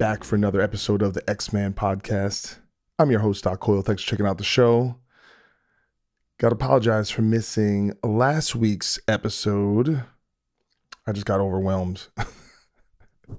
Back 0.00 0.24
for 0.24 0.34
another 0.34 0.62
episode 0.62 1.02
of 1.02 1.12
the 1.12 1.22
Ex-Man 1.28 1.74
podcast. 1.74 2.56
I'm 2.98 3.10
your 3.10 3.20
host, 3.20 3.44
Doc 3.44 3.60
Coyle. 3.60 3.82
Thanks 3.82 4.02
for 4.02 4.08
checking 4.08 4.24
out 4.24 4.38
the 4.38 4.44
show. 4.44 4.96
Gotta 6.38 6.54
apologize 6.54 7.10
for 7.10 7.20
missing 7.20 7.92
last 8.02 8.56
week's 8.56 8.98
episode. 9.06 10.02
I 11.06 11.12
just 11.12 11.26
got 11.26 11.40
overwhelmed. 11.40 12.06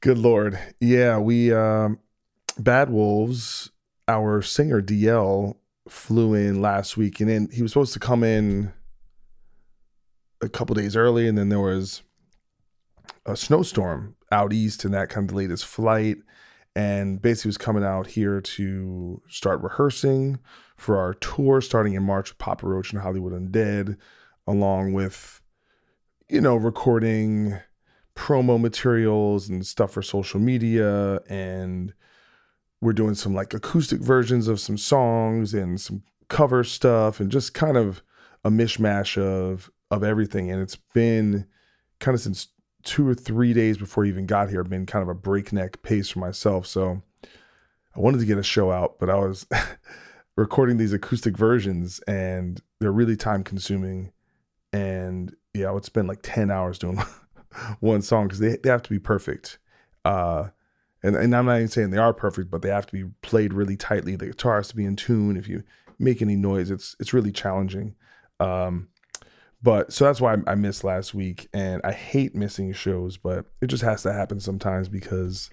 Good 0.00 0.16
lord. 0.16 0.58
Yeah, 0.80 1.18
we 1.18 1.52
um 1.52 1.98
Bad 2.58 2.88
Wolves, 2.88 3.70
our 4.08 4.40
singer 4.40 4.80
DL 4.80 5.54
flew 5.86 6.32
in 6.32 6.62
last 6.62 6.96
week 6.96 7.20
and 7.20 7.28
then 7.28 7.48
he 7.52 7.60
was 7.60 7.72
supposed 7.72 7.92
to 7.92 8.00
come 8.00 8.24
in 8.24 8.72
a 10.40 10.48
couple 10.48 10.74
days 10.74 10.96
early, 10.96 11.28
and 11.28 11.36
then 11.36 11.50
there 11.50 11.60
was 11.60 12.00
a 13.26 13.36
snowstorm 13.36 14.16
out 14.32 14.52
east, 14.52 14.84
and 14.84 14.94
that 14.94 15.08
kind 15.08 15.24
of 15.24 15.28
delayed 15.28 15.50
his 15.50 15.62
flight. 15.62 16.18
And 16.74 17.20
basically, 17.20 17.50
was 17.50 17.58
coming 17.58 17.84
out 17.84 18.06
here 18.06 18.40
to 18.40 19.20
start 19.28 19.62
rehearsing 19.62 20.38
for 20.76 20.98
our 20.98 21.14
tour 21.14 21.60
starting 21.60 21.94
in 21.94 22.02
March 22.02 22.30
with 22.30 22.38
Papa 22.38 22.66
Roach 22.66 22.92
and 22.92 23.02
Hollywood 23.02 23.34
Undead, 23.34 23.96
along 24.46 24.94
with, 24.94 25.42
you 26.28 26.40
know, 26.40 26.56
recording 26.56 27.58
promo 28.16 28.60
materials 28.60 29.48
and 29.48 29.66
stuff 29.66 29.92
for 29.92 30.02
social 30.02 30.40
media. 30.40 31.20
And 31.28 31.92
we're 32.80 32.94
doing 32.94 33.14
some 33.14 33.34
like 33.34 33.54
acoustic 33.54 34.00
versions 34.00 34.48
of 34.48 34.58
some 34.58 34.78
songs 34.78 35.54
and 35.54 35.80
some 35.80 36.02
cover 36.28 36.64
stuff, 36.64 37.20
and 37.20 37.30
just 37.30 37.52
kind 37.52 37.76
of 37.76 38.02
a 38.44 38.50
mishmash 38.50 39.20
of 39.20 39.70
of 39.90 40.02
everything 40.02 40.50
and 40.50 40.62
it's 40.62 40.76
been 40.94 41.46
kind 42.00 42.14
of 42.14 42.20
since 42.20 42.48
two 42.82 43.06
or 43.06 43.14
three 43.14 43.52
days 43.52 43.78
before 43.78 44.04
he 44.04 44.10
even 44.10 44.26
got 44.26 44.50
here 44.50 44.64
been 44.64 44.86
kind 44.86 45.02
of 45.02 45.08
a 45.08 45.14
breakneck 45.14 45.82
pace 45.82 46.08
for 46.08 46.18
myself. 46.18 46.66
So 46.66 47.02
i 47.94 48.00
wanted 48.00 48.20
to 48.20 48.26
get 48.26 48.38
a 48.38 48.42
show 48.42 48.72
out 48.72 48.98
but 48.98 49.10
i 49.10 49.14
was 49.14 49.46
recording 50.36 50.78
these 50.78 50.94
acoustic 50.94 51.36
versions 51.36 52.00
and 52.08 52.62
they're 52.80 52.90
really 52.90 53.16
time 53.16 53.44
consuming. 53.44 54.12
And 54.72 55.34
yeah 55.54 55.68
i 55.68 55.72
would 55.72 55.84
spend 55.84 56.08
like 56.08 56.20
10 56.22 56.50
hours 56.50 56.78
doing 56.78 57.00
one 57.80 58.02
song 58.02 58.26
because 58.26 58.38
they, 58.38 58.56
they 58.56 58.70
have 58.70 58.82
to 58.82 58.90
be 58.90 58.98
perfect. 58.98 59.58
Uh 60.04 60.48
and, 61.04 61.16
and 61.16 61.34
i'm 61.34 61.46
not 61.46 61.56
even 61.56 61.68
saying 61.68 61.90
they 61.90 61.98
are 61.98 62.14
perfect 62.14 62.50
but 62.50 62.62
they 62.62 62.70
have 62.70 62.86
to 62.86 62.92
be 62.92 63.10
played 63.22 63.52
really 63.52 63.76
tightly. 63.76 64.16
The 64.16 64.26
guitar 64.26 64.56
has 64.56 64.68
to 64.68 64.76
be 64.76 64.84
in 64.84 64.96
tune. 64.96 65.36
If 65.36 65.48
you 65.48 65.62
make 65.98 66.22
any 66.22 66.36
noise 66.36 66.70
it's 66.70 66.96
it's 66.98 67.12
really 67.12 67.32
challenging. 67.32 67.94
Um 68.40 68.88
but 69.62 69.92
so 69.92 70.04
that's 70.04 70.20
why 70.20 70.36
I, 70.46 70.54
missed 70.56 70.82
last 70.82 71.14
week, 71.14 71.48
and 71.52 71.80
I 71.84 71.92
hate 71.92 72.34
missing 72.34 72.72
shows, 72.72 73.16
but 73.16 73.46
it 73.60 73.68
just 73.68 73.84
has 73.84 74.02
to 74.02 74.12
happen 74.12 74.40
sometimes 74.40 74.88
because 74.88 75.50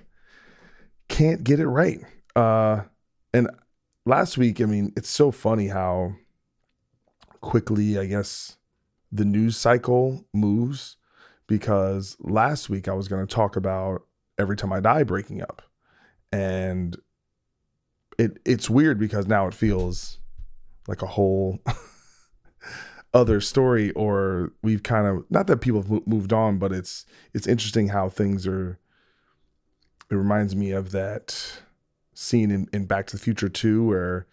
can't 1.09 1.43
get 1.43 1.59
it 1.59 1.67
right. 1.67 1.99
Uh, 2.35 2.81
and 3.33 3.49
last 4.05 4.37
week, 4.37 4.61
I 4.61 4.65
mean, 4.65 4.93
it's 4.97 5.09
so 5.09 5.31
funny 5.31 5.67
how 5.67 6.15
quickly 7.41 7.99
I 7.99 8.05
guess 8.05 8.57
the 9.11 9.25
news 9.25 9.57
cycle 9.57 10.25
moves. 10.33 10.95
Because 11.47 12.15
last 12.19 12.69
week 12.69 12.87
I 12.87 12.93
was 12.93 13.07
going 13.07 13.25
to 13.25 13.35
talk 13.35 13.55
about 13.55 14.03
every 14.37 14.55
time 14.55 14.71
I 14.71 14.81
die 14.81 15.01
breaking 15.01 15.41
up, 15.41 15.63
and 16.31 16.95
it 18.19 18.37
it's 18.45 18.69
weird 18.69 18.99
because 18.99 19.25
now 19.25 19.47
it 19.47 19.55
feels 19.55 20.19
like 20.87 21.01
a 21.01 21.07
whole 21.07 21.59
other 23.13 23.41
story 23.41 23.91
or 23.91 24.51
we've 24.61 24.83
kind 24.83 25.07
of 25.07 25.25
not 25.29 25.47
that 25.47 25.57
people 25.57 25.81
have 25.81 26.07
moved 26.07 26.31
on 26.31 26.59
but 26.59 26.71
it's 26.71 27.05
it's 27.33 27.47
interesting 27.47 27.87
how 27.87 28.07
things 28.07 28.45
are 28.45 28.77
it 30.11 30.15
reminds 30.15 30.55
me 30.55 30.71
of 30.71 30.91
that 30.91 31.61
scene 32.13 32.51
in, 32.51 32.67
in 32.71 32.85
back 32.85 33.07
to 33.07 33.15
the 33.15 33.21
future 33.21 33.49
2 33.49 33.85
where 33.85 34.27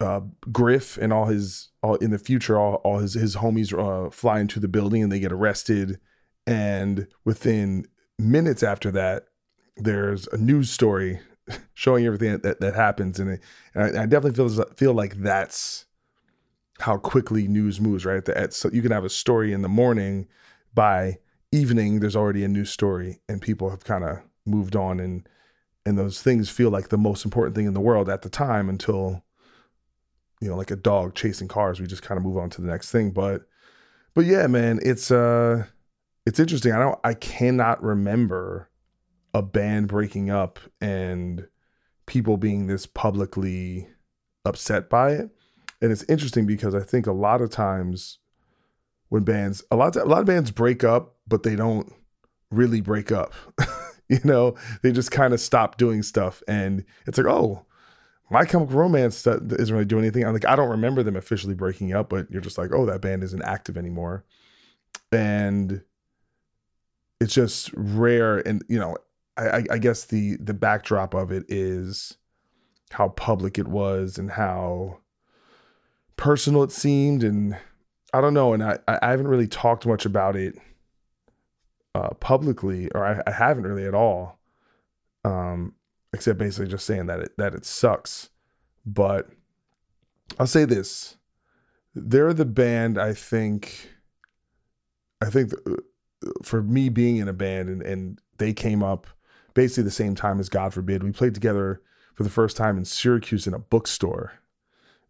uh, 0.00 0.20
griff 0.52 0.96
and 0.98 1.12
all 1.12 1.26
his 1.26 1.70
all 1.82 1.96
in 1.96 2.10
the 2.10 2.18
future 2.18 2.58
all, 2.58 2.76
all 2.76 2.98
his 2.98 3.14
his 3.14 3.36
homies 3.36 3.72
uh, 3.76 4.10
fly 4.10 4.40
into 4.40 4.60
the 4.60 4.68
building 4.68 5.02
and 5.02 5.10
they 5.10 5.20
get 5.20 5.32
arrested. 5.32 5.98
And 6.46 7.08
within 7.24 7.86
minutes 8.18 8.62
after 8.62 8.90
that 8.92 9.26
there's 9.76 10.26
a 10.28 10.36
news 10.36 10.70
story 10.70 11.20
showing 11.74 12.04
everything 12.06 12.38
that, 12.38 12.60
that 12.60 12.74
happens. 12.74 13.20
And, 13.20 13.30
it, 13.30 13.40
and 13.74 13.98
I, 13.98 14.02
I 14.02 14.06
definitely 14.06 14.32
feel 14.32 14.64
feel 14.76 14.94
like 14.94 15.16
that's 15.16 15.86
how 16.80 16.96
quickly 16.96 17.48
news 17.48 17.80
moves, 17.80 18.04
right? 18.04 18.26
At, 18.28 18.54
so 18.54 18.70
you 18.72 18.82
can 18.82 18.92
have 18.92 19.04
a 19.04 19.10
story 19.10 19.52
in 19.52 19.62
the 19.62 19.68
morning, 19.68 20.28
by 20.74 21.18
evening 21.50 22.00
there's 22.00 22.16
already 22.16 22.44
a 22.44 22.48
new 22.48 22.64
story, 22.64 23.20
and 23.28 23.42
people 23.42 23.70
have 23.70 23.84
kind 23.84 24.04
of 24.04 24.18
moved 24.46 24.76
on, 24.76 25.00
and 25.00 25.28
and 25.86 25.98
those 25.98 26.22
things 26.22 26.50
feel 26.50 26.70
like 26.70 26.88
the 26.88 26.98
most 26.98 27.24
important 27.24 27.56
thing 27.56 27.66
in 27.66 27.74
the 27.74 27.80
world 27.80 28.08
at 28.08 28.22
the 28.22 28.28
time 28.28 28.68
until 28.68 29.24
you 30.40 30.48
know, 30.48 30.56
like 30.56 30.70
a 30.70 30.76
dog 30.76 31.14
chasing 31.14 31.48
cars, 31.48 31.80
we 31.80 31.86
just 31.86 32.02
kind 32.02 32.16
of 32.16 32.24
move 32.24 32.36
on 32.36 32.50
to 32.50 32.60
the 32.60 32.68
next 32.68 32.92
thing. 32.92 33.10
But 33.10 33.42
but 34.14 34.24
yeah, 34.24 34.46
man, 34.46 34.78
it's 34.82 35.10
uh 35.10 35.64
it's 36.26 36.40
interesting. 36.40 36.72
I 36.72 36.78
don't 36.78 36.98
I 37.04 37.14
cannot 37.14 37.82
remember 37.82 38.70
a 39.34 39.42
band 39.42 39.88
breaking 39.88 40.30
up 40.30 40.58
and 40.80 41.48
people 42.06 42.36
being 42.36 42.66
this 42.66 42.86
publicly 42.86 43.88
upset 44.44 44.88
by 44.88 45.12
it 45.12 45.30
and 45.80 45.92
it's 45.92 46.04
interesting 46.04 46.46
because 46.46 46.74
I 46.74 46.80
think 46.80 47.06
a 47.06 47.12
lot 47.12 47.40
of 47.40 47.50
times 47.50 48.18
when 49.08 49.22
bands 49.22 49.62
a 49.70 49.76
lot 49.76 49.96
of, 49.96 50.02
a 50.02 50.06
lot 50.06 50.20
of 50.20 50.26
bands 50.26 50.50
break 50.50 50.84
up, 50.84 51.16
but 51.26 51.42
they 51.42 51.56
don't 51.56 51.92
really 52.50 52.80
break 52.80 53.12
up. 53.12 53.32
you 54.08 54.20
know, 54.24 54.54
they 54.82 54.92
just 54.92 55.10
kind 55.10 55.34
of 55.34 55.40
stop 55.40 55.76
doing 55.76 56.02
stuff, 56.02 56.42
and 56.48 56.84
it's 57.06 57.18
like, 57.18 57.26
oh, 57.26 57.64
My 58.30 58.44
Chemical 58.44 58.76
Romance 58.76 59.26
isn't 59.26 59.74
really 59.74 59.84
doing 59.84 60.04
anything. 60.04 60.24
I'm 60.24 60.32
like, 60.32 60.46
I 60.46 60.56
don't 60.56 60.70
remember 60.70 61.02
them 61.02 61.16
officially 61.16 61.54
breaking 61.54 61.92
up, 61.94 62.08
but 62.08 62.30
you're 62.30 62.40
just 62.40 62.58
like, 62.58 62.70
oh, 62.72 62.86
that 62.86 63.00
band 63.00 63.22
isn't 63.22 63.42
active 63.42 63.76
anymore, 63.76 64.24
and 65.12 65.82
it's 67.20 67.34
just 67.34 67.70
rare. 67.74 68.38
And 68.38 68.64
you 68.68 68.78
know, 68.78 68.96
I, 69.36 69.64
I 69.70 69.78
guess 69.78 70.06
the 70.06 70.36
the 70.36 70.54
backdrop 70.54 71.14
of 71.14 71.30
it 71.30 71.44
is 71.48 72.16
how 72.90 73.10
public 73.10 73.58
it 73.58 73.68
was 73.68 74.18
and 74.18 74.30
how 74.30 74.98
personal 76.18 76.62
it 76.62 76.70
seemed 76.70 77.22
and 77.22 77.56
i 78.12 78.20
don't 78.20 78.34
know 78.34 78.52
and 78.52 78.62
i 78.62 78.78
i 78.86 79.10
haven't 79.10 79.28
really 79.28 79.48
talked 79.48 79.86
much 79.86 80.04
about 80.04 80.36
it 80.36 80.54
uh 81.94 82.10
publicly 82.20 82.90
or 82.92 83.04
i, 83.04 83.22
I 83.26 83.32
haven't 83.32 83.64
really 83.64 83.86
at 83.86 83.94
all 83.94 84.38
um 85.24 85.74
except 86.12 86.38
basically 86.38 86.68
just 86.68 86.84
saying 86.84 87.06
that 87.06 87.20
it 87.20 87.32
that 87.38 87.54
it 87.54 87.64
sucks 87.64 88.28
but 88.84 89.28
i'll 90.38 90.46
say 90.46 90.64
this 90.66 91.16
they're 91.94 92.34
the 92.34 92.44
band 92.44 92.98
i 92.98 93.14
think 93.14 93.90
i 95.22 95.30
think 95.30 95.52
uh, 95.66 95.76
for 96.42 96.62
me 96.62 96.90
being 96.90 97.16
in 97.16 97.28
a 97.28 97.32
band 97.32 97.70
and 97.70 97.82
and 97.82 98.20
they 98.36 98.52
came 98.52 98.82
up 98.82 99.06
basically 99.54 99.84
the 99.84 99.90
same 99.90 100.14
time 100.14 100.38
as 100.38 100.50
god 100.50 100.74
forbid 100.74 101.02
we 101.02 101.12
played 101.12 101.34
together 101.34 101.80
for 102.18 102.24
the 102.24 102.30
first 102.30 102.56
time 102.56 102.76
in 102.76 102.84
Syracuse 102.84 103.46
in 103.46 103.54
a 103.54 103.60
bookstore. 103.60 104.32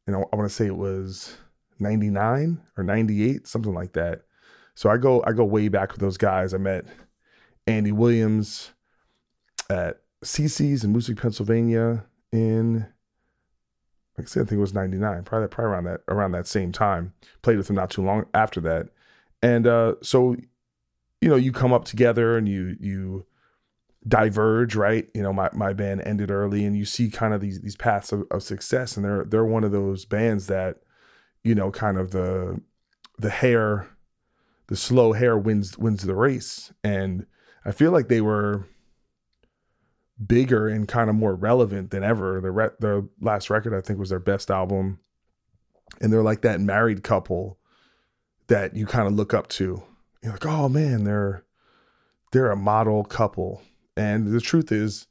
And 0.09 0.17
I, 0.17 0.21
I 0.33 0.37
want 0.37 0.49
to 0.49 0.55
say 0.55 0.67
it 0.67 0.77
was 0.77 1.37
99 1.79 2.61
or 2.77 2.83
98, 2.83 3.47
something 3.47 3.75
like 3.75 3.93
that. 3.93 4.23
So 4.75 4.91
I 4.91 4.97
go 4.97 5.23
I 5.27 5.33
go 5.33 5.45
way 5.45 5.69
back 5.69 5.93
with 5.93 6.01
those 6.01 6.17
guys. 6.17 6.55
I 6.55 6.59
met 6.59 6.87
Andy 7.67 7.93
Williams 7.93 8.73
at 9.69 10.01
CC's 10.25 10.83
in 10.83 10.95
Moosic, 10.95 11.21
Pennsylvania 11.21 12.05
in 12.33 12.87
like 14.17 14.27
I 14.27 14.29
said, 14.29 14.43
I 14.43 14.47
think 14.47 14.59
it 14.59 14.63
was 14.63 14.75
99, 14.75 15.25
probably 15.25 15.49
probably 15.49 15.73
around 15.73 15.85
that 15.85 16.01
around 16.09 16.33
that 16.33 16.47
same 16.47 16.73
time. 16.73 17.13
Played 17.43 17.59
with 17.59 17.69
him 17.69 17.77
not 17.77 17.91
too 17.91 18.03
long 18.03 18.27
after 18.35 18.61
that. 18.63 18.89
And 19.43 19.67
uh 19.67 19.97
so 20.03 20.37
you 21.21 21.29
know, 21.29 21.37
you 21.37 21.53
come 21.53 21.73
up 21.73 21.85
together 21.85 22.39
and 22.39 22.49
you 22.49 22.77
you 22.81 23.27
diverge, 24.09 24.75
right? 24.75 25.09
You 25.15 25.23
know, 25.23 25.33
my, 25.33 25.51
my 25.53 25.73
band 25.73 26.03
ended 26.03 26.31
early 26.31 26.65
and 26.65 26.77
you 26.77 26.85
see 26.85 27.11
kind 27.11 27.35
of 27.35 27.41
these 27.41 27.61
these 27.61 27.77
paths 27.77 28.13
of, 28.13 28.25
of 28.31 28.43
success 28.43 28.97
and 28.97 29.05
they're 29.05 29.25
they're 29.25 29.45
one 29.45 29.65
of 29.65 29.73
those 29.73 30.05
bands 30.05 30.47
that, 30.47 30.79
you 31.45 31.55
know, 31.55 31.71
kind 31.71 31.99
of 31.99 32.11
the 32.11 32.61
the 33.19 33.31
hare, 33.31 33.89
the 34.69 34.77
slow 34.77 35.13
hare 35.13 35.37
wins 35.37 35.77
wins 35.77 36.03
the 36.03 36.15
race. 36.15 36.73
And 36.83 37.27
I 37.65 37.73
feel 37.73 37.91
like 37.91 38.09
they 38.09 38.21
were 38.21 38.67
bigger 40.25 40.69
and 40.69 40.89
kind 40.89 41.11
of 41.11 41.17
more 41.17 41.35
relevant 41.35 41.91
than 41.91 42.03
ever. 42.03 42.41
The 42.41 42.51
re- 42.51 42.71
their 42.81 43.03
last 43.21 43.51
record 43.51 43.75
I 43.75 43.81
think 43.81 43.99
was 43.99 44.11
their 44.11 44.19
best 44.19 44.51
album. 44.51 45.01
And 46.01 46.13
they're 46.13 46.23
like 46.23 46.43
that 46.43 46.61
married 46.61 47.03
couple 47.03 47.59
that 48.47 48.75
you 48.75 48.87
kind 48.87 49.07
of 49.07 49.15
look 49.15 49.35
up 49.35 49.49
to. 49.49 49.83
You're 50.23 50.33
like, 50.33 50.47
"Oh 50.47 50.69
man, 50.69 51.05
they're 51.05 51.45
they're 52.33 52.51
a 52.51 52.57
model 52.57 53.05
couple." 53.05 53.63
And 53.99 54.29
the 54.29 54.41
truth 54.41 54.71
is, 54.71 55.09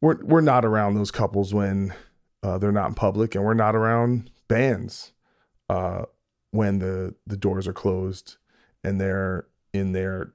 we're 0.00 0.24
we're 0.24 0.40
not 0.40 0.64
around 0.64 0.94
those 0.94 1.10
couples 1.10 1.52
when 1.52 1.92
uh, 2.42 2.56
they're 2.56 2.72
not 2.72 2.88
in 2.88 2.94
public, 2.94 3.34
and 3.34 3.44
we're 3.44 3.52
not 3.52 3.74
around 3.74 4.30
bands 4.46 5.12
uh, 5.68 6.04
when 6.52 6.78
the 6.78 7.16
the 7.26 7.36
doors 7.36 7.66
are 7.66 7.72
closed 7.72 8.36
and 8.84 9.00
they're 9.00 9.46
in 9.74 9.90
their 9.92 10.32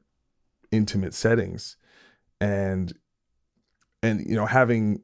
intimate 0.70 1.14
settings, 1.14 1.78
and 2.42 2.94
and 4.04 4.30
you 4.30 4.36
know 4.36 4.46
having 4.46 5.02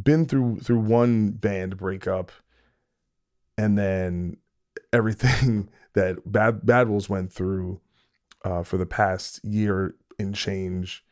been 0.00 0.26
through 0.26 0.60
through 0.60 0.80
one 0.80 1.30
band 1.30 1.78
breakup, 1.78 2.30
and 3.56 3.78
then 3.78 4.36
everything 4.92 5.70
that 5.94 6.30
Bad 6.30 6.66
Bad 6.66 6.90
Wolves 6.90 7.08
went 7.08 7.32
through 7.32 7.80
uh, 8.44 8.62
for 8.62 8.76
the 8.76 8.86
past 8.86 9.42
year 9.42 9.94
and 10.18 10.34
change. 10.34 11.04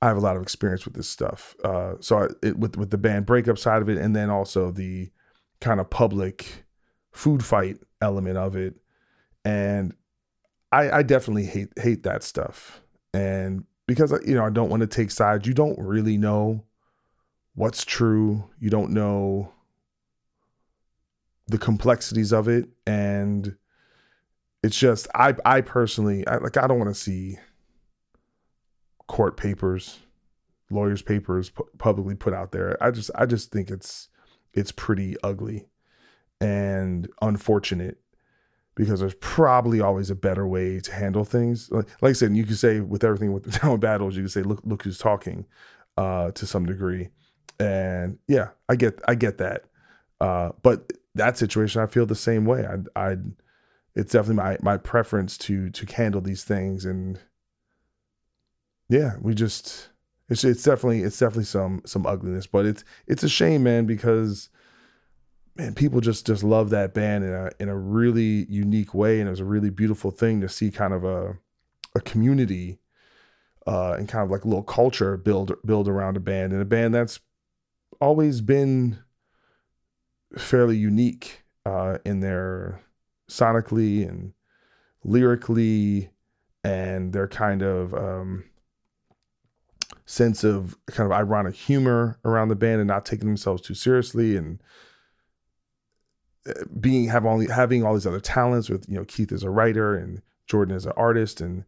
I 0.00 0.06
have 0.06 0.16
a 0.16 0.20
lot 0.20 0.36
of 0.36 0.42
experience 0.42 0.84
with 0.84 0.94
this 0.94 1.08
stuff. 1.08 1.56
Uh, 1.64 1.94
so 2.00 2.18
I, 2.18 2.26
it, 2.42 2.58
with 2.58 2.76
with 2.76 2.90
the 2.90 2.98
band 2.98 3.26
breakup 3.26 3.58
side 3.58 3.82
of 3.82 3.88
it, 3.88 3.98
and 3.98 4.14
then 4.14 4.30
also 4.30 4.70
the 4.70 5.10
kind 5.60 5.80
of 5.80 5.90
public 5.90 6.64
food 7.10 7.44
fight 7.44 7.78
element 8.00 8.36
of 8.36 8.54
it, 8.54 8.76
and 9.44 9.94
I, 10.70 10.98
I 10.98 11.02
definitely 11.02 11.46
hate 11.46 11.70
hate 11.78 12.04
that 12.04 12.22
stuff. 12.22 12.80
And 13.12 13.64
because 13.86 14.12
you 14.24 14.34
know 14.34 14.44
I 14.44 14.50
don't 14.50 14.70
want 14.70 14.82
to 14.82 14.86
take 14.86 15.10
sides. 15.10 15.48
You 15.48 15.54
don't 15.54 15.78
really 15.78 16.16
know 16.16 16.64
what's 17.54 17.84
true. 17.84 18.44
You 18.60 18.70
don't 18.70 18.92
know 18.92 19.52
the 21.48 21.58
complexities 21.58 22.32
of 22.32 22.46
it, 22.46 22.68
and 22.86 23.56
it's 24.62 24.78
just 24.78 25.08
I 25.14 25.34
I 25.44 25.62
personally 25.62 26.24
I, 26.28 26.36
like 26.36 26.56
I 26.56 26.66
don't 26.68 26.78
want 26.78 26.94
to 26.94 27.00
see 27.00 27.38
court 29.08 29.36
papers, 29.36 29.98
lawyers' 30.70 31.02
papers 31.02 31.50
pu- 31.50 31.68
publicly 31.78 32.14
put 32.14 32.32
out 32.32 32.52
there. 32.52 32.76
I 32.80 32.92
just 32.92 33.10
I 33.16 33.26
just 33.26 33.50
think 33.50 33.70
it's 33.70 34.08
it's 34.52 34.70
pretty 34.70 35.16
ugly 35.22 35.66
and 36.40 37.08
unfortunate 37.20 37.98
because 38.74 39.00
there's 39.00 39.14
probably 39.14 39.80
always 39.80 40.08
a 40.08 40.14
better 40.14 40.46
way 40.46 40.78
to 40.78 40.92
handle 40.92 41.24
things. 41.24 41.68
Like, 41.72 41.88
like 42.00 42.10
I 42.10 42.12
said, 42.12 42.36
you 42.36 42.44
could 42.44 42.58
say 42.58 42.78
with 42.78 43.02
everything 43.02 43.32
with 43.32 43.42
the 43.50 43.58
down 43.58 43.80
battles, 43.80 44.14
you 44.16 44.22
could 44.22 44.32
say 44.32 44.42
look 44.42 44.60
look 44.64 44.84
who's 44.84 44.98
talking 44.98 45.44
uh, 45.96 46.30
to 46.30 46.46
some 46.46 46.64
degree, 46.64 47.08
and 47.58 48.18
yeah, 48.28 48.50
I 48.68 48.76
get 48.76 49.00
I 49.08 49.16
get 49.16 49.38
that. 49.38 49.64
Uh, 50.20 50.50
but 50.62 50.92
that 51.14 51.36
situation, 51.38 51.82
I 51.82 51.86
feel 51.86 52.06
the 52.06 52.14
same 52.14 52.44
way. 52.44 52.66
I 52.66 53.10
I 53.10 53.16
it's 53.96 54.12
definitely 54.12 54.36
my 54.36 54.58
my 54.62 54.76
preference 54.76 55.36
to 55.38 55.70
to 55.70 55.86
handle 55.92 56.20
these 56.20 56.44
things 56.44 56.84
and 56.84 57.18
yeah, 58.88 59.12
we 59.20 59.34
just 59.34 59.88
it's 60.28 60.44
it's 60.44 60.62
definitely 60.62 61.02
it's 61.02 61.18
definitely 61.18 61.44
some 61.44 61.82
some 61.86 62.06
ugliness, 62.06 62.46
but 62.46 62.66
it's 62.66 62.84
it's 63.06 63.22
a 63.22 63.28
shame, 63.28 63.62
man, 63.62 63.86
because 63.86 64.48
man, 65.56 65.74
people 65.74 66.00
just 66.00 66.26
just 66.26 66.42
love 66.42 66.70
that 66.70 66.94
band 66.94 67.24
in 67.24 67.32
a 67.32 67.50
in 67.60 67.68
a 67.68 67.76
really 67.76 68.46
unique 68.48 68.94
way, 68.94 69.20
and 69.20 69.28
it 69.28 69.30
was 69.30 69.40
a 69.40 69.44
really 69.44 69.70
beautiful 69.70 70.10
thing 70.10 70.40
to 70.40 70.48
see 70.48 70.70
kind 70.70 70.92
of 70.92 71.04
a 71.04 71.36
a 71.94 72.00
community 72.00 72.78
uh, 73.66 73.92
and 73.92 74.08
kind 74.08 74.24
of 74.24 74.30
like 74.30 74.44
a 74.44 74.48
little 74.48 74.62
culture 74.62 75.16
build 75.16 75.54
build 75.64 75.88
around 75.88 76.16
a 76.16 76.20
band 76.20 76.52
and 76.52 76.62
a 76.62 76.66
band 76.66 76.94
that's 76.94 77.20
always 78.00 78.40
been 78.40 78.98
fairly 80.36 80.76
unique 80.76 81.42
uh, 81.66 81.98
in 82.04 82.20
their 82.20 82.80
sonically 83.30 84.08
and 84.08 84.32
lyrically 85.04 86.10
and 86.64 87.12
their 87.12 87.28
kind 87.28 87.62
of 87.62 87.94
um, 87.94 88.44
sense 90.08 90.42
of 90.42 90.74
kind 90.86 91.04
of 91.06 91.12
ironic 91.12 91.54
humor 91.54 92.18
around 92.24 92.48
the 92.48 92.56
band 92.56 92.80
and 92.80 92.88
not 92.88 93.04
taking 93.04 93.28
themselves 93.28 93.60
too 93.60 93.74
seriously 93.74 94.38
and 94.38 94.58
uh, 96.48 96.52
being 96.80 97.06
have 97.08 97.26
only 97.26 97.46
having 97.46 97.84
all 97.84 97.92
these 97.92 98.06
other 98.06 98.18
talents 98.18 98.70
with 98.70 98.88
you 98.88 98.96
know 98.96 99.04
Keith 99.04 99.30
as 99.32 99.42
a 99.42 99.50
writer 99.50 99.94
and 99.94 100.22
Jordan 100.46 100.74
as 100.74 100.86
an 100.86 100.92
artist 100.96 101.42
and 101.42 101.62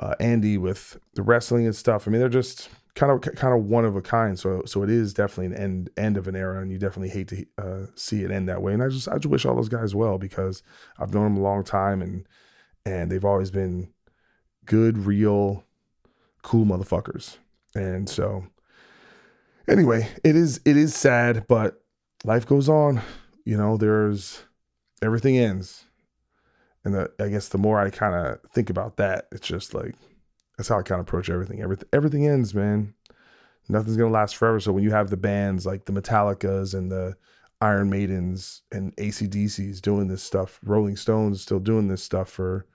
uh, 0.00 0.16
Andy 0.18 0.58
with 0.58 0.98
the 1.14 1.22
wrestling 1.22 1.64
and 1.64 1.76
stuff. 1.76 2.08
I 2.08 2.10
mean, 2.10 2.18
they're 2.18 2.28
just 2.28 2.68
kind 2.96 3.12
of 3.12 3.20
kind 3.36 3.54
of 3.54 3.66
one 3.66 3.84
of 3.84 3.94
a 3.94 4.02
kind. 4.02 4.36
So 4.36 4.62
so 4.66 4.82
it 4.82 4.90
is 4.90 5.14
definitely 5.14 5.54
an 5.54 5.62
end 5.62 5.90
end 5.96 6.16
of 6.16 6.26
an 6.26 6.34
era, 6.34 6.60
and 6.60 6.72
you 6.72 6.78
definitely 6.78 7.10
hate 7.10 7.28
to 7.28 7.46
uh, 7.56 7.86
see 7.94 8.24
it 8.24 8.32
end 8.32 8.48
that 8.48 8.62
way. 8.62 8.72
And 8.72 8.82
I 8.82 8.88
just 8.88 9.06
I 9.06 9.14
just 9.14 9.26
wish 9.26 9.46
all 9.46 9.54
those 9.54 9.68
guys 9.68 9.94
well 9.94 10.18
because 10.18 10.64
I've 10.98 11.14
known 11.14 11.34
them 11.34 11.36
a 11.36 11.46
long 11.46 11.62
time 11.62 12.02
and 12.02 12.26
and 12.84 13.12
they've 13.12 13.24
always 13.24 13.52
been 13.52 13.90
good, 14.64 14.98
real, 14.98 15.62
cool 16.42 16.64
motherfuckers. 16.64 17.36
And 17.76 18.08
so 18.08 18.46
anyway, 19.68 20.08
it 20.24 20.34
is 20.34 20.60
it 20.64 20.76
is 20.76 20.94
sad, 20.94 21.46
but 21.46 21.82
life 22.24 22.46
goes 22.46 22.68
on. 22.68 23.00
You 23.44 23.56
know, 23.56 23.76
there's 23.76 24.42
everything 25.02 25.38
ends. 25.38 25.84
And 26.84 26.94
the, 26.94 27.10
I 27.20 27.28
guess 27.28 27.48
the 27.48 27.58
more 27.58 27.80
I 27.80 27.90
kind 27.90 28.14
of 28.14 28.38
think 28.52 28.70
about 28.70 28.96
that, 28.96 29.26
it's 29.32 29.46
just 29.46 29.74
like 29.74 29.94
that's 30.56 30.68
how 30.68 30.78
I 30.78 30.82
kind 30.82 31.00
of 31.00 31.06
approach 31.06 31.28
everything. 31.28 31.60
Everything 31.62 31.88
everything 31.92 32.26
ends, 32.26 32.54
man. 32.54 32.94
Nothing's 33.68 33.96
gonna 33.96 34.10
last 34.10 34.36
forever. 34.36 34.60
So 34.60 34.72
when 34.72 34.84
you 34.84 34.92
have 34.92 35.10
the 35.10 35.16
bands 35.16 35.66
like 35.66 35.84
the 35.84 35.92
Metallicas 35.92 36.74
and 36.74 36.90
the 36.90 37.16
Iron 37.60 37.90
Maidens 37.90 38.62
and 38.72 38.94
ACDCs 38.96 39.80
doing 39.80 40.08
this 40.08 40.22
stuff, 40.22 40.60
Rolling 40.64 40.96
Stones 40.96 41.42
still 41.42 41.58
doing 41.58 41.88
this 41.88 42.02
stuff 42.02 42.28
for 42.30 42.66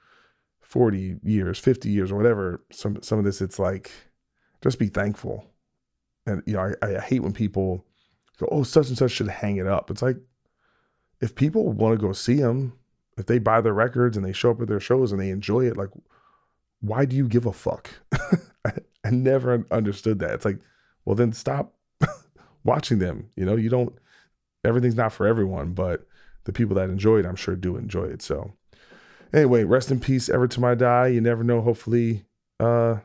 40 0.61 1.19
years, 1.23 1.59
50 1.59 1.89
years, 1.89 2.11
or 2.11 2.15
whatever. 2.15 2.63
Some 2.71 3.01
some 3.01 3.17
of 3.17 3.25
this, 3.25 3.41
it's 3.41 3.59
like 3.59 3.91
just 4.61 4.79
be 4.79 4.87
thankful. 4.87 5.45
And 6.25 6.43
you 6.45 6.53
know, 6.53 6.73
I, 6.81 6.87
I 6.87 6.99
hate 6.99 7.23
when 7.23 7.33
people 7.33 7.85
go, 8.37 8.47
"Oh, 8.51 8.63
such 8.63 8.89
and 8.89 8.97
such 8.97 9.11
should 9.11 9.27
hang 9.27 9.57
it 9.57 9.67
up." 9.67 9.89
It's 9.89 10.01
like 10.01 10.17
if 11.21 11.35
people 11.35 11.71
want 11.71 11.99
to 11.99 12.05
go 12.05 12.11
see 12.13 12.35
them, 12.35 12.73
if 13.17 13.27
they 13.27 13.39
buy 13.39 13.61
their 13.61 13.73
records 13.73 14.17
and 14.17 14.25
they 14.25 14.33
show 14.33 14.51
up 14.51 14.61
at 14.61 14.67
their 14.67 14.79
shows 14.79 15.11
and 15.11 15.21
they 15.21 15.29
enjoy 15.29 15.65
it, 15.65 15.77
like, 15.77 15.89
why 16.81 17.05
do 17.05 17.15
you 17.15 17.27
give 17.27 17.45
a 17.45 17.53
fuck? 17.53 17.89
I, 18.65 18.73
I 19.05 19.09
never 19.11 19.65
understood 19.71 20.19
that. 20.19 20.31
It's 20.31 20.45
like, 20.45 20.59
well, 21.05 21.15
then 21.15 21.31
stop 21.31 21.75
watching 22.63 22.99
them. 22.99 23.29
You 23.35 23.45
know, 23.45 23.55
you 23.55 23.69
don't. 23.69 23.93
Everything's 24.63 24.95
not 24.95 25.13
for 25.13 25.25
everyone, 25.25 25.73
but 25.73 26.05
the 26.43 26.53
people 26.53 26.75
that 26.75 26.89
enjoy 26.89 27.19
it, 27.19 27.25
I'm 27.25 27.35
sure, 27.35 27.55
do 27.55 27.77
enjoy 27.77 28.05
it. 28.05 28.21
So, 28.21 28.53
anyway, 29.33 29.63
rest 29.63 29.91
in 29.91 29.99
peace, 29.99 30.29
Every 30.29 30.49
Time 30.49 30.65
I 30.65 30.75
Die. 30.75 31.07
You 31.07 31.21
never 31.21 31.43
know. 31.43 31.61
Hopefully, 31.61 32.25
uh, 32.59 32.97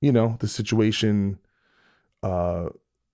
you 0.00 0.12
know, 0.12 0.36
the 0.40 0.48
situation 0.48 1.38
uh 2.22 2.68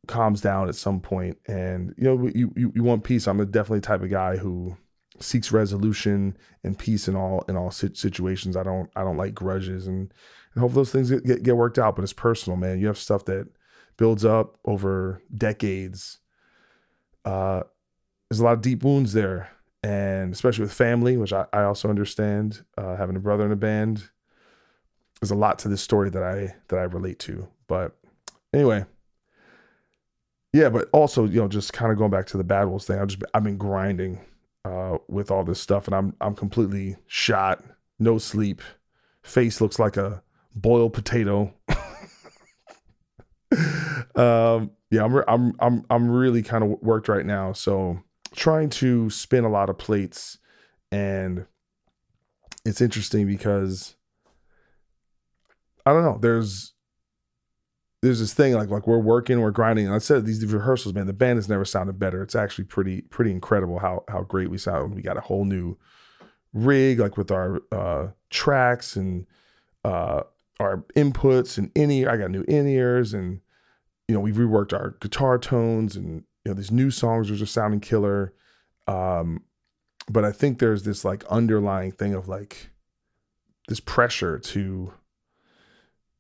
calms 0.07 0.41
down 0.41 0.69
at 0.69 0.75
some 0.75 1.01
point 1.01 1.37
and 1.49 1.95
you 1.97 2.05
know 2.05 2.31
you 2.35 2.53
you, 2.57 2.73
you 2.75 2.83
want 2.83 3.05
peace. 3.05 3.27
I'm 3.27 3.41
a 3.41 3.47
definitely 3.47 3.81
type 3.81 4.03
of 4.03 4.11
guy 4.11 4.37
who 4.37 4.77
seeks 5.19 5.51
resolution 5.51 6.37
and 6.63 6.79
peace 6.79 7.09
in 7.09 7.17
all 7.17 7.45
in 7.49 7.57
all 7.57 7.71
situations. 7.71 8.57
I 8.57 8.63
don't 8.63 8.91
i 8.97 9.03
don't 9.03 9.17
like 9.17 9.35
grudges 9.35 9.87
and 9.87 10.13
and 10.55 10.61
hope 10.61 10.73
those 10.73 10.91
things 10.91 11.11
get, 11.11 11.43
get 11.43 11.57
worked 11.57 11.79
out 11.79 11.97
but 11.97 12.03
it's 12.03 12.13
personal 12.13 12.57
man. 12.57 12.81
You 12.81 12.87
have 12.87 12.99
stuff 12.99 13.25
that 13.27 13.49
builds 13.97 14.25
up 14.25 14.59
over 14.65 15.21
decades. 15.37 16.19
Uh 17.25 17.63
there's 18.31 18.41
a 18.41 18.45
lot 18.45 18.55
of 18.55 18.61
deep 18.63 18.83
wounds 18.83 19.13
there 19.13 19.51
and 19.83 20.33
especially 20.33 20.63
with 20.63 20.73
family 20.73 21.17
which 21.17 21.33
i, 21.33 21.45
I 21.53 21.63
also 21.63 21.89
understand 21.89 22.65
uh, 22.77 22.97
having 22.97 23.15
a 23.15 23.21
brother 23.21 23.45
in 23.45 23.53
a 23.53 23.57
band 23.57 24.09
there's 25.21 25.31
a 25.31 25.37
lot 25.37 25.59
to 25.61 25.69
this 25.69 25.83
story 25.83 26.11
that 26.11 26.23
I 26.23 26.55
that 26.69 26.79
I 26.79 26.83
relate 26.83 27.19
to. 27.21 27.49
But 27.67 27.97
anyway, 28.53 28.85
yeah, 30.53 30.69
but 30.69 30.89
also 30.93 31.25
you 31.27 31.41
know 31.41 31.49
just 31.49 31.73
kind 31.73 31.91
of 31.93 31.99
going 31.99 32.11
back 32.11 32.27
to 32.27 32.37
the 32.37 32.45
Bad 32.45 32.65
Wolves 32.65 32.87
thing. 32.87 32.99
I've 32.99 33.09
just 33.09 33.23
I've 33.35 33.45
been 33.45 33.59
grinding 33.59 34.21
uh, 34.65 34.99
with 35.09 35.31
all 35.31 35.45
this 35.45 35.61
stuff, 35.61 35.87
and 35.87 35.95
I'm 35.95 36.15
I'm 36.21 36.35
completely 36.35 36.97
shot, 37.07 37.65
no 37.99 38.19
sleep, 38.19 38.63
face 39.23 39.61
looks 39.61 39.79
like 39.79 39.97
a 39.97 40.23
boiled 40.55 40.93
potato. 40.93 41.53
um, 44.17 44.71
yeah, 44.91 45.05
I'm 45.05 45.23
I'm 45.29 45.55
I'm 45.59 45.85
I'm 45.91 46.11
really 46.11 46.43
kind 46.43 46.65
of 46.65 46.71
worked 46.83 47.09
right 47.09 47.27
now, 47.27 47.53
so 47.53 48.01
trying 48.35 48.71
to 48.71 49.11
spin 49.11 49.45
a 49.45 49.51
lot 49.51 49.71
of 49.71 49.79
plates, 49.79 50.39
and 50.91 51.47
it's 52.65 52.81
interesting 52.81 53.27
because 53.27 53.97
I 55.87 55.93
don't 55.93 56.03
know. 56.03 56.19
There's 56.21 56.75
there's 58.03 58.21
this 58.21 58.35
thing 58.35 58.53
like 58.55 58.69
like 58.69 58.87
we're 58.87 58.99
working, 58.99 59.41
we're 59.41 59.51
grinding. 59.51 59.87
And 59.87 59.95
I 59.95 59.99
said 59.99 60.27
these 60.27 60.45
rehearsals, 60.45 60.95
man, 60.95 61.07
the 61.07 61.13
band 61.13 61.39
has 61.39 61.49
never 61.49 61.65
sounded 61.65 61.99
better. 61.99 62.23
It's 62.23 62.35
actually 62.35 62.65
pretty 62.65 63.03
pretty 63.03 63.31
incredible 63.31 63.79
how 63.79 64.05
how 64.09 64.23
great 64.23 64.51
we 64.51 64.59
sound. 64.59 64.95
We 64.95 65.03
got 65.03 65.17
a 65.17 65.23
whole 65.23 65.45
new 65.45 65.79
rig, 66.53 66.99
like 66.99 67.17
with 67.17 67.31
our 67.31 67.61
uh, 67.73 68.09
tracks 68.31 68.97
and 68.97 69.27
uh, 69.85 70.23
our 70.59 70.79
inputs 70.97 71.57
and 71.57 71.71
in 71.75 71.91
ear. 71.91 72.11
I 72.11 72.17
got 72.17 72.31
new 72.31 72.43
in 72.43 72.67
ears, 72.67 73.15
and 73.15 73.41
you 74.09 74.15
know 74.15 74.21
we've 74.21 74.37
reworked 74.37 74.73
our 74.73 74.97
guitar 75.01 75.39
tones, 75.39 75.97
and 75.97 76.25
you 76.45 76.51
know 76.51 76.55
these 76.55 76.73
new 76.73 76.91
songs 76.91 77.31
are 77.31 77.37
just 77.37 77.55
sounding 77.55 77.81
killer. 77.81 78.35
Um, 78.89 79.43
but 80.09 80.25
I 80.25 80.33
think 80.33 80.59
there's 80.59 80.83
this 80.83 81.05
like 81.05 81.25
underlying 81.27 81.93
thing 81.93 82.15
of 82.15 82.29
like 82.29 82.71
this 83.69 83.81
pressure 83.81 84.39
to 84.39 84.93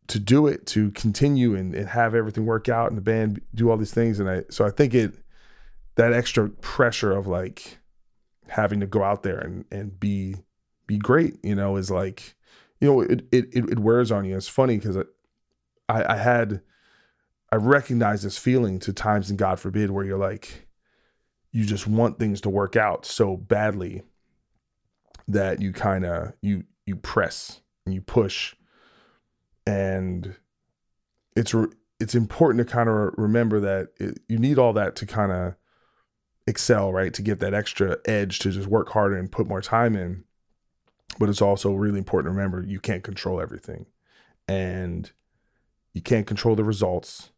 to 0.09 0.19
do 0.19 0.47
it, 0.47 0.67
to 0.67 0.91
continue 0.93 1.55
and, 1.55 1.75
and 1.75 1.89
have 1.89 2.15
everything 2.15 2.47
work 2.47 2.69
out 2.69 2.89
and 2.89 2.97
the 2.97 3.03
band 3.03 3.41
do 3.55 3.71
all 3.71 3.77
these 3.77 3.93
things. 3.93 4.21
And 4.21 4.29
I, 4.29 4.45
so 4.51 4.65
I 4.65 4.71
think 4.71 4.95
it, 4.95 5.15
that 5.97 6.13
extra 6.13 6.49
pressure 6.49 7.13
of 7.13 7.27
like 7.27 7.79
having 8.49 8.81
to 8.81 8.87
go 8.87 9.03
out 9.03 9.23
there 9.23 9.39
and, 9.39 9.65
and 9.71 9.99
be, 9.99 10.37
be 10.87 10.99
great, 10.99 11.37
you 11.43 11.55
know, 11.55 11.77
is 11.77 11.91
like, 11.91 12.37
you 12.81 12.89
know, 12.89 13.01
it, 13.01 13.27
it, 13.33 13.49
it 13.55 13.79
wears 13.79 14.13
on 14.13 14.25
you. 14.25 14.37
It's 14.37 14.49
funny 14.49 14.77
because 14.77 14.97
I, 15.89 16.15
I 16.15 16.17
had, 16.17 16.61
I 17.51 17.57
recognize 17.57 18.23
this 18.23 18.39
feeling 18.39 18.79
to 18.81 18.93
times 18.93 19.31
and 19.31 19.39
God 19.39 19.59
forbid 19.59 19.91
where 19.91 20.05
you're 20.05 20.19
like, 20.19 20.69
you 21.53 21.65
just 21.65 21.87
want 21.87 22.19
things 22.19 22.41
to 22.43 22.51
work 22.51 22.77
out 22.77 23.07
so 23.07 23.37
badly 23.37 24.03
that 25.27 25.61
you 25.61 25.73
kind 25.73 26.05
of, 26.05 26.35
you, 26.43 26.65
you 26.85 26.97
press 26.97 27.61
and 27.85 27.95
you 27.95 28.01
push 28.01 28.55
and 29.67 30.35
it's 31.35 31.53
re- 31.53 31.73
it's 31.99 32.15
important 32.15 32.67
to 32.67 32.73
kind 32.73 32.89
of 32.89 33.15
remember 33.17 33.61
that 33.61 33.89
it, 33.99 34.21
you 34.29 34.39
need 34.39 34.59
all 34.59 34.73
that 34.75 34.97
to 34.97 35.07
kind 35.07 35.33
of 35.33 35.55
excel, 36.47 36.93
right? 36.93 37.13
To 37.15 37.23
get 37.23 37.41
that 37.41 37.55
extra 37.55 37.97
edge 38.05 38.39
to 38.41 38.51
just 38.51 38.69
work 38.69 38.91
harder 38.91 39.17
and 39.17 39.33
put 39.33 39.49
more 39.49 39.63
time 39.63 39.97
in. 39.97 40.25
But 41.19 41.29
it's 41.29 41.43
also 41.43 41.73
really 41.73 41.99
important 41.99 42.33
to 42.33 42.37
remember 42.37 42.63
you 42.63 42.81
can't 42.81 43.03
control 43.03 43.41
everything, 43.41 43.87
and 44.47 45.11
you 45.95 46.03
can't 46.03 46.27
control 46.27 46.55
the 46.55 46.65
results, 46.65 47.31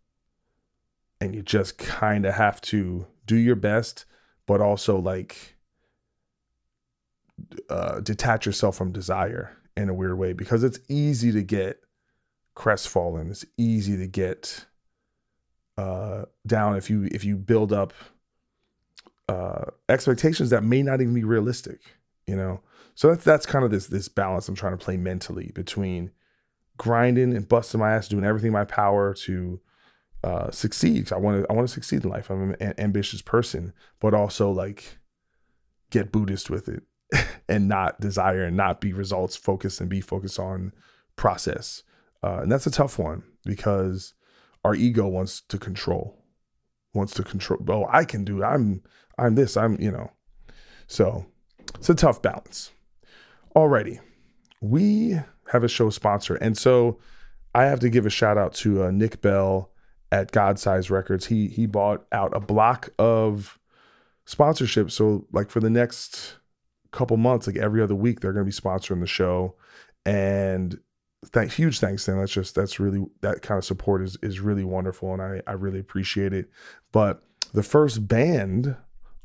and 1.20 1.34
you 1.34 1.42
just 1.42 1.78
kind 1.78 2.26
of 2.26 2.34
have 2.34 2.60
to 2.62 3.06
do 3.24 3.36
your 3.36 3.54
best, 3.54 4.04
but 4.46 4.60
also 4.60 4.98
like 4.98 5.56
uh, 7.70 8.00
detach 8.00 8.46
yourself 8.46 8.76
from 8.76 8.90
desire 8.90 9.56
in 9.76 9.88
a 9.88 9.94
weird 9.94 10.18
way 10.18 10.32
because 10.32 10.64
it's 10.64 10.80
easy 10.88 11.30
to 11.30 11.42
get 11.42 11.80
crestfallen. 12.58 13.30
It's 13.30 13.44
easy 13.56 13.96
to 13.96 14.08
get 14.08 14.66
uh, 15.78 16.24
down 16.46 16.76
if 16.76 16.90
you 16.90 17.08
if 17.12 17.24
you 17.24 17.36
build 17.36 17.72
up 17.72 17.94
uh, 19.28 19.66
expectations 19.88 20.50
that 20.50 20.64
may 20.64 20.82
not 20.82 21.00
even 21.00 21.14
be 21.14 21.24
realistic. 21.24 21.80
You 22.26 22.36
know, 22.36 22.60
so 22.94 23.08
that's 23.08 23.24
that's 23.24 23.46
kind 23.46 23.64
of 23.64 23.70
this 23.70 23.86
this 23.86 24.08
balance 24.08 24.48
I'm 24.48 24.56
trying 24.56 24.76
to 24.76 24.84
play 24.84 24.96
mentally 24.96 25.52
between 25.54 26.10
grinding 26.76 27.34
and 27.34 27.48
busting 27.48 27.80
my 27.80 27.94
ass, 27.94 28.08
doing 28.08 28.24
everything 28.24 28.48
in 28.48 28.52
my 28.52 28.64
power 28.64 29.14
to 29.14 29.60
uh, 30.24 30.50
succeed. 30.50 31.12
I 31.12 31.16
want 31.16 31.42
to 31.42 31.50
I 31.50 31.54
want 31.54 31.68
to 31.68 31.72
succeed 31.72 32.02
in 32.02 32.10
life. 32.10 32.28
I'm 32.28 32.56
an 32.60 32.74
ambitious 32.76 33.22
person, 33.22 33.72
but 34.00 34.14
also 34.14 34.50
like 34.50 34.98
get 35.90 36.10
Buddhist 36.10 36.50
with 36.50 36.68
it 36.68 36.82
and 37.48 37.68
not 37.68 38.00
desire 38.00 38.42
and 38.42 38.56
not 38.56 38.80
be 38.80 38.92
results 38.92 39.36
focused 39.36 39.80
and 39.80 39.88
be 39.88 40.00
focused 40.00 40.40
on 40.40 40.72
process. 41.14 41.84
Uh, 42.22 42.40
and 42.42 42.50
that's 42.50 42.66
a 42.66 42.70
tough 42.70 42.98
one 42.98 43.22
because 43.44 44.14
our 44.64 44.74
ego 44.74 45.06
wants 45.06 45.40
to 45.42 45.58
control, 45.58 46.16
wants 46.94 47.14
to 47.14 47.22
control. 47.22 47.60
Oh, 47.68 47.86
I 47.90 48.04
can 48.04 48.24
do. 48.24 48.42
It. 48.42 48.46
I'm 48.46 48.82
I'm 49.18 49.34
this. 49.34 49.56
I'm 49.56 49.80
you 49.80 49.90
know. 49.90 50.10
So 50.86 51.26
it's 51.76 51.90
a 51.90 51.94
tough 51.94 52.22
balance. 52.22 52.70
Alrighty, 53.54 54.00
we 54.60 55.18
have 55.50 55.64
a 55.64 55.68
show 55.68 55.90
sponsor, 55.90 56.36
and 56.36 56.56
so 56.56 56.98
I 57.54 57.64
have 57.64 57.80
to 57.80 57.90
give 57.90 58.06
a 58.06 58.10
shout 58.10 58.38
out 58.38 58.54
to 58.54 58.84
uh, 58.84 58.90
Nick 58.90 59.20
Bell 59.20 59.70
at 60.10 60.32
Godsize 60.32 60.90
Records. 60.90 61.26
He 61.26 61.48
he 61.48 61.66
bought 61.66 62.06
out 62.12 62.36
a 62.36 62.40
block 62.40 62.90
of 62.98 63.58
sponsorship. 64.26 64.90
So 64.90 65.26
like 65.32 65.50
for 65.50 65.60
the 65.60 65.70
next 65.70 66.36
couple 66.90 67.16
months, 67.16 67.46
like 67.46 67.56
every 67.56 67.82
other 67.82 67.94
week, 67.94 68.20
they're 68.20 68.32
going 68.32 68.46
to 68.46 68.50
be 68.50 68.60
sponsoring 68.60 69.00
the 69.00 69.06
show, 69.06 69.56
and 70.04 70.78
thank 71.26 71.52
huge 71.52 71.80
thanks 71.80 72.04
to 72.04 72.12
them. 72.12 72.20
That's 72.20 72.32
just 72.32 72.54
that's 72.54 72.80
really 72.80 73.04
that 73.20 73.42
kind 73.42 73.58
of 73.58 73.64
support 73.64 74.02
is 74.02 74.16
is 74.22 74.40
really 74.40 74.64
wonderful 74.64 75.12
and 75.12 75.22
I 75.22 75.42
I 75.46 75.52
really 75.52 75.80
appreciate 75.80 76.32
it. 76.32 76.50
But 76.92 77.22
the 77.52 77.62
first 77.62 78.06
band 78.08 78.76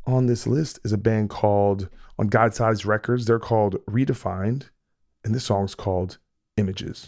on 0.06 0.26
this 0.28 0.48
list 0.48 0.80
is 0.84 0.92
a 0.92 0.98
band 0.98 1.30
called 1.30 1.90
on 2.20 2.30
Godsize 2.30 2.86
Records. 2.86 3.26
They're 3.26 3.40
called 3.40 3.78
REdEFIND, 3.88 4.70
and 5.24 5.36
this 5.36 5.46
song's 5.46 5.76
called 5.76 6.18
Images. 6.58 7.08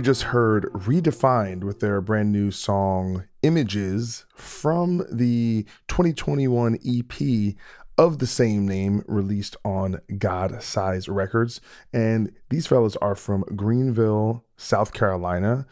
Just 0.00 0.22
heard 0.22 0.70
REdEFIND 0.72 1.64
with 1.64 1.80
their 1.80 2.00
brand 2.00 2.30
new 2.30 2.50
song 2.50 3.24
Images 3.42 4.26
from 4.34 5.04
the 5.10 5.66
2021 5.88 6.78
EP 6.86 7.54
of 7.98 8.18
the 8.18 8.26
same 8.26 8.66
name 8.66 9.02
released 9.08 9.56
on 9.64 10.00
Godsize 10.12 11.12
Records. 11.12 11.60
And 11.92 12.32
these 12.48 12.66
fellas 12.66 12.96
are 12.96 13.16
from 13.16 13.44
Greenville, 13.56 14.44
South 14.56 14.92
Carolina. 14.92 15.66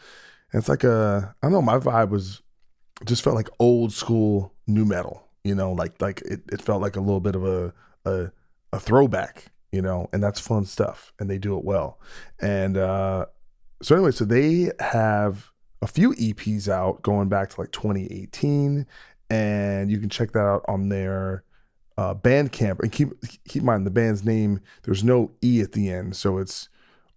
And 0.51 0.59
it's 0.59 0.69
like 0.69 0.83
a, 0.83 1.33
I 1.41 1.45
don't 1.45 1.53
know, 1.53 1.61
my 1.61 1.77
vibe 1.77 2.09
was 2.09 2.41
just 3.05 3.23
felt 3.23 3.35
like 3.35 3.49
old 3.59 3.93
school 3.93 4.53
new 4.67 4.83
metal, 4.83 5.25
you 5.45 5.55
know, 5.55 5.71
like 5.71 6.01
like 6.01 6.21
it, 6.23 6.41
it 6.51 6.61
felt 6.61 6.81
like 6.81 6.97
a 6.97 7.01
little 7.01 7.21
bit 7.21 7.35
of 7.35 7.45
a, 7.45 7.73
a 8.05 8.31
a 8.73 8.79
throwback, 8.79 9.51
you 9.71 9.81
know, 9.81 10.09
and 10.11 10.21
that's 10.21 10.39
fun 10.39 10.65
stuff. 10.65 11.13
And 11.17 11.29
they 11.29 11.37
do 11.37 11.57
it 11.57 11.63
well. 11.63 11.99
And 12.41 12.77
uh 12.77 13.27
so 13.81 13.95
anyway, 13.95 14.11
so 14.11 14.25
they 14.25 14.71
have 14.79 15.51
a 15.81 15.87
few 15.87 16.13
EPs 16.13 16.67
out 16.67 17.01
going 17.01 17.29
back 17.29 17.49
to 17.51 17.61
like 17.61 17.71
2018, 17.71 18.85
and 19.29 19.91
you 19.91 19.99
can 19.99 20.09
check 20.09 20.31
that 20.31 20.39
out 20.39 20.65
on 20.67 20.89
their 20.89 21.43
uh, 21.97 22.13
Bandcamp. 22.13 22.79
And 22.79 22.91
keep 22.91 23.09
keep 23.47 23.61
in 23.61 23.65
mind 23.65 23.85
the 23.85 23.91
band's 23.91 24.23
name. 24.23 24.61
There's 24.83 25.03
no 25.03 25.31
e 25.41 25.61
at 25.61 25.73
the 25.73 25.89
end, 25.89 26.15
so 26.15 26.37
it's 26.37 26.69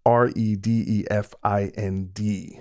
R 0.05 0.31
E 0.35 0.57
D 0.57 0.85
E 0.87 1.05
F 1.11 1.35
I 1.43 1.73
N 1.77 2.11
D. 2.13 2.61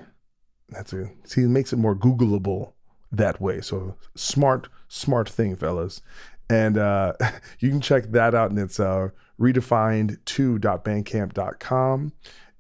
That's 0.70 0.94
a 0.94 1.10
see. 1.26 1.44
It 1.44 1.50
makes 1.50 1.74
it 1.74 1.78
more 1.78 1.96
Googleable 1.96 2.74
that 3.12 3.42
way. 3.42 3.62
So 3.62 3.96
smart, 4.16 4.70
smart 4.88 5.28
thing, 5.30 5.56
fellas. 5.56 6.02
And 6.50 6.78
uh, 6.78 7.14
you 7.60 7.70
can 7.70 7.82
check 7.82 8.12
that 8.12 8.36
out, 8.36 8.52
and 8.52 8.60
it's 8.60 8.80
uh, 8.80 9.10
redefind2.bandcamp.com. 9.40 12.14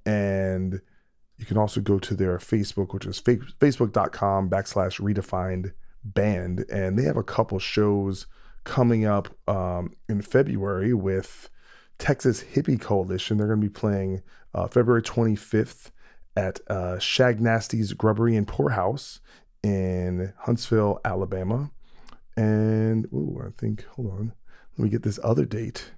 And 0.05 0.81
you 1.39 1.45
can 1.45 1.57
also 1.57 1.79
go 1.79 1.97
to 1.97 2.15
their 2.15 2.37
Facebook, 2.37 2.93
which 2.93 3.05
is 3.05 3.21
facebook.com 3.21 4.49
backslash 4.49 4.99
redefind 4.99 5.71
band. 6.03 6.65
And 6.71 6.99
they 6.99 7.03
have 7.03 7.17
a 7.17 7.23
couple 7.23 7.57
shows 7.59 8.27
coming 8.65 9.05
up 9.05 9.29
um, 9.47 9.95
in 10.09 10.21
February 10.21 10.93
with 10.93 11.49
Texas 11.97 12.43
Hippie 12.43 12.79
Coalition. 12.79 13.37
They're 13.37 13.47
going 13.47 13.61
to 13.61 13.67
be 13.67 13.73
playing 13.73 14.21
uh, 14.53 14.67
February 14.67 15.01
25th 15.01 15.91
at 16.35 16.59
uh, 16.67 16.99
Shag 16.99 17.39
Nasty's 17.39 17.93
Grubbery 17.93 18.35
and 18.35 18.47
Pourhouse 18.47 19.19
in 19.63 20.33
Huntsville, 20.39 20.99
Alabama. 21.05 21.71
And 22.35 23.05
ooh, 23.13 23.41
I 23.45 23.51
think 23.59 23.85
hold 23.85 24.11
on, 24.11 24.33
let 24.77 24.83
me 24.83 24.89
get 24.89 25.03
this 25.03 25.19
other 25.23 25.45
date. 25.45 25.91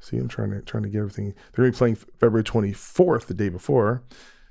See, 0.00 0.18
I'm 0.18 0.28
trying 0.28 0.50
to 0.50 0.60
trying 0.60 0.82
to 0.82 0.88
get 0.88 0.98
everything. 0.98 1.26
They're 1.26 1.64
gonna 1.64 1.70
be 1.70 1.78
playing 1.78 1.94
February 1.94 2.44
24th, 2.44 3.26
the 3.26 3.34
day 3.34 3.48
before. 3.48 4.02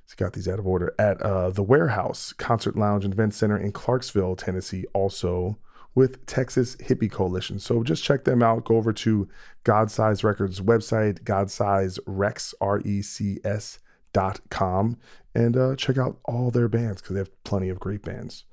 It's 0.03 0.15
got 0.15 0.33
these 0.33 0.47
out 0.47 0.59
of 0.59 0.67
order 0.67 0.93
at 0.99 1.21
uh, 1.21 1.49
the 1.49 1.63
Warehouse 1.63 2.33
Concert 2.33 2.75
Lounge 2.77 3.05
and 3.05 3.13
Event 3.13 3.33
Center 3.33 3.57
in 3.57 3.71
Clarksville, 3.71 4.35
Tennessee. 4.35 4.85
Also 4.93 5.57
with 5.95 6.25
Texas 6.25 6.75
Hippie 6.77 7.11
Coalition. 7.11 7.59
So 7.59 7.83
just 7.83 8.03
check 8.03 8.23
them 8.23 8.41
out. 8.41 8.65
Go 8.65 8.77
over 8.77 8.93
to 8.93 9.27
Godsize 9.63 10.23
Records 10.23 10.59
website, 10.59 11.23
Godsize 11.23 11.99
Recs 12.05 12.53
R 12.61 12.79
E 12.81 13.01
C 13.01 13.39
S 13.43 13.79
dot 14.11 14.39
com, 14.49 14.97
and 15.35 15.57
uh, 15.57 15.75
check 15.75 15.97
out 15.97 16.19
all 16.25 16.51
their 16.51 16.67
bands 16.67 17.01
because 17.01 17.13
they 17.13 17.19
have 17.19 17.43
plenty 17.43 17.69
of 17.69 17.79
great 17.79 18.01
bands. 18.03 18.45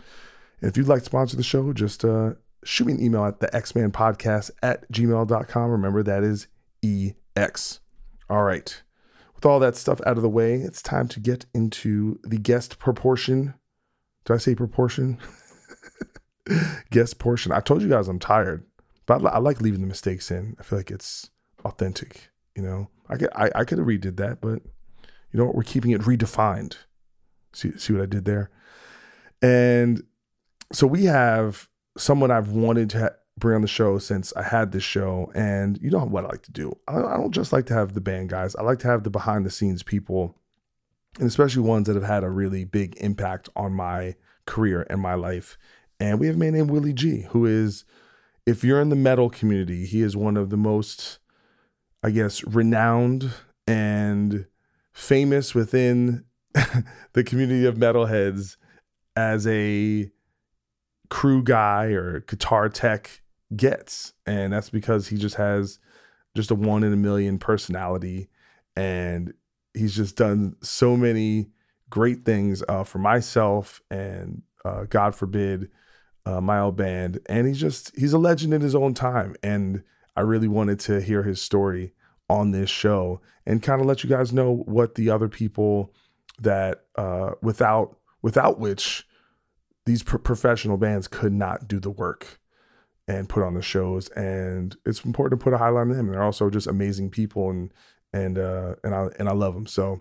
And 0.61 0.71
if 0.71 0.77
you'd 0.77 0.89
like 0.89 1.01
to 1.01 1.07
sponsor 1.07 1.37
the 1.37 1.43
show, 1.43 1.73
just 1.73 2.05
uh, 2.05 2.33
shoot 2.65 2.87
me 2.87 2.95
an 2.95 3.03
email 3.03 3.25
at 3.25 3.41
the 3.41 3.55
Ex-Man 3.55 3.93
podcast 3.93 4.51
at 4.63 4.91
gmail.com. 4.93 5.71
Remember, 5.71 6.03
that 6.03 6.23
is 6.23 6.47
EX. 6.85 7.81
All 8.29 8.43
right. 8.43 8.83
With 9.41 9.47
all 9.47 9.61
that 9.61 9.75
stuff 9.75 10.03
out 10.05 10.19
of 10.19 10.23
the 10.23 10.29
way, 10.29 10.57
it's 10.57 10.83
time 10.83 11.09
to 11.09 11.19
get 11.19 11.47
into 11.55 12.21
the 12.23 12.37
guest 12.37 12.79
proportion. 12.79 13.55
Did 14.27 14.35
I 14.35 14.37
say 14.37 14.55
proportion? 14.55 15.19
guest 16.91 17.19
portion. 17.19 17.51
I 17.51 17.61
told 17.61 17.81
you 17.81 17.89
guys 17.89 18.07
I'm 18.07 18.19
tired, 18.19 18.67
but 19.07 19.25
I, 19.25 19.31
I, 19.31 19.39
like 19.39 19.63
leaving 19.63 19.81
the 19.81 19.87
mistakes 19.87 20.31
in. 20.31 20.57
I 20.61 20.63
feel 20.63 20.79
like 20.79 20.91
it's 20.91 21.31
authentic. 21.65 22.29
You 22.55 22.63
know, 22.63 22.91
I 23.09 23.17
could 23.17 23.31
I, 23.35 23.51
I 23.55 23.65
could 23.65 23.79
have 23.79 23.87
redid 23.87 24.19
that, 24.19 24.43
but 24.43 24.61
you 25.33 25.39
know 25.39 25.47
what? 25.47 25.55
We're 25.55 25.63
keeping 25.63 25.93
it 25.93 26.03
redefined. 26.03 26.77
See 27.55 27.73
see 27.79 27.95
what 27.95 28.03
I 28.03 28.07
did 28.07 28.27
there? 28.27 28.51
And 29.41 30.03
so 30.71 30.87
we 30.87 31.05
have 31.05 31.67
someone 31.97 32.31
I've 32.31 32.51
wanted 32.51 32.91
to 32.91 33.01
ha- 33.01 33.17
bring 33.41 33.57
on 33.57 33.63
the 33.63 33.69
show 33.69 33.99
since 33.99 34.33
I 34.37 34.43
had 34.43 34.73
this 34.73 34.85
show. 34.85 35.33
And 35.35 35.79
you 35.83 35.91
know 35.91 36.05
what 36.05 36.25
I 36.25 36.29
like 36.29 36.43
to 36.43 36.53
do? 36.53 36.77
I, 36.87 37.01
don't 37.01 37.33
just 37.33 37.53
like 37.53 37.67
to 37.67 37.75
have 37.75 37.95
the 37.95 38.01
band 38.01 38.29
guys, 38.29 38.55
I 38.55 38.63
like 38.63 38.79
to 38.81 38.89
have 38.89 39.03
the 39.03 39.11
behind 39.11 39.45
the 39.45 39.51
scenes 39.51 39.83
people, 39.83 40.37
and 41.19 41.27
especially 41.27 41.63
ones 41.63 41.87
that 41.87 41.97
have 41.97 42.05
had 42.05 42.23
a 42.23 42.31
really 42.31 42.65
big 42.65 42.97
impact 42.99 43.49
on 43.57 43.73
my 43.73 44.15
career 44.47 44.87
and 44.89 45.01
my 45.01 45.15
life. 45.15 45.59
And 45.99 46.21
we 46.21 46.29
have 46.29 46.37
a 46.37 46.39
man 46.39 46.53
named 46.53 46.71
Willie 46.71 46.93
Gee, 46.93 47.23
who 47.31 47.47
is, 47.47 47.85
if 48.47 48.63
you're 48.65 48.81
in 48.81 48.89
the 48.89 48.97
metal 48.97 49.29
community, 49.29 49.85
he 49.87 50.03
is 50.03 50.17
one 50.17 50.37
of 50.37 50.51
the 50.51 50.57
most, 50.57 51.19
I 52.03 52.11
guess, 52.11 52.45
renowned 52.45 53.33
and 53.67 54.47
famous 54.93 55.55
within 55.55 56.25
the 57.13 57.25
community 57.25 57.67
of 57.67 57.77
metalheads 57.77 58.57
as 59.15 59.47
a 59.47 60.11
crew 61.11 61.43
guy 61.43 61.87
or 61.87 62.21
guitar 62.21 62.69
tech 62.69 63.21
gets. 63.57 64.13
And 64.27 64.53
that's 64.53 64.71
because 64.71 65.09
he 65.09 65.17
just 65.17 65.37
has 65.37 65.79
just 66.37 66.51
a 66.51 66.55
one 66.55 66.85
in 66.85 66.93
a 66.93 66.97
million 66.97 67.39
personality. 67.39 68.29
And 68.77 69.35
he's 69.75 69.97
just 69.97 70.17
done 70.17 70.57
so 70.63 70.97
many 70.97 71.51
great 71.89 72.25
things 72.25 72.63
uh, 72.69 72.85
for 72.85 72.99
myself 72.99 73.81
and 73.91 74.43
uh, 74.65 74.85
God 74.85 75.15
forbid, 75.15 75.71
uh, 76.27 76.41
my 76.41 76.61
old 76.61 76.77
band. 76.77 77.19
And 77.27 77.47
he's 77.47 77.61
just, 77.61 77.97
he's 77.99 78.13
a 78.13 78.19
legend 78.19 78.55
in 78.55 78.61
his 78.61 78.75
own 78.75 78.95
time. 78.95 79.35
And 79.43 79.83
I 80.17 80.21
really 80.21 80.49
wanted 80.49 80.79
to 80.81 81.01
hear 81.01 81.23
his 81.23 81.41
story 81.41 81.93
on 82.29 82.53
this 82.53 82.71
show 82.71 83.21
and 83.47 83.63
kind 83.63 83.81
of 83.81 83.87
let 83.87 84.05
you 84.05 84.11
guys 84.11 84.33
know 84.33 84.63
what 84.67 84.95
the 84.95 85.11
other 85.11 85.29
people 85.29 85.93
that 86.39 86.85
uh, 86.97 87.33
without 87.43 87.97
without 88.23 88.59
which 88.59 89.07
these 89.87 90.03
pro- 90.03 90.19
professional 90.19 90.77
bands 90.77 91.09
could 91.09 91.33
not 91.33 91.67
do 91.67 91.81
the 91.81 91.91
work 91.91 92.40
and 93.11 93.29
put 93.29 93.43
on 93.43 93.55
the 93.55 93.63
shows 93.63 94.09
and 94.11 94.77
it's 94.87 95.05
important 95.05 95.39
to 95.39 95.43
put 95.43 95.53
a 95.53 95.59
highlight 95.59 95.83
on 95.83 95.89
them 95.89 96.07
And 96.07 96.15
they're 96.15 96.23
also 96.23 96.49
just 96.49 96.69
amazing 96.69 97.11
people 97.11 97.51
and 97.51 97.73
and 98.13 98.39
uh 98.39 98.77
and 98.85 98.95
I 98.95 99.09
and 99.19 99.29
I 99.29 99.33
love 99.33 99.55
them 99.55 99.67
so 99.67 100.01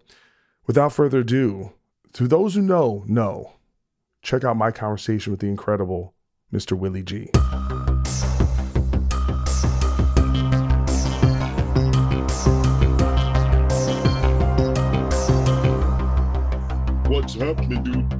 without 0.67 0.93
further 0.93 1.21
ado 1.21 1.73
to 2.13 2.27
those 2.27 2.53
who 2.53 2.61
know 2.61 3.03
know 3.07 3.53
check 4.21 4.43
out 4.43 4.57
my 4.57 4.69
conversation 4.69 5.31
with 5.31 5.39
the 5.39 5.47
incredible 5.47 6.13
Mr. 6.53 6.77
Willie 6.77 7.01
Gee. 7.01 7.31
What's 17.09 17.33
happening, 17.33 17.83
dude? 17.83 18.13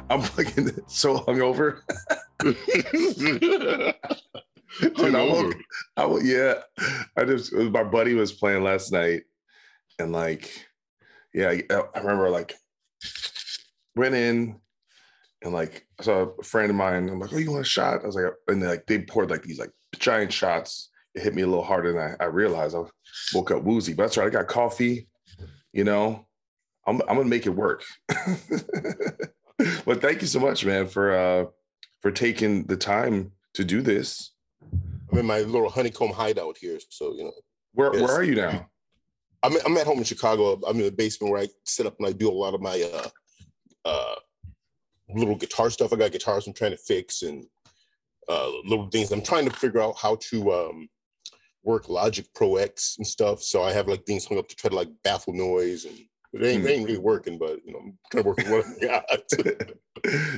I'm 0.10 0.22
fucking 0.22 0.70
so 0.86 1.18
hungover. 1.18 1.82
Dude, 2.40 3.94
I 5.14 5.28
woke, 5.28 5.54
I 5.96 6.06
woke, 6.06 6.22
yeah. 6.24 6.54
I 7.16 7.24
just 7.24 7.52
my 7.52 7.82
buddy 7.82 8.14
was 8.14 8.32
playing 8.32 8.62
last 8.62 8.92
night, 8.92 9.22
and 9.98 10.12
like, 10.12 10.50
yeah, 11.34 11.54
I 11.70 11.98
remember 11.98 12.30
like 12.30 12.54
went 13.96 14.14
in 14.14 14.60
and 15.42 15.52
like 15.52 15.86
I 15.98 16.04
saw 16.04 16.28
a 16.38 16.42
friend 16.42 16.70
of 16.70 16.76
mine. 16.76 17.08
I'm 17.08 17.18
like, 17.18 17.32
oh, 17.32 17.38
you 17.38 17.50
want 17.50 17.62
a 17.62 17.68
shot? 17.68 18.02
I 18.02 18.06
was 18.06 18.16
like, 18.16 18.32
and 18.48 18.62
like 18.62 18.86
they 18.86 19.00
poured 19.02 19.30
like 19.30 19.42
these 19.42 19.58
like 19.58 19.72
giant 19.98 20.32
shots. 20.32 20.90
It 21.14 21.22
hit 21.22 21.34
me 21.34 21.42
a 21.42 21.46
little 21.46 21.64
harder 21.64 21.92
than 21.92 22.16
I, 22.20 22.24
I 22.24 22.26
realized. 22.26 22.76
I 22.76 22.82
woke 23.34 23.50
up 23.50 23.62
woozy, 23.62 23.94
but 23.94 24.04
that's 24.04 24.16
right. 24.16 24.26
I 24.26 24.30
got 24.30 24.46
coffee. 24.46 25.08
You 25.72 25.84
know, 25.84 26.26
I'm 26.86 27.00
I'm 27.08 27.16
gonna 27.16 27.24
make 27.24 27.46
it 27.46 27.50
work. 27.50 27.84
but 28.08 30.00
thank 30.00 30.22
you 30.22 30.26
so 30.26 30.40
much, 30.40 30.64
man, 30.64 30.86
for 30.86 31.14
uh 31.14 31.44
for 32.00 32.10
taking 32.10 32.64
the 32.64 32.76
time 32.76 33.32
to 33.54 33.64
do 33.64 33.82
this. 33.82 34.32
I'm 35.10 35.18
in 35.18 35.26
my 35.26 35.40
little 35.40 35.70
honeycomb 35.70 36.12
hideout 36.12 36.56
here, 36.58 36.78
so 36.88 37.14
you 37.14 37.24
know. 37.24 37.32
Where 37.74 37.90
where 37.92 38.12
are 38.12 38.22
you 38.22 38.34
now? 38.34 38.68
I'm 39.42 39.54
I'm 39.64 39.76
at 39.76 39.86
home 39.86 39.98
in 39.98 40.04
Chicago. 40.04 40.60
I'm 40.66 40.78
in 40.78 40.84
the 40.84 40.92
basement 40.92 41.32
where 41.32 41.42
I 41.42 41.48
sit 41.64 41.86
up 41.86 41.96
and 41.98 42.08
I 42.08 42.12
do 42.12 42.28
a 42.28 42.32
lot 42.32 42.54
of 42.54 42.60
my 42.60 42.82
uh 42.92 43.08
uh 43.84 44.14
little 45.08 45.36
guitar 45.36 45.70
stuff. 45.70 45.92
I 45.92 45.96
got 45.96 46.12
guitars 46.12 46.46
I'm 46.46 46.52
trying 46.52 46.72
to 46.72 46.76
fix 46.76 47.22
and 47.22 47.44
uh 48.28 48.50
little 48.64 48.88
things. 48.88 49.12
I'm 49.12 49.22
trying 49.22 49.48
to 49.48 49.56
figure 49.56 49.80
out 49.80 49.96
how 49.98 50.16
to 50.30 50.52
um 50.52 50.88
work 51.62 51.88
Logic 51.88 52.26
Pro 52.34 52.56
X 52.56 52.96
and 52.98 53.06
stuff. 53.06 53.42
So 53.42 53.62
I 53.62 53.72
have 53.72 53.88
like 53.88 54.04
things 54.04 54.26
hung 54.26 54.38
up 54.38 54.48
to 54.48 54.56
try 54.56 54.70
to 54.70 54.76
like 54.76 54.88
baffle 55.04 55.34
noise 55.34 55.84
and 55.84 55.98
it 56.32 56.44
ain't, 56.44 56.64
mm. 56.64 56.68
ain't 56.68 56.86
really 56.86 56.98
working, 56.98 57.38
but 57.38 57.60
you 57.64 57.72
know, 57.72 57.78
I'm 57.78 57.98
trying 58.10 58.24
to 58.24 58.28
work 58.28 58.36
with 58.38 58.50
what 58.50 58.66
I 58.82 58.86
got. 58.86 59.72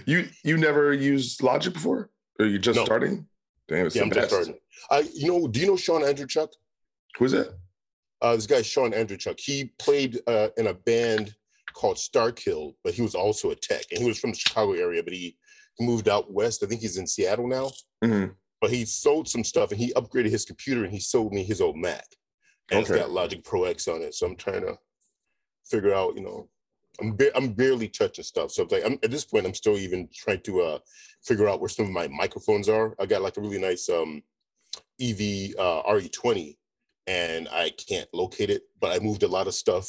You 0.06 0.28
you 0.44 0.56
never 0.56 0.92
used 0.92 1.42
Logic 1.42 1.72
before? 1.72 2.10
Or 2.38 2.46
you 2.46 2.58
just 2.58 2.76
no. 2.76 2.84
starting? 2.84 3.26
Damn, 3.68 3.86
it's 3.86 3.96
yeah, 3.96 4.02
I'm 4.02 4.08
best. 4.08 4.30
just 4.30 4.34
starting. 4.44 4.60
I 4.90 5.08
you 5.14 5.28
know, 5.28 5.48
do 5.48 5.60
you 5.60 5.66
know 5.66 5.76
Shaun 5.76 6.02
Andruchuk? 6.02 6.48
Who's 7.18 7.32
that? 7.32 7.54
Uh, 8.22 8.34
this 8.36 8.46
guy 8.46 8.62
Shaun 8.62 8.92
Andruchuk. 8.92 9.38
He 9.38 9.72
played 9.78 10.20
uh, 10.26 10.48
in 10.56 10.66
a 10.68 10.74
band 10.74 11.34
called 11.74 11.96
Starkill, 11.96 12.74
but 12.84 12.94
he 12.94 13.02
was 13.02 13.14
also 13.14 13.50
a 13.50 13.54
tech, 13.54 13.84
and 13.90 14.00
he 14.00 14.06
was 14.08 14.18
from 14.18 14.30
the 14.32 14.36
Chicago 14.38 14.72
area, 14.72 15.02
but 15.02 15.12
he 15.12 15.36
moved 15.78 16.08
out 16.08 16.32
west. 16.32 16.62
I 16.62 16.66
think 16.66 16.80
he's 16.80 16.96
in 16.98 17.06
Seattle 17.06 17.46
now. 17.46 17.70
Mhm. 18.04 18.34
But 18.60 18.70
he 18.70 18.84
sold 18.84 19.26
some 19.28 19.44
stuff, 19.44 19.70
and 19.70 19.80
he 19.80 19.92
upgraded 19.94 20.30
his 20.30 20.44
computer, 20.44 20.84
and 20.84 20.92
he 20.92 21.00
sold 21.00 21.32
me 21.32 21.42
his 21.44 21.60
old 21.62 21.76
Mac, 21.76 22.04
and 22.70 22.82
Okay. 22.84 22.92
it's 22.94 23.00
got 23.02 23.10
Logic 23.10 23.42
Pro 23.42 23.64
X 23.64 23.88
on 23.88 24.02
it. 24.02 24.14
So 24.14 24.26
I'm 24.26 24.36
trying 24.36 24.60
to 24.62 24.76
figure 25.64 25.94
out, 25.94 26.14
you 26.16 26.22
know, 26.22 26.50
I'm 27.00 27.16
ba- 27.16 27.36
I'm 27.36 27.52
barely 27.52 27.88
touching 27.88 28.24
stuff. 28.24 28.50
So 28.52 28.62
it's 28.64 28.72
like 28.72 28.84
I'm 28.84 28.98
at 29.02 29.10
this 29.10 29.24
point, 29.24 29.46
I'm 29.46 29.54
still 29.54 29.76
even 29.78 30.08
trying 30.14 30.40
to 30.42 30.60
uh 30.62 30.78
figure 31.24 31.48
out 31.48 31.60
where 31.60 31.68
some 31.68 31.86
of 31.86 31.92
my 31.92 32.08
microphones 32.08 32.68
are. 32.68 32.94
I 33.00 33.06
got 33.06 33.22
like 33.22 33.36
a 33.36 33.40
really 33.40 33.58
nice 33.60 33.88
um 33.88 34.22
EV 35.00 35.54
uh, 35.58 35.82
RE20, 35.90 36.56
and 37.06 37.48
I 37.50 37.70
can't 37.70 38.08
locate 38.12 38.50
it. 38.50 38.62
But 38.80 38.92
I 38.92 39.02
moved 39.02 39.22
a 39.22 39.28
lot 39.28 39.46
of 39.46 39.54
stuff 39.54 39.88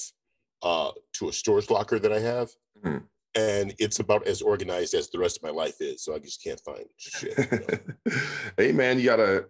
uh 0.63 0.91
to 1.13 1.30
a 1.30 1.34
storage 1.34 1.69
locker 1.69 2.00
that 2.00 2.13
I 2.13 2.19
have, 2.19 2.50
Mhm. 2.84 3.04
and 3.36 3.74
it's 3.80 4.00
about 4.00 4.28
as 4.28 4.41
organized 4.41 4.93
as 4.93 5.10
the 5.10 5.19
rest 5.19 5.38
of 5.38 5.43
my 5.43 5.50
life 5.50 5.76
is. 5.82 6.04
So 6.04 6.15
I 6.15 6.19
just 6.19 6.43
can't 6.43 6.60
find 6.62 6.86
shit. 6.97 7.38
you 7.38 7.60
know? 7.60 8.15
hey 8.58 8.71
man, 8.71 9.00
you 9.00 9.06
gotta 9.06 9.45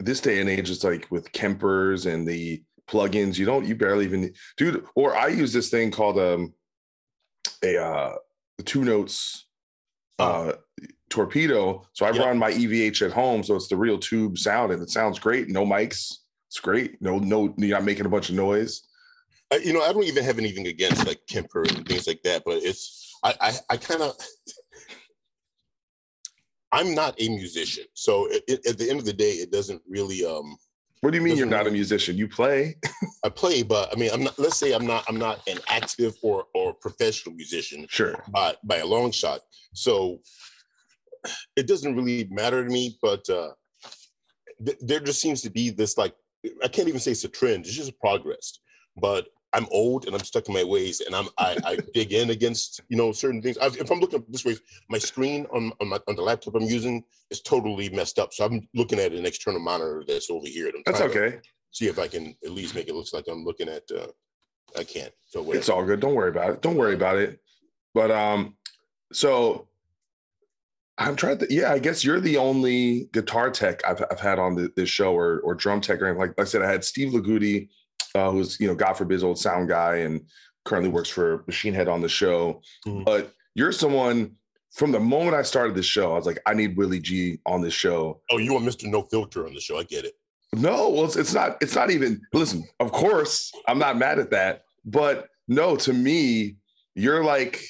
this 0.00 0.20
day 0.20 0.40
and 0.40 0.50
age, 0.50 0.70
it's 0.70 0.84
like 0.84 1.06
with 1.10 1.30
Kempers 1.32 2.12
and 2.12 2.26
the 2.26 2.62
plugins, 2.88 3.38
you 3.38 3.46
don't 3.46 3.64
you 3.64 3.74
barely 3.74 4.04
even 4.04 4.34
dude, 4.56 4.84
or 4.94 5.16
I 5.16 5.28
use 5.28 5.52
this 5.52 5.70
thing 5.70 5.90
called 5.90 6.18
um 6.18 6.52
a 7.64 7.82
uh 7.82 8.14
two 8.64 8.84
notes 8.84 9.46
uh 10.18 10.52
torpedo. 11.10 11.86
So 11.92 12.06
I 12.06 12.10
Yeah. 12.12 12.24
run 12.26 12.38
my 12.38 12.52
EVH 12.52 13.02
at 13.02 13.12
home, 13.12 13.42
so 13.42 13.56
it's 13.56 13.68
the 13.68 13.76
real 13.76 13.98
tube 13.98 14.38
sound 14.38 14.72
and 14.72 14.82
it 14.82 14.90
sounds 14.90 15.18
great. 15.18 15.48
No 15.48 15.64
mics. 15.64 16.14
It's 16.48 16.60
great. 16.60 17.00
No, 17.02 17.18
no, 17.18 17.52
you're 17.56 17.76
not 17.78 17.84
making 17.84 18.06
a 18.06 18.08
bunch 18.08 18.28
of 18.28 18.36
noise. 18.36 18.82
I, 19.52 19.56
you 19.56 19.72
know, 19.72 19.82
I 19.82 19.92
don't 19.92 20.04
even 20.04 20.24
have 20.24 20.38
anything 20.38 20.66
against 20.68 21.06
like 21.06 21.20
Kemper 21.28 21.62
and 21.64 21.86
things 21.86 22.06
like 22.06 22.22
that, 22.22 22.42
but 22.44 22.62
it's 22.62 23.12
I 23.24 23.34
I, 23.40 23.52
I 23.70 23.76
kind 23.76 24.02
of 24.02 24.16
I'm 26.72 26.94
not 26.94 27.14
a 27.20 27.28
musician, 27.28 27.84
so 27.94 28.26
it, 28.30 28.42
it- 28.48 28.66
at 28.66 28.78
the 28.78 28.90
end 28.90 28.98
of 28.98 29.04
the 29.06 29.12
day, 29.12 29.32
it 29.32 29.52
doesn't 29.52 29.82
really. 29.88 30.24
um 30.24 30.56
What 31.04 31.12
do 31.12 31.18
you 31.18 31.22
mean 31.22 31.36
you're 31.36 31.46
Doesn't 31.46 31.66
a 31.66 31.70
musician? 31.70 32.16
You 32.16 32.26
play? 32.26 32.76
I 33.22 33.28
play, 33.28 33.62
but 33.62 33.92
I 33.92 34.00
mean, 34.00 34.08
I'm 34.10 34.24
not. 34.24 34.38
Let's 34.38 34.56
say 34.56 34.72
I'm 34.72 34.86
not. 34.86 35.04
I'm 35.06 35.18
not 35.18 35.46
an 35.46 35.58
active 35.68 36.14
or 36.22 36.46
or 36.54 36.72
professional 36.72 37.34
musician 37.34 37.84
Sure. 37.90 38.24
by 38.30 38.54
by 38.64 38.78
a 38.78 38.86
long 38.86 39.10
shot. 39.10 39.40
So 39.74 40.20
it 41.56 41.66
doesn't 41.66 41.94
really 41.94 42.26
matter 42.30 42.64
to 42.64 42.70
me. 42.70 42.96
But 43.02 43.28
uh 43.28 43.50
th- 44.64 44.78
there 44.80 45.00
just 45.00 45.20
seems 45.20 45.42
to 45.42 45.50
be 45.50 45.68
this 45.68 45.98
like 45.98 46.14
I 46.64 46.68
can't 46.68 46.88
even 46.88 47.00
say 47.00 47.10
it's 47.10 47.24
a 47.24 47.28
trend. 47.28 47.66
It's 47.66 47.76
just 47.76 48.00
progress. 48.00 48.60
But 48.96 49.26
I'm 49.54 49.66
old 49.70 50.06
and 50.06 50.14
I'm 50.14 50.24
stuck 50.24 50.48
in 50.48 50.54
my 50.54 50.64
ways, 50.64 51.00
and 51.00 51.14
I'm 51.14 51.28
I, 51.38 51.56
I 51.64 51.78
dig 51.94 52.12
in 52.12 52.30
against 52.30 52.80
you 52.88 52.96
know 52.96 53.12
certain 53.12 53.40
things. 53.40 53.56
I've, 53.58 53.76
if 53.76 53.90
I'm 53.90 54.00
looking 54.00 54.24
this 54.28 54.44
way, 54.44 54.56
my 54.88 54.98
screen 54.98 55.46
on 55.52 55.72
on, 55.80 55.88
my, 55.88 55.98
on 56.08 56.16
the 56.16 56.22
laptop 56.22 56.54
I'm 56.56 56.62
using 56.62 57.04
is 57.30 57.40
totally 57.40 57.88
messed 57.90 58.18
up. 58.18 58.34
So 58.34 58.44
I'm 58.44 58.68
looking 58.74 58.98
at 58.98 59.12
an 59.12 59.24
external 59.24 59.60
monitor 59.60 60.04
that's 60.06 60.28
over 60.30 60.46
here. 60.46 60.70
That's 60.84 61.00
okay. 61.00 61.38
See 61.70 61.86
if 61.86 61.98
I 61.98 62.08
can 62.08 62.36
at 62.44 62.50
least 62.50 62.74
make 62.74 62.88
it 62.88 62.94
look 62.94 63.06
like 63.12 63.26
I'm 63.28 63.44
looking 63.44 63.68
at. 63.68 63.84
uh 63.90 64.08
I 64.76 64.84
can't. 64.84 65.12
So 65.26 65.40
whatever. 65.40 65.58
It's 65.58 65.68
all 65.68 65.84
good. 65.84 66.00
Don't 66.00 66.14
worry 66.14 66.30
about 66.30 66.50
it. 66.50 66.62
Don't 66.62 66.76
worry 66.76 66.94
about 66.94 67.18
it. 67.18 67.40
But 67.94 68.10
um, 68.10 68.56
so 69.12 69.68
I'm 70.98 71.16
trying 71.16 71.38
to. 71.38 71.46
Yeah, 71.48 71.72
I 71.72 71.78
guess 71.78 72.04
you're 72.04 72.20
the 72.20 72.38
only 72.38 73.08
guitar 73.12 73.50
tech 73.50 73.86
I've, 73.86 74.02
I've 74.10 74.20
had 74.20 74.38
on 74.38 74.54
the, 74.56 74.72
this 74.76 74.88
show, 74.88 75.16
or 75.16 75.40
or 75.40 75.54
drum 75.54 75.80
tech, 75.80 76.00
or 76.00 76.06
anything. 76.06 76.20
Like, 76.20 76.38
like 76.38 76.46
I 76.46 76.48
said, 76.48 76.62
I 76.62 76.70
had 76.70 76.84
Steve 76.84 77.12
Lagudi, 77.12 77.68
uh, 78.14 78.30
who's 78.30 78.58
you 78.60 78.66
know 78.66 78.74
God 78.74 78.94
forbid's 78.94 79.24
old 79.24 79.38
sound 79.38 79.68
guy, 79.68 79.96
and 79.96 80.20
currently 80.64 80.90
works 80.90 81.08
for 81.10 81.44
Machine 81.46 81.74
Head 81.74 81.88
on 81.88 82.00
the 82.00 82.08
show. 82.08 82.62
Mhm. 82.86 83.04
But 83.04 83.32
you're 83.54 83.72
someone 83.72 84.36
from 84.72 84.90
the 84.90 85.00
moment 85.00 85.36
I 85.36 85.42
started 85.42 85.76
the 85.76 85.82
show, 85.82 86.12
I 86.12 86.16
was 86.16 86.26
like, 86.26 86.40
I 86.46 86.54
need 86.54 86.76
Willie 86.76 86.98
Gee 86.98 87.38
on 87.46 87.60
this 87.60 87.74
show. 87.74 88.20
Oh, 88.30 88.38
you 88.38 88.52
want 88.52 88.64
Mr. 88.64 88.90
No 88.90 89.02
Filter 89.02 89.46
on 89.46 89.54
the 89.54 89.60
show? 89.60 89.78
I 89.78 89.84
get 89.84 90.04
it. 90.04 90.14
No, 90.52 90.88
well, 90.90 91.04
it's, 91.04 91.16
it's 91.16 91.32
not. 91.34 91.56
It's 91.60 91.74
not 91.74 91.90
even. 91.90 92.20
Listen, 92.32 92.64
of 92.80 92.92
course, 92.92 93.52
I'm 93.68 93.78
not 93.78 93.96
mad 93.98 94.18
at 94.18 94.30
that, 94.30 94.62
but 94.84 95.28
no, 95.48 95.76
to 95.76 95.92
me, 95.92 96.56
you're 96.94 97.24
like 97.24 97.64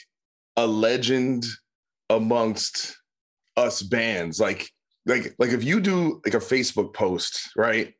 a 0.57 0.67
legend 0.67 1.45
amongst 2.11 2.97
us 3.57 3.83
bands. 3.83 4.39
Like, 4.39 4.71
like, 5.07 5.35
like 5.39 5.51
if 5.51 5.65
you 5.65 5.81
do 5.81 6.21
like 6.25 6.35
a 6.35 6.39
Facebook 6.39 6.93
post, 6.95 7.51
right, 7.57 7.95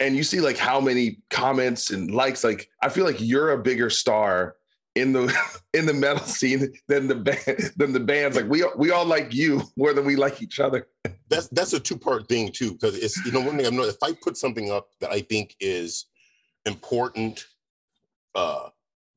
and 0.00 0.16
you 0.16 0.22
see 0.22 0.40
like 0.40 0.56
how 0.56 0.80
many 0.80 1.18
comments 1.30 1.90
and 1.90 2.10
likes, 2.10 2.44
like 2.44 2.68
I 2.82 2.88
feel 2.88 3.04
like 3.04 3.20
you're 3.20 3.50
a 3.50 3.58
bigger 3.58 3.90
star 3.90 4.56
in 4.94 5.12
the 5.12 5.34
in 5.74 5.86
the 5.86 5.94
metal 5.94 6.24
scene 6.24 6.72
than 6.88 7.08
the 7.08 7.14
band 7.14 7.72
than 7.76 7.92
the 7.92 8.00
bands. 8.00 8.36
Like 8.36 8.48
we 8.48 8.64
we 8.76 8.90
all 8.90 9.04
like 9.04 9.32
you 9.32 9.62
more 9.76 9.92
than 9.92 10.04
we 10.04 10.16
like 10.16 10.42
each 10.42 10.60
other. 10.60 10.86
That's 11.28 11.48
that's 11.48 11.72
a 11.72 11.80
two 11.80 11.98
part 11.98 12.28
thing 12.28 12.50
too, 12.52 12.72
because 12.72 12.96
it's 12.96 13.24
you 13.24 13.32
know 13.32 13.40
one 13.40 13.56
thing 13.56 13.66
I've 13.66 13.72
noticed. 13.72 13.98
If 14.02 14.08
I 14.08 14.16
put 14.22 14.36
something 14.36 14.70
up 14.70 14.88
that 15.00 15.10
I 15.10 15.20
think 15.20 15.56
is 15.60 16.06
important, 16.66 17.46
uh, 18.34 18.68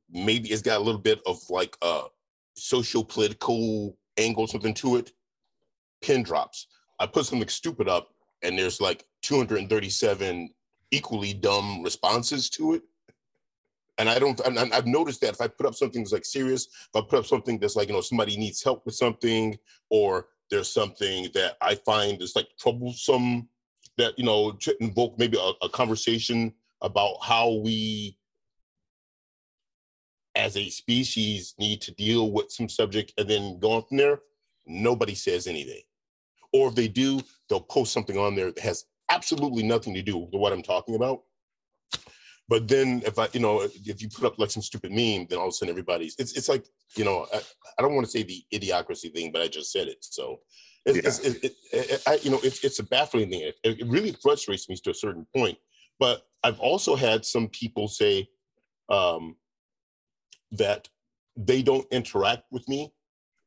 maybe 0.09 0.49
it's 0.49 0.61
got 0.61 0.79
a 0.79 0.83
little 0.83 1.01
bit 1.01 1.21
of 1.25 1.37
like 1.49 1.75
uh 1.81 2.03
social 2.55 3.03
political 3.03 3.97
angle, 4.17 4.47
something 4.47 4.73
to 4.75 4.97
it. 4.97 5.11
Pin 6.01 6.23
drops. 6.23 6.67
I 6.99 7.07
put 7.07 7.25
something 7.25 7.47
stupid 7.47 7.87
up, 7.87 8.09
and 8.43 8.57
there's 8.57 8.81
like 8.81 9.05
237 9.23 10.49
equally 10.91 11.33
dumb 11.33 11.81
responses 11.83 12.49
to 12.51 12.75
it. 12.75 12.83
And 13.97 14.09
I 14.09 14.19
don't. 14.19 14.39
And 14.41 14.57
I've 14.57 14.87
noticed 14.87 15.21
that 15.21 15.33
if 15.33 15.41
I 15.41 15.47
put 15.47 15.65
up 15.65 15.75
something 15.75 16.01
that's 16.01 16.13
like 16.13 16.25
serious, 16.25 16.65
if 16.65 16.95
I 16.95 17.01
put 17.01 17.19
up 17.19 17.25
something 17.25 17.59
that's 17.59 17.75
like 17.75 17.87
you 17.87 17.93
know 17.93 18.01
somebody 18.01 18.37
needs 18.37 18.63
help 18.63 18.85
with 18.85 18.95
something, 18.95 19.57
or 19.89 20.27
there's 20.49 20.71
something 20.71 21.27
that 21.33 21.57
I 21.61 21.75
find 21.75 22.21
is 22.21 22.35
like 22.35 22.47
troublesome, 22.59 23.47
that 23.97 24.17
you 24.17 24.25
know 24.25 24.51
to 24.53 24.75
invoke 24.81 25.17
maybe 25.19 25.37
a, 25.37 25.65
a 25.65 25.69
conversation 25.69 26.53
about 26.81 27.17
how 27.21 27.53
we 27.63 28.17
as 30.35 30.55
a 30.55 30.69
species 30.69 31.53
need 31.59 31.81
to 31.81 31.91
deal 31.91 32.31
with 32.31 32.51
some 32.51 32.69
subject 32.69 33.13
and 33.17 33.29
then 33.29 33.59
go 33.59 33.71
on 33.71 33.83
from 33.83 33.97
there 33.97 34.19
nobody 34.65 35.13
says 35.13 35.47
anything 35.47 35.81
or 36.53 36.69
if 36.69 36.75
they 36.75 36.87
do 36.87 37.19
they'll 37.49 37.59
post 37.59 37.91
something 37.91 38.17
on 38.17 38.35
there 38.35 38.51
that 38.51 38.59
has 38.59 38.85
absolutely 39.11 39.63
nothing 39.63 39.93
to 39.93 40.01
do 40.01 40.17
with 40.17 40.29
what 40.31 40.53
i'm 40.53 40.63
talking 40.63 40.95
about. 40.95 41.21
But 42.49 42.67
then 42.67 43.01
if 43.05 43.17
i 43.19 43.27
you 43.33 43.39
know 43.39 43.61
if 43.61 44.01
you 44.01 44.09
put 44.09 44.25
up 44.25 44.39
like 44.39 44.51
some 44.51 44.63
stupid 44.63 44.91
meme 44.91 45.27
then 45.29 45.39
all 45.39 45.45
of 45.45 45.49
a 45.49 45.51
sudden 45.51 45.71
everybody's 45.71 46.15
it's, 46.17 46.33
it's 46.33 46.49
like 46.49 46.65
you 46.95 47.05
know 47.05 47.27
I, 47.33 47.37
I 47.77 47.81
don't 47.81 47.95
want 47.95 48.05
to 48.05 48.11
say 48.11 48.23
the 48.23 48.43
idiocracy 48.53 49.13
thing 49.13 49.31
but 49.31 49.41
i 49.41 49.47
just 49.47 49.71
said 49.71 49.87
it 49.87 49.97
so. 50.01 50.39
It's, 50.83 51.19
it's, 51.19 51.19
it, 51.19 51.43
it, 51.43 51.55
it, 51.73 52.03
I, 52.07 52.15
you 52.23 52.31
know 52.31 52.39
it's, 52.43 52.63
it's 52.63 52.79
a 52.79 52.83
baffling 52.83 53.29
thing. 53.29 53.41
It, 53.41 53.55
it 53.63 53.87
really 53.87 54.13
frustrates 54.13 54.67
me 54.67 54.75
to 54.83 54.89
a 54.89 54.95
certain 54.95 55.27
point. 55.35 55.57
But 55.99 56.23
i've 56.43 56.59
also 56.59 56.95
had 56.95 57.23
some 57.23 57.47
people 57.49 57.87
say 57.87 58.27
um, 58.89 59.35
that 60.51 60.89
they 61.37 61.61
don't 61.61 61.85
interact 61.91 62.43
with 62.51 62.67
me 62.67 62.91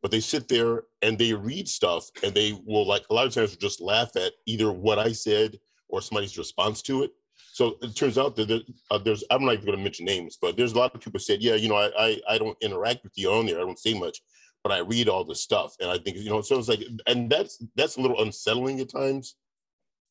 but 0.05 0.11
they 0.11 0.21
sit 0.21 0.49
there 0.49 0.83
and 1.01 1.19
they 1.19 1.33
read 1.33 1.67
stuff 1.67 2.11
and 2.23 2.35
they 2.35 2.53
will 2.67 2.87
like 2.87 3.07
a 3.09 3.15
lot 3.15 3.27
of 3.27 3.33
times 3.33 3.57
just 3.57 3.81
laugh 3.81 4.15
at 4.17 4.35
either 4.45 4.71
what 4.71 4.99
i 4.99 5.11
said 5.11 5.59
or 5.89 6.03
somebody's 6.03 6.37
response 6.37 6.83
to 6.83 7.05
it. 7.05 7.13
So 7.55 7.77
it 7.81 7.97
turns 7.97 8.19
out 8.19 8.37
that 8.37 8.49
there, 8.49 8.61
uh, 8.91 8.99
there's 8.99 9.25
i'm 9.31 9.47
not 9.47 9.55
even 9.55 9.65
going 9.65 9.79
to 9.79 9.83
mention 9.83 10.05
names 10.05 10.37
but 10.39 10.59
there's 10.59 10.73
a 10.73 10.79
lot 10.79 10.95
of 10.95 11.01
people 11.01 11.21
said 11.21 11.41
yeah 11.41 11.55
you 11.55 11.71
know 11.71 11.77
I, 11.77 11.91
I 11.99 12.21
i 12.29 12.39
don't 12.39 12.59
interact 12.61 13.03
with 13.03 13.15
you 13.17 13.31
on 13.31 13.47
there 13.47 13.57
i 13.57 13.63
don't 13.63 13.79
say 13.79 13.99
much 13.99 14.21
but 14.63 14.73
i 14.73 14.81
read 14.81 15.09
all 15.09 15.25
the 15.25 15.35
stuff. 15.35 15.75
And 15.81 15.91
i 15.91 15.97
think 15.97 16.19
you 16.19 16.29
know 16.29 16.43
so 16.43 16.59
it's 16.59 16.69
like 16.69 16.85
and 17.07 17.31
that's 17.31 17.65
that's 17.75 17.97
a 17.97 18.03
little 18.03 18.23
unsettling 18.23 18.81
at 18.81 18.91
times 18.91 19.37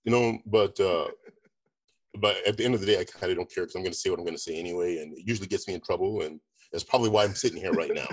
you 0.06 0.12
know 0.12 0.40
but 0.48 0.80
uh 0.80 1.06
but 2.20 2.36
at 2.48 2.58
the 2.58 2.66
end 2.66 2.74
of 2.74 2.80
the 2.80 2.88
day 2.88 3.00
i 3.00 3.04
kind 3.04 3.32
of 3.32 3.38
don't 3.38 3.54
care 3.54 3.66
because 3.66 3.76
i'm 3.76 3.84
going 3.84 3.94
to 3.94 4.00
say 4.00 4.10
what 4.10 4.18
i'm 4.18 4.26
going 4.26 4.36
to 4.36 4.42
say 4.42 4.58
anyway 4.58 5.04
and 5.04 5.16
it 5.16 5.24
usually 5.28 5.48
gets 5.48 5.68
me 5.68 5.76
in 5.76 5.82
trouble 5.82 6.24
and 6.24 6.40
that's 6.74 6.84
probably 6.84 7.10
why 7.10 7.24
i'm 7.24 7.36
sitting 7.36 7.62
here 7.62 7.72
right 7.72 7.94
now 7.94 8.08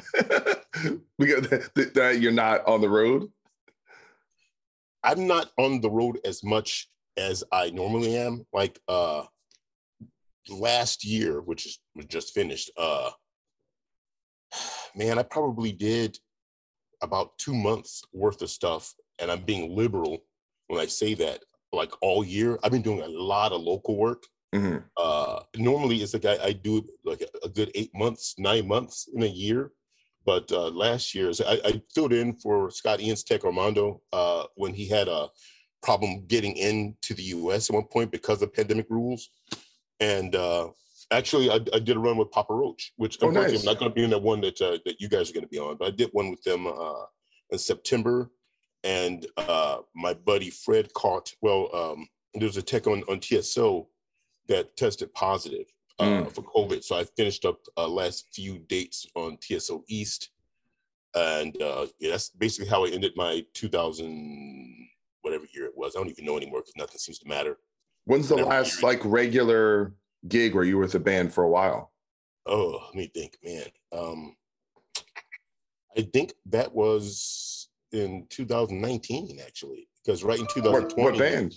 because 1.19 1.49
that, 1.49 1.93
that 1.95 2.21
you're 2.21 2.33
not 2.33 2.67
on 2.67 2.81
the 2.81 2.89
road. 2.89 3.31
I'm 5.03 5.27
not 5.27 5.51
on 5.59 5.81
the 5.81 5.91
road 5.91 6.19
as 6.25 6.45
much 6.45 6.89
as 7.17 7.43
I 7.53 7.71
normally 7.71 8.17
am. 8.17 8.47
Like 8.53 8.79
uh 8.89 9.25
last 10.49 11.05
year, 11.05 11.41
which 11.41 11.67
is 11.67 11.79
was 11.95 12.07
just 12.07 12.35
finished, 12.35 12.71
uh 12.77 13.11
man, 14.95 15.19
I 15.19 15.23
probably 15.23 15.73
did 15.73 16.19
about 17.03 17.37
two 17.39 17.55
months 17.55 18.03
worth 18.13 18.43
of 18.43 18.51
stuff. 18.51 18.95
And 19.19 19.31
I'm 19.31 19.43
being 19.43 19.77
liberal 19.77 20.19
when 20.69 20.81
I 20.81 20.87
say 20.87 21.15
that, 21.15 21.41
like 21.73 21.93
all 22.01 22.25
year. 22.25 22.59
I've 22.63 22.73
been 22.73 22.83
doing 22.83 23.03
a 23.03 23.09
lot 23.09 23.53
of 23.53 23.61
local 23.61 23.97
work. 23.97 24.25
Mhm. 24.55 24.85
Uh 24.97 25.41
normally 25.57 26.03
it's 26.03 26.13
like 26.13 26.25
I, 26.25 26.39
I 26.47 26.53
do 26.53 26.85
like 27.05 27.23
a, 27.23 27.47
a 27.47 27.49
good 27.49 27.71
eight 27.75 27.91
months, 27.95 28.35
nine 28.39 28.67
months 28.67 29.09
in 29.15 29.23
a 29.23 29.27
year. 29.27 29.73
But 30.27 30.53
uh, 30.53 30.69
last 30.69 31.15
year, 31.15 31.33
so 31.33 31.47
I, 31.47 31.61
I 31.65 31.83
filled 31.95 32.13
in 32.13 32.35
for 32.35 32.71
Scott 32.71 33.01
Ian's 33.01 33.25
Tech 33.25 33.43
Armando 33.43 34.03
uh, 34.13 34.45
when 34.55 34.75
he 34.75 34.87
had 34.87 35.09
a 35.09 35.29
problem 35.83 36.27
getting 36.27 36.57
into 36.57 37.15
the 37.15 37.23
U.S. 37.41 37.71
at 37.71 37.75
one 37.75 37.85
point 37.85 38.13
because 38.13 38.43
of 38.43 38.53
pandemic 38.53 38.87
rules, 38.91 39.31
and 39.99 40.35
uh, 40.35 40.69
Actually, 41.13 41.51
I, 41.51 41.55
I 41.75 41.81
did 41.81 41.97
a 41.97 41.99
run 41.99 42.17
with 42.17 42.31
Papa 42.31 42.55
Roach, 42.55 42.93
which 42.97 43.19
Oh, 43.21 43.29
unfortunately 43.29 43.57
nice. 43.57 43.63
I'm 43.63 43.73
not 43.73 43.79
going 43.81 43.91
to 43.91 43.95
be 43.95 44.05
in 44.05 44.11
that 44.11 44.23
one 44.23 44.41
that 44.43 44.61
uh, 44.61 44.79
that 44.85 45.01
you 45.01 45.09
guys 45.09 45.29
are 45.29 45.33
going 45.33 45.45
to 45.45 45.49
be 45.49 45.59
on, 45.59 45.77
but 45.77 45.89
I 45.89 45.91
did 45.91 46.11
one 46.13 46.31
with 46.31 46.43
them 46.45 46.67
uh, 46.69 47.05
in 47.51 47.59
September, 47.59 48.31
and 48.85 49.27
uh, 49.37 49.79
my 49.95 50.15
buddy 50.15 50.51
Fred 50.51 50.93
caught. 50.95 51.33
Well, 51.43 51.69
um, 51.75 52.07
there 52.35 52.47
was 52.47 52.57
a 52.57 52.63
tech 52.63 52.87
on 52.87 53.03
on 53.09 53.21
TSO 53.21 53.89
that 54.51 54.77
tested 54.77 55.13
positive 55.15 55.67
uh, 55.99 56.05
Mm. 56.05 56.33
for 56.33 56.43
COVID, 56.43 56.83
so 56.83 56.97
I 56.99 57.05
finished 57.05 57.45
up 57.45 57.61
uh, 57.77 57.87
last 57.89 58.29
few 58.35 58.59
dates 58.59 59.07
on 59.15 59.39
TSO 59.39 59.85
East, 59.89 60.31
and 61.15 61.61
uh, 61.63 61.87
yeah, 61.99 62.11
that's 62.13 62.31
basically 62.31 62.69
how 62.69 62.85
I 62.85 62.89
ended 62.91 63.13
my 63.17 63.45
2000 63.55 64.89
whatever 65.23 65.45
year 65.55 65.67
it 65.67 65.77
was. 65.77 65.95
I 65.95 66.01
don't 66.01 66.09
even 66.11 66.25
know 66.25 66.37
anymore 66.37 66.61
because 66.61 66.77
nothing 66.77 66.99
seems 66.99 67.19
to 67.21 67.29
matter. 67.29 67.59
When's 68.07 68.29
the 68.29 68.37
last 68.37 68.83
like 68.83 69.01
regular 69.05 69.95
gig 70.29 70.55
where 70.55 70.65
you 70.65 70.77
were 70.77 70.85
with 70.85 70.95
a 70.95 71.01
band 71.01 71.33
for 71.35 71.45
a 71.45 71.49
while? 71.51 71.93
Oh, 72.47 72.81
let 72.87 72.95
me 72.95 73.07
think, 73.07 73.37
man. 73.45 73.67
Um, 73.93 74.37
I 75.97 76.03
think 76.03 76.33
that 76.47 76.75
was 76.75 77.69
in 77.93 78.27
2019, 78.31 79.39
actually, 79.47 79.89
because 80.03 80.25
right 80.25 80.39
in 80.39 80.47
What, 80.47 80.55
2020, 80.55 81.03
what 81.03 81.19
band? 81.19 81.55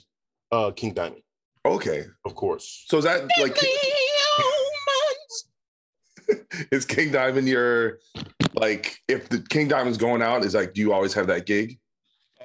Uh, 0.52 0.72
King 0.72 0.94
Diamond, 0.94 1.24
Okay. 1.66 2.06
of 2.26 2.36
course. 2.36 2.86
So 2.88 2.98
is 2.98 3.06
that 3.06 3.30
like 3.40 3.58
is 6.72 6.86
King 6.86 7.12
Diamond 7.12 7.48
your 7.48 8.00
like 8.56 9.00
if 9.08 9.30
the 9.30 9.40
King 9.50 9.68
Diamond's 9.68 9.98
going 9.98 10.22
out, 10.22 10.44
is 10.44 10.56
like 10.56 10.74
do 10.74 10.82
you 10.82 10.94
always 10.94 11.14
have 11.14 11.28
that 11.28 11.46
gig? 11.46 11.80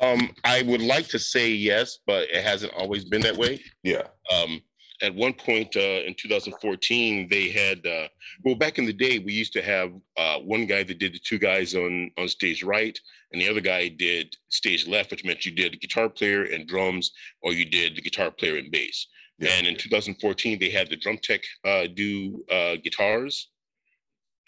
Um, 0.01 0.31
I 0.45 0.63
would 0.63 0.83
like 0.83 1.09
to 1.09 1.19
say 1.19 1.51
yes, 1.51 1.99
but 2.07 2.29
it 2.31 2.45
hasn't 2.45 2.73
always 2.75 3.05
been 3.05 3.23
that 3.23 3.37
way. 3.37 3.61
Yeah. 3.83 4.05
Um, 4.33 4.61
at 5.03 5.15
one 5.15 5.33
point 5.33 5.77
uh, 5.77 6.03
in 6.07 6.15
2014, 6.15 7.29
they 7.31 7.51
had 7.51 7.87
uh, 7.87 8.09
well, 8.45 8.55
back 8.55 8.79
in 8.79 8.85
the 8.85 8.93
day, 8.93 9.19
we 9.19 9.33
used 9.33 9.53
to 9.53 9.63
have 9.63 9.93
uh, 10.17 10.39
one 10.39 10.67
guy 10.67 10.83
that 10.83 10.99
did 10.99 11.15
the 11.15 11.19
two 11.19 11.39
guys 11.39 11.75
on 11.75 12.11
on 12.19 12.29
stage 12.29 12.63
right, 12.63 12.99
and 13.33 13.41
the 13.41 13.49
other 13.49 13.61
guy 13.61 13.89
did 13.89 14.35
stage 14.49 14.87
left, 14.87 15.11
which 15.11 15.25
meant 15.25 15.47
you 15.47 15.53
did 15.53 15.73
the 15.73 15.79
guitar 15.79 16.09
player 16.09 16.45
and 16.45 16.67
drums, 16.67 17.13
or 17.43 17.53
you 17.53 17.65
did 17.65 17.97
the 17.97 18.03
guitar 18.03 18.31
player 18.31 18.57
and 18.57 18.71
bass. 18.71 19.07
Yeah. 19.39 19.51
And 19.53 19.67
in 19.69 19.77
2014, 19.77 20.59
they 20.59 20.71
had 20.71 20.91
the 20.91 20.97
drum 20.97 21.19
tech 21.23 21.43
uh, 21.65 21.87
do 21.95 22.45
uh, 22.51 22.77
guitars, 22.83 23.51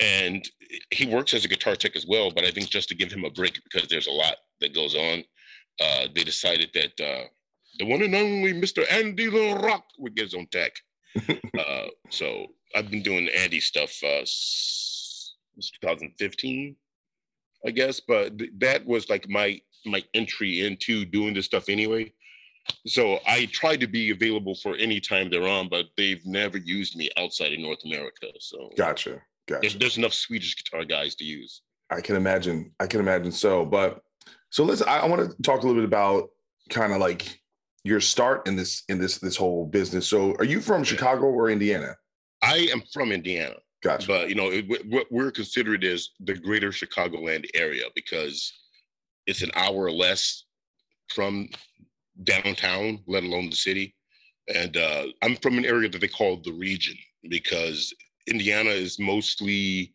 and 0.01 0.49
he 0.91 1.07
works 1.07 1.33
as 1.35 1.45
a 1.45 1.49
guitar 1.49 1.77
tech 1.77 1.95
as 1.95 2.07
well. 2.07 2.31
But 2.31 2.45
I 2.45 2.51
think 2.51 2.69
just 2.69 2.89
to 2.89 2.97
give 2.97 3.13
him 3.13 3.25
a 3.25 3.31
break 3.31 3.61
because 3.71 3.89
there's 3.89 4.09
a 4.09 4.13
lot 4.13 4.37
that 4.61 4.75
goes 4.75 4.97
on, 4.97 5.23
uh, 5.81 6.09
they 6.15 6.25
decided 6.25 6.71
that 6.75 7.01
uh, 7.01 7.25
the 7.79 7.87
one 7.87 8.03
and 8.03 8.15
only 8.15 8.53
Mr. 8.53 8.85
Andy 8.91 9.29
LaRocque 9.29 9.83
get 10.15 10.25
his 10.25 10.35
own 10.35 10.47
tech. 10.49 10.73
uh, 11.59 11.87
so 12.09 12.47
I've 12.75 12.91
been 12.91 13.03
doing 13.03 13.29
Andy 13.29 13.61
stuff 13.61 13.91
uh, 14.03 14.25
since 14.25 15.71
2015, 15.81 16.77
I 17.67 17.71
guess. 17.71 18.01
But 18.01 18.39
th- 18.39 18.51
that 18.59 18.87
was 18.87 19.09
like 19.09 19.29
my 19.29 19.61
my 19.87 20.05
entry 20.15 20.67
into 20.67 21.05
doing 21.05 21.35
this 21.35 21.47
stuff 21.47 21.69
anyway. 21.69 22.13
So 22.87 23.19
I 23.27 23.47
try 23.47 23.77
to 23.77 23.87
be 23.87 24.11
available 24.11 24.55
for 24.55 24.77
any 24.77 25.01
time 25.01 25.31
they're 25.31 25.49
on, 25.49 25.69
but 25.69 25.87
they've 25.97 26.25
never 26.27 26.59
used 26.59 26.97
me 26.97 27.11
outside 27.17 27.53
of 27.53 27.59
North 27.59 27.85
America. 27.85 28.27
So 28.39 28.71
Gotcha. 28.77 29.23
there's, 29.49 29.77
there's 29.77 29.97
enough 29.97 30.13
Swedish 30.13 30.57
guitar 30.57 30.85
guys 30.85 31.15
to 31.17 31.25
use. 31.25 31.63
I 31.91 32.01
can 32.01 32.17
imagine. 32.17 32.73
I 32.79 32.87
can 32.87 33.01
imagine 33.01 33.33
so. 33.33 33.65
But 33.65 34.03
so 34.51 34.65
let's 34.65 34.83
I, 34.83 35.01
I 35.01 35.07
want 35.07 35.29
to 35.31 35.43
talk 35.43 35.63
a 35.63 35.67
little 35.67 35.81
bit 35.81 35.89
about 35.89 36.31
kind 36.69 36.93
of 36.93 36.99
like 37.01 37.41
your 37.85 38.01
start 38.01 38.47
in 38.47 38.57
this 38.57 38.83
in 38.89 38.99
this 38.99 39.19
this 39.19 39.37
whole 39.37 39.67
business. 39.67 40.07
So 40.09 40.35
are 40.39 40.45
you 40.45 40.61
from 40.61 40.85
Chicago 40.85 41.25
or 41.27 41.51
Indiana? 41.51 41.97
I 42.43 42.69
am 42.73 42.83
from 42.93 43.13
Indiana. 43.13 43.57
Gotcha. 43.83 44.07
but 44.09 44.29
you 44.29 44.35
know 44.35 44.51
it, 44.51 44.67
what 44.91 45.07
we're 45.11 45.31
considered 45.31 45.85
is 45.85 46.11
the 46.21 46.35
greater 46.35 46.69
chicagoland 46.69 47.47
area 47.55 47.85
because 47.95 48.53
it's 49.27 49.41
an 49.41 49.51
hour 49.55 49.85
or 49.87 49.91
less 49.91 50.45
from 51.09 51.49
downtown 52.25 53.03
let 53.07 53.25
alone 53.25 53.49
the 53.49 53.57
city 53.57 53.95
and 54.55 54.77
uh, 54.77 55.07
i'm 55.23 55.35
from 55.37 55.57
an 55.57 55.65
area 55.65 55.89
that 55.89 56.03
they 56.03 56.09
call 56.09 56.37
the 56.43 56.53
region 56.53 56.95
because 57.31 57.95
indiana 58.27 58.69
is 58.69 58.99
mostly 58.99 59.95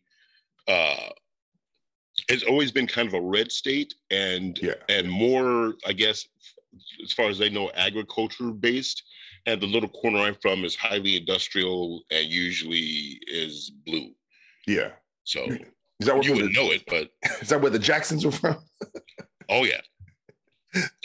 uh, 0.66 1.10
it's 2.28 2.42
always 2.42 2.72
been 2.72 2.88
kind 2.88 3.06
of 3.06 3.14
a 3.14 3.20
red 3.20 3.52
state 3.52 3.94
and 4.10 4.58
Yeah. 4.60 4.74
and 4.88 5.08
more 5.08 5.74
i 5.86 5.92
guess 5.92 6.26
as 7.02 7.12
far 7.12 7.28
as 7.28 7.38
they 7.38 7.48
know 7.50 7.70
agriculture 7.74 8.50
based 8.50 9.02
and 9.46 9.60
the 9.60 9.66
little 9.66 9.88
corner 9.88 10.18
i'm 10.18 10.36
from 10.42 10.64
is 10.64 10.76
highly 10.76 11.16
industrial 11.16 12.02
and 12.10 12.26
usually 12.26 13.20
is 13.26 13.70
blue 13.84 14.10
yeah. 14.66 14.90
so 15.24 15.46
Is 16.00 16.06
that 16.06 16.14
where 16.14 16.24
you 16.24 16.34
would 16.34 16.52
know 16.52 16.70
it, 16.72 16.82
but 16.86 17.10
is 17.40 17.48
that 17.48 17.60
where 17.60 17.70
the 17.70 17.78
Jacksons 17.78 18.24
were 18.24 18.32
from? 18.32 18.56
oh 19.48 19.64
yeah. 19.64 19.80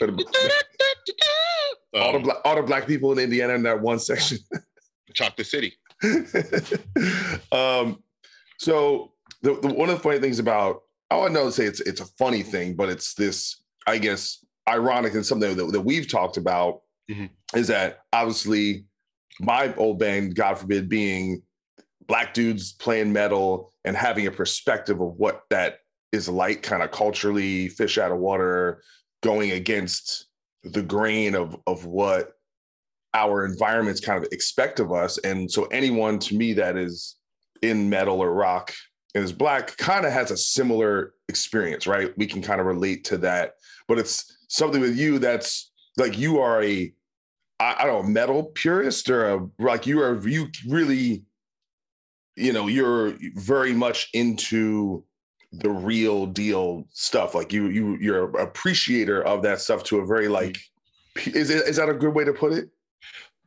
all 1.94 2.12
the 2.12 2.16
Um, 2.16 2.22
black 2.22 2.36
all 2.44 2.56
the 2.56 2.62
black 2.62 2.86
people 2.86 3.12
in 3.12 3.18
Indiana 3.18 3.54
in 3.54 3.62
that 3.62 3.80
one 3.80 3.98
section. 3.98 4.38
Chocolate 5.14 5.46
City. 5.46 5.74
um, 7.52 8.02
so 8.58 9.12
the, 9.42 9.58
the 9.60 9.72
one 9.72 9.88
of 9.88 9.96
the 9.96 10.02
funny 10.02 10.18
things 10.18 10.38
about 10.38 10.82
I 11.10 11.16
wouldn't 11.16 11.34
know 11.34 11.46
to 11.46 11.52
say 11.52 11.64
it's 11.64 11.80
it's 11.80 12.00
a 12.00 12.06
funny 12.18 12.42
thing, 12.42 12.74
but 12.74 12.88
it's 12.88 13.14
this 13.14 13.62
I 13.86 13.98
guess 13.98 14.44
ironic 14.68 15.14
and 15.14 15.24
something 15.26 15.56
that, 15.56 15.72
that 15.72 15.80
we've 15.80 16.08
talked 16.08 16.36
about 16.36 16.82
Mhm. 17.10 17.30
is 17.54 17.66
that 17.68 18.00
obviously 18.12 18.84
my 19.40 19.74
old 19.76 19.98
band, 19.98 20.34
God 20.36 20.58
Forbid, 20.58 20.88
being 20.88 21.42
black 22.06 22.34
dudes 22.34 22.72
playing 22.72 23.12
metal 23.12 23.72
and 23.84 23.96
having 23.96 24.26
a 24.26 24.30
perspective 24.30 25.00
of 25.00 25.14
what 25.16 25.42
that 25.50 25.78
is 26.12 26.28
like, 26.28 26.62
kind 26.62 26.82
of 26.82 26.90
culturally, 26.90 27.68
fish 27.68 27.98
out 27.98 28.12
of 28.12 28.18
water, 28.18 28.82
going 29.22 29.52
against 29.52 30.26
the 30.64 30.82
grain 30.82 31.34
of 31.34 31.56
of 31.66 31.86
what 31.86 32.32
our 33.14 33.44
environments 33.44 34.00
kind 34.00 34.22
of 34.24 34.30
expect 34.32 34.80
of 34.80 34.92
us. 34.92 35.18
And 35.18 35.50
so 35.50 35.64
anyone 35.66 36.18
to 36.20 36.36
me 36.36 36.52
that 36.54 36.76
is 36.76 37.16
in 37.62 37.90
metal 37.90 38.20
or 38.20 38.32
rock 38.32 38.72
and 39.14 39.22
is 39.22 39.32
black 39.32 39.76
kind 39.76 40.06
of 40.06 40.12
has 40.12 40.30
a 40.30 40.36
similar 40.36 41.14
experience, 41.28 41.86
right? 41.86 42.16
We 42.16 42.26
can 42.26 42.42
kind 42.42 42.60
of 42.60 42.66
relate 42.66 43.04
to 43.06 43.18
that. 43.18 43.54
But 43.88 43.98
it's 43.98 44.41
something 44.52 44.82
with 44.82 44.96
you 44.96 45.18
that's 45.18 45.72
like 45.96 46.18
you 46.18 46.38
are 46.38 46.62
a 46.62 46.92
I, 47.58 47.76
I 47.78 47.86
don't 47.86 48.04
know, 48.04 48.10
metal 48.10 48.44
purist 48.54 49.08
or 49.08 49.34
a 49.34 49.48
like 49.58 49.86
you 49.86 50.00
are 50.02 50.28
you 50.28 50.48
really, 50.68 51.24
you 52.36 52.52
know, 52.52 52.66
you're 52.66 53.14
very 53.36 53.72
much 53.72 54.10
into 54.12 55.04
the 55.52 55.70
real 55.70 56.26
deal 56.26 56.84
stuff. 56.90 57.34
Like 57.34 57.52
you 57.52 57.68
you 57.68 57.96
you're 57.98 58.28
an 58.28 58.46
appreciator 58.46 59.22
of 59.22 59.42
that 59.42 59.60
stuff 59.60 59.84
to 59.84 60.00
a 60.00 60.06
very 60.06 60.28
like 60.28 60.58
is 61.16 61.48
it 61.48 61.66
is 61.66 61.76
that 61.76 61.88
a 61.88 61.94
good 61.94 62.14
way 62.14 62.24
to 62.24 62.32
put 62.32 62.52
it? 62.52 62.68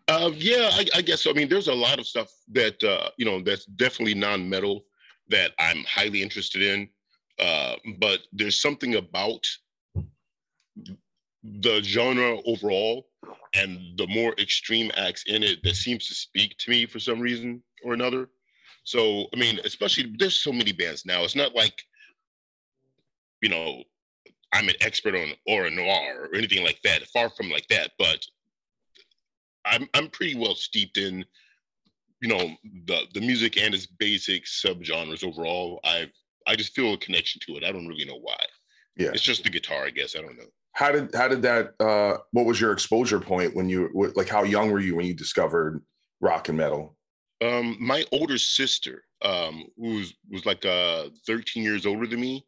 Uh, 0.07 0.31
yeah, 0.35 0.69
I, 0.73 0.85
I 0.95 1.01
guess 1.01 1.21
so. 1.21 1.29
I 1.29 1.33
mean, 1.33 1.49
there's 1.49 1.67
a 1.67 1.73
lot 1.73 1.99
of 1.99 2.07
stuff 2.07 2.29
that 2.51 2.83
uh, 2.83 3.09
you 3.17 3.25
know 3.25 3.41
that's 3.41 3.65
definitely 3.65 4.15
non-metal 4.15 4.85
that 5.29 5.51
I'm 5.59 5.83
highly 5.83 6.21
interested 6.23 6.61
in. 6.63 6.89
Uh, 7.39 7.75
but 7.99 8.21
there's 8.31 8.61
something 8.61 8.95
about 8.95 9.45
the 11.61 11.81
genre 11.83 12.37
overall 12.45 13.07
and 13.53 13.97
the 13.97 14.07
more 14.07 14.33
extreme 14.39 14.91
acts 14.97 15.23
in 15.27 15.43
it 15.43 15.63
that 15.63 15.75
seems 15.75 16.07
to 16.07 16.15
speak 16.15 16.57
to 16.57 16.69
me 16.69 16.85
for 16.85 16.99
some 16.99 17.19
reason 17.19 17.61
or 17.83 17.93
another. 17.93 18.29
So, 18.83 19.27
I 19.33 19.37
mean, 19.37 19.59
especially 19.63 20.13
there's 20.17 20.41
so 20.41 20.51
many 20.51 20.71
bands 20.71 21.05
now. 21.05 21.23
It's 21.23 21.35
not 21.35 21.55
like, 21.55 21.83
you 23.41 23.49
know, 23.49 23.83
I'm 24.53 24.69
an 24.69 24.75
expert 24.81 25.15
on 25.15 25.33
Aura 25.47 25.69
Noir 25.69 26.29
or 26.31 26.35
anything 26.35 26.63
like 26.63 26.79
that. 26.83 27.05
Far 27.07 27.29
from 27.29 27.49
like 27.49 27.67
that, 27.69 27.91
but 27.97 28.25
I'm 29.65 29.87
I'm 29.93 30.09
pretty 30.09 30.35
well 30.35 30.55
steeped 30.55 30.97
in, 30.97 31.25
you 32.21 32.29
know, 32.29 32.55
the 32.85 33.01
the 33.13 33.21
music 33.21 33.57
and 33.57 33.73
its 33.73 33.87
basic 33.87 34.45
subgenres 34.45 35.23
overall. 35.23 35.79
I 35.83 36.09
I 36.47 36.55
just 36.55 36.73
feel 36.73 36.93
a 36.93 36.97
connection 36.97 37.41
to 37.45 37.57
it. 37.57 37.63
I 37.63 37.71
don't 37.71 37.87
really 37.87 38.05
know 38.05 38.19
why. 38.19 38.37
Yeah. 38.95 39.09
It's 39.13 39.23
just 39.23 39.43
the 39.43 39.49
guitar, 39.49 39.85
I 39.85 39.89
guess. 39.89 40.15
I 40.15 40.21
don't 40.21 40.37
know. 40.37 40.45
How 40.75 40.91
did 40.91 41.13
how 41.15 41.27
did 41.29 41.41
that 41.43 41.73
uh 41.79 42.17
what 42.31 42.45
was 42.45 42.59
your 42.59 42.73
exposure 42.73 43.19
point 43.19 43.55
when 43.55 43.69
you 43.69 43.89
like 44.15 44.27
how 44.29 44.43
young 44.43 44.71
were 44.71 44.81
you 44.81 44.95
when 44.95 45.05
you 45.05 45.13
discovered 45.13 45.81
rock 46.19 46.49
and 46.49 46.57
metal? 46.57 46.97
Um, 47.41 47.77
my 47.79 48.05
older 48.11 48.37
sister, 48.37 49.03
um, 49.21 49.65
who 49.77 49.95
was 49.95 50.13
was 50.29 50.45
like 50.45 50.65
uh 50.65 51.09
13 51.25 51.63
years 51.63 51.85
older 51.85 52.05
than 52.05 52.19
me, 52.19 52.45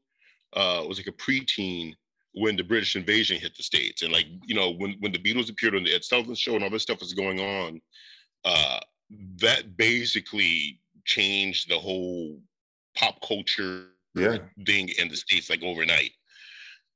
uh, 0.53 0.83
was 0.87 0.97
like 0.97 1.07
a 1.07 1.11
preteen 1.13 1.93
when 2.33 2.55
the 2.57 2.63
British 2.63 2.95
invasion 2.95 3.39
hit 3.39 3.55
the 3.55 3.63
states, 3.63 4.01
and 4.01 4.11
like 4.11 4.27
you 4.45 4.55
know 4.55 4.71
when 4.71 4.97
when 4.99 5.13
the 5.13 5.19
Beatles 5.19 5.49
appeared 5.49 5.75
on 5.75 5.83
the 5.83 5.93
Ed 5.93 6.03
Sullivan 6.03 6.35
Show 6.35 6.55
and 6.55 6.63
all 6.63 6.69
this 6.69 6.83
stuff 6.83 6.99
was 6.99 7.13
going 7.13 7.39
on, 7.39 7.81
uh, 8.43 8.79
that 9.39 9.77
basically 9.77 10.81
changed 11.05 11.69
the 11.69 11.79
whole 11.79 12.41
pop 12.95 13.21
culture 13.25 13.87
Yeah. 14.15 14.39
thing 14.65 14.89
in 14.99 15.07
the 15.07 15.15
states 15.15 15.49
like 15.49 15.63
overnight. 15.63 16.11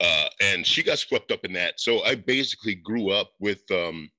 Uh, 0.02 0.26
and 0.42 0.66
she 0.66 0.82
got 0.82 0.98
swept 0.98 1.32
up 1.32 1.46
in 1.46 1.54
that. 1.54 1.80
So 1.80 2.04
I 2.04 2.16
basically 2.16 2.76
grew 2.76 3.12
up 3.12 3.32
with 3.40 3.62
um, 3.72 4.10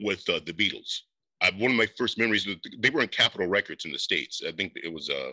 with 0.00 0.28
uh, 0.28 0.40
the 0.46 0.52
Beatles. 0.52 1.00
I, 1.42 1.50
one 1.58 1.70
of 1.70 1.76
my 1.76 1.88
first 1.98 2.18
memories, 2.18 2.46
they 2.78 2.90
were 2.90 3.02
in 3.02 3.08
Capitol 3.08 3.46
Records 3.46 3.84
in 3.84 3.92
the 3.92 3.98
States. 3.98 4.42
I 4.46 4.52
think 4.52 4.72
it 4.76 4.92
was, 4.92 5.10
uh, 5.10 5.32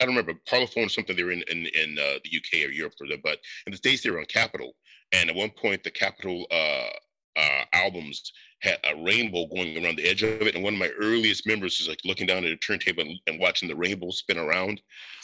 I 0.00 0.04
don't 0.04 0.14
remember, 0.14 0.34
Parlophone 0.48 0.86
or 0.86 0.88
something. 0.88 1.16
They 1.16 1.24
were 1.24 1.32
in, 1.32 1.44
in, 1.50 1.66
in 1.66 1.98
uh, 1.98 2.18
the 2.24 2.36
UK 2.36 2.68
or 2.68 2.72
Europe 2.72 2.94
for 2.98 3.06
them, 3.06 3.20
but 3.22 3.38
in 3.66 3.70
the 3.70 3.76
States, 3.76 4.02
they 4.02 4.10
were 4.10 4.18
on 4.18 4.26
Capitol. 4.26 4.72
And 5.12 5.30
at 5.30 5.36
one 5.36 5.50
point, 5.50 5.84
the 5.84 5.90
Capitol 5.90 6.46
uh, 6.50 6.90
uh, 7.36 7.64
albums 7.72 8.32
had 8.62 8.78
a 8.84 9.02
rainbow 9.02 9.46
going 9.46 9.82
around 9.82 9.96
the 9.96 10.08
edge 10.08 10.22
of 10.22 10.42
it. 10.42 10.54
And 10.54 10.62
one 10.62 10.74
of 10.74 10.78
my 10.78 10.90
earliest 11.00 11.46
memories 11.46 11.80
is 11.80 11.88
like 11.88 11.98
looking 12.04 12.26
down 12.26 12.44
at 12.44 12.52
a 12.52 12.56
turntable 12.56 13.02
and, 13.02 13.18
and, 13.26 13.40
watching 13.40 13.68
the 13.68 13.74
rainbow 13.74 14.10
spin 14.10 14.38
around. 14.38 14.80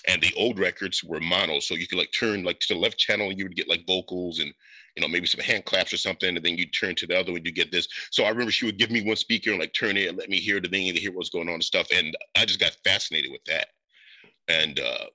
And 0.08 0.20
the 0.20 0.34
old 0.36 0.58
records 0.58 1.04
were 1.04 1.20
mono, 1.20 1.60
so 1.60 1.74
you 1.74 1.86
could 1.86 1.98
like 1.98 2.10
turn 2.18 2.42
like 2.42 2.58
to 2.60 2.74
the 2.74 2.80
left 2.80 2.98
channel, 2.98 3.30
and 3.30 3.38
you 3.38 3.44
would 3.44 3.56
get 3.56 3.68
like 3.68 3.86
vocals 3.86 4.40
and 4.40 4.52
you 4.96 5.02
know 5.02 5.08
maybe 5.08 5.26
some 5.26 5.40
hand 5.40 5.64
claps 5.64 5.92
or 5.92 5.98
something, 5.98 6.36
and 6.36 6.44
then 6.44 6.58
you 6.58 6.66
turn 6.66 6.94
to 6.96 7.06
the 7.06 7.18
other 7.18 7.32
one, 7.32 7.44
you 7.44 7.52
get 7.52 7.70
this. 7.70 7.86
So 8.10 8.24
I 8.24 8.30
remember 8.30 8.50
she 8.50 8.66
would 8.66 8.78
give 8.78 8.90
me 8.90 9.06
one 9.06 9.16
speaker 9.16 9.50
and 9.50 9.60
like 9.60 9.72
turn 9.72 9.96
it 9.96 10.08
and 10.08 10.18
let 10.18 10.30
me 10.30 10.38
hear 10.38 10.60
the 10.60 10.68
thing 10.68 10.88
and 10.88 10.98
hear 10.98 11.12
what's 11.12 11.30
going 11.30 11.48
on 11.48 11.54
and 11.54 11.64
stuff. 11.64 11.88
And 11.94 12.16
I 12.36 12.44
just 12.44 12.60
got 12.60 12.76
fascinated 12.84 13.30
with 13.30 13.44
that. 13.44 13.68
And 14.48 14.80
uh, 14.80 15.06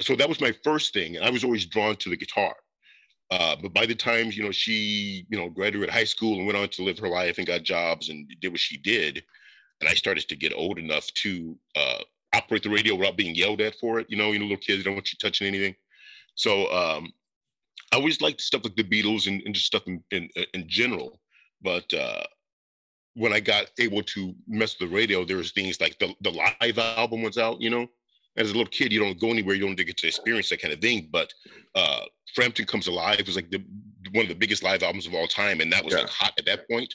so 0.00 0.16
that 0.16 0.28
was 0.28 0.40
my 0.40 0.54
first 0.64 0.94
thing. 0.94 1.16
And 1.16 1.24
I 1.24 1.30
was 1.30 1.44
always 1.44 1.66
drawn 1.66 1.96
to 1.96 2.08
the 2.08 2.16
guitar. 2.16 2.54
Uh, 3.30 3.56
but 3.60 3.72
by 3.72 3.86
the 3.86 3.94
time 3.94 4.30
you 4.30 4.42
know 4.42 4.52
she 4.52 5.26
you 5.28 5.38
know 5.38 5.48
graduated 5.48 5.92
high 5.92 6.04
school 6.04 6.36
and 6.36 6.46
went 6.46 6.58
on 6.58 6.68
to 6.68 6.82
live 6.82 6.98
her 6.98 7.08
life 7.08 7.38
and 7.38 7.46
got 7.46 7.62
jobs 7.62 8.08
and 8.10 8.30
did 8.40 8.50
what 8.50 8.60
she 8.60 8.76
did, 8.76 9.22
and 9.80 9.88
I 9.88 9.94
started 9.94 10.28
to 10.28 10.36
get 10.36 10.52
old 10.54 10.78
enough 10.78 11.06
to 11.14 11.56
uh, 11.76 11.98
operate 12.34 12.62
the 12.62 12.70
radio 12.70 12.94
without 12.94 13.16
being 13.16 13.34
yelled 13.34 13.60
at 13.60 13.76
for 13.76 14.00
it. 14.00 14.06
You 14.08 14.16
know, 14.16 14.32
you 14.32 14.38
know, 14.38 14.44
little 14.44 14.58
kids 14.58 14.84
don't 14.84 14.94
want 14.94 15.12
you 15.12 15.18
touching 15.20 15.46
anything. 15.46 15.74
So 16.34 16.70
um, 16.72 17.12
I 17.92 17.96
always 17.96 18.20
liked 18.20 18.40
stuff 18.40 18.64
like 18.64 18.76
the 18.76 18.84
Beatles 18.84 19.26
and, 19.28 19.42
and 19.44 19.54
just 19.54 19.66
stuff 19.66 19.84
in, 19.86 20.02
in, 20.10 20.28
in 20.52 20.68
general. 20.68 21.20
But 21.62 21.92
uh, 21.94 22.24
when 23.14 23.32
I 23.32 23.40
got 23.40 23.70
able 23.78 24.02
to 24.02 24.34
mess 24.46 24.78
with 24.78 24.90
the 24.90 24.94
radio, 24.94 25.24
there 25.24 25.36
was 25.36 25.52
things 25.52 25.80
like 25.80 25.98
the 25.98 26.14
the 26.20 26.30
live 26.30 26.78
album 26.78 27.22
was 27.22 27.38
out. 27.38 27.60
You 27.60 27.70
know, 27.70 27.86
as 28.36 28.50
a 28.50 28.54
little 28.54 28.70
kid, 28.70 28.92
you 28.92 29.00
don't 29.00 29.20
go 29.20 29.30
anywhere, 29.30 29.54
you 29.54 29.64
don't 29.66 29.76
get 29.76 29.96
to 29.96 30.06
experience 30.06 30.48
that 30.48 30.60
kind 30.60 30.74
of 30.74 30.80
thing. 30.80 31.08
But 31.10 31.32
uh, 31.74 32.00
Frampton 32.34 32.66
Comes 32.66 32.86
Alive 32.86 33.22
was 33.26 33.36
like 33.36 33.50
the 33.50 33.64
one 34.12 34.24
of 34.24 34.28
the 34.28 34.34
biggest 34.34 34.62
live 34.62 34.82
albums 34.82 35.06
of 35.06 35.14
all 35.14 35.26
time, 35.26 35.60
and 35.60 35.72
that 35.72 35.84
was 35.84 35.94
yeah. 35.94 36.00
like 36.00 36.10
hot 36.10 36.34
at 36.38 36.46
that 36.46 36.68
point. 36.68 36.94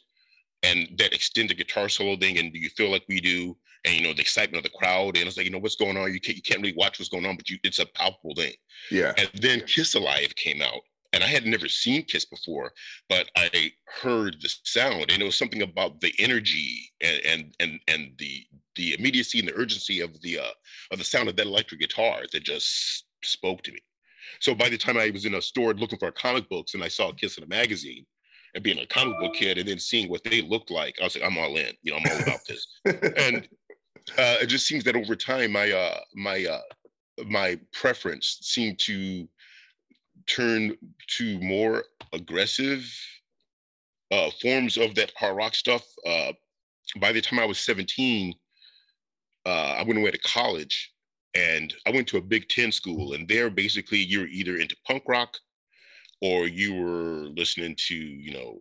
And 0.62 0.90
that 0.98 1.14
extended 1.14 1.58
guitar 1.58 1.88
solo 1.88 2.18
thing, 2.18 2.38
and 2.38 2.52
do 2.52 2.60
you 2.60 2.70
feel 2.70 2.92
like 2.92 3.04
we 3.08 3.22
do? 3.22 3.56
And 3.86 3.96
you 3.96 4.02
know 4.02 4.14
the 4.14 4.22
excitement 4.22 4.66
of 4.66 4.70
the 4.70 4.78
crowd, 4.78 5.16
and 5.18 5.26
it's 5.26 5.38
like 5.38 5.46
you 5.46 5.52
know 5.52 5.60
what's 5.60 5.78
going 5.78 5.96
on. 5.96 6.14
You 6.14 6.20
can't 6.20 6.36
you 6.36 6.44
can't 6.44 6.62
really 6.62 6.76
watch 6.76 7.00
what's 7.00 7.10
going 7.10 7.26
on, 7.26 7.38
but 7.38 7.50
you 7.50 7.58
it's 7.64 7.80
a 7.80 7.86
palpable 7.86 8.36
thing. 8.36 8.54
Yeah. 8.92 9.14
And 9.18 9.30
then 9.36 9.62
Kiss 9.62 9.96
Alive 9.96 10.36
came 10.36 10.62
out, 10.62 10.82
and 11.14 11.24
I 11.24 11.28
had 11.28 11.46
never 11.46 11.70
seen 11.70 12.04
Kiss 12.04 12.26
before, 12.26 12.74
but 13.08 13.30
I 13.38 13.72
heard 14.02 14.36
the 14.42 14.54
sound, 14.64 15.12
and 15.12 15.22
it 15.22 15.26
was 15.26 15.38
something 15.38 15.62
about 15.62 16.02
the 16.02 16.14
energy 16.20 16.92
and 17.02 17.22
and 17.26 17.56
and, 17.62 17.80
and 17.88 18.12
the 18.18 18.46
the 18.80 18.96
immediacy 18.98 19.40
and 19.40 19.48
the 19.48 19.56
urgency 19.56 20.00
of 20.00 20.20
the 20.22 20.40
uh, 20.40 20.54
of 20.92 21.00
the 21.00 21.04
sound 21.04 21.28
of 21.28 21.36
that 21.36 21.46
electric 21.46 21.82
guitar 21.82 22.22
that 22.32 22.44
just 22.44 23.04
spoke 23.24 23.62
to 23.64 23.74
me. 23.74 23.80
So 24.40 24.56
by 24.56 24.70
the 24.70 24.78
time 24.78 24.98
I 24.98 25.10
was 25.10 25.26
in 25.26 25.36
a 25.36 25.42
store 25.42 25.74
looking 25.74 26.00
for 26.00 26.10
comic 26.12 26.48
books 26.48 26.74
and 26.74 26.84
I 26.84 26.88
saw 26.88 27.12
Kiss 27.12 27.38
in 27.38 27.44
a 27.44 27.48
magazine 27.48 28.06
and 28.56 28.64
being 28.64 28.80
a 28.80 28.86
comic 28.86 29.20
book 29.20 29.34
kid 29.34 29.58
and 29.58 29.68
then 29.68 29.80
seeing 29.80 30.10
what 30.10 30.24
they 30.24 30.42
looked 30.42 30.72
like, 30.72 30.96
I 31.02 31.04
was 31.04 31.16
like, 31.16 31.26
I'm 31.26 31.38
all 31.38 31.58
in. 31.58 31.74
You 31.82 31.92
know, 31.92 31.98
I'm 31.98 32.12
all 32.12 32.24
about 32.24 32.40
this. 32.48 32.66
and 33.18 33.48
uh, 34.18 34.38
it 34.42 34.48
just 34.48 34.66
seems 34.66 34.86
that 34.86 34.96
over 34.96 35.16
time, 35.16 35.52
my 35.52 35.72
uh, 35.72 36.00
my 36.16 36.46
uh, 36.46 37.24
my 37.26 37.60
preference 37.74 38.38
seemed 38.42 38.80
to 38.80 39.28
turn 40.26 40.78
to 41.18 41.40
more 41.42 41.84
aggressive 42.14 42.90
uh, 44.12 44.30
forms 44.42 44.78
of 44.78 44.96
that 44.96 45.12
hard 45.18 45.36
rock 45.36 45.54
stuff. 45.54 45.84
Uh, 46.06 46.32
by 47.02 47.12
the 47.12 47.22
time 47.22 47.40
I 47.40 47.46
was 47.46 47.60
17, 47.60 48.34
uh, 49.46 49.76
I 49.78 49.84
went 49.84 50.00
away 50.00 50.12
to 50.12 50.18
college 50.20 50.94
and 51.36 51.74
I 51.86 51.92
went 51.92 52.08
to 52.10 52.18
a 52.18 52.22
Big 52.22 52.50
Ten 52.50 52.72
school, 52.72 53.14
and 53.14 53.28
there 53.28 53.50
basically 53.50 54.00
you're 54.00 54.28
either 54.28 54.58
into 54.58 54.76
punk 54.88 55.04
rock 55.08 55.38
or 56.22 56.48
you 56.48 56.74
were 56.74 57.30
listening 57.36 57.76
to, 57.88 57.96
you 57.96 58.34
know, 58.34 58.60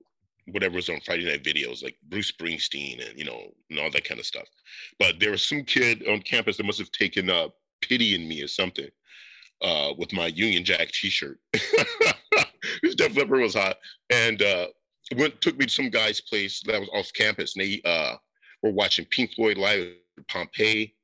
whatever 0.52 0.76
was 0.76 0.88
on 0.88 1.00
Friday 1.04 1.24
night 1.24 1.44
videos, 1.44 1.82
like 1.82 1.96
Bruce 2.08 2.32
Springsteen 2.32 3.06
and, 3.06 3.18
you 3.18 3.24
know, 3.24 3.52
and 3.70 3.78
all 3.78 3.90
that 3.90 4.04
kind 4.04 4.20
of 4.20 4.26
stuff. 4.26 4.46
But 4.98 5.18
there 5.18 5.30
was 5.30 5.42
some 5.42 5.64
kid 5.64 6.06
on 6.08 6.20
campus 6.20 6.56
that 6.56 6.66
must 6.66 6.78
have 6.78 6.92
taken 6.92 7.28
uh, 7.28 7.48
pity 7.82 8.14
in 8.14 8.28
me 8.28 8.42
or 8.42 8.48
something 8.48 8.88
uh, 9.62 9.92
with 9.98 10.12
my 10.12 10.26
Union 10.26 10.64
Jack 10.64 10.88
t-shirt. 10.88 11.38
this 12.82 12.94
Def 12.94 13.16
Leppard 13.16 13.40
was 13.40 13.54
hot. 13.54 13.76
And 14.10 14.40
uh, 14.40 14.68
went 15.16 15.40
took 15.40 15.58
me 15.58 15.66
to 15.66 15.72
some 15.72 15.90
guy's 15.90 16.20
place 16.20 16.62
that 16.66 16.80
was 16.80 16.88
off 16.92 17.12
campus, 17.12 17.56
and 17.56 17.64
they 17.64 17.80
uh, 17.84 18.16
were 18.62 18.72
watching 18.72 19.04
Pink 19.06 19.32
Floyd 19.34 19.58
live 19.58 19.88
Pompeii 20.26 20.94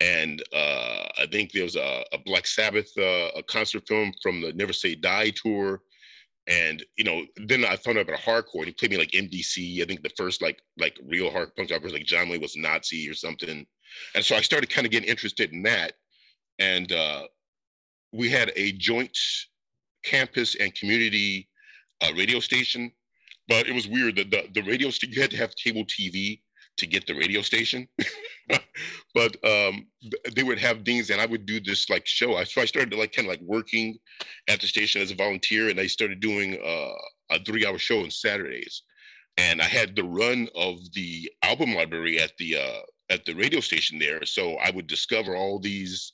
and 0.00 0.42
uh, 0.54 1.06
I 1.18 1.26
think 1.30 1.52
there 1.52 1.64
was 1.64 1.76
a, 1.76 2.04
a 2.12 2.18
Black 2.18 2.46
Sabbath 2.46 2.90
uh, 2.96 3.30
a 3.36 3.42
concert 3.42 3.86
film 3.88 4.12
from 4.22 4.40
the 4.40 4.52
Never 4.52 4.72
Say 4.72 4.94
Die 4.94 5.30
tour, 5.30 5.82
and 6.46 6.84
you 6.96 7.04
know, 7.04 7.24
then 7.36 7.64
I 7.64 7.76
found 7.76 7.98
out 7.98 8.08
about 8.08 8.20
hardcore. 8.20 8.58
And 8.58 8.66
he 8.66 8.72
played 8.72 8.92
me 8.92 8.98
like 8.98 9.10
MDC. 9.10 9.82
I 9.82 9.86
think 9.86 10.02
the 10.02 10.12
first 10.16 10.40
like 10.40 10.62
like 10.78 10.98
real 11.04 11.30
hard 11.30 11.54
punk 11.56 11.70
rockers 11.70 11.92
like 11.92 12.04
John 12.04 12.30
Lee 12.30 12.38
was 12.38 12.56
Nazi 12.56 13.08
or 13.08 13.14
something, 13.14 13.66
and 14.14 14.24
so 14.24 14.36
I 14.36 14.40
started 14.40 14.70
kind 14.70 14.86
of 14.86 14.92
getting 14.92 15.08
interested 15.08 15.52
in 15.52 15.62
that. 15.64 15.94
And 16.60 16.92
uh, 16.92 17.24
we 18.12 18.30
had 18.30 18.52
a 18.56 18.72
joint 18.72 19.16
campus 20.04 20.54
and 20.54 20.74
community 20.74 21.48
uh, 22.02 22.12
radio 22.16 22.38
station, 22.38 22.92
but 23.48 23.68
it 23.68 23.74
was 23.74 23.88
weird 23.88 24.14
that 24.16 24.30
the 24.30 24.48
the 24.54 24.62
radio 24.62 24.90
station 24.90 25.14
you 25.14 25.20
had 25.20 25.32
to 25.32 25.36
have 25.38 25.56
cable 25.56 25.84
TV 25.84 26.40
to 26.78 26.86
get 26.86 27.06
the 27.06 27.14
radio 27.14 27.42
station. 27.42 27.86
but 29.14 29.36
um, 29.44 29.86
they 30.34 30.42
would 30.42 30.58
have 30.58 30.82
things, 30.82 31.10
and 31.10 31.20
I 31.20 31.26
would 31.26 31.46
do 31.46 31.60
this 31.60 31.90
like 31.90 32.06
show. 32.06 32.36
I, 32.36 32.44
so 32.44 32.60
I 32.60 32.64
started 32.64 32.96
like 32.96 33.12
kind 33.12 33.26
of 33.26 33.32
like 33.32 33.42
working 33.42 33.98
at 34.48 34.60
the 34.60 34.66
station 34.66 35.02
as 35.02 35.10
a 35.10 35.16
volunteer, 35.16 35.68
and 35.68 35.78
I 35.78 35.86
started 35.86 36.20
doing 36.20 36.58
uh, 36.64 37.34
a 37.34 37.42
three-hour 37.44 37.78
show 37.78 38.02
on 38.02 38.10
Saturdays. 38.10 38.82
And 39.36 39.62
I 39.62 39.66
had 39.66 39.94
the 39.94 40.02
run 40.02 40.48
of 40.56 40.78
the 40.94 41.30
album 41.44 41.74
library 41.74 42.18
at 42.18 42.32
the 42.38 42.56
uh, 42.56 42.80
at 43.10 43.24
the 43.24 43.34
radio 43.34 43.60
station 43.60 43.98
there, 43.98 44.24
so 44.24 44.56
I 44.56 44.70
would 44.70 44.86
discover 44.86 45.36
all 45.36 45.58
these 45.58 46.12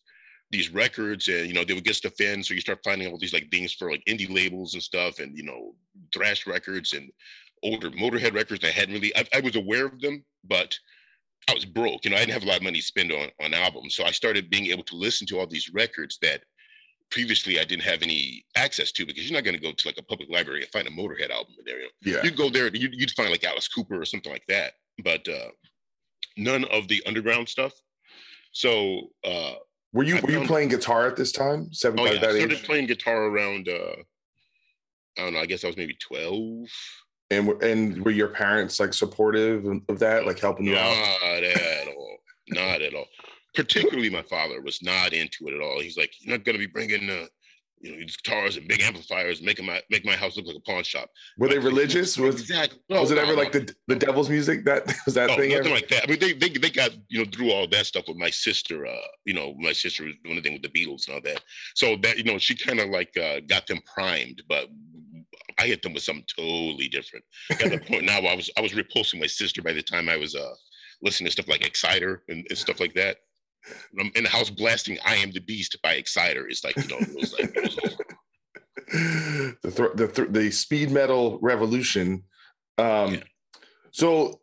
these 0.50 0.72
records 0.72 1.26
and 1.26 1.48
you 1.48 1.52
know 1.52 1.64
they 1.64 1.74
would 1.74 1.84
get 1.84 1.96
stuff 1.96 2.20
in 2.20 2.40
so 2.40 2.54
you 2.54 2.60
start 2.60 2.78
finding 2.84 3.10
all 3.10 3.18
these 3.18 3.32
like 3.32 3.50
things 3.50 3.72
for 3.72 3.90
like 3.90 4.04
indie 4.08 4.32
labels 4.32 4.74
and 4.74 4.82
stuff 4.82 5.18
and 5.18 5.36
you 5.36 5.42
know 5.42 5.74
thrash 6.14 6.46
records 6.46 6.92
and 6.92 7.10
older 7.64 7.90
motorhead 7.90 8.34
records 8.34 8.64
i 8.64 8.70
hadn't 8.70 8.94
really 8.94 9.14
I, 9.16 9.24
I 9.34 9.40
was 9.40 9.56
aware 9.56 9.86
of 9.86 10.00
them 10.00 10.24
but 10.44 10.78
I 11.48 11.54
was 11.54 11.64
broke. 11.64 12.04
You 12.04 12.10
know, 12.10 12.16
I 12.16 12.20
didn't 12.20 12.32
have 12.32 12.44
a 12.44 12.46
lot 12.46 12.58
of 12.58 12.62
money 12.62 12.80
to 12.80 12.86
spend 12.86 13.12
on, 13.12 13.28
on 13.42 13.52
albums. 13.54 13.94
So 13.94 14.04
I 14.04 14.10
started 14.12 14.50
being 14.50 14.66
able 14.66 14.84
to 14.84 14.96
listen 14.96 15.26
to 15.28 15.38
all 15.38 15.46
these 15.46 15.70
records 15.72 16.18
that 16.22 16.42
previously 17.10 17.60
I 17.60 17.64
didn't 17.64 17.82
have 17.82 18.02
any 18.02 18.44
access 18.56 18.92
to 18.92 19.06
because 19.06 19.28
you're 19.28 19.36
not 19.36 19.44
going 19.44 19.56
to 19.56 19.62
go 19.62 19.72
to 19.72 19.88
like 19.88 19.98
a 19.98 20.02
public 20.02 20.30
library 20.30 20.62
and 20.62 20.70
find 20.70 20.88
a 20.88 20.90
Motorhead 20.90 21.30
album 21.30 21.54
in 21.58 21.64
there. 21.64 21.80
You 21.80 21.84
know? 21.84 21.90
Yeah. 22.16 22.22
You'd 22.24 22.36
go 22.36 22.50
there, 22.50 22.68
you'd, 22.74 22.94
you'd, 22.94 23.10
find 23.12 23.30
like 23.30 23.44
Alice 23.44 23.68
Cooper 23.68 24.00
or 24.00 24.04
something 24.04 24.32
like 24.32 24.46
that, 24.48 24.72
but 25.02 25.26
uh, 25.28 25.50
none 26.36 26.64
of 26.66 26.88
the 26.88 27.02
underground 27.06 27.48
stuff. 27.48 27.72
So, 28.52 29.10
uh, 29.24 29.54
were 29.92 30.02
you 30.02 30.20
were 30.22 30.30
you 30.30 30.44
playing 30.44 30.70
guitar 30.70 31.06
at 31.06 31.14
this 31.14 31.30
time? 31.30 31.72
Seven. 31.72 32.00
Oh 32.00 32.04
yeah, 32.06 32.12
I 32.12 32.16
started 32.16 32.52
age? 32.52 32.64
playing 32.64 32.86
guitar 32.86 33.26
around. 33.26 33.68
Uh, 33.68 33.94
I 35.16 35.22
don't 35.22 35.34
know. 35.34 35.38
I 35.38 35.46
guess 35.46 35.62
I 35.62 35.68
was 35.68 35.76
maybe 35.76 35.96
twelve. 36.00 36.68
And 37.34 37.62
and 37.62 38.04
were 38.04 38.10
your 38.10 38.28
parents 38.28 38.80
like 38.80 38.94
supportive 38.94 39.66
of 39.88 39.98
that, 39.98 40.26
like 40.26 40.38
helping 40.38 40.66
you 40.66 40.74
not 40.74 40.86
out? 40.86 41.18
Not 41.22 41.42
at 41.42 41.88
all. 41.88 42.16
Not 42.48 42.82
at 42.82 42.94
all. 42.94 43.06
Particularly, 43.54 44.10
my 44.10 44.22
father 44.22 44.60
was 44.60 44.82
not 44.82 45.12
into 45.12 45.46
it 45.48 45.54
at 45.54 45.60
all. 45.60 45.80
He's 45.80 45.96
like, 45.96 46.12
"You're 46.20 46.36
not 46.36 46.44
going 46.44 46.54
to 46.54 46.58
be 46.58 46.66
bringing 46.66 47.08
uh, 47.08 47.26
you 47.80 47.92
know, 47.92 48.04
guitars 48.04 48.56
and 48.56 48.66
big 48.66 48.80
amplifiers, 48.82 49.42
making 49.42 49.66
my 49.66 49.80
make 49.90 50.04
my 50.04 50.16
house 50.16 50.36
look 50.36 50.46
like 50.46 50.56
a 50.56 50.60
pawn 50.60 50.82
shop." 50.82 51.10
Were 51.38 51.48
but, 51.48 51.54
they 51.54 51.58
religious? 51.58 52.18
Was 52.18 52.40
exactly. 52.40 52.80
No, 52.88 53.00
was 53.00 53.10
it 53.10 53.18
ever 53.18 53.32
no, 53.32 53.38
like 53.38 53.52
the 53.52 53.72
the 53.86 53.96
devil's 53.96 54.28
music? 54.28 54.64
That 54.64 54.86
was 55.06 55.14
that 55.14 55.28
no, 55.28 55.36
thing? 55.36 55.50
Nothing 55.50 55.66
ever? 55.66 55.74
like 55.74 55.88
that. 55.88 56.04
I 56.04 56.06
mean, 56.10 56.18
they, 56.18 56.32
they 56.32 56.48
they 56.48 56.70
got 56.70 56.92
you 57.08 57.24
know 57.24 57.30
through 57.30 57.50
all 57.50 57.68
that 57.68 57.86
stuff 57.86 58.04
with 58.08 58.16
my 58.16 58.30
sister. 58.30 58.86
Uh, 58.86 58.96
you 59.24 59.34
know, 59.34 59.54
my 59.58 59.72
sister 59.72 60.04
was 60.04 60.14
doing 60.24 60.36
the 60.36 60.42
thing 60.42 60.54
with 60.54 60.62
the 60.62 60.68
Beatles 60.68 61.06
and 61.06 61.14
all 61.14 61.22
that. 61.22 61.42
So 61.74 61.96
that 62.02 62.18
you 62.18 62.24
know, 62.24 62.38
she 62.38 62.56
kind 62.56 62.80
of 62.80 62.90
like 62.90 63.16
uh, 63.16 63.40
got 63.46 63.66
them 63.66 63.80
primed, 63.94 64.42
but 64.48 64.68
I 65.58 65.66
hit 65.66 65.82
them 65.82 65.94
with 65.94 66.02
something 66.02 66.24
totally 66.36 66.88
different. 66.88 67.24
At 67.50 67.70
the 67.70 67.78
point 67.88 68.04
now, 68.04 68.18
I 68.20 68.34
was 68.34 68.50
I 68.56 68.60
was 68.60 68.74
repulsing 68.74 69.20
my 69.20 69.26
sister 69.26 69.62
by 69.62 69.72
the 69.72 69.82
time 69.82 70.08
I 70.08 70.16
was 70.16 70.34
uh, 70.34 70.54
listening 71.02 71.26
to 71.26 71.32
stuff 71.32 71.48
like 71.48 71.62
Exciter 71.62 72.22
and, 72.28 72.46
and 72.48 72.58
stuff 72.58 72.80
like 72.80 72.94
that. 72.94 73.18
I'm 73.98 74.10
in 74.14 74.24
the 74.24 74.30
house 74.30 74.50
blasting 74.50 74.98
"I 75.04 75.16
Am 75.16 75.30
the 75.30 75.40
Beast" 75.40 75.76
by 75.82 75.94
Exciter. 75.94 76.46
It's 76.48 76.64
like 76.64 76.76
you 76.76 76.88
know, 76.88 76.98
it 76.98 77.14
was 77.14 77.32
like 77.32 77.56
it 77.56 77.62
was 77.62 77.78
over. 77.78 78.04
the 79.62 79.70
th- 79.70 79.92
the 79.94 80.08
th- 80.08 80.28
the 80.30 80.50
speed 80.50 80.90
metal 80.90 81.38
revolution. 81.40 82.24
Um, 82.78 83.14
yeah. 83.14 83.22
So 83.90 84.40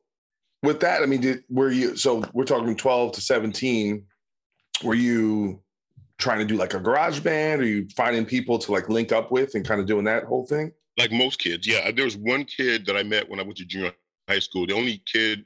with 0.64 0.80
that, 0.80 1.04
I 1.04 1.06
mean, 1.06 1.22
did, 1.22 1.44
were 1.50 1.72
you? 1.72 1.96
So 1.96 2.24
we're 2.34 2.46
talking 2.46 2.76
twelve 2.76 3.14
to 3.14 3.22
seventeen. 3.22 4.06
Were 4.84 4.96
you 4.96 5.62
trying 6.18 6.40
to 6.40 6.46
do 6.46 6.56
like 6.56 6.74
a 6.74 6.80
garage 6.80 7.20
band? 7.20 7.62
Or 7.62 7.66
you 7.66 7.88
finding 7.96 8.26
people 8.26 8.58
to 8.60 8.72
like 8.72 8.90
link 8.90 9.12
up 9.12 9.32
with 9.32 9.54
and 9.56 9.66
kind 9.66 9.80
of 9.80 9.88
doing 9.88 10.06
that 10.06 10.24
whole 10.24 10.46
thing? 10.48 10.72
Like 10.98 11.12
most 11.12 11.40
kids, 11.40 11.68
yeah. 11.68 11.90
There 11.92 12.06
was 12.06 12.18
one 12.18 12.46
kid 12.46 12.86
that 12.86 12.98
I 12.98 13.04
met 13.04 13.30
when 13.30 13.40
I 13.40 13.44
went 13.44 13.58
to 13.58 13.66
junior 13.66 13.94
high 14.28 14.40
school. 14.40 14.66
The 14.66 14.74
only 14.74 15.04
kid 15.12 15.46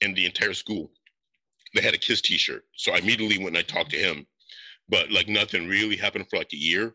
in 0.00 0.14
the 0.14 0.26
entire 0.26 0.54
school 0.54 0.90
that 1.74 1.84
had 1.84 1.94
a 1.94 1.98
Kiss 1.98 2.20
T-shirt. 2.20 2.64
So 2.76 2.92
I 2.92 2.98
immediately 2.98 3.38
went 3.38 3.56
and 3.56 3.58
I 3.58 3.62
talked 3.62 3.90
to 3.90 3.96
him, 3.96 4.26
but 4.88 5.10
like 5.10 5.28
nothing 5.28 5.68
really 5.68 5.96
happened 5.96 6.26
for 6.28 6.38
like 6.38 6.52
a 6.52 6.56
year. 6.56 6.94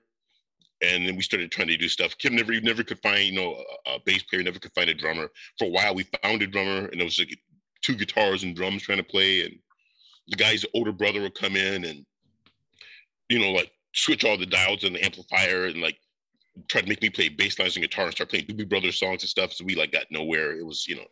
And 0.84 1.08
then 1.08 1.16
we 1.16 1.22
started 1.22 1.52
trying 1.52 1.70
to 1.70 1.78
do 1.78 1.88
stuff. 1.88 2.18
Kim 2.18 2.36
never 2.36 2.60
never 2.60 2.84
could 2.84 3.00
find 3.00 3.24
you 3.24 3.34
know 3.34 3.64
a, 3.88 3.92
a 3.92 4.00
bass 4.06 4.24
player, 4.24 4.44
never 4.44 4.60
could 4.60 4.74
find 4.74 4.90
a 4.90 4.94
drummer. 4.94 5.30
For 5.58 5.66
a 5.66 5.72
while, 5.72 5.96
we 5.96 6.06
found 6.22 6.42
a 6.42 6.48
drummer, 6.48 6.88
and 6.88 7.00
it 7.00 7.04
was 7.04 7.18
like 7.18 7.38
two 7.82 7.96
guitars 7.96 8.44
and 8.44 8.56
drums 8.56 8.84
trying 8.84 8.98
to 8.98 9.04
play, 9.04 9.42
and 9.46 9.58
the 10.28 10.36
guy's 10.36 10.66
older 10.74 10.92
brother 10.92 11.22
would 11.22 11.36
come 11.36 11.56
in 11.56 11.86
and 11.86 12.06
you 13.30 13.40
know 13.40 13.52
like 13.52 13.72
switch 13.94 14.26
all 14.26 14.38
the 14.38 14.46
dials 14.46 14.84
in 14.84 14.94
the 14.94 15.04
amplifier 15.04 15.66
and 15.66 15.82
like 15.82 15.98
try 16.68 16.82
to 16.82 16.88
make 16.88 17.02
me 17.02 17.10
play 17.10 17.30
bass 17.30 17.60
lines 17.60 17.76
and 17.76 17.84
guitar 17.84 18.06
and 18.06 18.14
start 18.14 18.30
playing 18.30 18.46
Doobie 18.46 18.70
Brothers 18.70 19.00
songs 19.00 19.24
and 19.24 19.30
stuff. 19.30 19.54
So 19.54 19.66
we 19.66 19.76
like 19.76 19.92
got 19.92 20.06
nowhere. 20.12 20.58
It 20.58 20.66
was 20.66 20.88
you 20.88 20.96
know, 20.96 21.08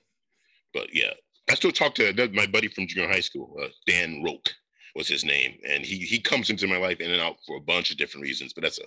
but 0.74 0.94
yeah, 0.94 1.12
I 1.50 1.56
still 1.56 1.72
talk 1.72 1.96
to 1.96 2.30
my 2.34 2.48
buddy 2.48 2.68
from 2.68 2.88
junior 2.88 3.10
high 3.10 3.20
school, 3.20 3.56
uh, 3.62 3.68
Dan 3.88 4.24
Roke 4.24 4.50
was 4.96 5.08
his 5.08 5.26
name, 5.26 5.58
and 5.68 5.86
he 5.86 5.98
he 5.98 6.20
comes 6.20 6.50
into 6.50 6.68
my 6.68 6.78
life 6.78 7.00
in 7.00 7.12
and 7.12 7.22
out 7.22 7.38
for 7.46 7.58
a 7.58 7.62
bunch 7.62 7.92
of 7.92 7.98
different 7.98 8.24
reasons. 8.24 8.54
But 8.54 8.64
that's 8.64 8.80
a 8.80 8.84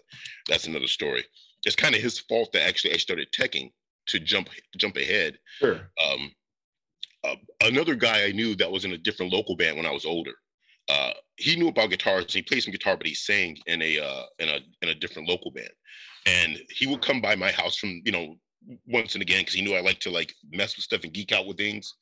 that's 0.49 0.67
another 0.67 0.87
story. 0.87 1.25
It's 1.65 1.77
kind 1.77 1.95
of 1.95 2.01
his 2.01 2.21
fault 2.21 2.53
that 2.53 2.67
actually 2.67 2.95
I 2.95 2.99
started 2.99 3.29
teching 3.33 3.73
to 4.09 4.21
jump 4.21 4.49
jump 4.77 4.97
ahead. 4.97 5.39
Sure. 5.59 5.91
Um, 6.05 6.33
uh, 7.25 7.35
another 7.63 7.95
guy 7.95 8.25
I 8.25 8.33
knew 8.33 8.55
that 8.57 8.71
was 8.71 8.85
in 8.85 8.93
a 8.93 8.99
different 8.99 9.33
local 9.33 9.57
band 9.57 9.77
when 9.77 9.87
I 9.87 9.91
was 9.91 10.05
older. 10.05 10.35
Uh, 10.89 11.13
he 11.37 11.57
knew 11.57 11.69
about 11.69 11.91
guitars. 11.91 12.33
He 12.33 12.43
played 12.43 12.63
some 12.63 12.73
guitar, 12.73 12.97
but 12.97 13.07
he 13.07 13.15
sang 13.15 13.57
in 13.67 13.83
a 13.83 13.99
uh, 13.99 14.23
in 14.39 14.49
a 14.49 14.61
in 14.83 14.89
a 14.91 14.95
different 14.95 15.29
local 15.29 15.51
band. 15.51 15.71
And 16.27 16.59
he 16.71 16.87
would 16.87 17.03
come 17.03 17.21
by 17.21 17.37
my 17.37 17.51
house 17.53 17.77
from 17.77 18.03
you 18.05 18.13
know 18.13 18.37
once 18.87 19.15
and 19.15 19.23
again 19.23 19.41
because 19.41 19.55
he 19.55 19.63
knew 19.63 19.75
I 19.75 19.81
like 19.81 20.01
to 20.01 20.11
like 20.11 20.35
mess 20.51 20.77
with 20.77 20.85
stuff 20.85 21.05
and 21.05 21.13
geek 21.13 21.33
out 21.33 21.47
with 21.47 21.57
things. 21.57 21.95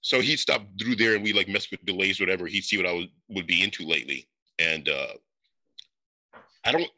So 0.00 0.20
he'd 0.20 0.38
stop 0.38 0.62
through 0.80 0.96
there 0.96 1.14
and 1.14 1.24
we 1.24 1.32
like 1.32 1.48
mess 1.48 1.70
with 1.70 1.84
delays, 1.84 2.20
whatever. 2.20 2.46
He'd 2.46 2.64
see 2.64 2.76
what 2.76 2.86
I 2.86 2.92
would, 2.92 3.08
would 3.30 3.46
be 3.48 3.64
into 3.64 3.84
lately. 3.84 4.28
And 4.60 4.88
uh, 4.88 5.14
I 6.64 6.72
don't 6.72 6.90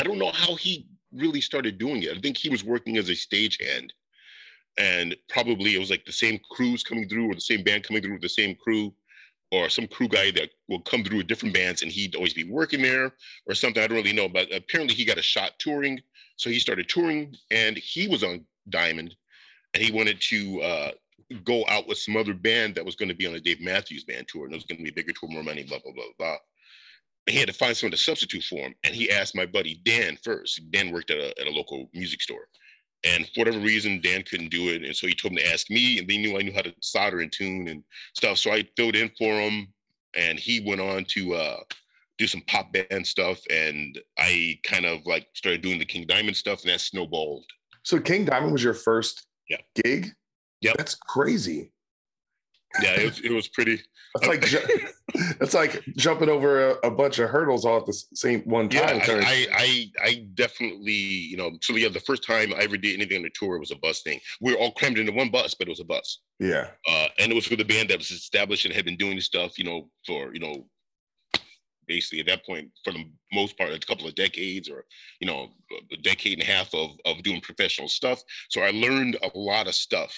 I 0.00 0.04
don't 0.04 0.18
know 0.18 0.32
how 0.32 0.54
he 0.54 0.88
really 1.12 1.40
started 1.40 1.78
doing 1.78 2.02
it. 2.02 2.16
I 2.16 2.20
think 2.20 2.36
he 2.36 2.48
was 2.48 2.64
working 2.64 2.96
as 2.96 3.08
a 3.08 3.12
stagehand 3.12 3.90
and 4.78 5.16
probably 5.28 5.74
it 5.74 5.78
was 5.78 5.90
like 5.90 6.04
the 6.04 6.12
same 6.12 6.38
crews 6.50 6.82
coming 6.82 7.08
through 7.08 7.30
or 7.30 7.34
the 7.34 7.40
same 7.40 7.64
band 7.64 7.82
coming 7.82 8.00
through 8.00 8.14
with 8.14 8.22
the 8.22 8.28
same 8.28 8.54
crew 8.54 8.94
or 9.50 9.68
some 9.68 9.86
crew 9.86 10.08
guy 10.08 10.30
that 10.32 10.50
will 10.68 10.80
come 10.80 11.02
through 11.02 11.18
with 11.18 11.26
different 11.26 11.54
bands 11.54 11.82
and 11.82 11.90
he'd 11.90 12.14
always 12.14 12.34
be 12.34 12.44
working 12.44 12.82
there 12.82 13.12
or 13.46 13.54
something. 13.54 13.82
I 13.82 13.86
don't 13.86 13.96
really 13.96 14.12
know, 14.12 14.28
but 14.28 14.52
apparently 14.54 14.94
he 14.94 15.04
got 15.04 15.18
a 15.18 15.22
shot 15.22 15.52
touring. 15.58 16.00
So 16.36 16.50
he 16.50 16.58
started 16.58 16.88
touring 16.88 17.34
and 17.50 17.76
he 17.76 18.08
was 18.08 18.22
on 18.22 18.44
Diamond 18.68 19.14
and 19.74 19.82
he 19.82 19.90
wanted 19.90 20.20
to 20.22 20.60
uh, 20.60 20.90
go 21.44 21.64
out 21.68 21.88
with 21.88 21.98
some 21.98 22.16
other 22.16 22.34
band 22.34 22.74
that 22.74 22.84
was 22.84 22.94
going 22.94 23.08
to 23.08 23.14
be 23.14 23.26
on 23.26 23.34
a 23.34 23.40
Dave 23.40 23.60
Matthews 23.60 24.04
band 24.04 24.28
tour 24.28 24.44
and 24.44 24.52
it 24.52 24.56
was 24.56 24.64
going 24.64 24.78
to 24.78 24.84
be 24.84 24.90
a 24.90 24.94
bigger 24.94 25.12
tour, 25.12 25.30
more 25.30 25.42
money, 25.42 25.62
blah, 25.62 25.78
blah, 25.82 25.92
blah, 25.92 26.04
blah. 26.18 26.36
And 27.26 27.34
he 27.34 27.38
had 27.38 27.48
to 27.48 27.54
find 27.54 27.76
someone 27.76 27.92
to 27.92 27.98
substitute 27.98 28.44
for 28.44 28.60
him. 28.60 28.74
And 28.84 28.94
he 28.94 29.10
asked 29.10 29.36
my 29.36 29.46
buddy 29.46 29.80
Dan 29.84 30.18
first. 30.22 30.60
Dan 30.70 30.90
worked 30.90 31.10
at 31.10 31.18
a, 31.18 31.38
at 31.40 31.46
a 31.46 31.50
local 31.50 31.90
music 31.92 32.22
store. 32.22 32.48
And 33.04 33.26
for 33.26 33.40
whatever 33.40 33.60
reason, 33.60 34.00
Dan 34.02 34.22
couldn't 34.22 34.50
do 34.50 34.70
it. 34.70 34.82
And 34.82 34.94
so 34.94 35.06
he 35.06 35.14
told 35.14 35.32
him 35.32 35.38
to 35.38 35.52
ask 35.52 35.70
me, 35.70 35.98
and 35.98 36.08
they 36.08 36.18
knew 36.18 36.36
I 36.36 36.42
knew 36.42 36.52
how 36.52 36.62
to 36.62 36.74
solder 36.80 37.20
and 37.20 37.32
tune 37.32 37.68
and 37.68 37.84
stuff. 38.14 38.38
So 38.38 38.52
I 38.52 38.64
filled 38.76 38.96
in 38.96 39.10
for 39.16 39.40
him, 39.40 39.68
and 40.16 40.38
he 40.38 40.60
went 40.60 40.80
on 40.80 41.04
to 41.04 41.34
uh, 41.34 41.60
do 42.18 42.26
some 42.26 42.42
pop 42.48 42.72
band 42.72 43.06
stuff. 43.06 43.40
And 43.50 44.00
I 44.18 44.58
kind 44.64 44.84
of 44.84 45.06
like 45.06 45.28
started 45.34 45.62
doing 45.62 45.78
the 45.78 45.84
King 45.84 46.06
Diamond 46.06 46.36
stuff, 46.36 46.62
and 46.62 46.72
that 46.72 46.80
snowballed. 46.80 47.44
So 47.84 48.00
King 48.00 48.24
Diamond 48.24 48.52
was 48.52 48.64
your 48.64 48.74
first 48.74 49.26
yeah. 49.48 49.58
gig? 49.82 50.08
Yeah. 50.60 50.72
That's 50.76 50.96
crazy. 50.96 51.70
Yeah, 52.82 53.00
it 53.00 53.04
was, 53.04 53.20
it 53.20 53.32
was 53.32 53.48
pretty. 53.48 53.80
It's 54.16 54.26
like 54.26 55.34
that's 55.38 55.54
like 55.54 55.82
jumping 55.96 56.28
over 56.28 56.70
a, 56.70 56.86
a, 56.86 56.90
bunch 56.90 57.18
of 57.18 57.30
hurdles 57.30 57.64
all 57.64 57.78
at 57.78 57.86
the 57.86 58.02
same 58.14 58.42
one 58.42 58.68
time. 58.68 58.98
Yeah, 58.98 59.20
I, 59.24 59.46
I, 59.52 59.90
I 60.02 60.26
definitely, 60.34 60.92
you 60.92 61.36
know, 61.36 61.52
so 61.62 61.74
yeah, 61.76 61.88
the 61.88 62.00
first 62.00 62.24
time 62.24 62.52
I 62.54 62.62
ever 62.62 62.76
did 62.76 62.94
anything 62.94 63.18
on 63.18 63.22
the 63.22 63.30
tour 63.34 63.58
was 63.58 63.70
a 63.70 63.76
bus 63.76 64.02
thing. 64.02 64.20
We 64.40 64.52
were 64.52 64.58
all 64.58 64.72
crammed 64.72 64.98
into 64.98 65.12
one 65.12 65.30
bus, 65.30 65.54
but 65.54 65.68
it 65.68 65.70
was 65.70 65.80
a 65.80 65.84
bus. 65.84 66.20
Yeah. 66.38 66.68
Uh, 66.88 67.08
and 67.18 67.32
it 67.32 67.34
was 67.34 67.50
with 67.50 67.60
a 67.60 67.64
band 67.64 67.90
that 67.90 67.98
was 67.98 68.10
established 68.10 68.64
and 68.64 68.74
had 68.74 68.84
been 68.84 68.96
doing 68.96 69.20
stuff, 69.20 69.58
you 69.58 69.64
know, 69.64 69.88
for 70.06 70.32
you 70.34 70.40
know, 70.40 70.66
basically 71.86 72.20
at 72.20 72.26
that 72.26 72.46
point, 72.46 72.70
for 72.84 72.92
the 72.92 73.04
most 73.32 73.56
part, 73.56 73.72
a 73.72 73.78
couple 73.78 74.06
of 74.06 74.14
decades 74.14 74.68
or 74.68 74.84
you 75.20 75.26
know, 75.26 75.48
a 75.92 75.96
decade 75.96 76.34
and 76.34 76.42
a 76.42 76.50
half 76.52 76.72
of 76.74 76.90
of 77.06 77.22
doing 77.22 77.40
professional 77.40 77.88
stuff. 77.88 78.22
So 78.50 78.60
I 78.60 78.70
learned 78.70 79.16
a 79.22 79.38
lot 79.38 79.68
of 79.68 79.74
stuff 79.74 80.14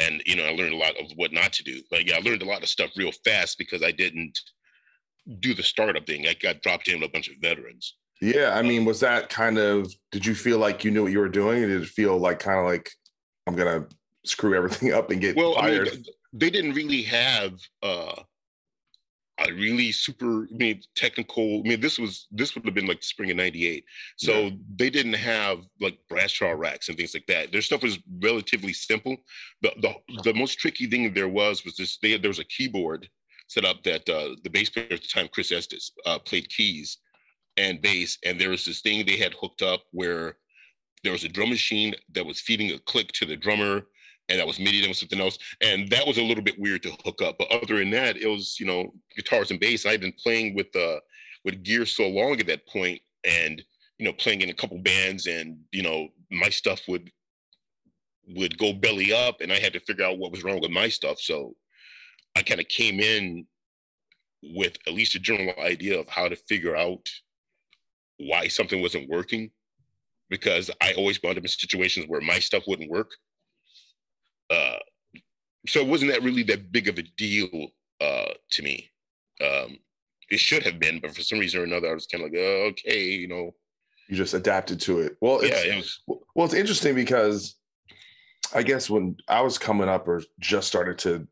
and 0.00 0.22
you 0.26 0.36
know 0.36 0.44
i 0.44 0.50
learned 0.50 0.72
a 0.72 0.76
lot 0.76 0.98
of 1.00 1.06
what 1.16 1.32
not 1.32 1.52
to 1.54 1.62
do. 1.62 1.80
But 1.90 2.06
yeah 2.06 2.16
i 2.16 2.20
learned 2.20 2.42
a 2.42 2.46
lot 2.46 2.62
of 2.62 2.68
stuff 2.68 2.90
real 2.96 3.12
fast 3.24 3.58
because 3.58 3.82
i 3.82 3.90
didn't 3.90 4.38
do 5.38 5.54
the 5.54 5.62
startup 5.62 6.06
thing. 6.06 6.26
I 6.26 6.34
got 6.34 6.62
dropped 6.62 6.88
in 6.88 7.00
with 7.00 7.10
a 7.10 7.12
bunch 7.12 7.28
of 7.28 7.34
veterans. 7.40 7.96
Yeah 8.20 8.52
i 8.54 8.62
mean 8.62 8.84
was 8.84 9.00
that 9.00 9.28
kind 9.28 9.58
of 9.58 9.92
did 10.12 10.24
you 10.26 10.34
feel 10.34 10.58
like 10.58 10.84
you 10.84 10.90
knew 10.90 11.04
what 11.04 11.12
you 11.12 11.20
were 11.20 11.28
doing? 11.28 11.62
Did 11.62 11.82
it 11.82 11.88
feel 11.88 12.18
like 12.18 12.38
kind 12.38 12.58
of 12.58 12.66
like 12.66 12.90
i'm 13.46 13.56
gonna 13.56 13.86
screw 14.24 14.54
everything 14.54 14.92
up 14.98 15.10
and 15.10 15.20
get 15.20 15.36
well 15.36 15.54
fired? 15.54 15.88
I 15.88 15.90
mean, 15.92 16.04
they 16.32 16.50
didn't 16.50 16.74
really 16.74 17.02
have 17.02 17.52
uh 17.82 18.22
a 19.40 19.52
really 19.52 19.90
super 19.92 20.44
I 20.44 20.56
mean 20.56 20.82
technical 20.94 21.60
I 21.64 21.68
mean 21.68 21.80
this 21.80 21.98
was 21.98 22.26
this 22.30 22.54
would 22.54 22.64
have 22.64 22.74
been 22.74 22.86
like 22.86 23.02
spring 23.02 23.30
of 23.30 23.36
98 23.36 23.84
so 24.16 24.32
yeah. 24.32 24.50
they 24.76 24.90
didn't 24.90 25.14
have 25.14 25.60
like 25.80 25.98
brass 26.08 26.38
Bradshaw 26.38 26.52
racks 26.52 26.88
and 26.88 26.98
things 26.98 27.14
like 27.14 27.26
that. 27.26 27.50
Their 27.50 27.62
stuff 27.62 27.82
was 27.82 27.98
relatively 28.22 28.72
simple. 28.72 29.16
The 29.62 29.72
the, 29.80 30.22
the 30.22 30.34
most 30.34 30.58
tricky 30.58 30.86
thing 30.86 31.12
there 31.12 31.28
was 31.28 31.64
was 31.64 31.76
this 31.76 31.98
they, 32.02 32.16
there 32.16 32.28
was 32.28 32.38
a 32.38 32.44
keyboard 32.44 33.08
set 33.48 33.64
up 33.64 33.82
that 33.84 34.08
uh, 34.08 34.36
the 34.44 34.50
bass 34.50 34.70
player 34.70 34.86
at 34.90 35.02
the 35.02 35.08
time 35.08 35.28
Chris 35.32 35.52
Estes 35.52 35.92
uh, 36.06 36.18
played 36.18 36.48
keys 36.50 36.98
and 37.56 37.82
bass 37.82 38.18
and 38.24 38.40
there 38.40 38.50
was 38.50 38.64
this 38.64 38.80
thing 38.80 39.04
they 39.04 39.16
had 39.16 39.34
hooked 39.34 39.62
up 39.62 39.82
where 39.92 40.36
there 41.02 41.12
was 41.12 41.24
a 41.24 41.28
drum 41.28 41.48
machine 41.48 41.94
that 42.12 42.24
was 42.24 42.40
feeding 42.40 42.72
a 42.72 42.78
click 42.80 43.10
to 43.12 43.24
the 43.24 43.36
drummer 43.36 43.86
and 44.30 44.38
that 44.38 44.46
was 44.46 44.58
MIDI, 44.58 44.84
and 44.84 44.96
something 44.96 45.20
else. 45.20 45.38
And 45.60 45.90
that 45.90 46.06
was 46.06 46.18
a 46.18 46.22
little 46.22 46.42
bit 46.42 46.58
weird 46.58 46.82
to 46.84 46.92
hook 47.04 47.20
up. 47.20 47.36
But 47.38 47.50
other 47.50 47.78
than 47.78 47.90
that, 47.90 48.16
it 48.16 48.28
was, 48.28 48.58
you 48.58 48.66
know, 48.66 48.94
guitars 49.14 49.50
and 49.50 49.60
bass. 49.60 49.84
I've 49.84 50.00
been 50.00 50.12
playing 50.12 50.54
with 50.54 50.74
uh 50.74 51.00
with 51.44 51.62
gear 51.62 51.84
so 51.86 52.08
long 52.08 52.38
at 52.40 52.46
that 52.46 52.66
point 52.66 53.00
and 53.24 53.62
you 54.00 54.06
know, 54.06 54.12
playing 54.14 54.40
in 54.40 54.48
a 54.48 54.54
couple 54.54 54.78
bands 54.78 55.26
and, 55.26 55.58
you 55.72 55.82
know, 55.82 56.08
my 56.30 56.48
stuff 56.48 56.80
would 56.88 57.10
would 58.28 58.56
go 58.56 58.72
belly 58.72 59.12
up 59.12 59.42
and 59.42 59.52
I 59.52 59.58
had 59.58 59.74
to 59.74 59.80
figure 59.80 60.04
out 60.04 60.18
what 60.18 60.30
was 60.30 60.42
wrong 60.42 60.60
with 60.60 60.70
my 60.70 60.88
stuff. 60.88 61.20
So 61.20 61.54
I 62.34 62.42
kind 62.42 62.60
of 62.60 62.68
came 62.68 62.98
in 62.98 63.46
with 64.42 64.78
at 64.86 64.94
least 64.94 65.16
a 65.16 65.18
general 65.18 65.52
idea 65.58 66.00
of 66.00 66.08
how 66.08 66.28
to 66.28 66.36
figure 66.36 66.76
out 66.76 67.06
why 68.16 68.48
something 68.48 68.80
wasn't 68.80 69.10
working 69.10 69.50
because 70.30 70.70
I 70.80 70.94
always 70.94 71.22
wound 71.22 71.36
up 71.36 71.44
in 71.44 71.48
situations 71.48 72.06
where 72.08 72.22
my 72.22 72.38
stuff 72.38 72.62
wouldn't 72.66 72.90
work 72.90 73.10
uh, 74.50 74.78
so 75.66 75.80
it 75.80 75.86
wasn't 75.86 76.10
that 76.10 76.22
really 76.22 76.42
that 76.44 76.72
big 76.72 76.88
of 76.88 76.98
a 76.98 77.02
deal 77.16 77.68
uh, 78.00 78.32
to 78.50 78.62
me. 78.62 78.90
Um, 79.40 79.78
it 80.30 80.40
should 80.40 80.62
have 80.62 80.78
been, 80.78 81.00
but 81.00 81.14
for 81.14 81.22
some 81.22 81.38
reason 81.38 81.60
or 81.60 81.64
another, 81.64 81.90
I 81.90 81.94
was 81.94 82.06
kind 82.06 82.24
of 82.24 82.30
like, 82.30 82.40
oh, 82.40 82.70
okay, 82.70 83.04
you 83.10 83.28
know. 83.28 83.54
You 84.08 84.16
just 84.16 84.34
adapted 84.34 84.80
to 84.82 85.00
it. 85.00 85.16
Well, 85.20 85.38
it's, 85.40 85.64
yeah, 85.64 85.74
it 85.74 85.76
was, 85.76 86.00
well, 86.34 86.44
it's 86.44 86.54
interesting 86.54 86.94
because 86.96 87.54
I 88.52 88.64
guess 88.64 88.90
when 88.90 89.16
I 89.28 89.40
was 89.40 89.56
coming 89.56 89.88
up 89.88 90.08
or 90.08 90.22
just 90.40 90.66
started 90.66 90.98
to 90.98 91.28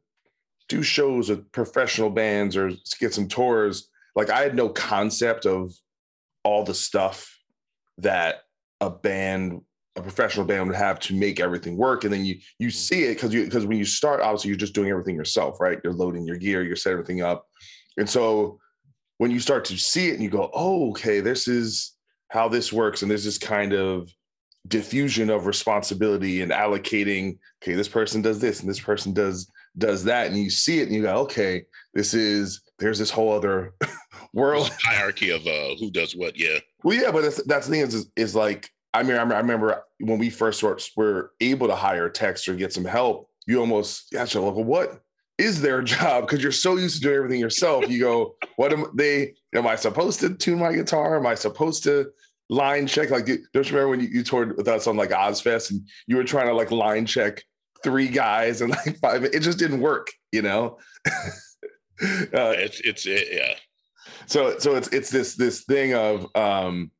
do 0.68 0.82
shows 0.82 1.28
with 1.28 1.50
professional 1.50 2.10
bands 2.10 2.56
or 2.56 2.70
get 3.00 3.14
some 3.14 3.26
tours, 3.26 3.88
like 4.14 4.30
I 4.30 4.42
had 4.42 4.54
no 4.54 4.68
concept 4.68 5.44
of 5.44 5.72
all 6.44 6.64
the 6.64 6.74
stuff 6.74 7.36
that 7.98 8.42
a 8.80 8.90
band 8.90 9.60
a 9.98 10.02
professional 10.02 10.46
band 10.46 10.66
would 10.66 10.76
have 10.76 10.98
to 11.00 11.14
make 11.14 11.40
everything 11.40 11.76
work. 11.76 12.04
And 12.04 12.12
then 12.12 12.24
you 12.24 12.38
you 12.58 12.68
mm-hmm. 12.68 12.76
see 12.76 13.04
it 13.04 13.14
because 13.14 13.32
you 13.32 13.44
because 13.44 13.66
when 13.66 13.78
you 13.78 13.84
start 13.84 14.20
obviously 14.20 14.48
you're 14.48 14.58
just 14.58 14.74
doing 14.74 14.90
everything 14.90 15.16
yourself 15.16 15.60
right? 15.60 15.78
You're 15.82 15.92
loading 15.92 16.26
your 16.26 16.36
gear 16.36 16.62
you're 16.62 16.76
setting 16.76 16.98
everything 16.98 17.22
up. 17.22 17.46
And 17.96 18.08
so 18.08 18.58
when 19.18 19.30
you 19.30 19.40
start 19.40 19.64
to 19.66 19.76
see 19.76 20.08
it 20.08 20.14
and 20.14 20.22
you 20.22 20.30
go 20.30 20.50
oh 20.54 20.90
okay 20.90 21.20
this 21.20 21.48
is 21.48 21.94
how 22.28 22.48
this 22.48 22.72
works 22.72 23.02
and 23.02 23.10
there's 23.10 23.24
this 23.24 23.38
kind 23.38 23.72
of 23.72 24.10
diffusion 24.66 25.30
of 25.30 25.46
responsibility 25.46 26.42
and 26.42 26.52
allocating 26.52 27.38
okay 27.62 27.74
this 27.74 27.88
person 27.88 28.22
does 28.22 28.38
this 28.38 28.60
and 28.60 28.68
this 28.68 28.80
person 28.80 29.12
does 29.12 29.50
does 29.78 30.04
that 30.04 30.26
and 30.26 30.36
you 30.36 30.50
see 30.50 30.80
it 30.80 30.86
and 30.86 30.94
you 30.94 31.02
go 31.02 31.16
okay 31.16 31.64
this 31.94 32.14
is 32.14 32.60
there's 32.78 32.98
this 32.98 33.10
whole 33.10 33.32
other 33.32 33.74
world. 34.32 34.70
Hierarchy 34.84 35.30
of 35.30 35.46
uh 35.46 35.74
who 35.78 35.90
does 35.90 36.14
what 36.14 36.38
yeah. 36.38 36.58
Well 36.84 36.96
yeah 36.96 37.10
but 37.10 37.22
that's 37.22 37.42
that's 37.44 37.66
the 37.66 37.72
thing 37.72 37.80
is 37.82 38.10
is 38.16 38.34
like 38.34 38.70
I 38.98 39.02
mean, 39.04 39.16
I 39.16 39.38
remember 39.38 39.84
when 40.00 40.18
we 40.18 40.28
first 40.28 40.62
were 40.62 41.32
able 41.40 41.68
to 41.68 41.76
hire 41.76 42.08
techs 42.08 42.48
or 42.48 42.54
get 42.54 42.72
some 42.72 42.84
help, 42.84 43.30
you 43.46 43.60
almost 43.60 44.10
got 44.12 44.34
you 44.34 44.40
like, 44.40 44.54
well, 44.56 44.64
what 44.64 45.00
is 45.38 45.60
their 45.60 45.82
job? 45.94 46.26
Because 46.26 46.42
you're 46.42 46.50
so 46.50 46.76
used 46.76 46.96
to 46.96 47.02
doing 47.02 47.16
everything 47.16 47.40
yourself. 47.40 47.88
You 47.88 48.00
go, 48.00 48.34
what 48.56 48.72
am 48.72 48.86
they? 48.94 49.34
Am 49.54 49.68
I 49.68 49.76
supposed 49.76 50.18
to 50.20 50.34
tune 50.34 50.58
my 50.58 50.72
guitar? 50.72 51.16
Am 51.16 51.26
I 51.26 51.36
supposed 51.36 51.84
to 51.84 52.10
line 52.50 52.88
check? 52.88 53.10
Like, 53.10 53.26
don't 53.26 53.38
you 53.54 53.62
remember 53.62 53.88
when 53.88 54.00
you, 54.00 54.08
you 54.08 54.22
toured 54.24 54.56
with 54.56 54.66
us 54.66 54.88
on 54.88 54.96
like 54.96 55.10
Ozzfest 55.10 55.70
and 55.70 55.88
you 56.08 56.16
were 56.16 56.24
trying 56.24 56.48
to 56.48 56.54
like 56.54 56.72
line 56.72 57.06
check 57.06 57.42
three 57.84 58.08
guys 58.08 58.60
and 58.62 58.70
like 58.70 58.98
five. 58.98 59.24
It 59.24 59.40
just 59.40 59.60
didn't 59.60 59.80
work, 59.80 60.10
you 60.32 60.42
know. 60.42 60.78
uh, 61.06 61.20
it's 62.00 62.80
it's 62.80 63.06
it, 63.06 63.28
yeah. 63.30 63.54
So 64.26 64.58
so 64.58 64.74
it's 64.74 64.88
it's 64.88 65.10
this 65.10 65.36
this 65.36 65.64
thing 65.64 65.94
of 65.94 66.26
um 66.34 66.90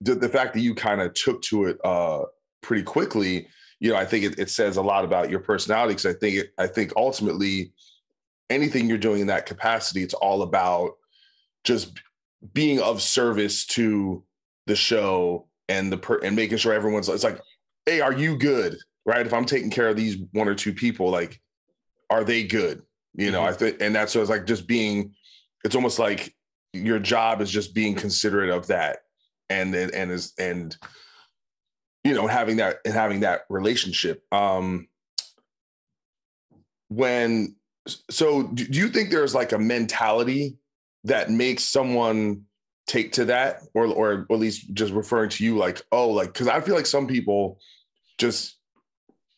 the, 0.00 0.14
the 0.14 0.28
fact 0.28 0.54
that 0.54 0.60
you 0.60 0.74
kind 0.74 1.00
of 1.00 1.14
took 1.14 1.42
to 1.42 1.66
it 1.66 1.78
uh 1.84 2.24
pretty 2.62 2.82
quickly. 2.82 3.48
You 3.78 3.90
know, 3.90 3.96
I 3.96 4.04
think 4.04 4.24
it, 4.24 4.38
it 4.38 4.50
says 4.50 4.76
a 4.76 4.82
lot 4.82 5.04
about 5.04 5.30
your 5.30 5.40
personality 5.40 5.94
because 5.94 6.14
I 6.14 6.18
think 6.18 6.36
it, 6.36 6.52
I 6.58 6.66
think 6.66 6.92
ultimately 6.96 7.72
anything 8.50 8.88
you're 8.88 8.98
doing 8.98 9.22
in 9.22 9.26
that 9.28 9.46
capacity, 9.46 10.02
it's 10.02 10.14
all 10.14 10.42
about 10.42 10.92
just 11.64 11.98
being 12.52 12.80
of 12.80 13.00
service 13.00 13.64
to 13.66 14.22
the 14.66 14.76
show 14.76 15.46
and 15.68 15.92
the 15.92 15.96
per 15.96 16.18
and 16.18 16.36
making 16.36 16.58
sure 16.58 16.72
everyone's 16.72 17.08
it's 17.08 17.24
like, 17.24 17.40
hey, 17.86 18.00
are 18.00 18.12
you 18.12 18.36
good? 18.36 18.76
Right. 19.06 19.26
If 19.26 19.32
I'm 19.32 19.46
taking 19.46 19.70
care 19.70 19.88
of 19.88 19.96
these 19.96 20.18
one 20.32 20.48
or 20.48 20.54
two 20.54 20.74
people, 20.74 21.10
like, 21.10 21.40
are 22.10 22.24
they 22.24 22.44
good? 22.44 22.82
You 23.14 23.30
know, 23.30 23.40
mm-hmm. 23.40 23.48
I 23.48 23.52
think 23.52 23.76
and 23.80 23.94
that's 23.94 24.12
so 24.12 24.20
it's 24.20 24.30
like 24.30 24.46
just 24.46 24.66
being 24.66 25.14
it's 25.64 25.74
almost 25.74 25.98
like 25.98 26.34
your 26.72 26.98
job 26.98 27.40
is 27.40 27.50
just 27.50 27.74
being 27.74 27.94
considerate 27.94 28.50
of 28.50 28.66
that 28.68 28.98
and 29.50 29.74
and, 29.74 29.92
and 29.94 30.10
is 30.10 30.32
and 30.38 30.76
you 32.04 32.14
know 32.14 32.26
having 32.26 32.56
that 32.56 32.78
and 32.84 32.94
having 32.94 33.20
that 33.20 33.42
relationship 33.50 34.22
um 34.32 34.86
when 36.88 37.54
so 38.10 38.44
do 38.44 38.64
you 38.64 38.88
think 38.88 39.10
there's 39.10 39.34
like 39.34 39.52
a 39.52 39.58
mentality 39.58 40.56
that 41.04 41.30
makes 41.30 41.64
someone 41.64 42.42
take 42.86 43.12
to 43.12 43.24
that? 43.26 43.62
Or 43.74 43.86
or 43.86 44.26
at 44.30 44.38
least 44.38 44.72
just 44.74 44.92
referring 44.92 45.30
to 45.30 45.44
you 45.44 45.56
like 45.56 45.82
oh 45.92 46.10
like 46.10 46.32
because 46.32 46.48
i 46.48 46.60
feel 46.60 46.74
like 46.74 46.86
some 46.86 47.06
people 47.06 47.58
just 48.18 48.58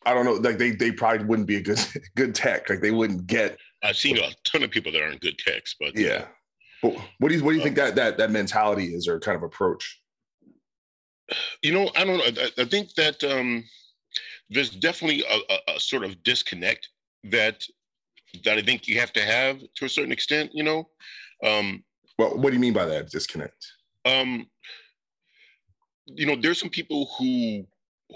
i 0.05 0.13
don't 0.13 0.25
know 0.25 0.33
like 0.33 0.57
they 0.57 0.71
they 0.71 0.91
probably 0.91 1.25
wouldn't 1.25 1.47
be 1.47 1.57
a 1.57 1.61
good 1.61 1.79
good 2.15 2.35
tech. 2.35 2.69
Like 2.69 2.81
they 2.81 2.91
wouldn't 2.91 3.27
get 3.27 3.57
i've 3.83 3.97
seen 3.97 4.17
a 4.17 4.31
ton 4.45 4.63
of 4.63 4.71
people 4.71 4.91
that 4.91 5.01
aren't 5.01 5.21
good 5.21 5.37
techs 5.37 5.75
but 5.79 5.97
yeah. 5.97 6.25
But 6.81 6.97
what 7.19 7.29
do 7.29 7.35
you 7.35 7.43
what 7.43 7.51
do 7.51 7.57
you 7.57 7.63
think 7.63 7.77
that 7.77 7.95
that 7.95 8.17
that 8.17 8.31
mentality 8.31 8.93
is 8.93 9.07
or 9.07 9.19
kind 9.19 9.37
of 9.37 9.43
approach 9.43 10.02
you 11.61 11.71
know 11.71 11.89
i 11.95 12.03
don't 12.03 12.17
know 12.17 12.41
i, 12.43 12.61
I 12.61 12.65
think 12.65 12.93
that 12.95 13.23
um 13.23 13.63
there's 14.49 14.69
definitely 14.69 15.23
a, 15.29 15.53
a, 15.53 15.75
a 15.75 15.79
sort 15.79 16.03
of 16.03 16.21
disconnect 16.23 16.89
that 17.25 17.63
that 18.43 18.57
I 18.57 18.61
think 18.61 18.87
you 18.87 18.99
have 18.99 19.13
to 19.13 19.21
have 19.21 19.59
to 19.75 19.85
a 19.85 19.89
certain 19.89 20.11
extent, 20.11 20.51
you 20.53 20.63
know. 20.63 20.89
Um, 21.43 21.83
well, 22.17 22.35
what 22.35 22.49
do 22.49 22.53
you 22.53 22.59
mean 22.59 22.73
by 22.73 22.85
that 22.85 23.09
disconnect? 23.09 23.65
Um, 24.05 24.47
you 26.05 26.25
know, 26.25 26.35
there's 26.35 26.59
some 26.59 26.69
people 26.69 27.09
who 27.17 27.65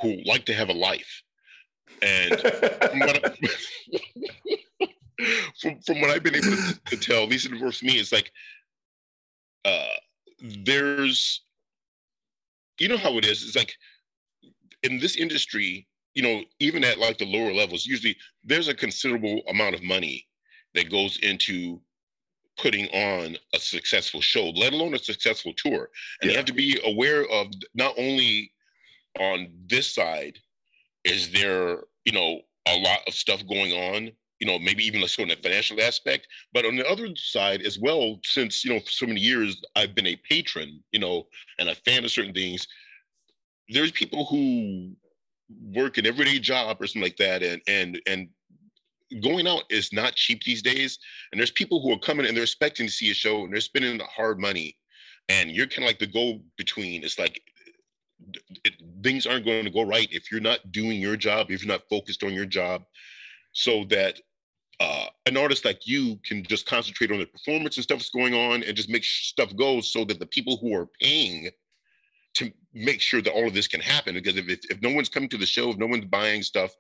who 0.01 0.17
like 0.25 0.45
to 0.45 0.53
have 0.53 0.69
a 0.69 0.73
life, 0.73 1.23
and 2.01 2.39
from, 2.39 2.99
what 2.99 3.25
I, 3.25 3.29
from, 5.61 5.79
from 5.81 6.01
what 6.01 6.09
I've 6.11 6.23
been 6.23 6.35
able 6.35 6.55
to, 6.55 6.79
to 6.85 6.97
tell, 6.97 7.23
at 7.23 7.29
least 7.29 7.47
it 7.47 7.59
works 7.59 7.79
for 7.79 7.85
me, 7.85 7.93
it's 7.93 8.11
like 8.11 8.31
uh, 9.65 9.95
there's, 10.63 11.41
you 12.79 12.87
know 12.87 12.97
how 12.97 13.17
it 13.17 13.25
is. 13.25 13.43
It's 13.43 13.55
like 13.55 13.75
in 14.83 14.99
this 14.99 15.15
industry, 15.15 15.87
you 16.13 16.23
know, 16.23 16.41
even 16.59 16.83
at 16.83 16.97
like 16.97 17.17
the 17.17 17.25
lower 17.25 17.53
levels, 17.53 17.85
usually 17.85 18.15
there's 18.43 18.67
a 18.67 18.73
considerable 18.73 19.41
amount 19.49 19.75
of 19.75 19.83
money 19.83 20.27
that 20.73 20.89
goes 20.89 21.17
into 21.21 21.81
putting 22.57 22.87
on 22.87 23.37
a 23.53 23.59
successful 23.59 24.21
show, 24.21 24.49
let 24.49 24.73
alone 24.73 24.95
a 24.95 24.99
successful 24.99 25.53
tour. 25.55 25.89
And 26.21 26.29
yeah. 26.29 26.31
you 26.31 26.37
have 26.37 26.45
to 26.45 26.53
be 26.53 26.79
aware 26.85 27.25
of 27.29 27.47
not 27.75 27.93
only 27.97 28.51
on 29.19 29.47
this 29.67 29.93
side, 29.93 30.39
is 31.03 31.31
there, 31.31 31.83
you 32.05 32.11
know, 32.13 32.41
a 32.67 32.77
lot 32.79 32.99
of 33.07 33.13
stuff 33.13 33.45
going 33.47 33.73
on, 33.73 34.11
you 34.39 34.47
know, 34.47 34.59
maybe 34.59 34.83
even 34.85 35.03
a 35.03 35.07
sort 35.07 35.29
the 35.29 35.35
financial 35.35 35.81
aspect, 35.81 36.27
but 36.53 36.65
on 36.65 36.75
the 36.75 36.87
other 36.87 37.07
side 37.15 37.61
as 37.63 37.79
well, 37.79 38.19
since, 38.23 38.63
you 38.63 38.73
know, 38.73 38.79
for 38.79 38.91
so 38.91 39.07
many 39.07 39.19
years 39.19 39.61
I've 39.75 39.95
been 39.95 40.07
a 40.07 40.19
patron, 40.29 40.83
you 40.91 40.99
know, 40.99 41.27
and 41.59 41.69
a 41.69 41.75
fan 41.75 42.05
of 42.05 42.11
certain 42.11 42.33
things, 42.33 42.67
there's 43.69 43.91
people 43.91 44.25
who 44.25 44.91
work 45.73 45.97
an 45.97 46.05
everyday 46.05 46.39
job 46.39 46.77
or 46.79 46.87
something 46.87 47.01
like 47.01 47.17
that 47.17 47.41
and 47.41 47.61
and 47.67 48.01
and 48.05 48.27
going 49.23 49.47
out 49.47 49.63
is 49.69 49.93
not 49.93 50.15
cheap 50.15 50.43
these 50.43 50.61
days. 50.61 50.99
And 51.31 51.39
there's 51.39 51.51
people 51.51 51.81
who 51.81 51.93
are 51.93 51.99
coming 51.99 52.25
and 52.25 52.35
they're 52.35 52.43
expecting 52.43 52.87
to 52.87 52.91
see 52.91 53.09
a 53.09 53.13
show 53.13 53.43
and 53.43 53.53
they're 53.53 53.61
spending 53.61 53.97
the 53.97 54.03
hard 54.03 54.39
money. 54.39 54.77
And 55.29 55.49
you're 55.49 55.67
kind 55.67 55.83
of 55.83 55.87
like 55.87 55.99
the 55.99 56.07
go 56.07 56.39
between 56.57 57.03
it's 57.03 57.19
like 57.19 57.41
it, 58.63 58.73
things 59.03 59.25
aren't 59.25 59.45
going 59.45 59.63
to 59.63 59.69
go 59.69 59.83
right 59.83 60.07
if 60.11 60.31
you're 60.31 60.41
not 60.41 60.71
doing 60.71 60.99
your 60.99 61.15
job 61.15 61.51
if 61.51 61.63
you're 61.63 61.71
not 61.71 61.87
focused 61.89 62.23
on 62.23 62.33
your 62.33 62.45
job 62.45 62.83
so 63.53 63.83
that 63.89 64.19
uh, 64.79 65.05
an 65.25 65.37
artist 65.37 65.65
like 65.65 65.87
you 65.87 66.19
can 66.23 66.43
just 66.43 66.65
concentrate 66.65 67.11
on 67.11 67.19
the 67.19 67.25
performance 67.25 67.77
and 67.77 67.83
stuff 67.83 67.99
that's 67.99 68.09
going 68.09 68.33
on 68.33 68.63
and 68.63 68.75
just 68.75 68.89
make 68.89 69.03
stuff 69.03 69.55
go 69.55 69.81
so 69.81 70.05
that 70.05 70.19
the 70.19 70.25
people 70.27 70.57
who 70.57 70.75
are 70.75 70.87
paying 71.01 71.49
to 72.35 72.51
make 72.73 73.01
sure 73.01 73.21
that 73.21 73.33
all 73.33 73.47
of 73.47 73.53
this 73.53 73.67
can 73.67 73.81
happen. 73.81 74.13
Because 74.13 74.37
if, 74.37 74.47
if 74.47 74.81
no 74.81 74.91
one's 74.91 75.09
coming 75.09 75.29
to 75.29 75.37
the 75.37 75.45
show, 75.45 75.71
if 75.71 75.77
no 75.77 75.87
one's 75.87 76.05
buying 76.05 76.43
stuff, 76.43 76.71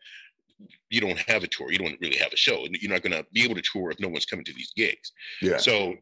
you 0.89 1.01
don't 1.01 1.17
have 1.19 1.43
a 1.43 1.47
tour. 1.47 1.71
You 1.71 1.79
don't 1.79 1.99
really 1.99 2.17
have 2.17 2.31
a 2.31 2.37
show. 2.37 2.65
You're 2.69 2.91
not 2.91 3.01
going 3.01 3.11
to 3.13 3.25
be 3.33 3.43
able 3.43 3.55
to 3.55 3.61
tour 3.61 3.91
if 3.91 3.99
no 3.99 4.07
one's 4.07 4.25
coming 4.25 4.45
to 4.45 4.53
these 4.53 4.71
gigs. 4.75 5.11
Yeah. 5.41 5.57
So 5.57 5.95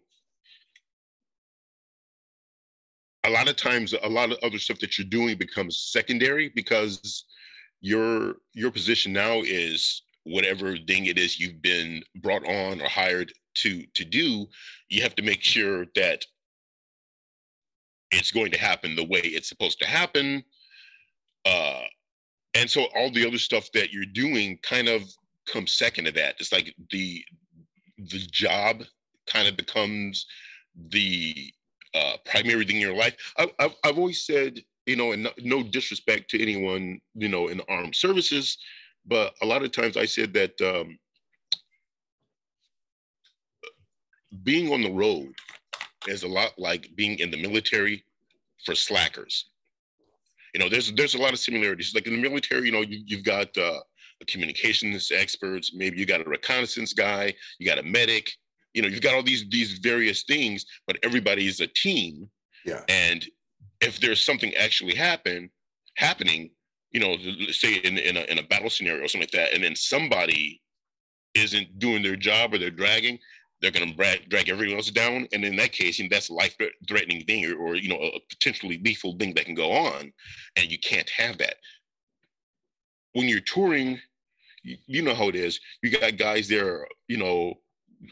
a 3.26 3.30
lot 3.30 3.48
of 3.48 3.56
times, 3.56 3.94
a 4.04 4.10
lot 4.10 4.32
of 4.32 4.38
other 4.44 4.60
stuff 4.60 4.80
that 4.80 4.98
you're 4.98 5.08
doing 5.08 5.38
becomes 5.38 5.78
secondary 5.78 6.50
because 6.50 7.26
your 7.82 8.36
your 8.54 8.72
position 8.72 9.14
now 9.14 9.42
is 9.42 10.04
whatever 10.26 10.76
thing 10.78 11.06
it 11.06 11.18
is 11.18 11.40
you've 11.40 11.62
been 11.62 12.04
brought 12.22 12.46
on 12.46 12.82
or 12.82 12.88
hired 12.88 13.32
to 13.56 13.84
to 13.94 14.04
do. 14.04 14.46
You 14.90 15.02
have 15.02 15.16
to 15.16 15.24
make 15.24 15.42
sure 15.42 15.86
that 15.96 16.26
it's 18.12 18.32
going 18.32 18.52
to 18.52 18.60
happen 18.60 18.96
the 18.96 19.04
way 19.04 19.20
it's 19.22 19.50
supposed 19.50 19.80
to 19.80 19.88
happen. 19.88 20.44
Uh, 21.46 21.84
and 22.54 22.70
so 22.70 22.86
all 22.96 23.12
the 23.12 23.28
other 23.28 23.38
stuff 23.38 23.70
that 23.74 23.92
you're 23.92 24.06
doing 24.06 24.58
kind 24.64 24.88
of 24.88 25.04
comes 25.46 25.74
second 25.74 26.06
to 26.06 26.12
that. 26.14 26.36
It's 26.40 26.52
like 26.52 26.74
the 26.92 27.24
the 27.98 28.20
job 28.32 28.84
kind 29.28 29.48
of 29.48 29.58
becomes 29.58 30.26
the 30.90 31.54
uh, 31.94 32.14
primary 32.26 32.66
thing 32.66 32.78
in 32.78 32.82
your 32.82 32.96
life. 32.96 33.16
I, 33.38 33.50
have 33.60 33.76
I've 33.84 33.98
always 33.98 34.26
said, 34.26 34.60
you 34.86 34.96
know, 34.96 35.14
and 35.14 35.24
no, 35.24 35.32
no 35.42 35.64
disrespect 35.64 36.30
to 36.32 36.42
anyone, 36.42 37.00
you 37.14 37.30
know, 37.30 37.48
in 37.48 37.58
the 37.58 37.70
armed 37.70 37.96
services, 37.96 38.58
but 39.08 39.34
a 39.42 39.46
lot 39.46 39.64
of 39.64 39.72
times 39.72 39.98
I 39.98 40.06
said 40.06 40.34
that 40.34 40.60
um, 40.62 40.98
being 44.44 44.72
on 44.72 44.82
the 44.82 44.92
road 44.92 45.34
is 46.08 46.24
a 46.24 46.28
lot 46.28 46.52
like 46.58 46.90
being 46.96 47.20
in 47.20 47.32
the 47.32 47.42
military 47.42 48.04
for 48.66 48.76
slackers. 48.76 49.50
You 50.54 50.60
know, 50.60 50.70
there's 50.70 50.92
there's 50.94 51.16
a 51.16 51.22
lot 51.22 51.34
of 51.34 51.40
similarities. 51.40 51.94
Like 51.94 52.08
in 52.08 52.14
the 52.14 52.30
military, 52.30 52.66
you 52.66 52.72
know, 52.72 52.82
you, 52.82 53.04
you've 53.06 53.24
got 53.24 53.56
uh, 53.58 53.80
communications 54.28 55.12
experts, 55.12 55.74
maybe 55.76 55.98
you 55.98 56.06
got 56.06 56.26
a 56.26 56.30
reconnaissance 56.30 56.94
guy, 56.94 57.34
you 57.60 57.68
got 57.68 57.78
a 57.78 57.84
medic. 57.84 58.32
You 58.74 58.82
know, 58.82 58.88
you've 58.88 59.02
got 59.02 59.14
all 59.14 59.24
these 59.24 59.46
these 59.50 59.80
various 59.80 60.24
things, 60.24 60.66
but 60.88 60.98
everybody 61.04 61.48
is 61.48 61.60
a 61.62 61.68
team. 61.68 62.30
Yeah. 62.66 62.82
And 62.90 63.26
if 63.82 64.00
there's 64.00 64.24
something 64.24 64.54
actually 64.56 64.96
happen 64.96 65.50
happening, 65.96 66.50
you 66.96 67.02
know, 67.02 67.18
say 67.52 67.76
in 67.84 67.98
in 67.98 68.16
a, 68.16 68.22
in 68.32 68.40
a 68.40 68.44
battle 68.44 68.70
scenario 68.70 69.04
or 69.04 69.08
something 69.10 69.28
like 69.28 69.32
that, 69.32 69.54
and 69.54 69.62
then 69.62 69.76
somebody 69.76 70.62
isn't 71.34 71.78
doing 71.78 72.02
their 72.02 72.16
job 72.16 72.54
or 72.54 72.58
they're 72.58 72.70
dragging, 72.70 73.20
they're 73.62 73.72
going 73.72 73.90
to 73.90 73.96
drag, 73.98 74.30
drag 74.30 74.48
everyone 74.48 74.78
else 74.78 74.90
down. 74.92 75.28
And 75.34 75.44
in 75.44 75.58
that 75.58 75.74
case, 75.74 76.00
you 76.00 76.06
know, 76.06 76.10
that's 76.10 76.30
a 76.30 76.34
life 76.34 76.56
threatening 76.88 77.26
thing 77.26 77.44
or, 77.52 77.58
or, 77.58 77.76
you 77.76 77.90
know, 77.90 77.98
a 77.98 78.20
potentially 78.30 78.80
lethal 78.82 79.18
thing 79.18 79.34
that 79.34 79.44
can 79.44 79.56
go 79.56 79.74
on. 79.74 80.14
And 80.56 80.72
you 80.72 80.80
can't 80.80 81.10
have 81.10 81.38
that. 81.40 81.56
When 83.12 83.28
you're 83.28 83.42
touring, 83.42 84.00
you, 84.64 84.78
you 84.88 85.02
know 85.02 85.16
how 85.16 85.28
it 85.28 85.36
is. 85.36 85.60
You 85.84 85.92
got 85.92 86.16
guys 86.16 86.48
there, 86.48 86.88
you 87.10 87.18
know, 87.18 87.56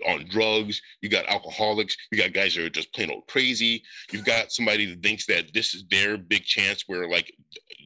on 0.07 0.25
drugs. 0.29 0.81
You 1.01 1.09
got 1.09 1.25
alcoholics. 1.27 1.95
You 2.11 2.17
got 2.17 2.33
guys 2.33 2.55
that 2.55 2.65
are 2.65 2.69
just 2.69 2.93
plain 2.93 3.11
old 3.11 3.27
crazy. 3.27 3.83
You've 4.11 4.25
got 4.25 4.51
somebody 4.51 4.85
that 4.85 5.01
thinks 5.03 5.25
that 5.27 5.53
this 5.53 5.73
is 5.73 5.83
their 5.89 6.17
big 6.17 6.43
chance 6.43 6.83
where 6.87 7.09
like 7.09 7.33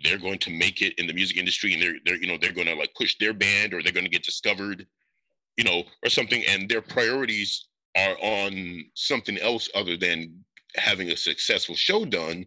they're 0.03 0.17
going 0.17 0.39
to 0.39 0.51
make 0.51 0.81
it 0.81 0.93
in 0.99 1.07
the 1.07 1.13
music 1.13 1.37
industry 1.37 1.73
and 1.73 1.81
they're, 1.81 1.95
they're 2.05 2.21
you 2.21 2.27
know, 2.27 2.37
they're 2.39 2.51
going 2.51 2.67
to 2.67 2.75
like 2.75 2.93
push 2.95 3.15
their 3.19 3.33
band 3.33 3.73
or 3.73 3.81
they're 3.81 3.91
going 3.91 4.05
to 4.05 4.11
get 4.11 4.23
discovered 4.23 4.85
you 5.57 5.63
know, 5.63 5.83
or 6.03 6.09
something, 6.09 6.43
and 6.47 6.69
their 6.69 6.81
priorities 6.81 7.67
are 7.97 8.15
on 8.21 8.85
something 8.93 9.37
else 9.39 9.69
other 9.75 9.97
than 9.97 10.43
having 10.75 11.09
a 11.09 11.17
successful 11.17 11.75
show 11.75 12.05
done 12.05 12.45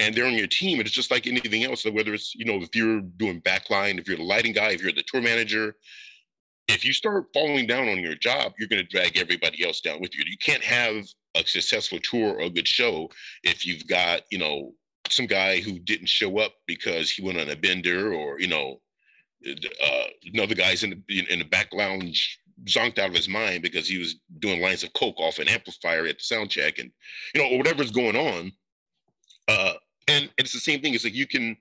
and 0.00 0.14
they're 0.14 0.26
on 0.26 0.34
your 0.34 0.48
team. 0.48 0.78
And 0.78 0.86
It's 0.86 0.94
just 0.94 1.10
like 1.10 1.26
anything 1.26 1.64
else. 1.64 1.84
Whether 1.84 2.14
it's, 2.14 2.34
you 2.34 2.44
know, 2.44 2.62
if 2.62 2.74
you're 2.74 3.00
doing 3.00 3.40
backline, 3.42 3.98
if 3.98 4.08
you're 4.08 4.16
the 4.16 4.24
lighting 4.24 4.52
guy, 4.52 4.70
if 4.70 4.82
you're 4.82 4.92
the 4.92 5.04
tour 5.06 5.22
manager, 5.22 5.76
if 6.68 6.84
you 6.84 6.92
start 6.92 7.26
falling 7.32 7.66
down 7.66 7.88
on 7.88 7.98
your 7.98 8.14
job, 8.14 8.52
you're 8.58 8.68
going 8.68 8.82
to 8.82 8.88
drag 8.88 9.16
everybody 9.16 9.64
else 9.64 9.80
down 9.80 10.00
with 10.00 10.14
you. 10.16 10.24
You 10.26 10.36
can't 10.38 10.62
have 10.62 11.06
a 11.34 11.44
successful 11.46 11.98
tour 12.02 12.34
or 12.34 12.42
a 12.42 12.50
good 12.50 12.68
show 12.68 13.10
if 13.42 13.66
you've 13.66 13.86
got, 13.86 14.22
you 14.30 14.38
know, 14.38 14.72
some 15.08 15.26
guy 15.26 15.60
who 15.60 15.78
didn't 15.78 16.08
show 16.08 16.38
up 16.38 16.52
because 16.66 17.10
he 17.10 17.22
went 17.22 17.40
on 17.40 17.48
a 17.48 17.56
bender 17.56 18.12
or, 18.12 18.38
you 18.38 18.48
know, 18.48 18.80
uh, 19.46 20.04
another 20.34 20.54
guy's 20.54 20.82
in 20.82 21.02
the 21.08 21.32
in 21.32 21.38
the 21.38 21.44
back 21.44 21.72
lounge 21.72 22.38
zonked 22.64 22.98
out 22.98 23.10
of 23.10 23.14
his 23.14 23.28
mind 23.28 23.62
because 23.62 23.88
he 23.88 23.98
was 23.98 24.16
doing 24.40 24.60
lines 24.60 24.82
of 24.82 24.92
coke 24.94 25.18
off 25.20 25.38
an 25.38 25.48
amplifier 25.48 26.06
at 26.06 26.18
the 26.18 26.24
sound 26.24 26.50
check 26.50 26.78
and 26.78 26.90
you 27.34 27.40
know 27.40 27.48
or 27.48 27.58
whatever's 27.58 27.92
going 27.92 28.16
on 28.16 28.50
uh 29.46 29.74
and 30.08 30.28
it's 30.38 30.52
the 30.52 30.58
same 30.58 30.80
thing 30.80 30.92
it's 30.92 31.04
like 31.04 31.14
you 31.14 31.26
can 31.26 31.56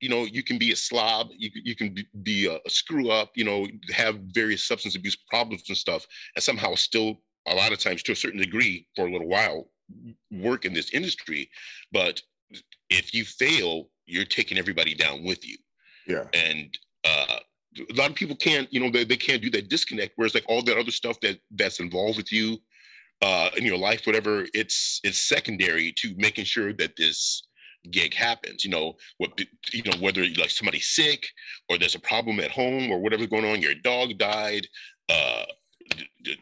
you 0.00 0.08
know 0.08 0.24
you 0.24 0.42
can 0.42 0.58
be 0.58 0.72
a 0.72 0.76
slob 0.76 1.28
you, 1.36 1.50
you 1.54 1.74
can 1.74 1.94
be 2.22 2.46
a, 2.46 2.56
a 2.66 2.70
screw 2.70 3.10
up 3.10 3.30
you 3.34 3.44
know 3.44 3.66
have 3.90 4.18
various 4.32 4.64
substance 4.64 4.96
abuse 4.96 5.16
problems 5.28 5.64
and 5.68 5.76
stuff 5.76 6.06
and 6.36 6.42
somehow 6.42 6.74
still 6.74 7.20
a 7.46 7.54
lot 7.54 7.72
of 7.72 7.78
times 7.78 8.02
to 8.02 8.12
a 8.12 8.16
certain 8.16 8.40
degree 8.40 8.86
for 8.94 9.06
a 9.06 9.12
little 9.12 9.28
while 9.28 9.70
work 10.30 10.64
in 10.64 10.72
this 10.72 10.90
industry 10.92 11.48
but 11.92 12.20
if 12.90 13.14
you 13.14 13.24
fail 13.24 13.88
you're 14.06 14.24
taking 14.24 14.58
everybody 14.58 14.94
down 14.94 15.24
with 15.24 15.46
you 15.46 15.56
Yeah. 16.06 16.24
and 16.34 16.76
uh 17.04 17.38
a 17.90 17.94
lot 17.94 18.10
of 18.10 18.16
people 18.16 18.36
can't 18.36 18.72
you 18.72 18.80
know 18.80 18.90
they, 18.90 19.04
they 19.04 19.16
can't 19.16 19.42
do 19.42 19.50
that 19.50 19.68
disconnect 19.68 20.12
whereas 20.16 20.34
like 20.34 20.44
all 20.48 20.62
that 20.62 20.78
other 20.78 20.90
stuff 20.90 21.18
that 21.20 21.38
that's 21.52 21.80
involved 21.80 22.16
with 22.16 22.32
you 22.32 22.58
uh 23.22 23.50
in 23.56 23.64
your 23.64 23.78
life 23.78 24.06
whatever 24.06 24.46
it's 24.54 25.00
it's 25.04 25.18
secondary 25.18 25.92
to 25.92 26.14
making 26.16 26.44
sure 26.44 26.72
that 26.72 26.96
this 26.96 27.47
gig 27.90 28.12
happens 28.12 28.64
you 28.64 28.70
know 28.70 28.94
what 29.18 29.30
you 29.72 29.82
know 29.84 29.96
whether 30.00 30.22
like 30.36 30.50
somebody's 30.50 30.88
sick 30.88 31.26
or 31.68 31.78
there's 31.78 31.94
a 31.94 32.00
problem 32.00 32.40
at 32.40 32.50
home 32.50 32.90
or 32.90 33.00
whatever's 33.00 33.28
going 33.28 33.44
on 33.44 33.62
your 33.62 33.74
dog 33.76 34.18
died 34.18 34.66
uh 35.08 35.44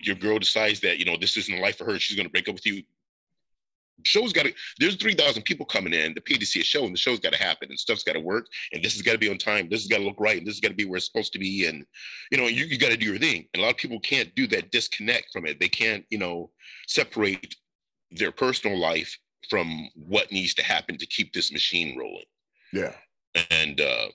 your 0.01 0.17
girl 0.17 0.39
decides 0.39 0.81
that 0.81 0.99
you 0.99 1.05
know 1.05 1.17
this 1.21 1.37
isn't 1.37 1.61
life 1.61 1.79
for 1.79 1.85
her 1.85 1.99
she's 1.99 2.17
going 2.17 2.27
to 2.27 2.33
break 2.33 2.49
up 2.49 2.55
with 2.55 2.67
you. 2.67 2.83
Show's 4.03 4.33
got 4.33 4.45
to 4.45 4.53
there's 4.79 4.97
3000 4.97 5.43
people 5.43 5.65
coming 5.65 5.95
in 5.95 6.15
to 6.15 6.21
pay 6.21 6.37
to 6.37 6.47
see 6.47 6.61
a 6.61 6.65
show 6.65 6.85
and 6.85 6.93
the 6.93 6.99
show's 6.99 7.19
got 7.19 7.33
to 7.33 7.39
happen 7.39 7.69
and 7.71 7.79
stuff's 7.79 8.05
got 8.05 8.13
to 8.13 8.21
work 8.21 8.47
and 8.73 8.85
this 8.85 8.93
has 8.93 9.03
got 9.03 9.13
to 9.13 9.19
be 9.19 9.31
on 9.31 9.39
time 9.39 9.69
this 9.71 9.83
has 9.83 9.89
got 9.89 9.99
to 9.99 10.05
look 10.05 10.21
right 10.21 10.37
and 10.37 10.47
this 10.47 10.57
has 10.57 10.61
got 10.61 10.69
to 10.69 10.75
be 10.75 10.85
where 10.85 10.99
it's 10.99 11.07
supposed 11.07 11.33
to 11.33 11.39
be 11.39 11.67
and 11.67 11.85
you 12.31 12.37
know 12.37 12.47
you, 12.47 12.67
you 12.67 12.79
got 12.79 12.91
to 12.91 12.97
do 12.97 13.07
your 13.07 13.19
thing 13.19 13.47
and 13.55 13.63
a 13.63 13.65
lot 13.65 13.73
of 13.73 13.79
people 13.79 13.99
can't 14.01 14.35
do 14.35 14.47
that 14.47 14.71
disconnect 14.71 15.29
from 15.33 15.47
it 15.47 15.59
they 15.59 15.69
can't 15.69 16.05
you 16.11 16.19
know 16.19 16.51
separate 16.87 17.55
their 18.11 18.31
personal 18.31 18.79
life 18.79 19.19
from 19.49 19.89
what 19.95 20.31
needs 20.33 20.55
to 20.55 20.63
happen 20.63 20.97
to 20.99 21.07
keep 21.07 21.33
this 21.33 21.53
machine 21.53 21.97
rolling 21.99 22.25
Yeah. 22.73 22.95
and 23.51 23.81
uh 23.81 24.09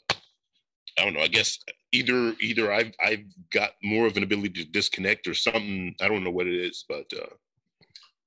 i 0.97 1.03
don't 1.03 1.13
know 1.13 1.21
i 1.21 1.27
guess 1.27 1.57
either 1.91 2.33
either 2.41 2.71
i've 2.71 2.91
i've 3.03 3.23
got 3.51 3.71
more 3.83 4.07
of 4.07 4.17
an 4.17 4.23
ability 4.23 4.63
to 4.63 4.71
disconnect 4.71 5.27
or 5.27 5.33
something 5.33 5.95
i 6.01 6.07
don't 6.07 6.23
know 6.23 6.31
what 6.31 6.47
it 6.47 6.55
is 6.55 6.85
but 6.87 7.11
uh 7.21 7.27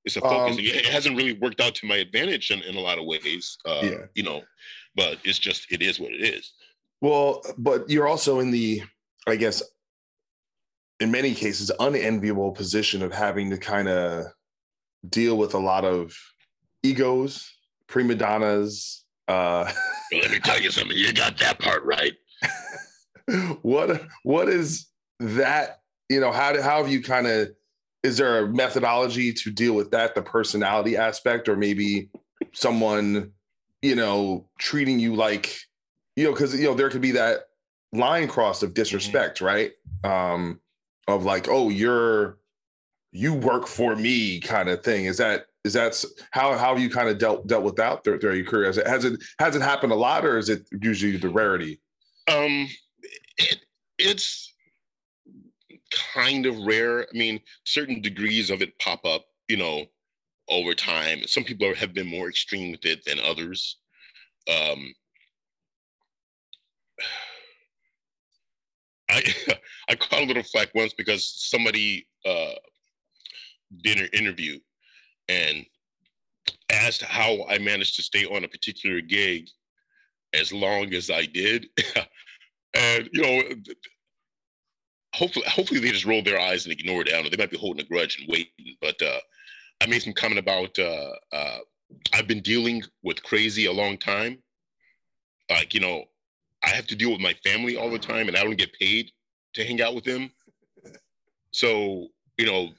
it's 0.04 0.16
a 0.16 0.20
focus 0.20 0.56
Um, 0.58 0.64
it 0.64 0.86
hasn't 0.86 1.16
really 1.16 1.32
worked 1.32 1.60
out 1.60 1.74
to 1.76 1.86
my 1.86 1.96
advantage 1.96 2.50
in, 2.50 2.60
in 2.62 2.74
a 2.76 2.80
lot 2.80 2.98
of 2.98 3.06
ways 3.06 3.56
uh 3.66 3.80
Yeah. 3.82 4.04
you 4.14 4.22
know 4.22 4.42
but 4.94 5.18
it's 5.24 5.38
just 5.38 5.70
it 5.72 5.82
is 5.82 5.98
what 5.98 6.12
it 6.12 6.22
is 6.22 6.52
Well, 7.00 7.42
but 7.58 7.90
you're 7.90 8.08
also 8.08 8.40
in 8.40 8.50
the, 8.50 8.80
I 9.26 9.36
guess, 9.36 9.62
in 11.00 11.10
many 11.10 11.34
cases, 11.34 11.70
unenviable 11.80 12.52
position 12.52 13.02
of 13.02 13.12
having 13.12 13.50
to 13.50 13.58
kind 13.58 13.88
of 13.88 14.26
deal 15.10 15.36
with 15.36 15.52
a 15.54 15.58
lot 15.58 15.84
of 15.84 16.16
egos, 16.84 17.50
prima 17.88 18.14
donnas. 18.14 19.04
Uh, 19.26 19.70
let 20.12 20.30
me 20.30 20.38
tell 20.38 20.60
you 20.60 20.70
something 20.70 20.96
you 20.96 21.12
got 21.12 21.38
that 21.38 21.58
part 21.58 21.82
right 21.84 22.12
what 23.62 24.02
what 24.22 24.48
is 24.48 24.86
that? 25.20 25.80
You 26.08 26.20
know, 26.20 26.32
how 26.32 26.52
do, 26.52 26.60
how 26.60 26.82
have 26.82 26.92
you 26.92 27.02
kind 27.02 27.26
of? 27.26 27.50
Is 28.02 28.18
there 28.18 28.44
a 28.44 28.48
methodology 28.48 29.32
to 29.32 29.50
deal 29.50 29.72
with 29.72 29.90
that, 29.92 30.14
the 30.14 30.20
personality 30.20 30.96
aspect, 30.96 31.48
or 31.48 31.56
maybe 31.56 32.10
someone, 32.52 33.32
you 33.80 33.94
know, 33.94 34.46
treating 34.58 34.98
you 34.98 35.14
like, 35.14 35.58
you 36.14 36.24
know, 36.24 36.32
because 36.32 36.54
you 36.54 36.64
know 36.64 36.74
there 36.74 36.90
could 36.90 37.00
be 37.00 37.12
that 37.12 37.48
line 37.92 38.28
cross 38.28 38.62
of 38.62 38.74
disrespect, 38.74 39.40
right? 39.40 39.72
Um, 40.02 40.60
of 41.08 41.24
like, 41.24 41.48
oh, 41.48 41.70
you're 41.70 42.38
you 43.12 43.32
work 43.32 43.66
for 43.66 43.96
me 43.96 44.40
kind 44.40 44.68
of 44.68 44.82
thing. 44.82 45.06
Is 45.06 45.16
that 45.18 45.46
is 45.64 45.72
that 45.72 46.02
how 46.30 46.56
how 46.56 46.76
you 46.76 46.90
kind 46.90 47.08
of 47.08 47.18
dealt 47.18 47.46
dealt 47.46 47.64
with 47.64 47.76
that 47.76 48.04
through, 48.04 48.20
through 48.20 48.34
your 48.34 48.44
career? 48.44 48.66
Has 48.66 48.78
it 48.78 48.86
has 48.86 49.04
it 49.04 49.22
has 49.38 49.56
it 49.56 49.62
happened 49.62 49.92
a 49.92 49.96
lot, 49.96 50.24
or 50.24 50.36
is 50.36 50.50
it 50.50 50.68
usually 50.82 51.16
the 51.16 51.28
rarity? 51.28 51.80
Um, 52.28 52.68
it, 53.38 53.64
it's 53.98 54.52
kind 56.14 56.44
of 56.44 56.56
rare. 56.66 57.02
I 57.02 57.16
mean, 57.16 57.40
certain 57.64 58.02
degrees 58.02 58.50
of 58.50 58.60
it 58.60 58.78
pop 58.78 59.04
up, 59.06 59.24
you 59.48 59.56
know, 59.56 59.86
over 60.50 60.74
time. 60.74 61.26
Some 61.26 61.44
people 61.44 61.74
have 61.74 61.94
been 61.94 62.06
more 62.06 62.28
extreme 62.28 62.72
with 62.72 62.84
it 62.84 63.02
than 63.06 63.18
others. 63.20 63.78
Um, 64.48 64.94
I 69.08 69.22
I 69.88 69.94
caught 69.94 70.22
a 70.22 70.26
little 70.26 70.42
flack 70.42 70.74
once 70.74 70.92
because 70.92 71.26
somebody 71.48 72.06
uh, 72.26 72.52
did 73.82 73.98
an 73.98 74.08
interview 74.12 74.58
and 75.28 75.64
asked 76.70 77.02
how 77.02 77.44
I 77.48 77.58
managed 77.58 77.96
to 77.96 78.02
stay 78.02 78.24
on 78.24 78.44
a 78.44 78.48
particular 78.48 79.00
gig 79.00 79.48
as 80.32 80.52
long 80.52 80.92
as 80.94 81.10
I 81.10 81.26
did. 81.26 81.66
and 82.74 83.08
you 83.12 83.22
know, 83.22 83.42
hopefully, 85.14 85.46
hopefully 85.48 85.80
they 85.80 85.90
just 85.90 86.04
rolled 86.04 86.24
their 86.24 86.40
eyes 86.40 86.64
and 86.64 86.72
ignored 86.72 87.08
it. 87.08 87.14
I 87.14 87.22
know. 87.22 87.28
They 87.30 87.36
might 87.36 87.50
be 87.50 87.58
holding 87.58 87.84
a 87.84 87.88
grudge 87.88 88.18
and 88.18 88.28
waiting. 88.28 88.76
But 88.80 89.00
uh, 89.00 89.20
I 89.82 89.86
made 89.86 90.02
some 90.02 90.12
comment 90.12 90.40
about 90.40 90.78
uh, 90.78 91.10
uh, 91.32 91.58
I've 92.12 92.28
been 92.28 92.40
dealing 92.40 92.82
with 93.02 93.22
crazy 93.22 93.66
a 93.66 93.72
long 93.72 93.96
time. 93.96 94.38
Like 95.50 95.74
you 95.74 95.80
know, 95.80 96.04
I 96.62 96.70
have 96.70 96.86
to 96.88 96.96
deal 96.96 97.12
with 97.12 97.20
my 97.20 97.34
family 97.44 97.76
all 97.76 97.90
the 97.90 97.98
time, 97.98 98.28
and 98.28 98.36
I 98.36 98.42
don't 98.42 98.58
get 98.58 98.72
paid 98.72 99.10
to 99.54 99.64
hang 99.64 99.80
out 99.80 99.94
with 99.94 100.04
them. 100.04 100.30
So 101.52 102.08
you 102.38 102.46
know, 102.46 102.70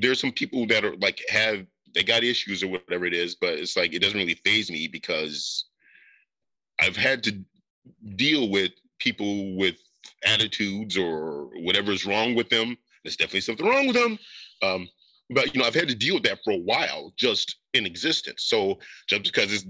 there's 0.00 0.20
some 0.20 0.32
people 0.32 0.66
that 0.66 0.84
are 0.84 0.96
like 0.96 1.20
have 1.28 1.66
they 1.94 2.02
got 2.02 2.22
issues 2.24 2.62
or 2.62 2.68
whatever 2.68 3.06
it 3.06 3.14
is, 3.14 3.34
but 3.34 3.54
it's 3.54 3.76
like 3.76 3.94
it 3.94 4.00
doesn't 4.02 4.18
really 4.18 4.40
phase 4.44 4.70
me 4.70 4.88
because 4.88 5.66
I've 6.80 6.96
had 6.96 7.22
to 7.24 7.42
deal 8.16 8.48
with 8.50 8.72
people 8.98 9.56
with 9.56 9.76
attitudes 10.24 10.96
or 10.96 11.48
whatever's 11.62 12.04
wrong 12.06 12.34
with 12.34 12.48
them. 12.48 12.76
There's 13.04 13.16
definitely 13.16 13.40
something 13.40 13.66
wrong 13.66 13.86
with 13.86 13.96
them. 13.96 14.18
Um, 14.62 14.88
but 15.30 15.54
you 15.54 15.60
know, 15.60 15.66
I've 15.66 15.74
had 15.74 15.88
to 15.88 15.94
deal 15.94 16.14
with 16.14 16.24
that 16.24 16.40
for 16.44 16.52
a 16.52 16.58
while, 16.58 17.12
just 17.16 17.56
in 17.74 17.86
existence. 17.86 18.44
So 18.44 18.78
just 19.08 19.24
because 19.24 19.50
this 19.50 19.66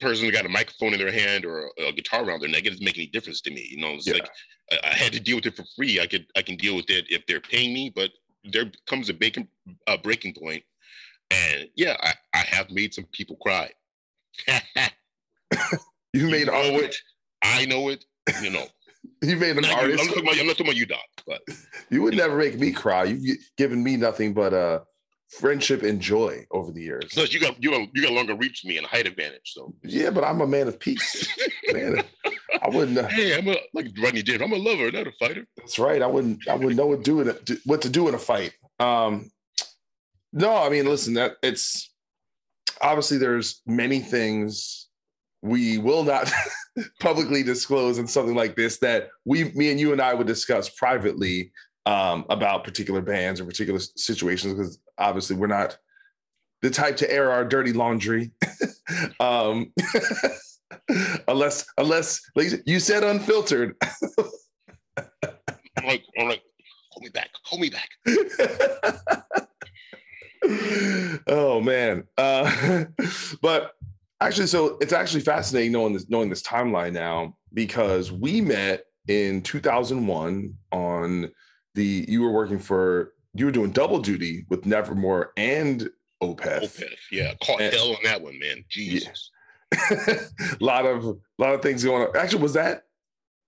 person's 0.00 0.30
got 0.30 0.46
a 0.46 0.50
microphone 0.50 0.92
in 0.92 0.98
their 0.98 1.12
hand 1.12 1.44
or 1.44 1.70
a, 1.78 1.88
a 1.88 1.92
guitar 1.92 2.24
around 2.24 2.40
their 2.40 2.48
neck, 2.48 2.64
it 2.66 2.70
doesn't 2.70 2.84
make 2.84 2.98
any 2.98 3.06
difference 3.06 3.40
to 3.42 3.50
me. 3.50 3.66
You 3.70 3.78
know, 3.78 3.94
it's 3.94 4.06
Yeah. 4.06 4.14
like 4.14 4.30
I, 4.72 4.90
I 4.90 4.94
had 4.94 5.12
to 5.12 5.20
deal 5.20 5.36
with 5.36 5.46
it 5.46 5.56
for 5.56 5.64
free. 5.76 6.00
I 6.00 6.06
could 6.06 6.26
I 6.36 6.42
can 6.42 6.56
deal 6.56 6.76
with 6.76 6.90
it 6.90 7.06
if 7.08 7.26
they're 7.26 7.40
paying 7.40 7.72
me, 7.72 7.90
but 7.94 8.10
there 8.52 8.70
comes 8.86 9.08
a 9.08 9.14
breaking 9.14 9.48
a 9.86 9.98
breaking 9.98 10.34
point, 10.34 10.62
and 11.30 11.68
yeah, 11.76 11.96
I, 12.02 12.14
I 12.34 12.38
have 12.38 12.70
made 12.70 12.94
some 12.94 13.04
people 13.12 13.36
cry. 13.36 13.70
You 14.48 14.56
You 16.14 16.28
made 16.28 16.46
know 16.46 16.54
art. 16.74 16.82
it. 16.84 16.96
I 17.42 17.66
know 17.66 17.88
it. 17.88 18.04
You 18.42 18.50
know, 18.50 18.66
You 19.22 19.36
made 19.36 19.56
an 19.56 19.62
Not 19.62 19.70
you. 19.70 19.76
I'm, 19.76 19.80
artist. 19.90 20.08
not 20.08 20.18
about, 20.22 20.38
I'm 20.38 20.46
not 20.46 20.52
talking 20.52 20.66
about 20.66 20.76
you, 20.76 20.86
Doc. 20.86 21.00
But 21.26 21.42
You 21.90 22.02
would 22.02 22.16
never 22.16 22.36
make 22.36 22.58
me 22.58 22.72
cry. 22.72 23.04
You've 23.04 23.38
given 23.56 23.82
me 23.82 23.96
nothing 23.96 24.32
but 24.34 24.52
uh, 24.54 24.80
friendship 25.28 25.82
and 25.82 26.00
joy 26.00 26.46
over 26.50 26.72
the 26.72 26.82
years. 26.82 27.10
plus, 27.12 27.32
you 27.32 27.40
got 27.40 27.62
you 27.62 27.70
got 27.70 27.88
you 27.94 28.02
got 28.02 28.12
longer 28.12 28.34
reach 28.34 28.64
me 28.64 28.78
and 28.78 28.86
height 28.86 29.06
advantage. 29.06 29.52
So 29.52 29.74
Yeah, 29.84 30.10
but 30.10 30.24
I'm 30.24 30.40
a 30.40 30.46
man 30.46 30.68
of 30.68 30.78
peace. 30.80 31.28
man, 31.72 32.02
I 32.66 32.76
wouldn't. 32.76 32.98
Uh, 32.98 33.06
hey, 33.06 33.36
I'm 33.36 33.48
a 33.48 33.56
like 33.72 33.88
Rodney 34.02 34.22
Denver. 34.22 34.44
I'm 34.44 34.52
a 34.52 34.56
lover, 34.56 34.90
not 34.90 35.06
a 35.06 35.12
fighter. 35.12 35.46
that's 35.56 35.78
right. 35.78 36.02
I 36.02 36.06
wouldn't. 36.06 36.48
I 36.48 36.54
wouldn't 36.54 36.76
know 36.76 36.86
what 36.86 37.04
do 37.04 37.20
in 37.20 37.28
a, 37.28 37.36
what 37.64 37.82
to 37.82 37.88
do 37.88 38.08
in 38.08 38.14
a 38.14 38.18
fight. 38.18 38.52
Um, 38.80 39.30
no, 40.32 40.56
I 40.56 40.68
mean, 40.68 40.86
listen. 40.86 41.14
That 41.14 41.36
it's 41.42 41.92
obviously 42.82 43.18
there's 43.18 43.62
many 43.66 44.00
things 44.00 44.88
we 45.42 45.78
will 45.78 46.02
not 46.02 46.30
publicly 47.00 47.42
disclose 47.42 47.98
in 47.98 48.06
something 48.06 48.34
like 48.34 48.56
this 48.56 48.78
that 48.78 49.10
we, 49.24 49.44
me 49.52 49.70
and 49.70 49.78
you 49.78 49.92
and 49.92 50.00
I 50.00 50.12
would 50.12 50.26
discuss 50.26 50.68
privately 50.68 51.52
um, 51.84 52.24
about 52.30 52.64
particular 52.64 53.00
bands 53.00 53.40
or 53.40 53.44
particular 53.44 53.78
situations 53.78 54.54
because 54.54 54.80
obviously 54.98 55.36
we're 55.36 55.46
not 55.46 55.78
the 56.62 56.70
type 56.70 56.96
to 56.96 57.12
air 57.12 57.30
our 57.30 57.44
dirty 57.44 57.72
laundry. 57.72 58.32
um, 59.20 59.72
unless, 61.28 61.66
unless 61.78 62.20
like 62.34 62.48
you 62.66 62.80
said, 62.80 63.04
unfiltered. 63.04 63.76
I'm 64.96 65.84
like, 65.84 66.04
I'm 66.18 66.28
like, 66.28 66.42
hold 66.90 67.04
me 67.04 67.10
back, 67.10 67.30
hold 67.44 67.60
me 67.60 67.70
back. 67.70 67.88
oh 71.26 71.60
man. 71.60 72.04
Uh, 72.16 72.84
but 73.42 73.72
actually, 74.20 74.46
so 74.46 74.78
it's 74.80 74.92
actually 74.92 75.20
fascinating 75.20 75.72
knowing 75.72 75.92
this 75.92 76.08
knowing 76.08 76.30
this 76.30 76.42
timeline 76.42 76.92
now 76.92 77.36
because 77.52 78.12
we 78.12 78.40
met 78.40 78.84
in 79.08 79.42
2001 79.42 80.54
on 80.72 81.30
the 81.74 82.04
you 82.08 82.22
were 82.22 82.32
working 82.32 82.58
for 82.58 83.12
you 83.34 83.44
were 83.44 83.52
doing 83.52 83.70
double 83.70 83.98
duty 83.98 84.46
with 84.48 84.64
Nevermore 84.64 85.32
and 85.36 85.90
Opeth. 86.22 86.62
Opeth, 86.62 86.94
yeah, 87.12 87.34
caught 87.44 87.60
And- 87.60 87.74
hell 87.74 87.90
on 87.90 88.02
that 88.04 88.22
one, 88.22 88.38
man. 88.38 88.64
Jesus. 88.68 89.30
A 89.72 90.18
lot 90.60 90.86
of 90.86 91.04
a 91.04 91.14
lot 91.38 91.54
of 91.54 91.62
things 91.62 91.84
going 91.84 92.02
on. 92.08 92.16
Actually, 92.16 92.42
was 92.42 92.54
that 92.54 92.84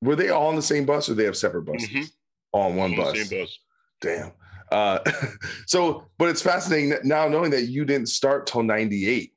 Were 0.03 0.17
they 0.17 0.31
all 0.31 0.49
on 0.49 0.57
the 0.57 0.63
same 0.63 0.85
bus 0.87 1.09
or 1.09 1.15
they 1.15 1.25
have 1.25 1.37
separate 1.37 1.63
buses? 1.63 1.89
Mhm. 1.89 2.11
All 2.53 2.71
on 2.71 2.77
one 2.77 2.91
On 2.93 2.97
bus. 2.97 3.29
Same 3.29 3.41
bus. 3.41 3.59
Damn. 4.01 4.33
Uh, 4.71 4.99
so, 5.67 6.05
but 6.19 6.29
it's 6.29 6.43
fascinating 6.43 6.91
that 6.91 7.05
now 7.05 7.29
knowing 7.29 7.51
that 7.51 7.65
you 7.69 7.85
didn't 7.85 8.09
start 8.09 8.47
till 8.47 8.63
98. 8.63 9.33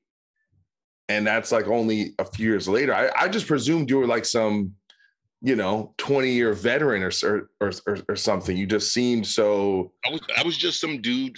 And 1.09 1.25
that's 1.27 1.51
like 1.51 1.67
only 1.67 2.13
a 2.19 2.25
few 2.25 2.47
years 2.47 2.67
later. 2.67 2.93
I, 2.93 3.09
I 3.19 3.27
just 3.27 3.47
presumed 3.47 3.89
you 3.89 3.97
were 3.97 4.07
like 4.07 4.23
some, 4.23 4.73
you 5.41 5.55
know, 5.55 5.93
20 5.97 6.31
year 6.31 6.53
veteran 6.53 7.03
or, 7.03 7.11
or, 7.59 7.71
or, 7.87 7.97
or 8.07 8.15
something. 8.15 8.55
You 8.55 8.65
just 8.65 8.93
seemed 8.93 9.25
so, 9.27 9.91
I 10.05 10.11
was 10.11 10.21
I 10.37 10.43
was 10.43 10.57
just 10.57 10.79
some 10.79 11.01
dude 11.01 11.37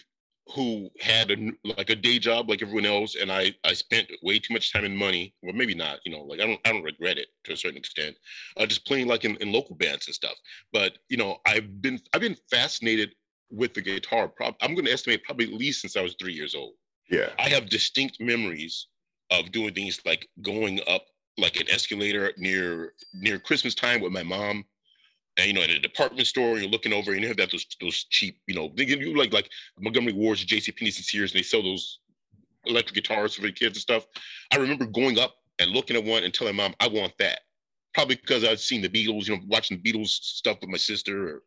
who 0.53 0.89
had 0.99 1.31
a 1.31 1.51
like 1.63 1.89
a 1.89 1.95
day 1.95 2.19
job 2.19 2.49
like 2.49 2.61
everyone 2.61 2.85
else, 2.85 3.15
and 3.15 3.31
I 3.31 3.55
I 3.63 3.73
spent 3.73 4.09
way 4.21 4.39
too 4.39 4.53
much 4.53 4.73
time 4.73 4.83
and 4.83 4.97
money. 4.97 5.33
Well, 5.41 5.53
maybe 5.53 5.75
not. 5.75 5.99
You 6.05 6.11
know, 6.11 6.23
like 6.23 6.39
I 6.41 6.45
don't 6.45 6.59
I 6.65 6.71
don't 6.71 6.83
regret 6.83 7.17
it 7.17 7.27
to 7.45 7.53
a 7.53 7.57
certain 7.57 7.77
extent. 7.77 8.15
Uh, 8.57 8.65
just 8.65 8.85
playing 8.85 9.07
like 9.07 9.25
in, 9.25 9.35
in 9.37 9.51
local 9.51 9.75
bands 9.75 10.07
and 10.07 10.15
stuff. 10.15 10.35
But 10.71 10.97
you 11.09 11.17
know, 11.17 11.37
I've 11.45 11.81
been 11.81 11.99
I've 12.13 12.21
been 12.21 12.37
fascinated 12.51 13.15
with 13.49 13.73
the 13.73 13.81
guitar. 13.81 14.27
Prob- 14.27 14.55
I'm 14.61 14.73
going 14.73 14.85
to 14.85 14.91
estimate 14.91 15.23
probably 15.23 15.45
at 15.45 15.53
least 15.53 15.81
since 15.81 15.95
I 15.95 16.01
was 16.01 16.15
three 16.19 16.33
years 16.33 16.55
old. 16.55 16.73
yeah. 17.09 17.29
I 17.39 17.49
have 17.49 17.69
distinct 17.69 18.19
memories 18.19 18.87
of 19.31 19.51
doing 19.51 19.73
things 19.73 20.01
like 20.05 20.27
going 20.41 20.79
up 20.87 21.05
like 21.37 21.55
an 21.59 21.69
escalator 21.69 22.31
near 22.37 22.93
near 23.13 23.39
Christmas 23.39 23.75
time 23.75 24.01
with 24.01 24.11
my 24.11 24.23
mom. 24.23 24.65
And 25.38 25.47
you 25.47 25.53
know, 25.53 25.61
at 25.61 25.69
a 25.69 25.79
department 25.79 26.27
store, 26.27 26.59
you're 26.59 26.69
looking 26.69 26.93
over 26.93 27.11
and 27.11 27.21
you 27.21 27.27
have 27.27 27.38
that 27.38 27.51
those 27.51 27.65
those 27.81 28.03
cheap, 28.05 28.38
you 28.47 28.53
know, 28.53 28.71
they 28.75 28.86
give 28.86 29.01
you 29.01 29.17
like 29.17 29.34
like 29.34 29.49
Montgomery 29.79 30.13
Ward's, 30.13 30.43
J.C. 30.45 30.71
Penney's, 30.71 30.97
and 30.97 31.05
Sears, 31.05 31.31
and 31.31 31.39
they 31.39 31.43
sell 31.43 31.63
those 31.63 31.99
electric 32.65 32.95
guitars 32.95 33.34
for 33.34 33.41
the 33.41 33.51
kids 33.51 33.77
and 33.77 33.81
stuff. 33.81 34.05
I 34.51 34.57
remember 34.57 34.86
going 34.86 35.19
up 35.19 35.36
and 35.59 35.71
looking 35.71 35.97
at 35.97 36.03
one 36.03 36.23
and 36.23 36.34
telling 36.34 36.55
mom, 36.55 36.75
"I 36.79 36.88
want 36.88 37.13
that." 37.19 37.39
Probably 37.93 38.15
because 38.15 38.43
I'd 38.43 38.59
seen 38.59 38.81
the 38.81 38.89
Beatles, 38.89 39.27
you 39.27 39.36
know, 39.36 39.41
watching 39.47 39.79
the 39.81 39.91
Beatles 39.91 40.09
stuff 40.09 40.57
with 40.61 40.69
my 40.69 40.77
sister, 40.77 41.36
or, 41.36 41.41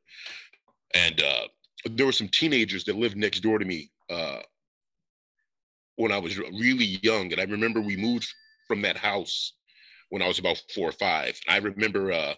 and 0.94 1.22
uh, 1.22 1.48
there 1.90 2.06
were 2.06 2.12
some 2.12 2.28
teenagers 2.28 2.84
that 2.84 2.96
lived 2.96 3.16
next 3.16 3.40
door 3.40 3.58
to 3.58 3.64
me 3.64 3.90
uh, 4.10 4.40
when 5.96 6.12
I 6.12 6.18
was 6.18 6.38
really 6.38 6.98
young, 7.02 7.32
and 7.32 7.40
I 7.40 7.44
remember 7.44 7.80
we 7.80 7.96
moved 7.96 8.28
from 8.66 8.82
that 8.82 8.96
house 8.96 9.52
when 10.10 10.22
I 10.22 10.28
was 10.28 10.38
about 10.38 10.62
four 10.74 10.88
or 10.88 10.92
five. 10.92 11.38
I 11.48 11.58
remember 11.58 12.12
uh, 12.12 12.34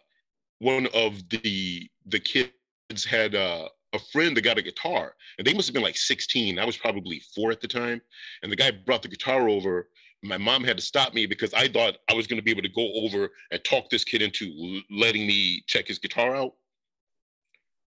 one 0.58 0.86
of 0.94 1.28
the 1.28 1.88
the 2.06 2.20
kids 2.20 3.04
had 3.04 3.34
uh, 3.34 3.68
a 3.92 3.98
friend 4.12 4.36
that 4.36 4.42
got 4.42 4.58
a 4.58 4.62
guitar, 4.62 5.14
and 5.38 5.46
they 5.46 5.54
must 5.54 5.68
have 5.68 5.74
been 5.74 5.82
like 5.82 5.96
16. 5.96 6.58
I 6.58 6.64
was 6.64 6.76
probably 6.76 7.22
four 7.34 7.50
at 7.50 7.60
the 7.60 7.68
time, 7.68 8.00
and 8.42 8.50
the 8.50 8.56
guy 8.56 8.70
brought 8.70 9.02
the 9.02 9.08
guitar 9.08 9.48
over. 9.48 9.88
My 10.22 10.36
mom 10.36 10.64
had 10.64 10.76
to 10.76 10.82
stop 10.82 11.14
me 11.14 11.26
because 11.26 11.54
I 11.54 11.68
thought 11.68 11.98
I 12.10 12.14
was 12.14 12.26
going 12.26 12.38
to 12.38 12.42
be 12.42 12.50
able 12.50 12.62
to 12.62 12.68
go 12.68 12.92
over 12.94 13.30
and 13.52 13.62
talk 13.62 13.88
this 13.88 14.04
kid 14.04 14.20
into 14.20 14.82
letting 14.90 15.26
me 15.26 15.62
check 15.66 15.86
his 15.86 15.98
guitar 15.98 16.34
out. 16.34 16.54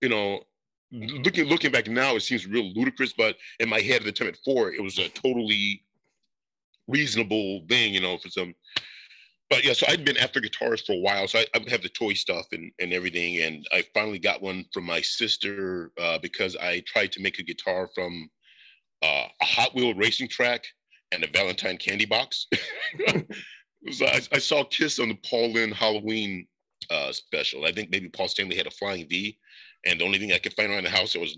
You 0.02 0.10
know, 0.10 0.44
looking 0.92 1.46
looking 1.46 1.72
back 1.72 1.88
now, 1.88 2.16
it 2.16 2.22
seems 2.22 2.48
real 2.48 2.72
ludicrous, 2.74 3.14
but 3.14 3.36
in 3.60 3.68
my 3.68 3.80
head 3.80 3.98
at 4.02 4.06
the 4.06 4.12
time 4.12 4.28
at 4.30 4.38
four, 4.46 4.72
it 4.72 4.82
was 4.82 5.00
a 5.00 5.10
totally 5.10 5.84
reasonable 6.88 7.66
thing, 7.68 7.94
you 7.94 8.02
know, 8.02 8.18
for 8.18 8.30
some. 8.30 8.54
But 9.54 9.64
yeah, 9.64 9.74
so 9.74 9.86
I'd 9.88 10.04
been 10.04 10.18
after 10.18 10.40
guitars 10.40 10.82
for 10.82 10.94
a 10.94 11.00
while, 11.00 11.28
so 11.28 11.38
I, 11.38 11.46
I 11.54 11.60
have 11.70 11.84
the 11.84 11.90
toy 11.90 12.14
stuff 12.14 12.48
and 12.54 12.72
and 12.80 12.92
everything, 12.92 13.38
and 13.44 13.64
I 13.72 13.84
finally 13.94 14.18
got 14.18 14.42
one 14.42 14.66
from 14.74 14.84
my 14.84 15.00
sister 15.00 15.92
uh, 16.02 16.18
because 16.18 16.56
I 16.56 16.82
tried 16.88 17.12
to 17.12 17.22
make 17.22 17.38
a 17.38 17.44
guitar 17.44 17.88
from 17.94 18.32
uh, 19.04 19.28
a 19.40 19.46
Hot 19.46 19.76
Wheel 19.76 19.94
racing 19.94 20.28
track 20.28 20.64
and 21.12 21.24
a 21.24 21.28
Valentine 21.28 21.78
candy 21.78 22.06
box. 22.06 22.48
so 23.92 24.08
I, 24.08 24.22
I 24.32 24.40
saw 24.40 24.64
Kiss 24.64 24.98
on 24.98 25.10
the 25.10 25.20
Paul 25.24 25.54
Lynde 25.54 25.76
Halloween 25.76 26.48
uh, 26.90 27.12
special. 27.12 27.66
I 27.66 27.74
think 27.74 27.92
maybe 27.92 28.10
Paul 28.10 28.30
Stanley 28.30 28.58
had 28.58 28.66
a 28.66 28.72
flying 28.72 29.08
V, 29.08 29.38
and 29.86 30.00
the 30.00 30.06
only 30.06 30.18
thing 30.18 30.34
I 30.34 30.40
could 30.40 30.54
find 30.54 30.72
around 30.72 30.86
the 30.86 30.90
house 30.90 31.14
that 31.14 31.20
was 31.20 31.38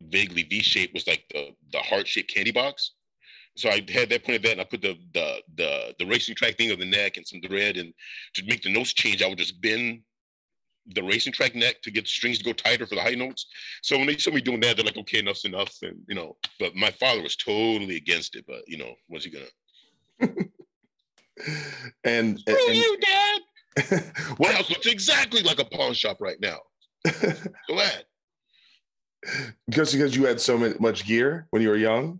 vaguely 0.00 0.44
V-shaped 0.44 0.94
was 0.94 1.08
like 1.08 1.24
the 1.32 1.48
the 1.72 1.80
heart-shaped 1.80 2.32
candy 2.32 2.52
box. 2.52 2.92
So 3.58 3.68
I 3.68 3.84
had 3.92 4.08
that 4.10 4.24
pointed 4.24 4.42
that, 4.44 4.52
and 4.52 4.60
I 4.60 4.64
put 4.64 4.82
the 4.82 4.96
the 5.12 5.42
the 5.56 5.94
the 5.98 6.06
racing 6.06 6.36
track 6.36 6.56
thing 6.56 6.70
on 6.70 6.78
the 6.78 6.86
neck 6.86 7.16
and 7.16 7.26
some 7.26 7.40
thread, 7.40 7.76
and 7.76 7.92
to 8.34 8.44
make 8.44 8.62
the 8.62 8.72
notes 8.72 8.92
change, 8.92 9.22
I 9.22 9.26
would 9.28 9.38
just 9.38 9.60
bend 9.60 10.02
the 10.94 11.02
racing 11.02 11.32
track 11.32 11.54
neck 11.54 11.82
to 11.82 11.90
get 11.90 12.04
the 12.04 12.08
strings 12.08 12.38
to 12.38 12.44
go 12.44 12.52
tighter 12.52 12.86
for 12.86 12.94
the 12.94 13.02
high 13.02 13.14
notes. 13.14 13.46
So 13.82 13.98
when 13.98 14.06
they 14.06 14.16
saw 14.16 14.30
me 14.30 14.40
doing 14.40 14.60
that, 14.60 14.76
they're 14.76 14.86
like, 14.86 14.96
"Okay, 14.96 15.18
enough's 15.18 15.44
enough," 15.44 15.74
and 15.82 16.00
you 16.08 16.14
know. 16.14 16.36
But 16.60 16.76
my 16.76 16.90
father 16.92 17.20
was 17.20 17.36
totally 17.36 17.96
against 17.96 18.36
it. 18.36 18.44
But 18.46 18.62
you 18.66 18.78
know, 18.78 18.94
what's 19.08 19.24
he 19.24 19.30
gonna? 19.30 20.34
And, 22.04 22.42
and, 22.46 22.74
you, 22.74 22.98
Dad. 22.98 23.40
What, 24.38 24.54
house 24.54 24.70
looks 24.70 24.86
exactly 24.86 25.42
like 25.42 25.60
a 25.60 25.64
pawn 25.64 25.94
shop 25.94 26.20
right 26.20 26.40
now. 26.40 26.58
Glad. 27.68 28.04
because, 29.68 29.92
because 29.92 30.16
you 30.16 30.26
had 30.26 30.40
so 30.40 30.58
much 30.80 31.06
gear 31.06 31.46
when 31.50 31.62
you 31.62 31.68
were 31.68 31.76
young? 31.76 32.18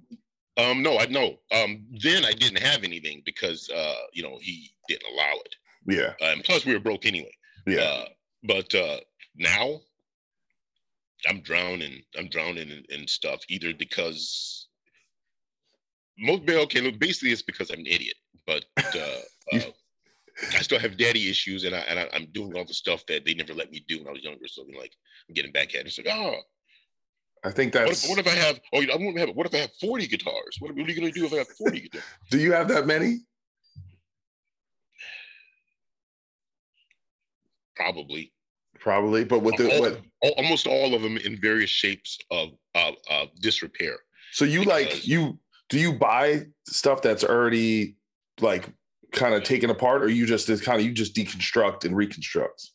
Um, 0.58 0.82
no, 0.82 0.98
I 0.98 1.06
know. 1.06 1.38
Um, 1.52 1.86
then 2.02 2.24
I 2.24 2.32
didn't 2.32 2.58
have 2.58 2.82
anything 2.82 3.22
because 3.24 3.70
uh, 3.70 3.94
you 4.12 4.22
know, 4.22 4.38
he 4.40 4.72
didn't 4.88 5.12
allow 5.12 5.32
it. 5.44 5.54
Yeah. 5.86 6.12
And 6.20 6.44
plus 6.44 6.66
we 6.66 6.74
were 6.74 6.80
broke 6.80 7.06
anyway. 7.06 7.34
Yeah. 7.66 7.80
Uh, 7.80 8.04
but 8.42 8.74
uh, 8.74 8.98
now 9.36 9.80
I'm 11.28 11.40
drowning. 11.40 12.02
I'm 12.18 12.28
drowning 12.28 12.70
in, 12.70 12.84
in 12.90 13.06
stuff 13.06 13.40
either 13.48 13.72
because 13.72 14.68
most 16.18 16.48
okay, 16.48 16.80
look, 16.80 16.98
basically 16.98 17.30
it's 17.30 17.42
because 17.42 17.70
I'm 17.70 17.80
an 17.80 17.86
idiot. 17.86 18.16
But 18.46 18.64
uh, 18.78 19.56
uh, 19.56 19.60
I 20.54 20.60
still 20.60 20.78
have 20.78 20.96
daddy 20.96 21.30
issues, 21.30 21.64
and 21.64 21.74
I 21.74 21.80
and 21.80 21.98
I, 21.98 22.08
I'm 22.12 22.26
doing 22.32 22.56
all 22.56 22.64
the 22.64 22.74
stuff 22.74 23.04
that 23.06 23.24
they 23.24 23.34
never 23.34 23.54
let 23.54 23.70
me 23.70 23.84
do 23.88 23.98
when 23.98 24.08
I 24.08 24.12
was 24.12 24.24
younger. 24.24 24.48
So 24.48 24.62
I'm 24.62 24.76
like, 24.76 24.92
I'm 25.28 25.34
getting 25.34 25.52
back 25.52 25.74
at 25.74 25.82
it. 25.82 25.86
It's 25.86 25.98
like, 25.98 26.08
oh, 26.10 26.36
I 27.44 27.50
think 27.50 27.74
what 27.74 27.86
that's. 27.86 28.04
if, 28.04 28.10
what 28.10 28.18
if 28.18 28.26
I 28.26 28.36
have? 28.36 28.60
Oh, 28.72 28.82
I 28.82 28.96
won't 28.96 29.18
have. 29.18 29.30
What 29.30 29.46
if 29.46 29.54
I 29.54 29.58
have 29.58 29.70
40 29.80 30.06
guitars? 30.06 30.56
What, 30.58 30.74
what 30.74 30.86
are 30.86 30.90
you 30.90 31.00
gonna 31.00 31.12
do 31.12 31.26
if 31.26 31.32
I 31.32 31.36
have 31.36 31.48
40 31.48 31.80
guitars? 31.80 32.04
do 32.30 32.38
you 32.38 32.52
have 32.52 32.68
that 32.68 32.86
many? 32.86 33.20
Probably. 37.76 38.32
Probably, 38.80 39.24
but 39.24 39.40
with 39.40 39.56
the 39.56 39.72
all, 39.72 39.80
what? 39.80 40.00
al- 40.24 40.30
almost 40.32 40.66
all 40.66 40.94
of 40.94 41.02
them 41.02 41.16
in 41.16 41.36
various 41.40 41.70
shapes 41.70 42.18
of 42.30 42.50
of, 42.74 42.94
of 43.10 43.28
disrepair. 43.40 43.96
So 44.32 44.44
you 44.44 44.64
like 44.64 45.06
you 45.06 45.38
do 45.68 45.78
you 45.78 45.92
buy 45.92 46.46
stuff 46.66 47.02
that's 47.02 47.24
already 47.24 47.96
like 48.40 48.68
kind 49.12 49.34
of 49.34 49.42
taken 49.42 49.70
apart, 49.70 50.02
or 50.02 50.08
you 50.08 50.26
just 50.26 50.48
it's 50.48 50.62
kind 50.62 50.80
of 50.80 50.86
you 50.86 50.92
just 50.92 51.14
deconstruct 51.14 51.84
and 51.84 51.96
reconstruct? 51.96 52.70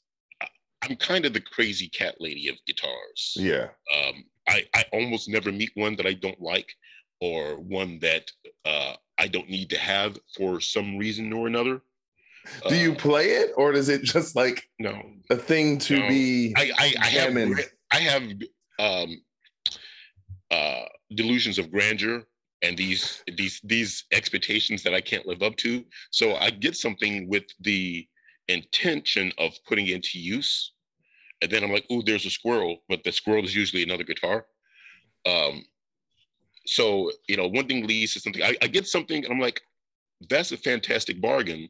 I'm 0.83 0.95
kind 0.97 1.25
of 1.25 1.33
the 1.33 1.41
crazy 1.41 1.87
cat 1.87 2.15
lady 2.19 2.49
of 2.49 2.55
guitars. 2.67 3.33
Yeah. 3.37 3.69
Um, 3.95 4.25
I, 4.49 4.65
I 4.75 4.83
almost 4.91 5.29
never 5.29 5.51
meet 5.51 5.71
one 5.75 5.95
that 5.95 6.05
I 6.05 6.13
don't 6.13 6.41
like 6.41 6.69
or 7.21 7.55
one 7.55 7.99
that 7.99 8.29
uh, 8.65 8.93
I 9.17 9.27
don't 9.27 9.49
need 9.49 9.69
to 9.69 9.77
have 9.77 10.17
for 10.35 10.59
some 10.59 10.97
reason 10.97 11.31
or 11.31 11.47
another. 11.47 11.81
Do 12.67 12.75
you 12.75 12.91
Uh, 12.91 12.95
play 12.95 13.27
it, 13.35 13.51
or 13.55 13.71
is 13.71 13.87
it 13.87 14.03
just 14.03 14.35
like 14.35 14.69
no. 14.77 15.01
a 15.29 15.37
thing 15.37 15.77
to 15.79 15.99
No. 15.99 16.07
be? 16.09 16.53
I, 16.57 16.71
I, 16.77 16.93
I 16.99 17.07
have 17.07 17.59
I 17.91 17.99
have 17.99 18.23
um, 18.79 19.21
uh, 20.51 20.85
delusions 21.15 21.57
of 21.57 21.71
grandeur 21.71 22.25
and 22.61 22.77
these 22.77 23.23
these 23.37 23.61
these 23.63 24.03
expectations 24.11 24.83
that 24.83 24.93
I 24.93 24.99
can't 24.99 25.25
live 25.25 25.41
up 25.41 25.55
to. 25.57 25.85
So 26.11 26.35
I 26.35 26.49
get 26.49 26.75
something 26.75 27.29
with 27.29 27.45
the 27.61 28.05
intention 28.49 29.31
of 29.37 29.53
putting 29.65 29.87
it 29.87 29.93
into 29.95 30.19
use, 30.19 30.72
and 31.43 31.51
then 31.51 31.63
I'm 31.63 31.71
like, 31.71 31.85
"Ooh, 31.91 32.01
there's 32.03 32.25
a 32.25 32.29
squirrel," 32.29 32.79
but 32.89 33.03
the 33.03 33.11
squirrel 33.11 33.43
is 33.43 33.55
usually 33.55 33.83
another 33.83 34.03
guitar. 34.03 34.45
Um, 35.25 35.65
so 36.65 37.11
you 37.27 37.37
know, 37.37 37.47
one 37.47 37.67
thing 37.67 37.85
leads 37.85 38.13
to 38.13 38.19
something. 38.19 38.43
I, 38.43 38.55
I 38.61 38.67
get 38.67 38.87
something, 38.87 39.23
and 39.23 39.33
I'm 39.33 39.39
like, 39.39 39.61
"That's 40.29 40.51
a 40.51 40.57
fantastic 40.57 41.21
bargain." 41.21 41.69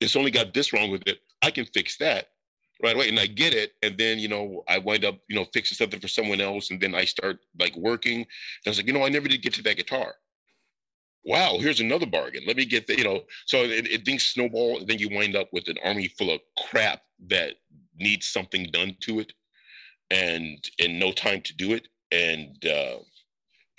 It's 0.00 0.16
only 0.16 0.30
got 0.30 0.52
this 0.52 0.72
wrong 0.72 0.90
with 0.90 1.06
it. 1.06 1.20
I 1.42 1.50
can 1.50 1.64
fix 1.66 1.96
that 1.98 2.28
right 2.82 2.94
away 2.94 3.08
and 3.08 3.18
i 3.18 3.26
get 3.26 3.54
it 3.54 3.72
and 3.82 3.96
then 3.96 4.18
you 4.18 4.28
know 4.28 4.62
i 4.68 4.78
wind 4.78 5.04
up 5.04 5.16
you 5.28 5.36
know 5.36 5.46
fixing 5.52 5.76
something 5.76 6.00
for 6.00 6.08
someone 6.08 6.40
else 6.40 6.70
and 6.70 6.80
then 6.80 6.94
i 6.94 7.04
start 7.04 7.38
like 7.58 7.74
working 7.76 8.18
and 8.18 8.26
i 8.66 8.70
was 8.70 8.78
like 8.78 8.86
you 8.86 8.92
know 8.92 9.04
i 9.04 9.08
never 9.08 9.28
did 9.28 9.42
get 9.42 9.54
to 9.54 9.62
that 9.62 9.76
guitar 9.76 10.14
wow 11.24 11.56
here's 11.58 11.80
another 11.80 12.06
bargain 12.06 12.42
let 12.46 12.56
me 12.56 12.64
get 12.64 12.86
the 12.86 12.96
you 12.96 13.04
know 13.04 13.22
so 13.46 13.58
it, 13.62 13.86
it 13.90 14.04
things 14.04 14.24
snowball 14.24 14.78
and 14.78 14.86
then 14.86 14.98
you 14.98 15.08
wind 15.10 15.34
up 15.34 15.48
with 15.52 15.68
an 15.68 15.76
army 15.84 16.08
full 16.08 16.30
of 16.30 16.40
crap 16.68 17.02
that 17.26 17.54
needs 17.98 18.26
something 18.26 18.68
done 18.72 18.96
to 19.00 19.20
it 19.20 19.32
and 20.10 20.58
in 20.78 20.98
no 20.98 21.12
time 21.12 21.40
to 21.42 21.54
do 21.56 21.72
it 21.72 21.88
and 22.12 22.64
uh 22.66 22.96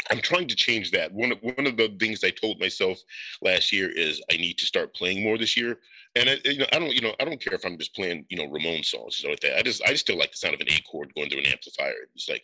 I'm 0.09 0.21
trying 0.21 0.47
to 0.47 0.55
change 0.55 0.91
that. 0.91 1.11
One 1.11 1.31
of 1.31 1.39
one 1.41 1.67
of 1.67 1.77
the 1.77 1.95
things 1.99 2.23
I 2.23 2.29
told 2.29 2.59
myself 2.59 2.99
last 3.41 3.71
year 3.71 3.89
is 3.89 4.21
I 4.31 4.37
need 4.37 4.57
to 4.59 4.65
start 4.65 4.95
playing 4.95 5.23
more 5.23 5.37
this 5.37 5.57
year. 5.57 5.79
And 6.15 6.29
I, 6.29 6.37
you 6.45 6.59
know, 6.59 6.65
I 6.71 6.79
don't, 6.79 6.93
you 6.93 7.01
know, 7.01 7.13
I 7.19 7.25
don't 7.25 7.41
care 7.41 7.53
if 7.53 7.65
I'm 7.65 7.77
just 7.77 7.93
playing, 7.93 8.25
you 8.29 8.37
know, 8.37 8.47
Ramones 8.47 8.85
songs 8.85 9.23
or 9.23 9.29
like 9.29 9.39
that. 9.41 9.57
I 9.57 9.61
just, 9.61 9.83
I 9.83 9.89
just 9.89 10.01
still 10.01 10.17
like 10.17 10.31
the 10.31 10.37
sound 10.37 10.55
of 10.55 10.61
an 10.61 10.71
A 10.71 10.81
chord 10.89 11.13
going 11.15 11.29
through 11.29 11.41
an 11.41 11.47
amplifier. 11.47 11.93
It's 12.15 12.29
like, 12.29 12.43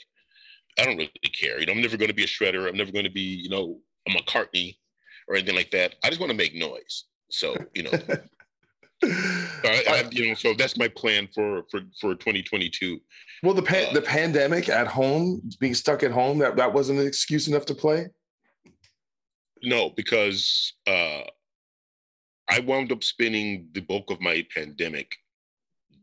I 0.80 0.86
don't 0.86 0.98
really 0.98 1.12
care. 1.40 1.60
You 1.60 1.66
know, 1.66 1.74
I'm 1.74 1.82
never 1.82 1.98
going 1.98 2.10
to 2.10 2.16
be 2.16 2.24
a 2.24 2.28
shredder. 2.28 2.68
I'm 2.68 2.78
never 2.78 2.92
going 2.92 3.06
to 3.06 3.12
be, 3.12 3.22
you 3.22 3.50
know, 3.50 3.80
a 4.08 4.12
McCartney 4.12 4.78
or 5.28 5.36
anything 5.36 5.56
like 5.56 5.72
that. 5.72 5.96
I 6.04 6.10
just 6.10 6.20
want 6.20 6.32
to 6.32 6.38
make 6.38 6.54
noise. 6.54 7.06
So, 7.30 7.56
you 7.74 7.84
know, 7.84 7.92
I, 9.06 9.84
I, 9.88 10.10
you 10.12 10.30
know, 10.30 10.34
so 10.36 10.54
that's 10.54 10.78
my 10.78 10.88
plan 10.88 11.28
for 11.34 11.64
for 11.70 11.82
for 12.00 12.16
2022. 12.16 13.00
Well, 13.44 13.54
the 13.54 13.62
pan- 13.62 13.90
Uh, 13.90 13.94
the 13.94 14.02
pandemic 14.02 14.70
at 14.70 14.88
home, 14.88 15.42
being 15.60 15.74
stuck 15.74 16.04
at 16.04 16.12
home, 16.12 16.40
that 16.40 16.56
that 16.56 16.74
wasn't 16.74 17.00
an 17.00 17.08
excuse 17.08 17.48
enough 17.48 17.66
to 17.68 17.76
play. 17.76 18.08
No, 19.62 19.90
because 19.92 20.74
uh, 20.88 21.22
I 22.50 22.60
wound 22.60 22.92
up 22.92 23.04
spending 23.04 23.70
the 23.74 23.82
bulk 23.82 24.12
of 24.12 24.20
my 24.22 24.46
pandemic 24.54 25.16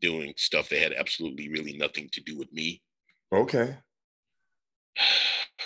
doing 0.01 0.33
stuff 0.37 0.71
that 0.71 0.81
had 0.81 0.93
absolutely 0.95 1.49
really 1.51 1.77
nothing 1.77 2.09
to 2.13 2.21
do 2.23 2.37
with 2.37 2.53
me. 2.53 2.83
Okay. 3.33 3.77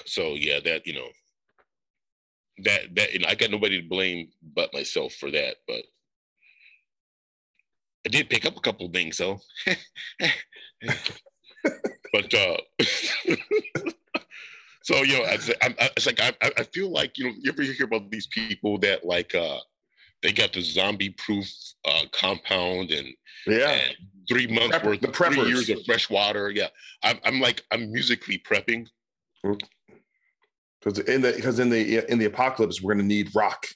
So 0.07 0.35
yeah, 0.35 0.59
that 0.64 0.89
you 0.89 0.93
know, 0.93 1.09
that 2.64 2.95
that 2.97 3.12
you 3.12 3.20
know, 3.20 3.28
I 3.28 3.37
got 3.37 3.53
nobody 3.53 3.80
to 3.80 3.89
blame 3.89 4.28
but 4.43 4.74
myself 4.74 5.14
for 5.14 5.30
that. 5.30 5.59
But 5.68 5.85
I 8.07 8.11
did 8.11 8.28
pick 8.30 8.44
up 8.44 8.57
a 8.57 8.61
couple 8.61 8.86
of 8.86 8.92
things 8.92 9.16
though. 9.16 9.40
but 12.12 12.34
uh, 12.34 12.57
so 14.82 14.96
you 15.02 15.18
know, 15.18 15.24
it's, 15.26 15.50
I'm, 15.62 15.74
it's 15.78 16.07
like 16.07 16.20
I, 16.20 16.32
I 16.42 16.50
I 16.59 16.62
feel 16.64 16.90
like 16.90 17.16
you 17.18 17.24
know, 17.26 17.32
you 17.40 17.50
ever 17.50 17.62
hear 17.62 17.86
about 17.86 18.11
these 18.11 18.26
people 18.26 18.78
that 18.78 19.05
like 19.05 19.34
uh, 19.34 19.59
they 20.22 20.32
got 20.32 20.52
the 20.52 20.61
zombie-proof 20.62 21.46
uh, 21.86 22.02
compound 22.12 22.90
and 22.90 23.09
Yeah. 23.46 23.70
and 23.70 23.96
three 24.28 24.46
months 24.46 24.70
Prep- 24.78 24.84
worth, 24.84 25.00
the 25.00 25.09
three 25.09 25.46
years 25.48 25.68
of 25.70 25.84
fresh 25.84 26.09
water. 26.11 26.50
Yeah, 26.50 26.68
I'm, 27.02 27.18
I'm 27.24 27.40
like 27.40 27.62
I'm 27.70 27.90
musically 27.92 28.42
prepping. 28.48 28.86
Because 30.80 30.98
in 31.00 31.22
the 31.22 31.32
because 31.32 31.59
in 31.59 31.70
the 31.70 32.11
in 32.12 32.18
the 32.18 32.26
apocalypse, 32.26 32.82
we're 32.82 32.92
gonna 32.94 33.05
need 33.05 33.34
rock. 33.34 33.66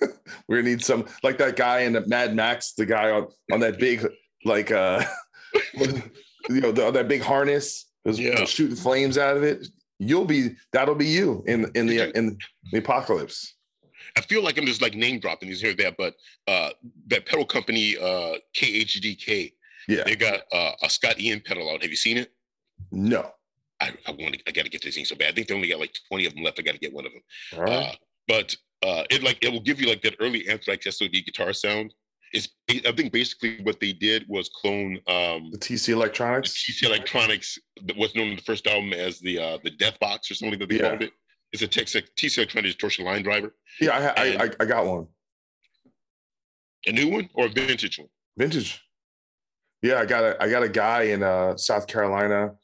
we're 0.48 0.56
gonna 0.56 0.68
need 0.70 0.82
some 0.84 1.04
like 1.22 1.38
that 1.38 1.56
guy 1.56 1.80
in 1.80 1.92
the 1.94 2.06
Mad 2.06 2.34
Max, 2.34 2.72
the 2.72 2.86
guy 2.86 3.10
on 3.10 3.28
on 3.52 3.60
that 3.60 3.78
big 3.78 4.06
like 4.44 4.70
uh 4.70 5.02
you 5.74 6.60
know 6.60 6.72
the, 6.72 6.90
that 6.90 7.08
big 7.08 7.22
harness, 7.22 7.86
was 8.04 8.18
Yeah. 8.18 8.44
shooting 8.44 8.76
flames 8.76 9.18
out 9.18 9.36
of 9.36 9.42
it. 9.42 9.66
You'll 9.98 10.24
be 10.24 10.50
that'll 10.72 10.94
be 10.94 11.06
you 11.06 11.42
in 11.46 11.70
in 11.74 11.86
the 11.86 12.16
in 12.16 12.36
the 12.72 12.78
apocalypse. 12.78 13.54
I 14.16 14.20
feel 14.20 14.42
like 14.42 14.58
I'm 14.58 14.66
just 14.66 14.82
like 14.82 14.94
name 14.94 15.18
dropping 15.18 15.48
these 15.48 15.60
here 15.60 15.70
and 15.70 15.78
there, 15.78 15.92
but 15.96 16.14
uh, 16.46 16.70
that 17.08 17.26
pedal 17.26 17.44
company, 17.44 17.96
uh, 17.96 18.34
KHDK, 18.54 19.52
Yeah. 19.88 20.04
they 20.04 20.14
got 20.14 20.40
uh, 20.52 20.72
a 20.82 20.90
Scott 20.90 21.18
Ian 21.18 21.40
pedal 21.44 21.68
out. 21.70 21.82
Have 21.82 21.90
you 21.90 21.96
seen 21.96 22.18
it? 22.18 22.30
No. 22.92 23.30
I, 23.80 23.92
I 24.06 24.12
want 24.12 24.34
to. 24.34 24.40
I 24.46 24.52
got 24.52 24.64
to 24.64 24.70
get 24.70 24.82
this 24.82 24.94
thing 24.94 25.04
so 25.04 25.16
bad. 25.16 25.30
I 25.30 25.32
think 25.32 25.48
they 25.48 25.54
only 25.54 25.68
got 25.68 25.80
like 25.80 25.94
20 26.08 26.26
of 26.26 26.34
them 26.34 26.44
left. 26.44 26.60
I 26.60 26.62
got 26.62 26.72
to 26.72 26.78
get 26.78 26.92
one 26.92 27.06
of 27.06 27.12
them. 27.12 27.22
All 27.56 27.64
right. 27.64 27.72
Uh, 27.88 27.92
but 28.28 28.54
uh, 28.84 29.04
it 29.10 29.22
like 29.22 29.38
it 29.42 29.50
will 29.52 29.60
give 29.68 29.80
you 29.80 29.88
like 29.88 30.02
that 30.02 30.14
early 30.20 30.48
Anthrax 30.48 30.86
SOD 30.96 31.12
guitar 31.26 31.52
sound. 31.52 31.94
It's 32.32 32.48
I 32.68 32.92
think 32.92 33.12
basically 33.12 33.60
what 33.62 33.78
they 33.80 33.92
did 33.92 34.24
was 34.28 34.48
clone 34.60 34.98
um, 35.06 35.50
the 35.52 35.58
TC 35.58 35.86
the 35.86 35.92
Electronics. 35.92 36.50
TC 36.64 36.84
Electronics, 36.84 37.58
what's 37.96 38.14
known 38.16 38.28
in 38.28 38.36
the 38.36 38.42
first 38.42 38.66
album 38.66 38.92
as 38.92 39.20
the 39.20 39.38
uh, 39.38 39.58
the 39.64 39.70
Death 39.70 39.98
Box 40.00 40.30
or 40.30 40.34
something 40.34 40.58
that 40.58 40.68
they 40.68 40.76
Yeah. 40.76 40.88
called 40.90 41.02
it. 41.02 41.12
It's 41.52 41.62
a 41.62 41.68
Tex- 41.68 41.94
TC 41.94 42.38
Electronics 42.38 42.74
distortion 42.74 43.04
line 43.04 43.22
driver. 43.22 43.54
Yeah, 43.80 44.12
I, 44.16 44.22
I 44.22 44.44
I 44.44 44.50
I 44.60 44.64
got 44.64 44.84
one. 44.86 45.06
A 46.86 46.92
new 46.92 47.08
one 47.08 47.28
or 47.34 47.46
a 47.46 47.48
vintage 47.48 47.98
one? 47.98 48.08
Vintage. 48.36 48.82
Yeah, 49.82 50.00
I 50.00 50.04
got 50.06 50.24
a 50.24 50.42
I 50.42 50.48
got 50.50 50.62
a 50.62 50.68
guy 50.68 51.02
in 51.04 51.22
uh 51.22 51.56
South 51.56 51.86
Carolina. 51.86 52.54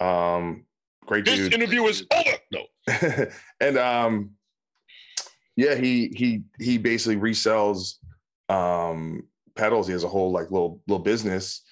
Um 0.00 0.64
great 1.06 1.24
This 1.24 1.36
dude. 1.36 1.54
interview 1.54 1.84
is 1.84 2.06
over. 2.12 2.36
No. 2.52 2.66
and 3.60 3.78
um 3.78 4.30
yeah, 5.58 5.74
he 5.74 6.08
he 6.14 6.42
he 6.60 6.78
basically 6.78 7.16
resells 7.16 7.94
um 8.48 9.24
pedals. 9.56 9.88
He 9.88 9.92
has 9.92 10.04
a 10.04 10.08
whole 10.08 10.30
like 10.30 10.52
little 10.52 10.80
little 10.86 11.02
business. 11.02 11.62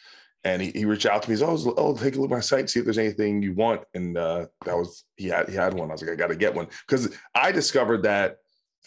And 0.44 0.62
he, 0.62 0.70
he 0.70 0.84
reached 0.84 1.06
out 1.06 1.22
to 1.24 1.28
me. 1.28 1.34
He's 1.34 1.42
oh, 1.42 1.74
oh, 1.76 1.96
take 1.96 2.14
a 2.14 2.20
look 2.20 2.30
at 2.30 2.34
my 2.36 2.40
site, 2.40 2.70
see 2.70 2.78
if 2.78 2.84
there's 2.84 2.98
anything 2.98 3.42
you 3.42 3.52
want. 3.52 3.82
And 3.94 4.16
uh, 4.16 4.46
that 4.64 4.76
was 4.76 5.04
he 5.16 5.26
had 5.26 5.48
he 5.48 5.56
had 5.56 5.74
one. 5.74 5.90
I 5.90 5.94
was 5.94 6.02
like, 6.02 6.10
I 6.12 6.14
got 6.14 6.28
to 6.28 6.36
get 6.36 6.54
one 6.54 6.68
because 6.86 7.12
I 7.34 7.50
discovered 7.50 8.04
that 8.04 8.36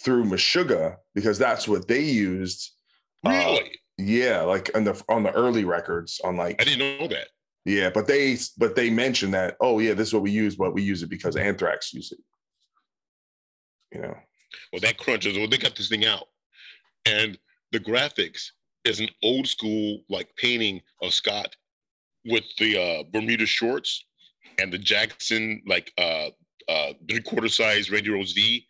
through 0.02 0.24
Meshuggah 0.24 0.96
because 1.16 1.38
that's 1.38 1.68
what 1.68 1.88
they 1.88 2.02
used. 2.02 2.72
Uh, 3.26 3.32
Really? 3.32 3.72
yeah, 3.98 4.42
like 4.42 4.72
on 4.74 4.86
the 4.86 5.04
on 5.10 5.24
the 5.24 5.34
early 5.34 5.66
records 5.66 6.22
on 6.24 6.38
like 6.38 6.62
I 6.62 6.64
didn't 6.66 7.00
know 7.00 7.08
that. 7.10 7.28
yeah, 7.66 7.90
but 7.90 8.08
they 8.08 8.38
but 8.58 8.78
they 8.78 8.90
mentioned 8.90 9.34
that 9.34 9.58
oh 9.60 9.80
yeah, 9.80 9.94
this 9.94 10.08
is 10.10 10.14
what 10.14 10.24
we 10.24 10.32
use, 10.32 10.56
but 10.56 10.74
we 10.74 10.82
use 10.82 11.04
it 11.04 11.10
because 11.10 11.36
Anthrax 11.36 11.94
used 11.94 12.14
it. 12.14 12.20
You 13.94 14.02
know, 14.04 14.16
Well, 14.72 14.82
that 14.82 14.98
crunches. 14.98 15.38
Well, 15.38 15.48
they 15.48 15.58
got 15.58 15.76
this 15.76 15.90
thing 15.90 16.06
out, 16.06 16.28
and 17.06 17.38
the 17.72 17.80
graphics 17.80 18.48
is 18.86 19.00
an 19.00 19.10
old 19.24 19.48
school 19.48 20.00
like 20.10 20.30
painting 20.38 20.82
of 21.02 21.14
Scott 21.14 21.56
with 22.26 22.44
the 22.58 22.78
uh, 22.78 23.04
Bermuda 23.12 23.46
shorts 23.46 24.06
and 24.60 24.72
the 24.72 24.78
Jackson 24.78 25.62
like 25.68 25.92
uh, 25.98 26.30
uh, 26.68 26.94
three 27.10 27.22
quarter 27.22 27.50
size 27.50 27.92
Radio 27.92 28.24
Z. 28.24 28.66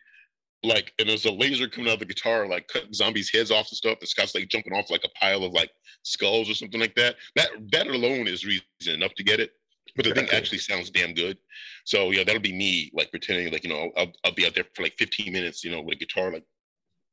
Like, 0.62 0.92
and 0.98 1.08
there's 1.08 1.24
a 1.24 1.32
laser 1.32 1.68
coming 1.68 1.88
out 1.88 1.94
of 1.94 1.98
the 2.00 2.04
guitar, 2.04 2.46
like 2.46 2.68
cutting 2.68 2.92
zombies' 2.92 3.30
heads 3.32 3.50
off 3.50 3.68
and 3.70 3.78
stuff. 3.78 3.96
And 4.00 4.08
Scott's 4.08 4.34
like 4.34 4.48
jumping 4.48 4.74
off 4.74 4.90
like 4.90 5.04
a 5.04 5.18
pile 5.18 5.42
of 5.42 5.52
like 5.52 5.70
skulls 6.02 6.50
or 6.50 6.54
something 6.54 6.80
like 6.80 6.94
that. 6.96 7.16
That 7.34 7.48
that 7.72 7.86
alone 7.86 8.28
is 8.28 8.44
reason 8.44 8.62
enough 8.86 9.14
to 9.14 9.24
get 9.24 9.40
it. 9.40 9.52
But 9.96 10.04
the 10.06 10.14
thing 10.14 10.28
actually 10.32 10.58
sounds 10.58 10.90
damn 10.90 11.14
good. 11.14 11.38
So 11.84 12.10
yeah, 12.10 12.24
that'll 12.24 12.40
be 12.40 12.52
me 12.52 12.90
like 12.94 13.10
pretending 13.10 13.52
like 13.52 13.64
you 13.64 13.70
know 13.70 13.90
I'll, 13.96 14.12
I'll 14.24 14.34
be 14.34 14.46
out 14.46 14.54
there 14.54 14.64
for 14.74 14.82
like 14.82 14.94
15 14.98 15.32
minutes, 15.32 15.64
you 15.64 15.70
know, 15.70 15.80
with 15.82 15.96
a 15.96 15.98
guitar 15.98 16.32
like 16.32 16.44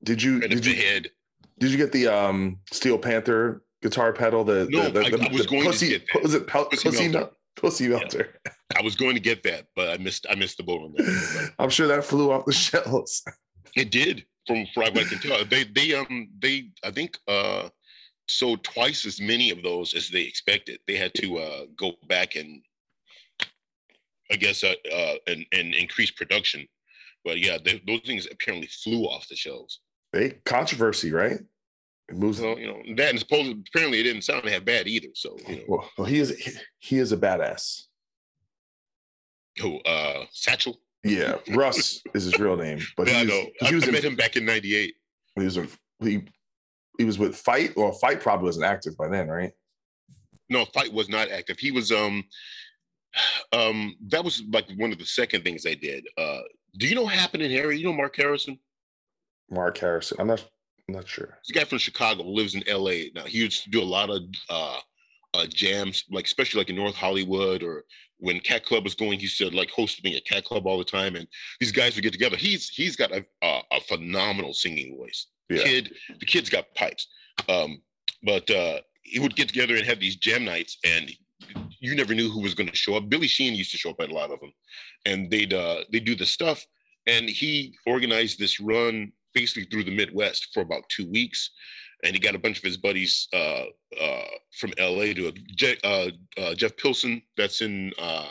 did 0.03 0.21
you 0.21 0.39
right 0.39 0.49
did 0.49 0.65
you 0.65 0.75
head. 0.75 1.09
did 1.59 1.71
you 1.71 1.77
get 1.77 1.91
the 1.91 2.07
um 2.07 2.59
Steel 2.71 2.97
Panther 2.97 3.63
guitar 3.81 4.13
pedal? 4.13 4.43
The 4.43 4.67
No, 4.69 4.89
the, 4.89 5.01
the, 5.01 5.19
I- 5.21 5.25
I 5.29 5.31
was 5.33 5.43
the 5.43 5.47
going 5.49 5.63
to 5.63 5.69
pussy, 5.69 5.89
get 5.89 6.03
that. 6.13 6.23
Was 6.23 6.33
it 6.33 6.47
pel- 6.47 6.65
Pussy 6.65 6.89
pussy, 6.89 7.03
melter. 7.07 7.19
mel- 7.19 7.31
pussy 7.55 7.87
melter? 7.87 8.39
I 8.77 8.81
was 8.83 8.95
going 8.95 9.15
to 9.15 9.19
get 9.19 9.41
that, 9.43 9.65
but 9.75 9.89
I 9.89 9.97
missed 9.97 10.25
I 10.29 10.35
missed 10.35 10.57
the 10.57 10.63
boat 10.63 10.81
on 10.83 10.93
that. 10.97 11.51
I'm 11.59 11.69
sure 11.69 11.87
that 11.87 12.03
flew 12.03 12.31
off 12.31 12.45
the 12.45 12.53
shelves. 12.53 13.23
it 13.75 13.89
did 13.91 14.25
from 14.45 14.65
from 14.73 14.83
what 14.93 14.97
I 14.97 15.03
can 15.05 15.19
tell. 15.19 15.43
They 15.45 15.63
they 15.63 15.93
um 15.95 16.29
they 16.39 16.69
I 16.83 16.91
think 16.91 17.17
uh 17.27 17.69
sold 18.27 18.63
twice 18.63 19.05
as 19.05 19.19
many 19.21 19.49
of 19.51 19.63
those 19.63 19.93
as 19.93 20.09
they 20.09 20.21
expected. 20.21 20.79
They 20.87 20.95
had 20.97 21.13
to 21.15 21.37
uh 21.37 21.65
go 21.77 21.93
back 22.07 22.35
and 22.35 22.61
I 24.31 24.35
guess 24.35 24.63
uh, 24.63 24.73
uh 24.93 25.15
and, 25.27 25.45
and 25.51 25.73
increase 25.73 26.11
production. 26.11 26.67
But 27.23 27.39
yeah, 27.39 27.57
they, 27.63 27.81
those 27.85 28.01
things 28.05 28.27
apparently 28.31 28.67
flew 28.67 29.03
off 29.03 29.27
the 29.27 29.35
shelves. 29.35 29.81
They 30.13 30.31
controversy, 30.45 31.11
right? 31.11 31.39
It 32.09 32.15
moves. 32.15 32.37
So 32.39 32.57
you 32.57 32.67
know 32.67 32.81
that 32.95 33.09
and 33.11 33.19
supposedly 33.19 33.61
apparently 33.67 33.99
it 33.99 34.03
didn't 34.03 34.23
sound 34.23 34.43
that 34.47 34.65
bad 34.65 34.87
either. 34.87 35.09
So 35.13 35.37
you 35.47 35.57
know 35.57 35.63
Well, 35.67 35.89
well, 35.97 36.07
he 36.07 36.19
is 36.19 36.29
he, 36.37 36.51
he 36.79 36.97
is 36.99 37.11
a 37.11 37.17
badass. 37.17 37.83
who 39.61 39.79
uh 39.81 40.25
Satchel. 40.31 40.79
Yeah, 41.03 41.35
Russ 41.53 42.01
is 42.13 42.25
his 42.25 42.37
real 42.39 42.57
name, 42.57 42.79
but 42.97 43.07
yeah, 43.11 43.17
I 43.17 43.19
he 43.19 43.25
was, 43.27 43.29
know. 43.29 43.45
I, 43.61 43.69
he 43.69 43.75
was 43.75 43.83
I 43.83 43.87
in 43.87 43.93
met 43.93 44.03
him 44.03 44.15
back 44.15 44.35
in 44.35 44.45
'98. 44.45 44.93
he 45.37 45.43
was 45.43 45.57
a, 45.57 45.67
he 46.01 46.23
he 46.97 47.05
was 47.05 47.19
with 47.19 47.35
Fight. 47.35 47.75
Well, 47.75 47.91
Fight 47.91 48.21
probably 48.21 48.45
wasn't 48.45 48.65
active 48.65 48.97
by 48.97 49.07
then, 49.07 49.27
right? 49.27 49.53
No, 50.49 50.65
fight 50.65 50.93
was 50.93 51.09
not 51.09 51.29
active. 51.29 51.59
He 51.59 51.71
was 51.71 51.91
um 51.91 52.23
um 53.53 53.95
that 54.07 54.23
was 54.23 54.43
like 54.51 54.65
one 54.77 54.91
of 54.91 54.99
the 54.99 55.05
second 55.05 55.43
things 55.43 55.63
they 55.63 55.75
did. 55.75 56.07
Uh 56.17 56.39
do 56.77 56.87
you 56.87 56.95
know 56.95 57.07
in 57.07 57.51
Harry? 57.51 57.77
You 57.77 57.85
know 57.85 57.93
Mark 57.93 58.15
Harrison? 58.15 58.59
Mark 59.49 59.77
Harrison. 59.77 60.17
I'm 60.19 60.27
not 60.27 60.45
I'm 60.87 60.95
not 60.95 61.07
sure. 61.07 61.37
This 61.45 61.55
guy 61.55 61.65
from 61.65 61.79
Chicago 61.79 62.23
lives 62.23 62.55
in 62.55 62.63
LA. 62.67 63.09
Now 63.13 63.25
he 63.25 63.39
used 63.39 63.63
to 63.63 63.69
do 63.69 63.81
a 63.81 63.83
lot 63.83 64.09
of 64.09 64.23
uh 64.49 64.79
uh 65.33 65.45
jams, 65.47 66.05
like 66.09 66.25
especially 66.25 66.59
like 66.59 66.69
in 66.69 66.75
North 66.75 66.95
Hollywood 66.95 67.63
or 67.63 67.83
when 68.19 68.39
Cat 68.39 68.65
Club 68.65 68.83
was 68.83 68.95
going, 68.95 69.19
he 69.19 69.23
used 69.23 69.37
to 69.37 69.49
like 69.49 69.69
host 69.69 70.03
me 70.03 70.15
at 70.15 70.25
Cat 70.25 70.43
Club 70.45 70.65
all 70.65 70.77
the 70.77 70.83
time. 70.83 71.15
And 71.15 71.27
these 71.59 71.71
guys 71.71 71.95
would 71.95 72.03
get 72.03 72.13
together. 72.13 72.37
He's 72.37 72.69
he's 72.69 72.95
got 72.95 73.11
a 73.11 73.25
a, 73.43 73.61
a 73.73 73.81
phenomenal 73.81 74.53
singing 74.53 74.97
voice. 74.97 75.27
Yeah. 75.49 75.63
Kid, 75.63 75.93
the 76.19 76.25
kid's 76.25 76.49
got 76.49 76.73
pipes. 76.75 77.07
Um, 77.47 77.81
but 78.23 78.49
uh 78.49 78.79
he 79.03 79.19
would 79.19 79.35
get 79.35 79.47
together 79.47 79.75
and 79.75 79.85
have 79.85 80.01
these 80.01 80.17
jam 80.17 80.43
nights 80.43 80.77
and 80.83 81.09
you 81.79 81.95
never 81.95 82.13
knew 82.13 82.29
who 82.29 82.41
was 82.41 82.53
going 82.53 82.69
to 82.69 82.75
show 82.75 82.95
up. 82.95 83.09
Billy 83.09 83.27
Sheehan 83.27 83.55
used 83.55 83.71
to 83.71 83.77
show 83.77 83.91
up 83.91 84.01
at 84.01 84.09
a 84.09 84.13
lot 84.13 84.31
of 84.31 84.39
them, 84.39 84.51
and 85.05 85.29
they'd 85.29 85.53
uh, 85.53 85.83
they 85.91 85.99
do 85.99 86.15
the 86.15 86.25
stuff. 86.25 86.65
And 87.05 87.29
he 87.29 87.73
organized 87.85 88.39
this 88.39 88.59
run 88.59 89.11
basically 89.33 89.65
through 89.65 89.85
the 89.85 89.95
Midwest 89.95 90.49
for 90.53 90.61
about 90.61 90.83
two 90.89 91.09
weeks, 91.09 91.51
and 92.03 92.13
he 92.13 92.19
got 92.19 92.35
a 92.35 92.39
bunch 92.39 92.57
of 92.57 92.63
his 92.63 92.77
buddies 92.77 93.27
uh, 93.33 93.65
uh, 94.01 94.25
from 94.59 94.73
LA 94.79 95.13
to. 95.13 95.31
Je- 95.55 95.77
uh, 95.83 96.09
uh, 96.37 96.55
Jeff 96.55 96.75
Pilson, 96.77 97.21
that's 97.37 97.61
in 97.61 97.93
uh, 97.99 98.27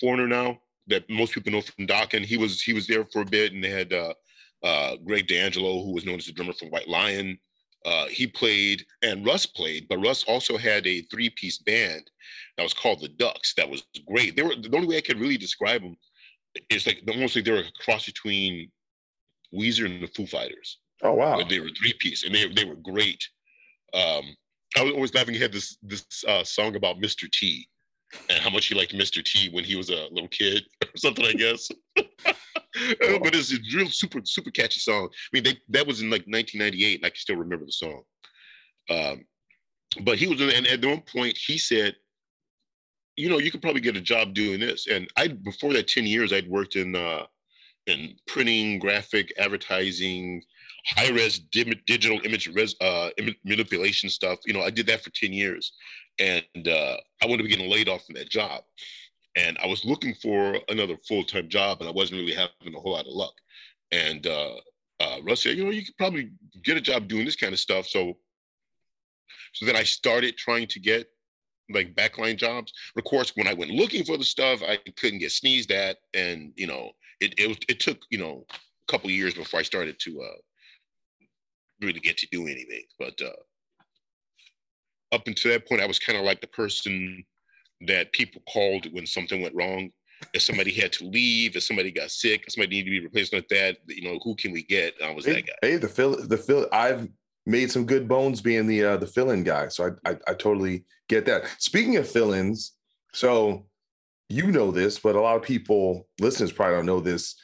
Foreigner 0.00 0.26
now, 0.26 0.58
that 0.88 1.08
most 1.08 1.32
people 1.32 1.52
know 1.52 1.60
from 1.60 1.86
Dokken. 1.86 2.24
He 2.24 2.36
was 2.36 2.60
he 2.60 2.72
was 2.72 2.86
there 2.86 3.06
for 3.12 3.22
a 3.22 3.26
bit, 3.26 3.52
and 3.52 3.62
they 3.62 3.70
had 3.70 3.92
uh, 4.62 4.96
Greg 5.04 5.26
D'Angelo, 5.28 5.82
who 5.82 5.92
was 5.92 6.04
known 6.04 6.16
as 6.16 6.26
the 6.26 6.32
drummer 6.32 6.52
from 6.52 6.68
White 6.68 6.88
Lion. 6.88 7.38
Uh, 7.84 8.06
he 8.06 8.26
played 8.26 8.84
and 9.02 9.24
Russ 9.24 9.46
played, 9.46 9.86
but 9.88 9.98
Russ 9.98 10.24
also 10.24 10.58
had 10.58 10.86
a 10.86 11.02
three-piece 11.02 11.58
band 11.58 12.10
that 12.56 12.64
was 12.64 12.74
called 12.74 13.00
the 13.00 13.08
Ducks. 13.08 13.54
That 13.54 13.70
was 13.70 13.84
great. 14.06 14.36
They 14.36 14.42
were 14.42 14.56
the 14.56 14.74
only 14.74 14.88
way 14.88 14.96
I 14.96 15.02
could 15.02 15.20
really 15.20 15.38
describe 15.38 15.82
them 15.82 15.96
is 16.70 16.86
like 16.86 17.02
almost 17.08 17.36
like 17.36 17.44
they 17.44 17.52
were 17.52 17.58
a 17.58 17.82
cross 17.84 18.06
between 18.06 18.70
Weezer 19.54 19.86
and 19.86 20.02
the 20.02 20.08
Foo 20.08 20.26
Fighters. 20.26 20.78
Oh 21.02 21.14
wow. 21.14 21.38
But 21.38 21.48
they 21.48 21.60
were 21.60 21.70
three-piece 21.78 22.24
and 22.24 22.34
they 22.34 22.48
they 22.48 22.64
were 22.64 22.76
great. 22.76 23.22
Um, 23.94 24.36
I 24.76 24.82
was 24.82 24.92
always 24.92 25.14
laughing. 25.14 25.34
He 25.34 25.40
had 25.40 25.52
this 25.52 25.78
this 25.82 26.04
uh, 26.26 26.44
song 26.44 26.74
about 26.74 27.00
Mr. 27.00 27.30
T 27.30 27.68
and 28.28 28.38
how 28.38 28.50
much 28.50 28.66
he 28.66 28.74
liked 28.74 28.94
Mr. 28.94 29.24
T 29.24 29.50
when 29.50 29.64
he 29.64 29.76
was 29.76 29.90
a 29.90 30.08
little 30.10 30.28
kid 30.28 30.64
or 30.82 30.96
something, 30.96 31.24
I 31.24 31.32
guess. 31.32 31.68
but 33.00 33.34
it's 33.34 33.52
a 33.52 33.58
real 33.74 33.88
super 33.88 34.20
super 34.24 34.50
catchy 34.50 34.80
song. 34.80 35.08
I 35.12 35.28
mean, 35.32 35.44
they, 35.44 35.58
that 35.70 35.86
was 35.86 36.00
in 36.00 36.10
like 36.10 36.26
1998, 36.26 36.96
and 36.96 37.06
I 37.06 37.10
can 37.10 37.16
still 37.16 37.36
remember 37.36 37.64
the 37.64 37.72
song. 37.72 38.02
Um, 38.90 39.24
but 40.02 40.18
he 40.18 40.26
was, 40.26 40.40
and 40.40 40.66
at 40.66 40.84
one 40.84 41.02
point 41.02 41.36
he 41.38 41.58
said, 41.58 41.96
"You 43.16 43.28
know, 43.28 43.38
you 43.38 43.50
could 43.50 43.62
probably 43.62 43.80
get 43.80 43.96
a 43.96 44.00
job 44.00 44.34
doing 44.34 44.60
this." 44.60 44.86
And 44.86 45.08
I, 45.16 45.28
before 45.28 45.72
that 45.72 45.88
10 45.88 46.06
years, 46.06 46.32
I'd 46.32 46.48
worked 46.48 46.76
in 46.76 46.94
uh, 46.94 47.24
in 47.86 48.14
printing, 48.26 48.78
graphic, 48.78 49.32
advertising, 49.38 50.42
high 50.86 51.10
res 51.10 51.38
digital 51.38 52.20
image 52.24 52.48
res, 52.48 52.74
uh, 52.80 53.10
manipulation 53.44 54.10
stuff. 54.10 54.38
You 54.46 54.54
know, 54.54 54.62
I 54.62 54.70
did 54.70 54.86
that 54.86 55.02
for 55.02 55.10
10 55.10 55.32
years, 55.32 55.72
and 56.18 56.68
uh, 56.68 56.96
I 57.22 57.26
wanted 57.26 57.38
to 57.38 57.44
be 57.44 57.50
getting 57.50 57.70
laid 57.70 57.88
off 57.88 58.04
from 58.04 58.16
that 58.16 58.30
job. 58.30 58.62
And 59.38 59.56
I 59.62 59.66
was 59.66 59.84
looking 59.84 60.14
for 60.14 60.58
another 60.68 60.96
full 61.06 61.22
time 61.22 61.48
job, 61.48 61.80
and 61.80 61.88
I 61.88 61.92
wasn't 61.92 62.20
really 62.20 62.34
having 62.34 62.74
a 62.74 62.80
whole 62.80 62.92
lot 62.92 63.06
of 63.06 63.12
luck. 63.12 63.34
And 63.92 64.26
uh, 64.26 64.54
uh, 64.98 65.18
Russ 65.22 65.44
said, 65.44 65.56
you 65.56 65.64
know, 65.64 65.70
you 65.70 65.84
could 65.84 65.96
probably 65.96 66.30
get 66.64 66.76
a 66.76 66.80
job 66.80 67.06
doing 67.06 67.24
this 67.24 67.36
kind 67.36 67.52
of 67.52 67.60
stuff. 67.60 67.86
So, 67.86 68.16
so 69.52 69.64
then 69.64 69.76
I 69.76 69.84
started 69.84 70.36
trying 70.36 70.66
to 70.68 70.80
get 70.80 71.06
like 71.72 71.94
backline 71.94 72.36
jobs. 72.36 72.72
Of 72.96 73.04
course, 73.04 73.32
when 73.36 73.46
I 73.46 73.54
went 73.54 73.70
looking 73.70 74.04
for 74.04 74.16
the 74.16 74.24
stuff, 74.24 74.60
I 74.66 74.78
couldn't 74.96 75.20
get 75.20 75.30
sneezed 75.30 75.70
at, 75.70 75.98
and 76.14 76.52
you 76.56 76.66
know, 76.66 76.90
it 77.20 77.34
it, 77.38 77.64
it 77.68 77.80
took 77.80 77.98
you 78.10 78.18
know 78.18 78.44
a 78.50 78.92
couple 78.92 79.08
years 79.08 79.34
before 79.34 79.60
I 79.60 79.62
started 79.62 80.00
to 80.00 80.20
uh, 80.20 80.38
really 81.80 82.00
get 82.00 82.16
to 82.18 82.28
do 82.32 82.42
anything. 82.48 82.84
But 82.98 83.20
uh, 83.22 85.14
up 85.14 85.28
until 85.28 85.52
that 85.52 85.68
point, 85.68 85.80
I 85.80 85.86
was 85.86 86.00
kind 86.00 86.18
of 86.18 86.24
like 86.24 86.40
the 86.40 86.48
person 86.48 87.24
that 87.82 88.12
people 88.12 88.42
called 88.52 88.92
when 88.92 89.06
something 89.06 89.42
went 89.42 89.54
wrong. 89.54 89.90
If 90.34 90.42
somebody 90.42 90.72
had 90.72 90.92
to 90.94 91.04
leave, 91.04 91.54
if 91.54 91.62
somebody 91.62 91.92
got 91.92 92.10
sick, 92.10 92.44
if 92.46 92.52
somebody 92.52 92.76
needed 92.76 92.90
to 92.90 92.90
be 92.90 93.06
replaced 93.06 93.32
like 93.32 93.48
that, 93.48 93.76
you 93.86 94.02
know, 94.02 94.18
who 94.24 94.34
can 94.34 94.50
we 94.50 94.64
get? 94.64 94.94
I 95.02 95.14
was 95.14 95.24
hey, 95.24 95.34
that 95.34 95.46
guy. 95.46 95.52
Hey, 95.62 95.76
the 95.76 95.88
fill, 95.88 96.16
the 96.26 96.36
fill. 96.36 96.66
I've 96.72 97.08
made 97.46 97.70
some 97.70 97.86
good 97.86 98.08
bones 98.08 98.40
being 98.40 98.66
the 98.66 98.84
uh, 98.84 98.96
the 98.96 99.06
fill-in 99.06 99.44
guy, 99.44 99.68
so 99.68 99.96
I, 100.04 100.10
I 100.10 100.16
I 100.28 100.34
totally 100.34 100.84
get 101.08 101.24
that. 101.26 101.44
Speaking 101.58 101.96
of 101.96 102.08
fill-ins, 102.08 102.72
so 103.12 103.66
you 104.28 104.48
know 104.50 104.70
this, 104.70 104.98
but 104.98 105.16
a 105.16 105.20
lot 105.20 105.36
of 105.36 105.42
people, 105.42 106.08
listeners, 106.20 106.52
probably 106.52 106.76
don't 106.76 106.86
know 106.86 107.00
this. 107.00 107.36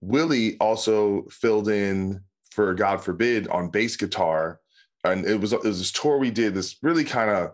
Willie 0.00 0.56
also 0.58 1.26
filled 1.30 1.68
in 1.68 2.20
for 2.50 2.74
God 2.74 3.02
forbid 3.02 3.48
on 3.48 3.70
bass 3.70 3.96
guitar, 3.96 4.60
and 5.04 5.24
it 5.26 5.40
was 5.40 5.52
it 5.52 5.62
was 5.64 5.78
this 5.78 5.92
tour 5.92 6.18
we 6.18 6.30
did. 6.30 6.54
This 6.54 6.76
really 6.82 7.04
kind 7.04 7.30
of 7.30 7.50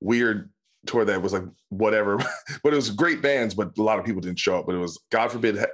weird 0.00 0.50
tour 0.86 1.04
that 1.04 1.22
was 1.22 1.32
like 1.32 1.44
whatever, 1.68 2.16
but 2.62 2.72
it 2.72 2.76
was 2.76 2.90
great 2.90 3.22
bands, 3.22 3.54
but 3.54 3.76
a 3.78 3.82
lot 3.82 3.98
of 3.98 4.04
people 4.04 4.20
didn't 4.20 4.38
show 4.38 4.58
up. 4.58 4.66
But 4.66 4.74
it 4.74 4.78
was 4.78 4.98
God 5.10 5.32
forbid. 5.32 5.64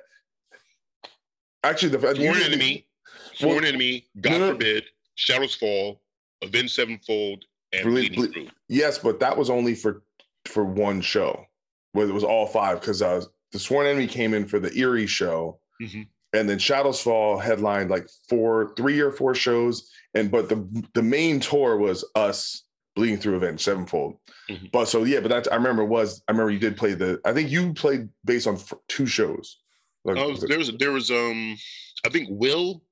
Actually, 1.65 1.91
the 1.91 2.15
Sworn 2.15 2.43
Enemy, 2.43 2.87
Sworn 3.35 3.57
well, 3.57 3.65
Enemy, 3.67 4.07
God 4.21 4.41
no, 4.41 4.53
forbid, 4.53 4.85
Shadows 5.15 5.55
Fall, 5.55 6.01
Avenged 6.43 6.75
Sevenfold, 6.75 7.45
and 7.73 7.85
ble- 7.85 7.93
Bleeding 7.93 8.33
ble- 8.33 8.53
Yes, 8.69 8.99
but 8.99 9.21
that 9.21 9.37
was 9.37 9.51
only 9.51 9.75
for 9.75 10.03
for 10.47 10.65
one 10.65 11.01
show. 11.01 11.47
Where 11.93 12.09
it 12.09 12.15
was 12.15 12.25
all 12.25 12.47
five 12.47 12.81
because 12.81 13.03
uh, 13.03 13.23
the 13.53 13.59
Sworn 13.59 13.87
Enemy 13.87 14.07
came 14.07 14.35
in 14.35 14.47
for 14.47 14.59
the 14.59 14.73
Erie 14.75 15.07
show, 15.07 15.61
mm-hmm. 15.81 16.03
and 16.33 16.49
then 16.49 16.59
Shadows 16.59 17.01
Fall 17.01 17.39
headlined 17.39 17.91
like 17.91 18.09
four, 18.29 18.73
three 18.77 19.01
or 19.01 19.13
four 19.13 19.35
shows, 19.35 19.91
and 20.15 20.31
but 20.31 20.49
the 20.49 20.67
the 20.95 21.03
main 21.03 21.39
tour 21.39 21.77
was 21.77 22.05
us 22.15 22.65
bleeding 22.95 23.19
through 23.19 23.37
Avenged 23.37 23.63
Sevenfold. 23.63 24.17
Mm-hmm. 24.51 24.67
But 24.73 24.87
so 24.87 25.05
yeah, 25.05 25.21
but 25.21 25.29
that 25.29 25.53
I 25.53 25.57
remember 25.57 25.85
was 25.85 26.23
I 26.29 26.33
remember 26.33 26.51
you 26.51 26.59
did 26.59 26.77
play 26.77 26.95
the 26.95 27.21
I 27.25 27.33
think 27.33 27.51
you 27.51 27.73
played 27.73 28.09
based 28.25 28.47
on 28.47 28.59
two 28.89 29.07
shows. 29.07 29.59
Like, 30.05 30.17
oh, 30.17 30.35
there 30.35 30.59
was 30.59 30.73
there 30.79 30.93
was 30.93 31.11
um 31.11 31.57
I 32.05 32.09
think 32.09 32.29
Will 32.31 32.83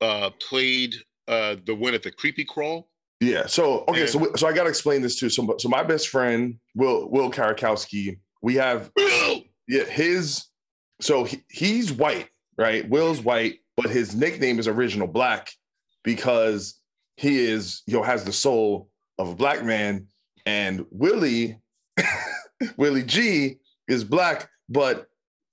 uh 0.00 0.30
played 0.40 0.94
uh 1.28 1.56
the 1.64 1.74
one 1.74 1.94
at 1.94 2.02
the 2.02 2.10
Creepy 2.10 2.44
Crawl. 2.44 2.88
Yeah. 3.20 3.46
So 3.46 3.84
okay, 3.88 4.02
and, 4.02 4.10
so 4.10 4.32
so 4.36 4.46
I 4.46 4.52
got 4.52 4.64
to 4.64 4.68
explain 4.68 5.02
this 5.02 5.18
too. 5.18 5.30
So 5.30 5.56
so 5.58 5.68
my 5.68 5.82
best 5.82 6.08
friend 6.08 6.58
Will 6.74 7.08
Will 7.10 7.30
Karakowski, 7.30 8.18
we 8.42 8.54
have 8.56 8.90
Will! 8.96 9.42
yeah 9.68 9.84
his 9.84 10.46
so 11.00 11.24
he, 11.24 11.42
he's 11.50 11.92
white 11.92 12.28
right. 12.58 12.88
Will's 12.88 13.20
white, 13.20 13.58
but 13.76 13.90
his 13.90 14.14
nickname 14.14 14.58
is 14.58 14.68
Original 14.68 15.06
Black 15.06 15.50
because 16.02 16.80
he 17.16 17.44
is 17.44 17.82
you 17.86 17.94
know 17.94 18.02
has 18.02 18.24
the 18.24 18.32
soul 18.32 18.90
of 19.18 19.28
a 19.28 19.34
black 19.34 19.64
man, 19.64 20.06
and 20.44 20.84
Willie 20.90 21.60
Willie 22.76 23.02
G 23.02 23.56
is 23.88 24.04
black, 24.04 24.48
but 24.68 25.06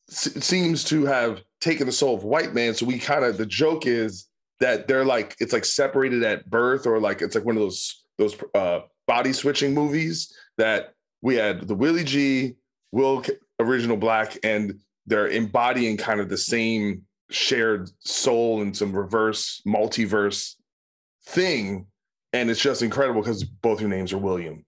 s- 0.09 0.43
seems 0.43 0.84
to 0.86 1.05
have 1.05 1.41
taken 1.61 1.86
the 1.86 1.91
soul 1.93 2.16
of 2.16 2.24
white 2.24 2.53
man. 2.53 2.74
So 2.74 2.86
we 2.86 2.99
kind 2.99 3.24
of 3.24 3.38
the 3.38 3.45
joke 3.45 3.86
is 3.86 4.28
that 4.59 4.88
they're 4.88 5.05
like 5.05 5.36
it's 5.39 5.53
like 5.53 5.66
separated 5.66 6.24
at 6.24 6.49
birth, 6.49 6.86
or 6.86 6.99
like 6.99 7.22
it's 7.22 7.36
like 7.36 7.45
one 7.45 7.55
of 7.55 7.61
those 7.61 8.03
those 8.18 8.36
uh, 8.53 8.82
body 9.07 9.34
switching 9.34 9.74
movies 9.74 10.36
that 10.57 10.93
we 11.22 11.36
had 11.36 11.68
the 11.68 11.76
Willie 11.76 12.03
G, 12.03 12.55
Will 12.91 13.24
original 13.59 13.97
black, 13.97 14.38
and 14.43 14.80
they're 15.05 15.30
embodying 15.30 15.97
kind 15.97 16.20
of 16.20 16.30
the 16.30 16.38
same 16.38 17.03
shared 17.30 17.89
soul 17.99 18.61
and 18.61 18.76
some 18.76 18.95
reverse 18.95 19.61
multiverse 19.68 20.55
thing 21.26 21.88
and 22.34 22.50
it's 22.50 22.60
just 22.60 22.82
incredible 22.82 23.22
because 23.22 23.44
both 23.44 23.80
your 23.80 23.90
names 23.90 24.12
are 24.12 24.18
William, 24.18 24.66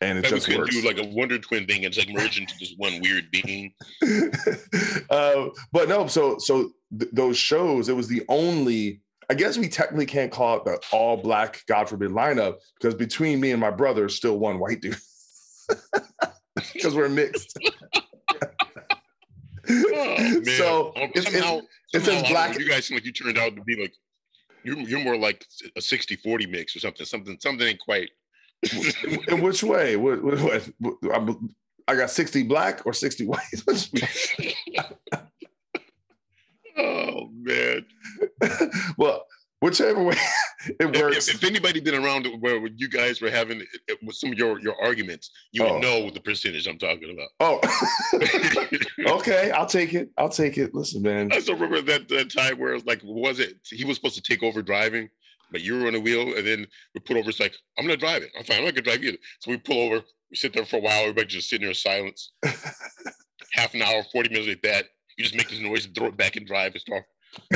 and 0.00 0.18
it 0.18 0.22
Maybe 0.22 0.34
just 0.34 0.48
works. 0.56 0.74
do 0.74 0.86
like 0.86 0.98
a 0.98 1.06
Wonder 1.06 1.38
Twin 1.38 1.66
thing 1.66 1.84
and 1.84 1.94
just 1.94 2.08
like 2.08 2.16
merge 2.16 2.38
into 2.38 2.54
this 2.58 2.74
one 2.76 3.00
weird 3.00 3.30
being. 3.30 3.72
uh, 5.10 5.46
but 5.72 5.88
no, 5.88 6.06
so 6.08 6.36
so 6.38 6.70
th- 6.98 7.10
those 7.12 7.38
shows, 7.38 7.88
it 7.88 7.96
was 7.96 8.08
the 8.08 8.24
only. 8.28 9.00
I 9.28 9.34
guess 9.34 9.58
we 9.58 9.68
technically 9.68 10.06
can't 10.06 10.30
call 10.30 10.58
it 10.58 10.64
the 10.64 10.80
all 10.92 11.16
black, 11.16 11.62
God 11.66 11.88
forbid, 11.88 12.10
lineup 12.10 12.58
because 12.80 12.94
between 12.94 13.40
me 13.40 13.50
and 13.50 13.60
my 13.60 13.72
brother, 13.72 14.08
still 14.08 14.38
one 14.38 14.60
white 14.60 14.80
dude 14.80 14.96
because 16.72 16.94
we're 16.94 17.08
mixed. 17.08 17.58
oh, 19.68 20.42
so 20.44 20.92
it's, 20.94 21.32
somehow, 21.32 21.60
it's, 21.92 22.04
somehow, 22.04 22.20
it's 22.20 22.28
black. 22.28 22.56
You 22.56 22.68
guys 22.68 22.86
seem 22.86 22.96
like 22.96 23.04
you 23.04 23.12
turned 23.12 23.36
out 23.36 23.56
to 23.56 23.62
be 23.62 23.74
like 23.80 23.92
you're 24.66 24.78
you're 24.80 25.04
more 25.04 25.16
like 25.16 25.46
a 25.76 25.80
60-40 25.80 26.50
mix 26.50 26.74
or 26.74 26.80
something. 26.80 27.06
Something 27.06 27.38
something 27.40 27.66
ain't 27.66 27.78
quite. 27.78 28.10
In 29.28 29.42
which 29.42 29.62
way? 29.62 29.96
What, 29.96 30.22
what, 30.22 30.68
what, 30.80 31.36
I 31.86 31.94
got 31.94 32.10
60 32.10 32.42
black 32.44 32.84
or 32.84 32.92
60 32.92 33.26
white? 33.26 33.40
oh 36.78 37.30
man. 37.32 37.86
well, 38.98 39.25
whichever 39.66 40.02
way 40.02 40.16
it 40.80 40.96
works. 40.96 41.28
If, 41.28 41.36
if, 41.36 41.44
anybody 41.44 41.80
been 41.80 41.94
around 41.94 42.26
where 42.40 42.66
you 42.66 42.88
guys 42.88 43.20
were 43.20 43.30
having 43.30 43.62
with 44.02 44.16
some 44.16 44.32
of 44.32 44.38
your, 44.38 44.60
your 44.60 44.80
arguments, 44.80 45.30
you 45.52 45.64
oh. 45.64 45.74
would 45.74 45.82
know 45.82 46.10
the 46.10 46.20
percentage 46.20 46.66
I'm 46.66 46.78
talking 46.78 47.10
about. 47.10 47.28
Oh, 47.40 49.10
okay. 49.18 49.50
I'll 49.50 49.66
take 49.66 49.94
it. 49.94 50.10
I'll 50.16 50.28
take 50.28 50.56
it. 50.56 50.74
Listen, 50.74 51.02
man. 51.02 51.30
I 51.32 51.40
still 51.40 51.54
remember 51.54 51.82
that, 51.82 52.08
that 52.08 52.32
time 52.32 52.58
where 52.58 52.70
it 52.70 52.74
was 52.74 52.86
like, 52.86 53.00
was 53.04 53.40
it? 53.40 53.58
He 53.70 53.84
was 53.84 53.96
supposed 53.96 54.14
to 54.16 54.22
take 54.22 54.42
over 54.42 54.62
driving, 54.62 55.08
but 55.50 55.62
you 55.62 55.78
were 55.78 55.86
on 55.88 55.94
the 55.94 56.00
wheel, 56.00 56.36
and 56.36 56.46
then 56.46 56.66
we 56.94 57.00
put 57.00 57.16
over. 57.16 57.30
It's 57.30 57.40
like, 57.40 57.54
I'm 57.78 57.84
gonna 57.84 57.96
drive 57.96 58.22
it. 58.22 58.30
I'm 58.38 58.44
fine. 58.44 58.58
I'm 58.58 58.64
not 58.64 58.74
gonna 58.74 58.82
drive 58.82 59.02
either. 59.02 59.18
So 59.40 59.50
we 59.50 59.58
pull 59.58 59.80
over. 59.80 60.04
We 60.30 60.36
sit 60.36 60.52
there 60.52 60.64
for 60.64 60.76
a 60.76 60.80
while. 60.80 61.02
Everybody 61.02 61.26
just 61.26 61.48
sitting 61.48 61.62
there 61.62 61.70
in 61.70 61.74
silence. 61.74 62.32
Half 63.52 63.74
an 63.74 63.82
hour, 63.82 64.02
40 64.12 64.28
minutes 64.30 64.48
like 64.48 64.62
that. 64.62 64.86
You 65.16 65.24
just 65.24 65.36
make 65.36 65.48
this 65.48 65.60
noise 65.60 65.86
and 65.86 65.94
throw 65.94 66.08
it 66.08 66.16
back 66.16 66.36
and 66.36 66.46
drive 66.46 66.72
and 66.72 66.80
start 66.80 67.04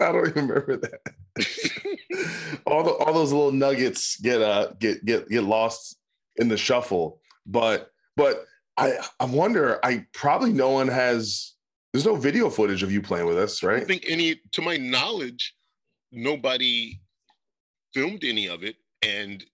I 0.00 0.12
don't 0.12 0.28
even 0.28 0.48
remember 0.48 0.76
that. 0.76 1.00
all 2.66 2.82
the 2.82 2.90
all 2.90 3.12
those 3.12 3.32
little 3.32 3.52
nuggets 3.52 4.16
get 4.20 4.40
uh 4.40 4.72
get 4.78 5.04
get 5.04 5.28
get 5.28 5.44
lost 5.44 5.96
in 6.36 6.48
the 6.48 6.56
shuffle. 6.56 7.20
But 7.46 7.90
but 8.16 8.44
I 8.76 8.98
I 9.20 9.24
wonder. 9.24 9.84
I 9.84 10.06
probably 10.12 10.52
no 10.52 10.70
one 10.70 10.88
has. 10.88 11.52
There's 11.92 12.06
no 12.06 12.16
video 12.16 12.50
footage 12.50 12.82
of 12.82 12.90
you 12.90 13.00
playing 13.00 13.26
with 13.26 13.38
us, 13.38 13.62
right? 13.62 13.82
I 13.82 13.84
think 13.84 14.04
any, 14.08 14.40
to 14.50 14.62
my 14.62 14.76
knowledge, 14.76 15.54
nobody 16.10 17.00
filmed 17.92 18.24
any 18.24 18.48
of 18.48 18.64
it, 18.64 18.74
and 19.02 19.44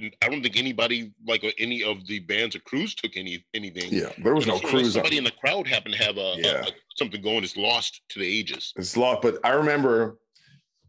I 0.00 0.28
don't 0.28 0.42
think 0.42 0.56
anybody 0.56 1.12
like 1.26 1.44
any 1.58 1.84
of 1.84 2.04
the 2.06 2.18
bands 2.20 2.56
or 2.56 2.60
crews 2.60 2.94
took 2.94 3.16
any 3.16 3.44
anything. 3.54 3.92
Yeah, 3.92 4.10
there 4.18 4.34
was 4.34 4.46
no 4.46 4.58
crews. 4.58 4.94
Somebody 4.94 5.18
in 5.18 5.24
the 5.24 5.30
crowd 5.30 5.68
happened 5.68 5.94
to 5.94 6.04
have 6.04 6.16
a, 6.16 6.34
yeah. 6.36 6.48
a, 6.48 6.60
a 6.62 6.72
something 6.96 7.22
going 7.22 7.44
is 7.44 7.56
lost 7.56 8.02
to 8.10 8.18
the 8.18 8.26
ages. 8.26 8.72
It's 8.76 8.96
lost, 8.96 9.22
but 9.22 9.38
I 9.44 9.50
remember 9.50 10.18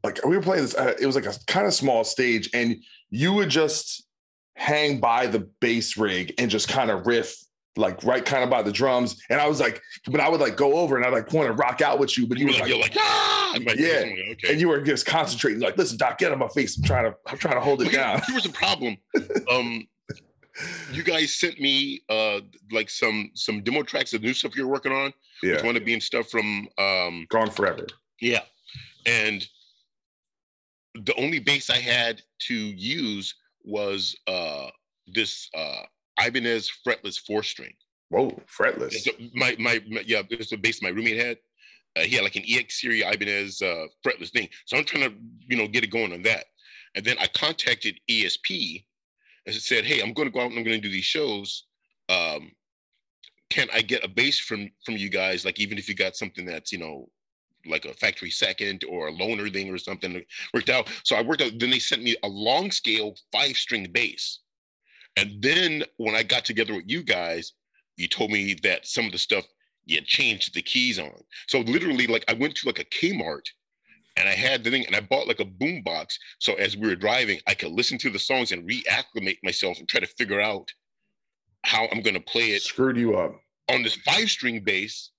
like 0.03 0.24
we 0.26 0.36
were 0.36 0.41
playing 0.41 0.64
this. 0.64 0.76
Uh, 0.76 0.95
it 0.99 1.06
was 1.06 1.16
like 1.16 1.26
a 1.26 1.36
kind 1.45 1.68
of 1.68 1.74
small 1.74 2.03
stage, 2.03 2.49
and 2.53 2.78
you 3.10 3.34
would 3.34 3.49
just 3.49 4.06
hang 4.56 4.99
by 4.99 5.28
the 5.28 5.47
bass 5.60 5.97
rig 5.97 6.34
and 6.38 6.49
just 6.49 6.68
kind 6.68 6.89
of 6.89 7.06
riff 7.06 7.36
like 7.78 8.03
right 8.03 8.23
kind 8.26 8.43
of 8.43 8.49
by 8.49 8.61
the 8.61 8.71
drums. 8.71 9.21
And 9.30 9.39
I 9.41 9.47
was 9.47 9.59
like, 9.59 9.82
but 10.07 10.19
I 10.21 10.30
would 10.30 10.39
like 10.39 10.55
go 10.55 10.78
over 10.78 10.95
and 10.97 11.05
I 11.05 11.09
like 11.09 11.32
want 11.34 11.47
to 11.47 11.53
rock 11.53 11.82
out 11.82 11.99
with 11.99 12.17
you, 12.17 12.26
but 12.28 12.38
you, 12.38 12.47
You 12.47 12.53
were 12.53 12.59
like, 12.59 12.69
you're 12.69 12.80
like, 12.80 12.95
ah! 12.97 13.57
Like, 13.65 13.78
Yeah. 13.78 14.03
Okay. 14.32 14.51
and 14.51 14.59
you 14.61 14.67
were 14.69 14.82
just 14.82 15.05
concentrating, 15.05 15.59
like, 15.61 15.78
listen, 15.78 15.97
Doc, 15.97 16.17
get 16.17 16.32
on 16.32 16.39
my 16.39 16.47
face. 16.49 16.78
I'm 16.78 16.84
trying 16.84 17.05
to, 17.11 17.17
I'm 17.28 17.38
trying 17.38 17.55
to 17.55 17.61
hold 17.61 17.82
it 17.82 17.88
Okay, 17.88 17.97
down. 17.97 18.21
Here 18.26 18.36
was 18.36 18.45
a 18.45 18.49
problem. 18.49 18.97
Um, 19.51 19.88
you 20.93 21.03
guys 21.03 21.34
sent 21.34 21.59
me 21.59 22.01
uh 22.09 22.39
like 22.71 22.89
some 22.89 23.30
some 23.34 23.61
demo 23.61 23.84
tracks 23.84 24.13
of 24.13 24.21
new 24.23 24.34
stuff 24.34 24.55
you're 24.55 24.67
working 24.67 24.93
on. 24.93 25.13
Yeah, 25.43 25.55
It's 25.55 25.63
one 25.63 25.76
of 25.76 25.84
being 25.84 25.99
stuff 25.99 26.30
from 26.30 26.69
um 26.78 27.26
gone 27.30 27.51
forever. 27.51 27.86
yeah, 28.21 28.39
and 29.05 29.45
the 30.93 31.13
only 31.15 31.39
bass 31.39 31.69
I 31.69 31.78
had 31.80 32.21
to 32.47 32.55
use 32.55 33.36
was 33.65 34.15
uh 34.28 34.67
this 35.07 35.49
uh 35.53 35.82
Ibanez 36.24 36.72
fretless 36.86 37.20
four 37.20 37.43
string. 37.43 37.74
Whoa, 38.09 38.39
fretless. 38.47 39.07
A- 39.07 39.32
my, 39.34 39.55
my 39.59 39.82
my 39.89 40.03
yeah, 40.05 40.22
it's 40.30 40.51
a 40.51 40.57
bass 40.57 40.82
my 40.82 40.89
roommate 40.89 41.18
had. 41.18 41.38
Uh, 41.97 42.01
he 42.01 42.16
had 42.16 42.24
like 42.24 42.36
an 42.36 42.43
EX 42.47 42.82
series 42.82 43.03
Ibanez 43.03 43.61
uh, 43.61 43.86
fretless 44.05 44.32
thing. 44.32 44.49
So 44.66 44.78
I'm 44.78 44.84
trying 44.84 45.09
to 45.09 45.16
you 45.47 45.57
know 45.57 45.68
get 45.68 45.84
it 45.84 45.91
going 45.91 46.13
on 46.13 46.22
that. 46.24 46.45
And 46.95 47.03
then 47.03 47.18
I 47.20 47.28
contacted 47.28 47.99
ESP 48.09 48.86
and 49.45 49.55
said, 49.55 49.86
"Hey, 49.86 50.01
I'm 50.01 50.13
going 50.13 50.28
to 50.28 50.34
go 50.34 50.41
out 50.41 50.49
and 50.49 50.57
I'm 50.57 50.63
going 50.63 50.82
to 50.82 50.88
do 50.88 50.91
these 50.91 51.05
shows. 51.05 51.66
Um, 52.09 52.51
can 53.49 53.68
I 53.74 53.82
get 53.82 54.03
a 54.03 54.07
bass 54.07 54.39
from 54.39 54.70
from 54.86 54.97
you 54.97 55.09
guys? 55.09 55.45
Like 55.45 55.59
even 55.59 55.78
if 55.78 55.88
you 55.88 55.95
got 55.95 56.16
something 56.16 56.45
that's 56.45 56.72
you 56.72 56.80
know 56.80 57.09
like 57.68 57.86
a 57.86 57.93
factory 57.93 58.30
second 58.30 58.84
or 58.89 59.07
a 59.07 59.11
loaner 59.11 59.51
thing 59.51 59.74
or 59.74 59.78
something 59.78 60.24
worked 60.53 60.70
out. 60.70 60.88
So 61.03 61.16
I 61.16 61.22
worked 61.22 61.41
out. 61.41 61.53
Then 61.57 61.72
they 61.72 61.80
sent 61.80 62.03
me 62.03 62.16
a 62.24 62.28
long 62.28 62.72
scale 62.72 63.16
five 63.32 63.55
string 63.55 63.88
bass. 63.91 64.39
And 65.18 65.41
then 65.41 65.84
when 65.97 66.16
I 66.16 66.24
got 66.24 66.45
together 66.45 66.76
with 66.76 66.86
you 66.88 67.03
guys, 67.03 67.53
you 67.97 68.07
told 68.07 68.32
me 68.32 68.55
that 68.63 68.86
some 68.86 69.05
of 69.05 69.11
the 69.11 69.18
stuff 69.18 69.45
you 69.86 69.95
had 69.95 70.05
changed 70.05 70.53
the 70.53 70.61
keys 70.61 70.99
on. 70.99 71.13
So 71.47 71.59
literally, 71.59 72.07
like 72.07 72.26
I 72.27 72.34
went 72.34 72.56
to 72.56 72.68
like 72.68 72.80
a 72.80 72.85
Kmart 72.85 73.45
and 74.18 74.27
I 74.27 74.34
had 74.34 74.64
the 74.64 74.72
thing 74.72 74.85
and 74.85 74.95
I 74.95 75.02
bought 75.02 75.27
like 75.27 75.39
a 75.39 75.45
boom 75.45 75.81
box. 75.84 76.18
So 76.39 76.53
as 76.56 76.76
we 76.76 76.88
were 76.88 76.95
driving, 76.95 77.39
I 77.48 77.53
could 77.53 77.72
listen 77.72 77.98
to 77.99 78.10
the 78.10 78.19
songs 78.19 78.52
and 78.52 78.68
reacclimate 78.69 79.38
myself 79.44 79.77
and 79.80 79.88
try 79.88 79.99
to 79.99 80.07
figure 80.07 80.41
out 80.41 80.68
how 81.64 81.88
I'm 81.91 82.02
gonna 82.02 82.19
play 82.19 82.49
it 82.49 82.61
Screwed 82.61 82.98
you 82.98 83.18
up. 83.18 83.35
on 83.69 83.84
this 83.84 83.95
five 83.95 84.30
string 84.30 84.61
bass 84.64 85.11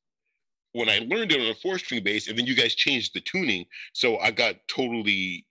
when 0.72 0.88
I 0.90 0.98
learned 1.08 1.32
it 1.32 1.40
on 1.40 1.46
a 1.46 1.54
four 1.54 1.78
string 1.78 2.02
bass, 2.04 2.28
and 2.28 2.38
then 2.38 2.44
you 2.46 2.54
guys 2.54 2.74
changed 2.74 3.14
the 3.14 3.20
tuning. 3.20 3.64
So 3.94 4.18
I 4.18 4.30
got 4.30 4.56
totally, 4.68 5.46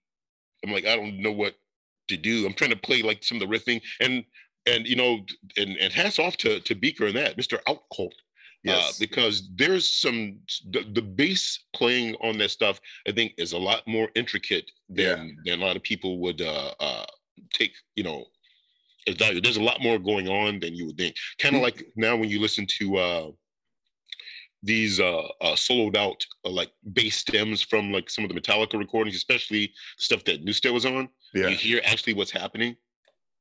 I'm 0.64 0.72
like, 0.72 0.86
I 0.86 0.95
don't 0.95 1.19
know 1.19 1.32
what 1.32 1.56
to 2.10 2.18
do. 2.18 2.45
I'm 2.45 2.53
trying 2.53 2.69
to 2.69 2.78
play 2.78 3.02
like 3.02 3.24
some 3.24 3.41
of 3.41 3.49
the 3.49 3.57
riffing 3.57 3.82
and 3.99 4.24
and 4.68 4.86
you 4.88 4.96
know, 4.96 5.20
and, 5.58 5.78
and 5.78 5.94
hats 5.94 6.20
off 6.20 6.38
to 6.38 6.60
to 6.62 6.76
Beaker 6.76 7.06
and 7.08 7.16
that, 7.16 7.38
Mr. 7.38 7.60
Outcolt. 7.68 8.12
Uh, 8.68 8.72
Yes. 8.72 8.98
because 8.98 9.48
there's 9.56 9.88
some 9.88 10.40
the, 10.72 10.84
the 10.94 11.02
bass 11.04 11.66
playing 11.76 12.16
on 12.16 12.40
that 12.40 12.50
stuff, 12.50 12.80
I 13.08 13.12
think, 13.12 13.34
is 13.38 13.54
a 13.54 13.60
lot 13.60 13.88
more 13.88 14.10
intricate 14.16 14.72
than 14.90 15.38
than 15.46 15.62
a 15.62 15.66
lot 15.66 15.76
of 15.76 15.84
people 15.84 16.18
would 16.22 16.42
uh 16.42 16.74
uh 16.80 17.06
take, 17.54 17.74
you 17.96 18.04
know, 18.04 18.26
as 19.08 19.16
value. 19.18 19.40
There's 19.40 19.58
a 19.58 19.64
lot 19.64 19.82
more 19.82 20.00
going 20.00 20.28
on 20.28 20.60
than 20.60 20.74
you 20.74 20.88
would 20.88 20.98
think. 20.98 21.16
Kind 21.38 21.56
of 21.56 21.62
like 21.62 21.86
now 21.96 22.16
when 22.16 22.28
you 22.30 22.40
listen 22.42 22.66
to 22.80 22.98
uh 22.98 23.32
these 24.64 25.00
uh, 25.00 25.28
uh 25.42 25.54
soloed 25.56 25.96
out 25.96 26.26
uh, 26.44 26.50
like 26.50 26.72
bass 26.94 27.18
stems 27.18 27.62
from 27.62 27.92
like 27.92 28.10
some 28.10 28.26
of 28.26 28.32
the 28.34 28.40
Metallica 28.42 28.80
recordings, 28.80 29.16
especially 29.16 29.72
stuff 30.00 30.24
that 30.24 30.44
Newstead 30.44 30.74
was 30.74 30.88
on. 30.88 31.08
yeah. 31.36 31.50
You 31.50 31.56
hear 31.56 31.82
actually 31.86 32.16
what's 32.16 32.32
happening. 32.32 32.76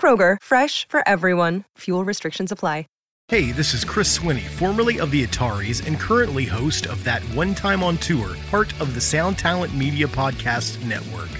Kroger, 0.00 0.38
fresh 0.42 0.88
for 0.88 1.06
everyone. 1.06 1.64
Fuel 1.76 2.06
restrictions 2.06 2.50
apply. 2.50 2.86
Hey, 3.30 3.52
this 3.52 3.74
is 3.74 3.84
Chris 3.84 4.18
Swinney, 4.18 4.48
formerly 4.48 4.98
of 4.98 5.12
the 5.12 5.24
Ataris 5.24 5.86
and 5.86 5.96
currently 5.96 6.44
host 6.44 6.86
of 6.86 7.04
That 7.04 7.22
One 7.32 7.54
Time 7.54 7.80
on 7.80 7.96
Tour, 7.98 8.30
part 8.50 8.72
of 8.80 8.92
the 8.92 9.00
Sound 9.00 9.38
Talent 9.38 9.72
Media 9.72 10.08
Podcast 10.08 10.84
Network. 10.84 11.39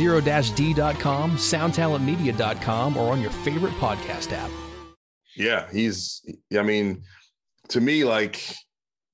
2020-d.com, 0.01 1.37
soundtalentmedia.com, 1.37 2.97
or 2.97 3.11
on 3.11 3.21
your 3.21 3.29
favorite 3.29 3.73
podcast 3.73 4.31
app. 4.31 4.49
Yeah, 5.35 5.67
he's. 5.71 6.25
I 6.57 6.63
mean, 6.63 7.03
to 7.69 7.79
me, 7.79 8.03
like 8.03 8.43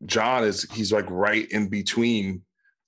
John 0.05 0.45
is. 0.45 0.64
He's 0.72 0.93
like 0.93 1.05
right 1.09 1.45
in 1.51 1.68
between 1.68 2.41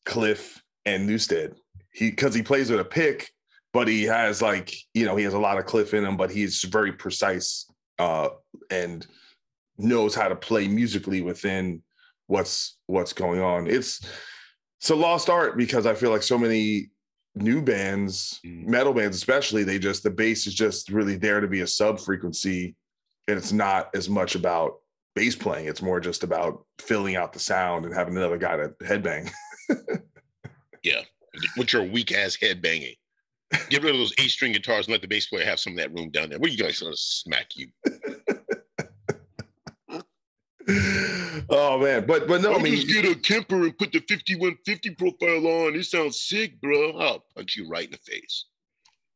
Cliff 0.05 0.61
and 0.85 1.05
Newstead. 1.05 1.55
He 1.91 2.09
because 2.09 2.33
he 2.33 2.41
plays 2.41 2.71
with 2.71 2.79
a 2.79 2.85
pick, 2.85 3.29
but 3.73 3.87
he 3.87 4.03
has 4.03 4.41
like 4.41 4.73
you 4.93 5.05
know 5.05 5.15
he 5.15 5.25
has 5.25 5.33
a 5.33 5.39
lot 5.39 5.57
of 5.57 5.65
Cliff 5.65 5.93
in 5.93 6.05
him, 6.05 6.15
but 6.15 6.31
he's 6.31 6.63
very 6.63 6.93
precise 6.93 7.69
uh, 7.99 8.29
and 8.71 9.05
knows 9.77 10.15
how 10.15 10.29
to 10.29 10.35
play 10.35 10.67
musically 10.67 11.21
within 11.21 11.83
what's 12.27 12.77
what's 12.87 13.13
going 13.13 13.41
on. 13.41 13.67
It's 13.67 13.99
it's 14.79 14.89
a 14.89 14.95
lost 14.95 15.29
art 15.29 15.57
because 15.57 15.85
I 15.85 15.93
feel 15.93 16.09
like 16.09 16.23
so 16.23 16.37
many 16.37 16.89
new 17.35 17.61
bands, 17.61 18.39
Mhm. 18.45 18.65
metal 18.67 18.93
bands 18.93 19.15
especially, 19.17 19.63
they 19.63 19.79
just 19.79 20.03
the 20.03 20.09
bass 20.09 20.47
is 20.47 20.53
just 20.53 20.89
really 20.89 21.15
there 21.17 21.39
to 21.41 21.47
be 21.47 21.61
a 21.61 21.67
sub 21.67 21.99
frequency 21.99 22.75
and 23.27 23.37
it's 23.37 23.51
not 23.51 23.89
as 23.95 24.09
much 24.09 24.35
about 24.35 24.79
bass 25.15 25.35
playing. 25.35 25.67
It's 25.67 25.81
more 25.81 25.99
just 25.99 26.23
about 26.23 26.65
filling 26.79 27.15
out 27.15 27.33
the 27.33 27.39
sound 27.39 27.85
and 27.85 27.93
having 27.93 28.15
another 28.17 28.37
guy 28.37 28.57
to 28.57 28.69
headbang. 28.81 29.29
Yeah, 30.81 31.01
with 31.57 31.73
your 31.73 31.83
weak 31.83 32.13
ass 32.13 32.35
head 32.35 32.61
banging. 32.61 32.95
Get 33.69 33.83
rid 33.83 33.93
of 33.93 33.99
those 33.99 34.13
eight 34.17 34.31
string 34.31 34.53
guitars 34.53 34.85
and 34.87 34.93
let 34.93 35.01
the 35.01 35.07
bass 35.09 35.27
player 35.27 35.43
have 35.43 35.59
some 35.59 35.73
of 35.73 35.77
that 35.77 35.91
room 35.93 36.09
down 36.09 36.29
there. 36.29 36.39
What 36.39 36.49
are 36.49 36.53
you 36.53 36.57
guys 36.57 36.79
gonna 36.79 36.95
smack 36.95 37.47
you? 37.57 37.67
oh 41.49 41.79
man, 41.79 42.05
but 42.05 42.27
but 42.27 42.41
no, 42.41 42.51
I 42.51 42.53
I'll 42.53 42.59
mean, 42.59 42.75
just 42.75 42.87
get 42.87 43.05
a 43.05 43.15
Kemper 43.15 43.63
and 43.63 43.77
put 43.77 43.91
the 43.91 43.99
5150 43.99 44.89
profile 44.91 45.47
on. 45.65 45.75
It 45.75 45.85
sounds 45.85 46.21
sick, 46.21 46.59
bro. 46.61 46.91
I'll 46.91 47.25
punch 47.35 47.55
you 47.55 47.67
right 47.67 47.85
in 47.85 47.91
the 47.91 47.97
face. 47.97 48.45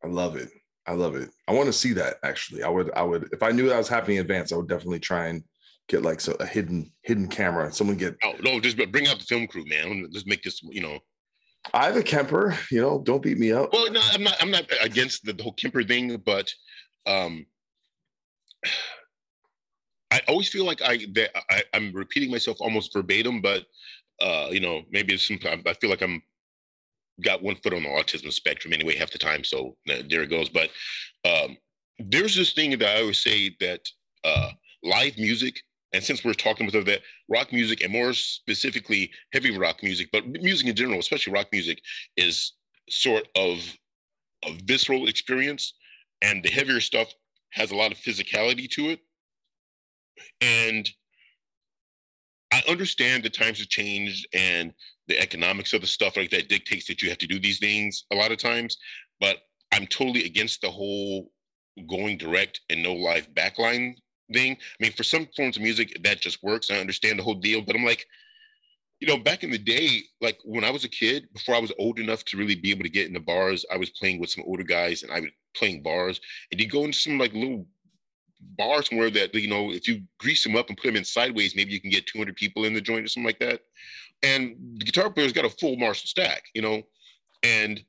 I 0.03 0.07
love 0.07 0.35
it. 0.35 0.49
I 0.85 0.93
love 0.93 1.15
it. 1.15 1.29
I 1.47 1.53
want 1.53 1.67
to 1.67 1.73
see 1.73 1.93
that 1.93 2.17
actually. 2.23 2.63
I 2.63 2.69
would 2.69 2.91
I 2.95 3.03
would 3.03 3.29
if 3.31 3.43
I 3.43 3.51
knew 3.51 3.69
that 3.69 3.77
was 3.77 3.87
happening 3.87 4.17
in 4.17 4.21
advance, 4.21 4.51
I 4.51 4.57
would 4.57 4.67
definitely 4.67 4.99
try 4.99 5.27
and 5.27 5.43
get 5.87 6.01
like 6.01 6.19
so 6.19 6.33
a 6.39 6.45
hidden 6.45 6.91
hidden 7.03 7.27
camera. 7.27 7.71
Someone 7.71 7.97
get 7.97 8.15
Oh 8.23 8.33
no, 8.41 8.59
just 8.59 8.77
bring 8.91 9.07
out 9.07 9.19
the 9.19 9.25
film 9.25 9.47
crew, 9.47 9.65
man. 9.65 10.07
Let's 10.11 10.25
make 10.25 10.43
this, 10.43 10.61
you 10.63 10.81
know. 10.81 10.99
I 11.73 11.85
have 11.85 11.95
a 11.95 12.03
Kemper, 12.03 12.57
you 12.71 12.81
know, 12.81 13.01
don't 13.05 13.23
beat 13.23 13.37
me 13.37 13.53
up. 13.53 13.71
Well, 13.71 13.89
no, 13.89 14.01
I'm 14.11 14.23
not. 14.23 14.35
I'm 14.41 14.51
not 14.51 14.65
against 14.81 15.23
the, 15.23 15.31
the 15.31 15.43
whole 15.43 15.53
Kemper 15.53 15.83
thing, 15.83 16.17
but 16.25 16.51
um, 17.05 17.45
I 18.65 18.69
always 20.27 20.49
feel 20.49 20.65
like 20.65 20.81
I 20.81 21.05
that 21.13 21.31
I, 21.49 21.63
I'm 21.73 21.91
repeating 21.93 22.31
myself 22.31 22.57
almost 22.59 22.93
verbatim, 22.93 23.41
but 23.41 23.65
uh, 24.21 24.47
you 24.51 24.59
know, 24.59 24.83
maybe 24.91 25.13
it's 25.13 25.27
some. 25.27 25.39
I 25.65 25.73
feel 25.73 25.89
like 25.89 26.01
I'm 26.01 26.21
got 27.21 27.43
one 27.43 27.55
foot 27.55 27.73
on 27.73 27.83
the 27.83 27.89
autism 27.89 28.31
spectrum 28.31 28.73
anyway 28.73 28.95
half 28.95 29.11
the 29.11 29.17
time. 29.17 29.43
So 29.43 29.75
uh, 29.89 30.03
there 30.09 30.23
it 30.23 30.29
goes. 30.29 30.49
But 30.49 30.69
um, 31.25 31.57
there's 31.99 32.35
this 32.35 32.53
thing 32.53 32.71
that 32.71 32.97
I 32.97 33.01
always 33.01 33.21
say 33.21 33.55
that 33.59 33.81
uh, 34.23 34.51
live 34.83 35.17
music, 35.17 35.61
and 35.93 36.03
since 36.03 36.23
we're 36.23 36.33
talking 36.33 36.67
about 36.67 36.85
that, 36.85 37.01
rock 37.29 37.53
music, 37.53 37.81
and 37.83 37.91
more 37.91 38.13
specifically 38.13 39.11
heavy 39.31 39.55
rock 39.57 39.83
music, 39.83 40.09
but 40.11 40.27
music 40.27 40.67
in 40.67 40.75
general, 40.75 40.99
especially 40.99 41.33
rock 41.33 41.47
music, 41.51 41.81
is 42.17 42.53
sort 42.89 43.27
of 43.35 43.59
a 44.45 44.53
visceral 44.65 45.07
experience, 45.07 45.73
and 46.21 46.43
the 46.43 46.49
heavier 46.49 46.79
stuff 46.79 47.13
has 47.51 47.71
a 47.71 47.75
lot 47.75 47.91
of 47.91 47.97
physicality 47.97 48.69
to 48.69 48.89
it. 48.89 48.99
And 50.41 50.89
I 52.51 52.63
understand 52.69 53.23
the 53.23 53.29
times 53.29 53.59
have 53.59 53.69
changed 53.69 54.27
and 54.33 54.73
the 55.07 55.19
economics 55.19 55.73
of 55.73 55.81
the 55.81 55.87
stuff 55.87 56.15
like 56.17 56.29
that 56.29 56.49
dictates 56.49 56.87
that 56.87 57.01
you 57.01 57.09
have 57.09 57.17
to 57.19 57.27
do 57.27 57.39
these 57.39 57.59
things 57.59 58.05
a 58.11 58.15
lot 58.15 58.31
of 58.31 58.37
times, 58.37 58.77
but 59.19 59.39
I'm 59.71 59.87
totally 59.87 60.25
against 60.25 60.61
the 60.61 60.69
whole 60.69 61.31
going 61.89 62.17
direct 62.17 62.61
and 62.69 62.83
no 62.83 62.93
live 62.93 63.27
backline 63.33 63.95
thing. 64.31 64.53
I 64.53 64.83
mean, 64.83 64.91
for 64.93 65.03
some 65.03 65.27
forms 65.35 65.57
of 65.57 65.63
music, 65.63 65.97
that 66.03 66.21
just 66.21 66.43
works. 66.43 66.69
I 66.69 66.77
understand 66.77 67.17
the 67.17 67.23
whole 67.23 67.33
deal, 67.35 67.61
but 67.61 67.75
I'm 67.75 67.85
like, 67.85 68.05
you 68.99 69.07
know, 69.07 69.17
back 69.17 69.43
in 69.43 69.51
the 69.51 69.57
day, 69.57 70.03
like 70.21 70.37
when 70.45 70.63
I 70.63 70.69
was 70.69 70.85
a 70.85 70.89
kid, 70.89 71.27
before 71.33 71.55
I 71.55 71.59
was 71.59 71.73
old 71.77 71.99
enough 71.99 72.23
to 72.25 72.37
really 72.37 72.55
be 72.55 72.71
able 72.71 72.83
to 72.83 72.89
get 72.89 73.07
into 73.07 73.19
bars, 73.19 73.65
I 73.71 73.77
was 73.77 73.89
playing 73.89 74.19
with 74.19 74.29
some 74.29 74.45
older 74.47 74.63
guys 74.63 75.03
and 75.03 75.11
I 75.11 75.19
was 75.19 75.29
playing 75.55 75.83
bars. 75.83 76.21
And 76.51 76.61
you 76.61 76.67
go 76.67 76.85
into 76.85 76.97
some 76.97 77.17
like 77.17 77.33
little 77.33 77.65
bar 78.57 78.83
somewhere 78.83 79.09
that, 79.11 79.33
you 79.33 79.47
know, 79.47 79.71
if 79.71 79.87
you 79.87 80.01
grease 80.19 80.43
them 80.43 80.55
up 80.55 80.69
and 80.69 80.77
put 80.77 80.87
them 80.87 80.95
in 80.95 81.03
sideways, 81.03 81.55
maybe 81.55 81.73
you 81.73 81.81
can 81.81 81.89
get 81.89 82.07
200 82.07 82.35
people 82.35 82.65
in 82.65 82.73
the 82.73 82.81
joint 82.81 83.05
or 83.05 83.07
something 83.07 83.27
like 83.27 83.39
that. 83.39 83.61
And 84.21 84.55
the 84.77 84.85
guitar 84.85 85.09
player's 85.09 85.33
got 85.33 85.45
a 85.45 85.49
full 85.49 85.75
Marshall 85.75 86.07
stack, 86.07 86.43
you 86.53 86.61
know, 86.61 86.83
and 87.43 87.83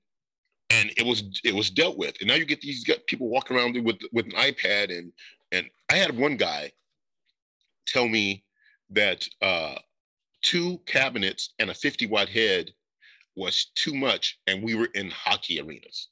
and 0.71 0.91
it 0.97 1.07
was 1.07 1.41
it 1.45 1.55
was 1.55 1.71
dealt 1.71 1.97
with. 1.97 2.17
And 2.21 2.29
now 2.29 2.35
you 2.35 2.45
get 2.45 2.61
these 2.61 2.85
got 2.85 3.07
people 3.07 3.29
walking 3.29 3.57
around 3.57 3.83
with 3.85 3.99
with 4.13 4.27
an 4.27 4.33
iPad 4.33 4.97
and 4.97 5.13
and 5.53 5.69
I 5.91 5.97
had 5.97 6.17
one 6.17 6.37
guy 6.37 6.73
tell 7.87 8.09
me 8.09 8.45
that 8.91 9.29
uh 9.43 9.77
two 10.43 10.79
cabinets 10.87 11.55
and 11.59 11.71
a 11.71 11.75
50 11.75 12.07
watt 12.07 12.29
head 12.29 12.71
was 13.37 13.67
too 13.75 13.95
much 13.95 14.39
and 14.47 14.63
we 14.63 14.75
were 14.75 14.91
in 14.95 15.11
hockey 15.11 15.61
arenas 15.61 16.09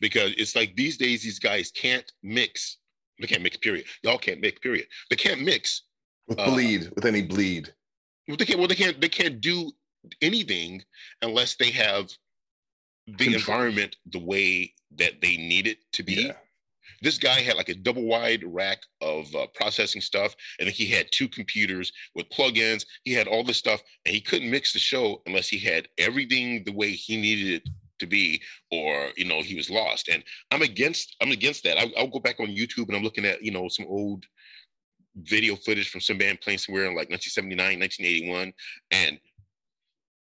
because 0.00 0.32
it's 0.36 0.56
like 0.56 0.74
these 0.74 0.96
days 0.96 1.22
these 1.22 1.38
guys 1.38 1.70
can't 1.70 2.10
mix 2.22 2.78
they 3.20 3.26
can't 3.26 3.42
mix 3.42 3.56
period 3.56 3.84
y'all 4.02 4.18
can't 4.18 4.40
mix 4.40 4.58
period 4.60 4.86
they 5.10 5.16
can't 5.16 5.40
mix 5.40 5.82
with 6.28 6.38
uh, 6.38 6.44
bleed 6.50 6.90
with 6.94 7.04
any 7.04 7.22
bleed 7.22 7.72
well 8.28 8.36
they 8.36 8.44
can't 8.44 8.58
well 8.58 8.68
they 8.68 8.74
can't 8.74 9.00
they 9.00 9.08
can't 9.08 9.40
do 9.40 9.70
anything 10.20 10.82
unless 11.22 11.56
they 11.56 11.70
have 11.70 12.08
the 13.06 13.24
Control. 13.24 13.34
environment 13.34 13.96
the 14.12 14.18
way 14.18 14.72
that 14.96 15.20
they 15.20 15.36
need 15.36 15.66
it 15.66 15.78
to 15.92 16.02
be 16.02 16.14
yeah. 16.14 16.32
This 17.00 17.18
guy 17.18 17.40
had 17.40 17.56
like 17.56 17.68
a 17.68 17.74
double 17.74 18.04
wide 18.04 18.44
rack 18.46 18.78
of 19.00 19.34
uh, 19.34 19.46
processing 19.54 20.00
stuff, 20.00 20.34
and 20.60 20.68
he 20.68 20.86
had 20.86 21.08
two 21.10 21.28
computers 21.28 21.92
with 22.14 22.28
plugins. 22.30 22.84
He 23.02 23.12
had 23.12 23.26
all 23.26 23.42
this 23.42 23.56
stuff, 23.56 23.82
and 24.06 24.14
he 24.14 24.20
couldn't 24.20 24.50
mix 24.50 24.72
the 24.72 24.78
show 24.78 25.20
unless 25.26 25.48
he 25.48 25.58
had 25.58 25.88
everything 25.98 26.62
the 26.64 26.72
way 26.72 26.92
he 26.92 27.20
needed 27.20 27.54
it 27.54 27.68
to 28.02 28.06
be, 28.06 28.42
or 28.70 29.08
you 29.16 29.24
know, 29.24 29.42
he 29.42 29.54
was 29.54 29.70
lost. 29.70 30.08
And 30.08 30.22
I'm 30.50 30.62
against 30.62 31.16
I'm 31.20 31.32
against 31.32 31.64
that. 31.64 31.78
I, 31.78 31.92
I'll 31.96 32.06
go 32.06 32.20
back 32.20 32.38
on 32.40 32.48
YouTube 32.48 32.88
and 32.88 32.96
I'm 32.96 33.02
looking 33.02 33.24
at 33.24 33.42
you 33.42 33.50
know 33.50 33.68
some 33.68 33.86
old 33.88 34.24
video 35.16 35.56
footage 35.56 35.90
from 35.90 36.00
some 36.00 36.18
band 36.18 36.40
playing 36.40 36.58
somewhere 36.58 36.84
in 36.84 36.96
like 36.96 37.10
1979, 37.10 37.80
1981, 37.80 38.52
and 38.90 39.18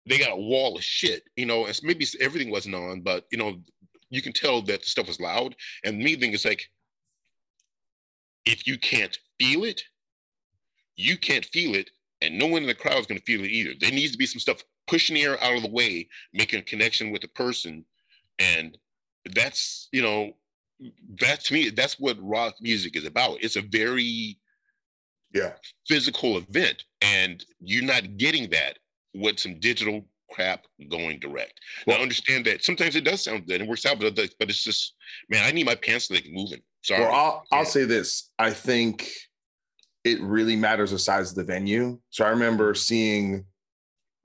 they 0.06 0.18
got 0.18 0.32
a 0.32 0.36
wall 0.36 0.76
of 0.76 0.84
shit, 0.84 1.24
you 1.36 1.46
know, 1.46 1.66
and 1.66 1.80
maybe 1.84 2.06
everything 2.20 2.50
wasn't 2.50 2.76
on, 2.76 3.02
but 3.02 3.26
you 3.32 3.38
know, 3.38 3.62
you 4.10 4.22
can 4.22 4.34
tell 4.34 4.62
that 4.64 4.86
stuff 4.86 5.08
was 5.08 5.20
loud. 5.20 5.56
And 5.84 6.00
me 6.00 6.16
thing 6.16 6.34
is 6.34 6.46
like, 6.46 6.64
if 8.46 8.66
you 8.66 8.78
can't 8.80 9.18
feel 9.40 9.64
it, 9.64 9.82
you 10.96 11.18
can't 11.18 11.46
feel 11.46 11.76
it, 11.76 11.90
and 12.22 12.38
no 12.38 12.48
one 12.48 12.64
in 12.64 12.68
the 12.68 12.74
crowd 12.74 12.98
is 12.98 13.06
going 13.06 13.20
to 13.20 13.26
feel 13.26 13.44
it 13.44 13.52
either. 13.52 13.72
There 13.80 13.92
needs 13.92 14.12
to 14.12 14.18
be 14.18 14.26
some 14.26 14.40
stuff 14.40 14.64
pushing 14.90 15.16
the 15.16 15.24
air 15.24 15.42
out 15.44 15.56
of 15.56 15.64
the 15.64 15.70
way, 15.70 16.08
making 16.34 16.60
a 16.60 16.64
connection 16.64 17.12
with 17.12 17.22
the 17.22 17.28
person, 17.30 17.86
and 18.40 18.78
that's 19.36 19.88
you 19.92 20.02
know, 20.02 20.32
that 21.20 21.42
to 21.46 21.54
me, 21.54 21.70
that's 21.70 22.00
what 22.00 22.18
rock 22.22 22.56
music 22.60 22.96
is 22.96 23.06
about. 23.06 23.38
It's 23.42 23.56
a 23.56 23.62
very 23.62 24.38
yeah 25.34 25.54
physical 25.88 26.38
event, 26.38 26.84
and 27.02 27.44
you're 27.60 27.86
not 27.86 28.18
getting 28.18 28.50
that 28.50 28.80
with 29.14 29.40
some 29.40 29.60
digital 29.60 30.06
crap 30.32 30.66
going 30.90 31.20
direct. 31.20 31.60
Well, 31.86 31.98
now, 31.98 32.02
I 32.02 32.04
understand 32.04 32.46
that 32.46 32.64
sometimes 32.64 32.96
it 32.96 33.04
does 33.04 33.24
sound 33.24 33.48
good 33.48 33.62
and 33.62 33.64
it 33.64 33.70
works 33.70 33.86
out, 33.86 34.00
but 34.00 34.16
but 34.16 34.50
it's 34.50 34.64
just 34.64 34.96
man, 35.30 35.44
I 35.46 35.52
need 35.52 35.66
my 35.66 35.76
pants 35.76 36.08
to 36.08 36.16
like 36.16 36.28
moving. 36.32 36.62
Sorry. 36.82 37.02
Well, 37.02 37.14
I'll 37.14 37.44
I'll 37.52 37.66
say 37.66 37.86
this. 37.86 38.32
I 38.40 38.52
think 38.52 39.10
it 40.04 40.22
really 40.22 40.56
matters 40.56 40.92
the 40.92 41.00
size 41.00 41.32
of 41.32 41.36
the 41.36 41.44
venue. 41.44 42.00
So 42.10 42.26
I 42.26 42.30
remember 42.30 42.74
seeing 42.74 43.46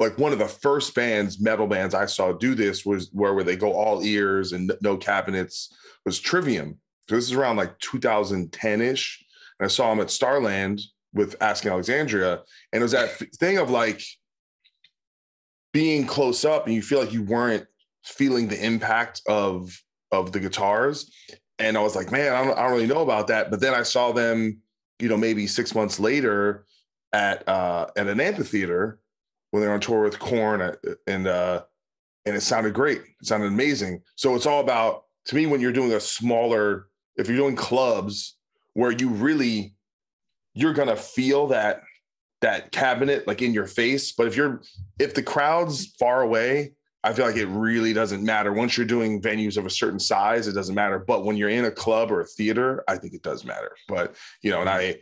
like 0.05 0.18
one 0.18 0.32
of 0.32 0.39
the 0.39 0.48
first 0.48 0.94
bands, 0.94 1.40
metal 1.40 1.66
bands 1.66 1.94
I 1.94 2.06
saw 2.06 2.32
do 2.32 2.55
this 2.55 2.85
was 2.85 3.10
where 3.12 3.35
where 3.35 3.44
they 3.44 3.56
go 3.56 3.72
all 3.72 4.05
ears 4.05 4.52
and 4.52 4.72
no 4.81 4.97
cabinets 4.97 5.74
was 6.05 6.20
Trivium. 6.20 6.78
So 7.09 7.16
this 7.16 7.24
is 7.24 7.32
around 7.32 7.56
like 7.56 7.78
2010 7.81 8.81
ish. 8.81 9.24
And 9.59 9.64
I 9.64 9.68
saw 9.68 9.90
them 9.90 10.01
at 10.01 10.10
Starland 10.10 10.81
with 11.12 11.36
Asking 11.40 11.70
Alexandria, 11.70 12.43
and 12.72 12.81
it 12.81 12.82
was 12.82 12.93
that 12.93 13.10
thing 13.36 13.59
of 13.59 13.70
like 13.70 14.02
being 15.72 16.06
close 16.06 16.44
up 16.44 16.66
and 16.66 16.74
you 16.74 16.82
feel 16.82 17.01
like 17.01 17.12
you 17.12 17.22
weren't 17.22 17.66
feeling 18.05 18.48
the 18.48 18.64
impact 18.64 19.20
of 19.26 19.76
of 20.12 20.31
the 20.31 20.39
guitars 20.39 21.10
and 21.59 21.76
i 21.76 21.82
was 21.82 21.97
like 21.97 22.12
man 22.12 22.32
I 22.32 22.44
don't, 22.44 22.56
I 22.56 22.62
don't 22.62 22.72
really 22.72 22.86
know 22.86 23.02
about 23.02 23.26
that 23.28 23.51
but 23.51 23.60
then 23.60 23.74
i 23.74 23.82
saw 23.82 24.12
them 24.12 24.59
you 25.01 25.09
know 25.09 25.16
maybe 25.16 25.48
six 25.48 25.74
months 25.74 25.98
later 25.98 26.64
at 27.12 27.47
uh 27.48 27.86
at 27.97 28.06
an 28.06 28.20
amphitheater 28.20 29.01
when 29.55 29.62
they're 29.62 29.72
on 29.72 29.81
tour 29.81 30.02
with 30.02 30.18
Korn 30.18 30.60
uh, 30.60 30.74
and 31.06 31.28
uh 31.28 31.62
and 32.26 32.35
it 32.35 32.40
sounded 32.40 32.74
great 32.74 32.98
it 32.98 33.26
sounded 33.26 33.47
amazing 33.47 34.02
so 34.16 34.35
it's 34.35 34.47
all 34.47 34.60
about 34.60 35.05
to 35.26 35.36
me 35.36 35.47
when 35.47 35.60
you're 35.60 35.72
doing 35.72 35.93
a 35.93 36.01
smaller 36.01 36.89
if 37.16 37.28
you're 37.28 37.36
doing 37.36 37.55
clubs 37.55 38.36
where 38.72 38.90
you 38.90 39.09
really 39.09 39.74
you're 40.55 40.72
gonna 40.72 40.97
feel 40.97 41.47
that 41.48 41.82
that 42.44 42.72
cabinet 42.72 43.26
like 43.26 43.40
in 43.40 43.55
your 43.55 43.66
face. 43.66 44.12
But 44.12 44.26
if 44.26 44.36
you're 44.36 44.60
if 44.98 45.14
the 45.14 45.22
crowd's 45.22 45.94
far 45.98 46.20
away, 46.20 46.74
I 47.02 47.14
feel 47.14 47.24
like 47.24 47.36
it 47.36 47.47
really 47.47 47.94
doesn't 47.94 48.22
matter. 48.22 48.52
Once 48.52 48.76
you're 48.76 48.86
doing 48.86 49.22
venues 49.22 49.56
of 49.56 49.64
a 49.64 49.70
certain 49.70 49.98
size, 49.98 50.47
it 50.47 50.52
doesn't 50.52 50.74
matter. 50.74 50.98
But 50.98 51.24
when 51.24 51.36
you're 51.36 51.48
in 51.48 51.64
a 51.64 51.70
club 51.70 52.10
or 52.10 52.20
a 52.20 52.26
theater, 52.26 52.85
I 52.86 52.97
think 52.98 53.14
it 53.14 53.22
does 53.22 53.44
matter. 53.44 53.74
But 53.89 54.14
you 54.43 54.51
know, 54.51 54.60
and 54.60 54.68
I, 54.68 54.98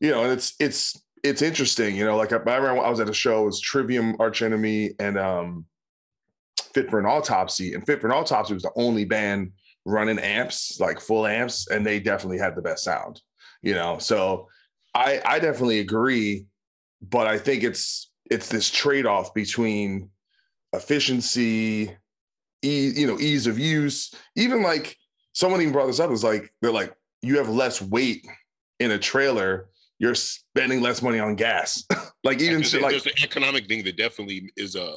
you 0.00 0.10
know, 0.10 0.22
and 0.22 0.32
it's 0.32 0.54
it's 0.60 1.02
it's 1.22 1.42
interesting. 1.42 1.96
You 1.96 2.04
know, 2.04 2.16
like 2.16 2.32
I, 2.32 2.36
I 2.36 2.56
remember 2.56 2.84
I 2.84 2.90
was 2.90 3.00
at 3.00 3.08
a 3.08 3.14
show, 3.14 3.42
it 3.42 3.46
was 3.46 3.60
Trivium, 3.60 4.16
Arch 4.18 4.42
Enemy, 4.42 4.92
and 4.98 5.18
um, 5.18 5.66
Fit 6.74 6.90
for 6.90 6.98
an 6.98 7.06
Autopsy, 7.06 7.74
and 7.74 7.84
Fit 7.86 8.00
for 8.00 8.06
an 8.08 8.12
Autopsy 8.12 8.54
was 8.54 8.62
the 8.62 8.72
only 8.76 9.04
band 9.04 9.52
running 9.84 10.18
amps, 10.18 10.78
like 10.80 11.00
full 11.00 11.26
amps, 11.26 11.68
and 11.68 11.84
they 11.84 12.00
definitely 12.00 12.38
had 12.38 12.54
the 12.54 12.62
best 12.62 12.84
sound. 12.84 13.20
You 13.62 13.74
know, 13.74 13.98
so 13.98 14.48
I 14.94 15.20
I 15.24 15.38
definitely 15.38 15.80
agree 15.80 16.46
but 17.02 17.26
I 17.26 17.38
think 17.38 17.64
it's 17.64 18.10
it's 18.30 18.48
this 18.48 18.70
trade 18.70 19.06
off 19.06 19.34
between 19.34 20.08
efficiency, 20.72 21.94
ease, 22.62 22.98
you 22.98 23.06
know, 23.06 23.18
ease 23.18 23.46
of 23.46 23.58
use. 23.58 24.14
Even 24.36 24.62
like 24.62 24.96
someone 25.32 25.60
even 25.60 25.72
brought 25.72 25.86
this 25.86 26.00
up 26.00 26.10
is 26.10 26.24
like 26.24 26.52
they're 26.62 26.72
like 26.72 26.94
you 27.20 27.38
have 27.38 27.48
less 27.48 27.82
weight 27.82 28.24
in 28.78 28.92
a 28.92 28.98
trailer, 28.98 29.68
you're 30.02 30.14
spending 30.16 30.82
less 30.82 31.00
money 31.00 31.20
on 31.20 31.36
gas. 31.36 31.84
like 32.24 32.40
even 32.40 32.56
there's, 32.56 32.74
like 32.74 32.90
there's 32.90 33.06
an 33.06 33.12
economic 33.22 33.68
thing 33.68 33.84
that 33.84 33.96
definitely 33.96 34.50
is 34.56 34.74
a 34.74 34.96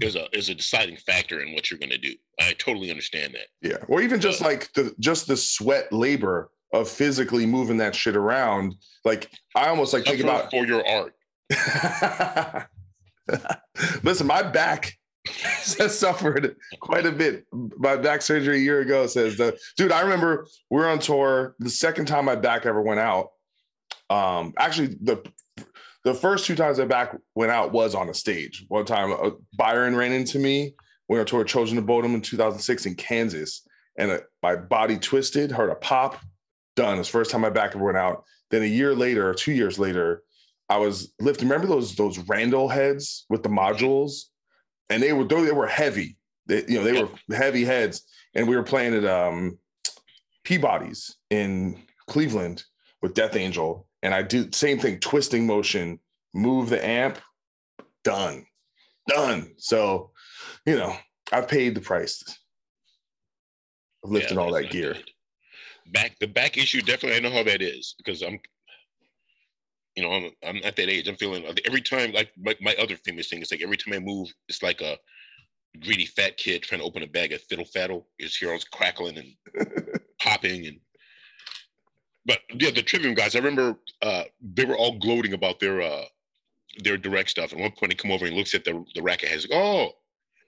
is 0.00 0.14
a 0.14 0.26
is 0.32 0.48
a 0.48 0.54
deciding 0.54 0.96
factor 0.96 1.40
in 1.40 1.52
what 1.52 1.70
you're 1.70 1.78
going 1.80 1.90
to 1.90 1.98
do. 1.98 2.14
I 2.40 2.52
totally 2.52 2.90
understand 2.90 3.34
that. 3.34 3.48
Yeah, 3.68 3.78
or 3.88 4.00
even 4.00 4.20
just 4.20 4.40
like 4.40 4.72
the 4.74 4.94
just 5.00 5.26
the 5.26 5.36
sweat 5.36 5.92
labor 5.92 6.52
of 6.72 6.88
physically 6.88 7.46
moving 7.46 7.78
that 7.78 7.96
shit 7.96 8.14
around. 8.14 8.76
Like 9.04 9.28
I 9.56 9.68
almost 9.68 9.92
like 9.92 10.04
think 10.04 10.20
about 10.20 10.50
for 10.50 10.64
your 10.64 10.86
art. 10.86 11.14
Listen, 14.04 14.28
my 14.28 14.42
back 14.42 14.92
has 15.78 15.98
suffered 15.98 16.54
quite 16.80 17.06
a 17.06 17.12
bit. 17.12 17.44
My 17.52 17.96
back 17.96 18.22
surgery 18.22 18.58
a 18.58 18.60
year 18.60 18.82
ago 18.82 19.08
says 19.08 19.36
the 19.36 19.58
dude. 19.76 19.90
I 19.90 20.02
remember 20.02 20.46
we 20.70 20.80
are 20.80 20.88
on 20.88 21.00
tour. 21.00 21.56
The 21.58 21.70
second 21.70 22.06
time 22.06 22.26
my 22.26 22.36
back 22.36 22.66
ever 22.66 22.80
went 22.80 23.00
out, 23.00 23.30
um, 24.10 24.54
actually 24.58 24.96
the 25.00 25.22
the 26.04 26.14
first 26.14 26.46
two 26.46 26.54
times 26.54 26.78
my 26.78 26.84
back 26.84 27.16
went 27.34 27.50
out 27.50 27.72
was 27.72 27.94
on 27.94 28.08
a 28.08 28.14
stage. 28.14 28.64
One 28.68 28.84
time, 28.84 29.12
uh, 29.12 29.30
Byron 29.56 29.96
ran 29.96 30.12
into 30.12 30.38
me. 30.38 30.74
We 31.08 31.16
were 31.16 31.20
on 31.20 31.26
tour 31.26 31.44
Children 31.44 31.78
of 31.78 31.84
Bodom 31.84 32.14
in 32.14 32.20
2006 32.22 32.86
in 32.86 32.94
Kansas, 32.94 33.66
and 33.98 34.10
uh, 34.12 34.20
my 34.42 34.56
body 34.56 34.98
twisted, 34.98 35.50
heard 35.50 35.70
a 35.70 35.74
pop. 35.74 36.20
Done. 36.76 37.00
It's 37.00 37.08
the 37.08 37.12
first 37.12 37.32
time 37.32 37.40
my 37.40 37.50
back 37.50 37.74
ever 37.74 37.84
went 37.84 37.96
out. 37.96 38.22
Then 38.50 38.62
a 38.62 38.66
year 38.66 38.94
later, 38.94 39.34
two 39.34 39.50
years 39.50 39.80
later, 39.80 40.22
I 40.68 40.76
was 40.76 41.12
lifting. 41.20 41.48
Remember 41.48 41.66
those 41.66 41.96
those 41.96 42.18
Randall 42.18 42.68
heads 42.68 43.26
with 43.28 43.42
the 43.42 43.48
modules? 43.48 44.26
and 44.90 45.02
they 45.02 45.12
were 45.12 45.24
they 45.24 45.52
were 45.52 45.66
heavy. 45.66 46.16
They, 46.46 46.64
you 46.66 46.78
know, 46.78 46.84
they 46.84 47.02
were 47.02 47.36
heavy 47.36 47.64
heads, 47.64 48.02
and 48.34 48.48
we 48.48 48.56
were 48.56 48.62
playing 48.62 48.94
at 48.94 49.04
um, 49.04 49.58
Peabody's 50.44 51.16
in 51.30 51.82
Cleveland 52.06 52.64
with 53.02 53.14
Death 53.14 53.36
Angel, 53.36 53.86
and 54.02 54.14
I 54.14 54.22
do 54.22 54.48
same 54.52 54.78
thing, 54.78 55.00
twisting 55.00 55.46
motion, 55.46 55.98
move 56.34 56.70
the 56.70 56.84
amp, 56.84 57.18
done, 58.04 58.46
done. 59.08 59.52
So, 59.58 60.12
you 60.66 60.76
know, 60.76 60.96
I 61.32 61.40
paid 61.40 61.74
the 61.74 61.80
price 61.80 62.22
of 64.04 64.10
lifting 64.10 64.38
Yeah, 64.38 64.42
all 64.42 64.52
that 64.52 64.70
gear. 64.70 64.94
good. 64.94 65.10
Back 65.92 66.18
the 66.20 66.26
back 66.26 66.56
issue 66.58 66.82
definitely 66.82 67.16
I 67.16 67.20
know 67.20 67.34
how 67.34 67.42
that 67.44 67.62
is 67.62 67.94
because 67.98 68.22
I'm 68.22 68.38
you 69.96 70.04
know, 70.04 70.12
I'm 70.12 70.30
I'm 70.46 70.60
at 70.64 70.76
that 70.76 70.88
age. 70.88 71.08
I'm 71.08 71.16
feeling 71.16 71.44
every 71.66 71.80
time 71.80 72.12
like 72.12 72.30
my, 72.38 72.54
my 72.60 72.74
other 72.76 72.96
famous 72.96 73.28
thing 73.28 73.42
is 73.42 73.50
like 73.50 73.62
every 73.62 73.76
time 73.76 73.94
I 73.94 73.98
move, 73.98 74.28
it's 74.48 74.62
like 74.62 74.80
a 74.80 74.96
greedy 75.82 76.06
fat 76.06 76.36
kid 76.36 76.62
trying 76.62 76.80
to 76.80 76.86
open 76.86 77.02
a 77.02 77.06
bag 77.08 77.32
of 77.32 77.42
fiddle 77.42 77.64
faddle. 77.64 78.04
Hear 78.18 78.52
all 78.52 78.60
crackling 78.72 79.18
and 79.18 79.34
popping 80.22 80.66
and 80.66 80.78
but 82.28 82.38
yeah, 82.60 82.70
the 82.70 82.82
Trivium 82.82 83.14
guys, 83.14 83.34
I 83.34 83.40
remember 83.40 83.76
uh 84.02 84.24
they 84.54 84.64
were 84.64 84.76
all 84.76 84.96
gloating 84.98 85.32
about 85.32 85.58
their 85.58 85.80
uh 85.82 86.04
their 86.84 86.96
direct 86.96 87.30
stuff. 87.30 87.52
At 87.52 87.58
one 87.58 87.72
point, 87.72 87.90
he 87.90 87.96
come 87.96 88.12
over 88.12 88.26
and 88.26 88.36
looks 88.36 88.54
at 88.54 88.64
the 88.64 88.84
the 88.94 89.02
racket 89.02 89.30
heads. 89.30 89.48
Like, 89.48 89.58
oh, 89.58 89.90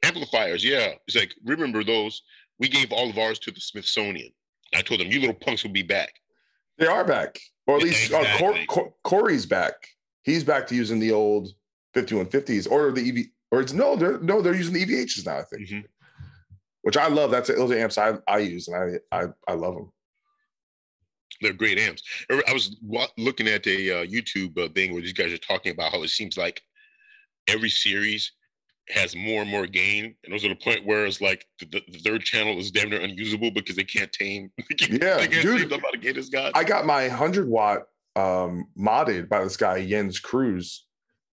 amplifiers, 0.05 0.65
yeah. 0.65 0.93
He's 1.07 1.17
like 1.17 1.35
remember 1.45 1.83
those? 1.83 2.23
We 2.61 2.69
gave 2.69 2.93
all 2.93 3.11
of 3.11 3.19
ours 3.19 3.39
to 3.41 3.51
the 3.51 3.61
Smithsonian. 3.61 4.31
I 4.75 4.83
told 4.83 5.01
them, 5.01 5.09
you 5.11 5.19
little 5.19 5.35
punks 5.35 5.65
will 5.65 5.73
be 5.73 5.83
back. 5.83 6.13
They 6.79 6.87
are 6.87 7.05
back, 7.05 7.39
or 7.67 7.77
at 7.77 7.81
Yeah, 7.81 7.87
least 7.87 8.13
uh, 8.13 8.39
Cor- 8.39 8.57
Cor- 8.69 8.95
Corey's 9.03 9.47
back. 9.47 9.75
He's 10.23 10.45
back 10.45 10.67
to 10.69 10.75
using 10.77 11.01
the 11.01 11.11
old 11.13 11.49
5150s 11.97 12.71
or 12.71 12.93
the 12.93 13.09
EV, 13.09 13.27
or 13.51 13.61
it's 13.61 13.73
no, 13.73 13.97
they're 13.97 14.19
no, 14.21 14.41
they're 14.43 14.55
using 14.55 14.75
the 14.75 14.85
EVHs 14.87 15.27
now. 15.27 15.39
I 15.39 15.43
think, 15.43 15.69
Mhm. 15.69 15.85
which 16.83 16.97
I 16.97 17.09
love. 17.09 17.31
That's 17.31 17.49
those 17.49 17.71
are 17.73 17.79
amps 17.79 17.99
I 17.99 18.15
I 18.29 18.39
use, 18.39 18.69
and 18.69 19.01
I 19.13 19.19
I 19.23 19.27
I 19.49 19.55
love 19.55 19.75
them. 19.75 19.91
They're 21.41 21.53
great 21.53 21.79
amps. 21.79 22.03
I 22.31 22.53
was 22.53 22.77
looking 23.17 23.47
at 23.49 23.67
a 23.67 24.03
uh, 24.03 24.05
YouTube 24.07 24.59
uh, 24.59 24.69
thing 24.73 24.93
where 24.93 25.03
these 25.03 25.13
guys 25.13 25.33
are 25.33 25.39
talking 25.39 25.73
about 25.73 25.93
how 25.93 26.03
it 26.03 26.09
seems 26.09 26.37
like 26.37 26.61
every 27.49 27.71
series 27.71 28.33
has 28.89 29.15
more 29.15 29.43
and 29.43 29.51
more 29.51 29.67
gain, 29.67 30.17
and 30.25 30.33
those 30.33 30.45
are 30.45 30.49
the 30.49 30.55
point 30.57 30.85
where 30.85 31.07
it's 31.07 31.21
like 31.21 31.47
the, 31.61 31.67
the, 31.67 31.83
the 31.93 31.99
third 32.01 32.23
channel 32.23 32.59
is 32.59 32.71
damn 32.71 32.91
near 32.91 33.01
unusable 33.01 33.51
because 33.51 33.77
they 33.77 33.85
can't 33.85 34.13
tame. 34.13 34.51
They 34.69 34.75
can't, 34.75 35.03
Yeah, 35.03 35.17
they 35.17 35.29
can't 35.29 35.43
dude. 35.43 35.59
tame 35.61 35.69
the 35.69 35.75
amount 35.77 35.95
of 35.95 36.01
gain 36.01 36.17
it's 36.17 36.29
got. 36.29 36.57
I 36.57 36.65
got 36.65 36.87
my 36.87 37.07
100 37.09 37.49
watt 37.49 37.83
um 38.17 38.67
modded 38.77 39.29
by 39.29 39.45
this 39.45 39.57
guy 39.57 39.87
Jens 39.87 40.19
Cruz 40.19 40.85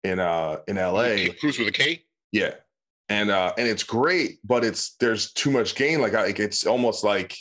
in 0.04 0.20
uh 0.20 0.58
in 0.68 0.76
LA. 0.76 1.28
Cruise 1.40 1.58
with 1.58 1.70
a 1.70 1.72
K. 1.72 2.04
Yeah. 2.34 2.56
And 3.08 3.30
uh 3.32 3.54
and 3.58 3.68
it's 3.68 3.84
great, 3.84 4.40
but 4.44 4.66
it's 4.66 4.96
there's 5.00 5.32
too 5.32 5.52
much 5.52 5.76
gain. 5.76 6.02
Like 6.02 6.14
I 6.14 6.26
like 6.26 6.40
it's 6.40 6.66
almost 6.66 7.04
like 7.06 7.38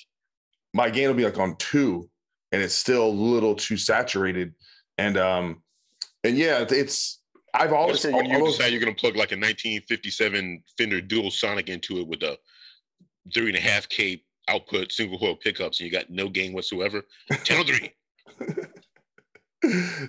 my 0.73 0.89
gain 0.89 1.09
will 1.09 1.15
be 1.15 1.25
like 1.25 1.39
on 1.39 1.57
two 1.57 2.09
and 2.55 2.63
it's 2.63 2.75
still 2.75 3.07
a 3.07 3.09
little 3.11 3.55
too 3.55 3.77
saturated. 3.77 4.55
And 4.97 5.17
um 5.19 5.63
and 6.23 6.39
yeah, 6.39 6.65
it's 6.69 7.21
I've 7.53 7.73
always 7.73 8.03
That's 8.03 8.15
when 8.15 8.27
you 8.27 8.35
almost- 8.35 8.59
decide 8.59 8.73
you're 8.73 8.81
going 8.81 8.95
to 8.95 9.01
plug 9.01 9.15
like 9.17 9.31
a 9.31 9.37
1957 9.37 10.63
Fender 10.79 11.01
Duo-Sonic 11.01 11.69
into 11.69 11.99
it 11.99 12.07
with 12.09 12.23
a 12.23 12.37
three 13.33 13.49
and 13.49 13.57
a 13.57 13.61
half 13.61 13.89
K 13.89 14.23
output 14.49 14.91
single 14.93 15.19
coil 15.19 15.37
pickups, 15.37 15.81
and 15.81 15.87
you 15.87 15.93
got 15.93 16.11
no 16.11 16.29
gain 16.29 16.53
whatsoever. 16.53 17.03
Channel 17.45 17.65
three. 17.65 17.93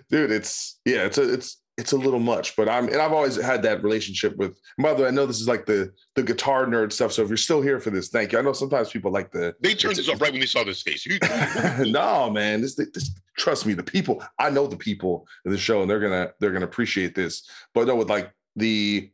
dude 0.09 0.31
it's 0.31 0.79
yeah 0.83 1.05
it's 1.05 1.17
a 1.17 1.33
it's 1.33 1.61
it's 1.77 1.91
a 1.91 1.97
little 1.97 2.19
much 2.19 2.55
but 2.55 2.69
i'm 2.69 2.87
and 2.87 2.97
i've 2.97 3.11
always 3.11 3.35
had 3.35 3.61
that 3.61 3.83
relationship 3.83 4.35
with 4.37 4.57
mother. 4.77 5.07
I 5.07 5.11
know 5.11 5.25
this 5.25 5.39
is 5.39 5.47
like 5.47 5.65
the 5.65 5.91
the 6.15 6.23
guitar 6.23 6.65
nerd 6.65 6.91
stuff. 6.91 7.11
So 7.11 7.23
if 7.23 7.29
you're 7.29 7.37
still 7.37 7.61
here 7.61 7.79
for 7.79 7.89
this 7.89 8.09
thank 8.09 8.31
you. 8.31 8.39
I 8.39 8.41
know 8.41 8.53
sometimes 8.53 8.89
people 8.89 9.11
like 9.11 9.31
the 9.31 9.55
They 9.61 9.73
turned 9.73 9.95
this 9.95 10.09
off 10.09 10.21
right 10.21 10.31
when 10.31 10.39
they 10.39 10.45
saw 10.45 10.63
this 10.63 10.81
face. 10.81 11.07
No 11.79 12.29
man. 12.29 12.61
This, 12.61 12.75
this 12.75 13.11
trust 13.37 13.65
me 13.65 13.73
the 13.73 13.83
people 13.83 14.23
i 14.39 14.49
know 14.49 14.65
the 14.65 14.77
people 14.77 15.27
in 15.43 15.51
the 15.51 15.57
show 15.57 15.81
and 15.81 15.89
they're 15.89 15.99
gonna 15.99 16.31
they're 16.39 16.51
gonna 16.51 16.65
appreciate 16.65 17.15
this. 17.15 17.49
But 17.73 17.87
no 17.87 17.95
with 17.95 18.09
like 18.09 18.31
the 18.55 19.09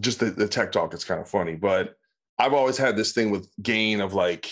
just 0.00 0.20
the, 0.20 0.26
the 0.26 0.48
tech 0.48 0.72
talk 0.72 0.94
it's 0.94 1.04
kind 1.04 1.20
of 1.20 1.28
funny. 1.28 1.54
But 1.54 1.94
i've 2.38 2.54
always 2.54 2.76
had 2.76 2.96
this 2.96 3.12
thing 3.12 3.30
with 3.30 3.48
gain 3.62 4.00
of 4.00 4.14
like 4.14 4.50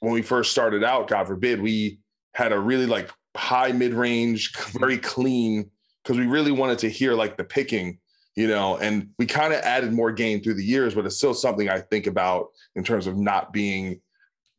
when 0.00 0.12
we 0.12 0.22
first 0.22 0.50
started 0.50 0.82
out 0.82 1.08
god 1.08 1.26
forbid 1.26 1.60
we 1.60 1.98
had 2.34 2.52
a 2.52 2.58
really 2.58 2.86
like 2.86 3.10
high 3.36 3.72
mid-range 3.72 4.52
very 4.80 4.98
clean 4.98 5.70
because 6.02 6.18
we 6.18 6.26
really 6.26 6.52
wanted 6.52 6.78
to 6.78 6.88
hear 6.88 7.14
like 7.14 7.36
the 7.36 7.44
picking 7.44 7.98
you 8.34 8.48
know 8.48 8.76
and 8.78 9.08
we 9.18 9.26
kind 9.26 9.52
of 9.52 9.60
added 9.60 9.92
more 9.92 10.10
gain 10.12 10.42
through 10.42 10.54
the 10.54 10.64
years 10.64 10.94
but 10.94 11.04
it's 11.06 11.16
still 11.16 11.34
something 11.34 11.68
i 11.68 11.80
think 11.80 12.06
about 12.06 12.48
in 12.76 12.84
terms 12.84 13.06
of 13.06 13.16
not 13.16 13.52
being 13.52 14.00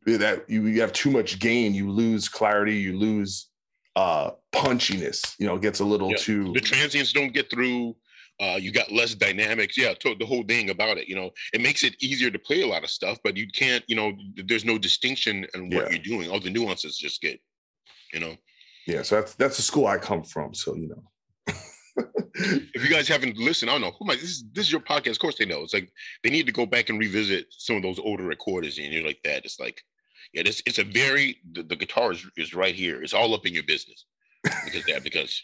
that 0.06 0.48
you, 0.50 0.66
you 0.68 0.82
have 0.82 0.94
too 0.94 1.10
much 1.10 1.40
gain 1.40 1.74
you 1.74 1.90
lose 1.90 2.30
clarity 2.30 2.76
you 2.76 2.98
lose 2.98 3.50
uh 3.96 4.32
punchiness 4.52 5.36
you 5.40 5.46
know 5.48 5.58
gets 5.58 5.80
a 5.80 5.86
little 5.86 6.12
Yeah. 6.12 6.18
too 6.18 6.52
the 6.54 6.60
transients 6.62 7.14
don't 7.14 7.34
get 7.34 7.50
through. 7.50 7.96
Uh, 8.40 8.58
you 8.60 8.72
got 8.72 8.92
less 8.92 9.14
dynamics. 9.14 9.78
Yeah, 9.78 9.94
the 10.04 10.26
whole 10.26 10.42
thing 10.44 10.72
about 10.72 10.98
it. 10.98 11.08
You 11.08 11.16
know, 11.16 11.30
it 11.54 11.62
makes 11.62 11.84
it 11.84 11.94
easier 12.02 12.32
to 12.32 12.40
play 12.40 12.64
a 12.64 12.68
lot 12.68 12.84
of 12.84 12.90
stuff, 12.90 13.20
but 13.24 13.38
you 13.38 13.48
can't. 13.48 13.84
You 13.88 13.96
know, 13.96 14.12
there's 14.36 14.66
no 14.66 14.80
distinction 14.80 15.46
in 15.54 15.70
what 15.70 15.84
Yeah. 15.86 15.90
you're 15.92 16.00
doing. 16.04 16.32
All 16.32 16.40
the 16.40 16.50
nuances 16.50 16.98
just 16.98 17.22
get. 17.22 17.40
You 18.12 18.20
know, 18.20 18.36
yeah 18.88 19.04
so 19.04 19.16
that's 19.16 19.36
that's 19.36 19.58
the 19.58 19.62
school 19.62 19.86
i 19.86 19.98
come 20.00 20.24
from 20.24 20.54
so 20.56 20.76
you 20.76 20.88
know 20.88 21.04
if 21.96 22.84
you 22.84 22.90
guys 22.90 23.08
haven't 23.08 23.38
listened, 23.38 23.70
I 23.70 23.76
don't 23.76 23.82
know 23.82 23.96
who 24.00 24.12
I. 24.12 24.16
This 24.16 24.24
is 24.24 24.44
this 24.54 24.66
is 24.66 24.72
your 24.72 24.82
podcast. 24.82 25.12
Of 25.12 25.20
course, 25.20 25.38
they 25.38 25.46
know. 25.46 25.62
It's 25.62 25.74
like 25.74 25.92
they 26.24 26.30
need 26.30 26.46
to 26.48 26.52
go 26.52 26.66
back 26.66 26.90
and 26.90 27.00
revisit 27.00 27.48
some 27.50 27.76
of 27.76 27.84
those 27.84 28.00
older 28.00 28.24
recordings, 28.24 28.78
and 28.78 28.92
you're 28.92 29.06
like 29.06 29.20
that. 29.24 29.46
It's 29.46 29.60
like, 29.60 29.82
yeah, 30.34 30.44
this 30.44 30.62
it's 30.66 30.80
a 30.80 30.84
very 30.84 31.38
the, 31.52 31.64
the 31.64 31.76
guitar 31.76 32.12
is, 32.12 32.26
is 32.38 32.54
right 32.54 32.76
here. 32.76 33.04
It's 33.04 33.14
all 33.14 33.34
up 33.34 33.46
in 33.46 33.54
your 33.54 33.64
business 33.64 34.06
because 34.44 34.86
that 34.86 35.04
because 35.04 35.44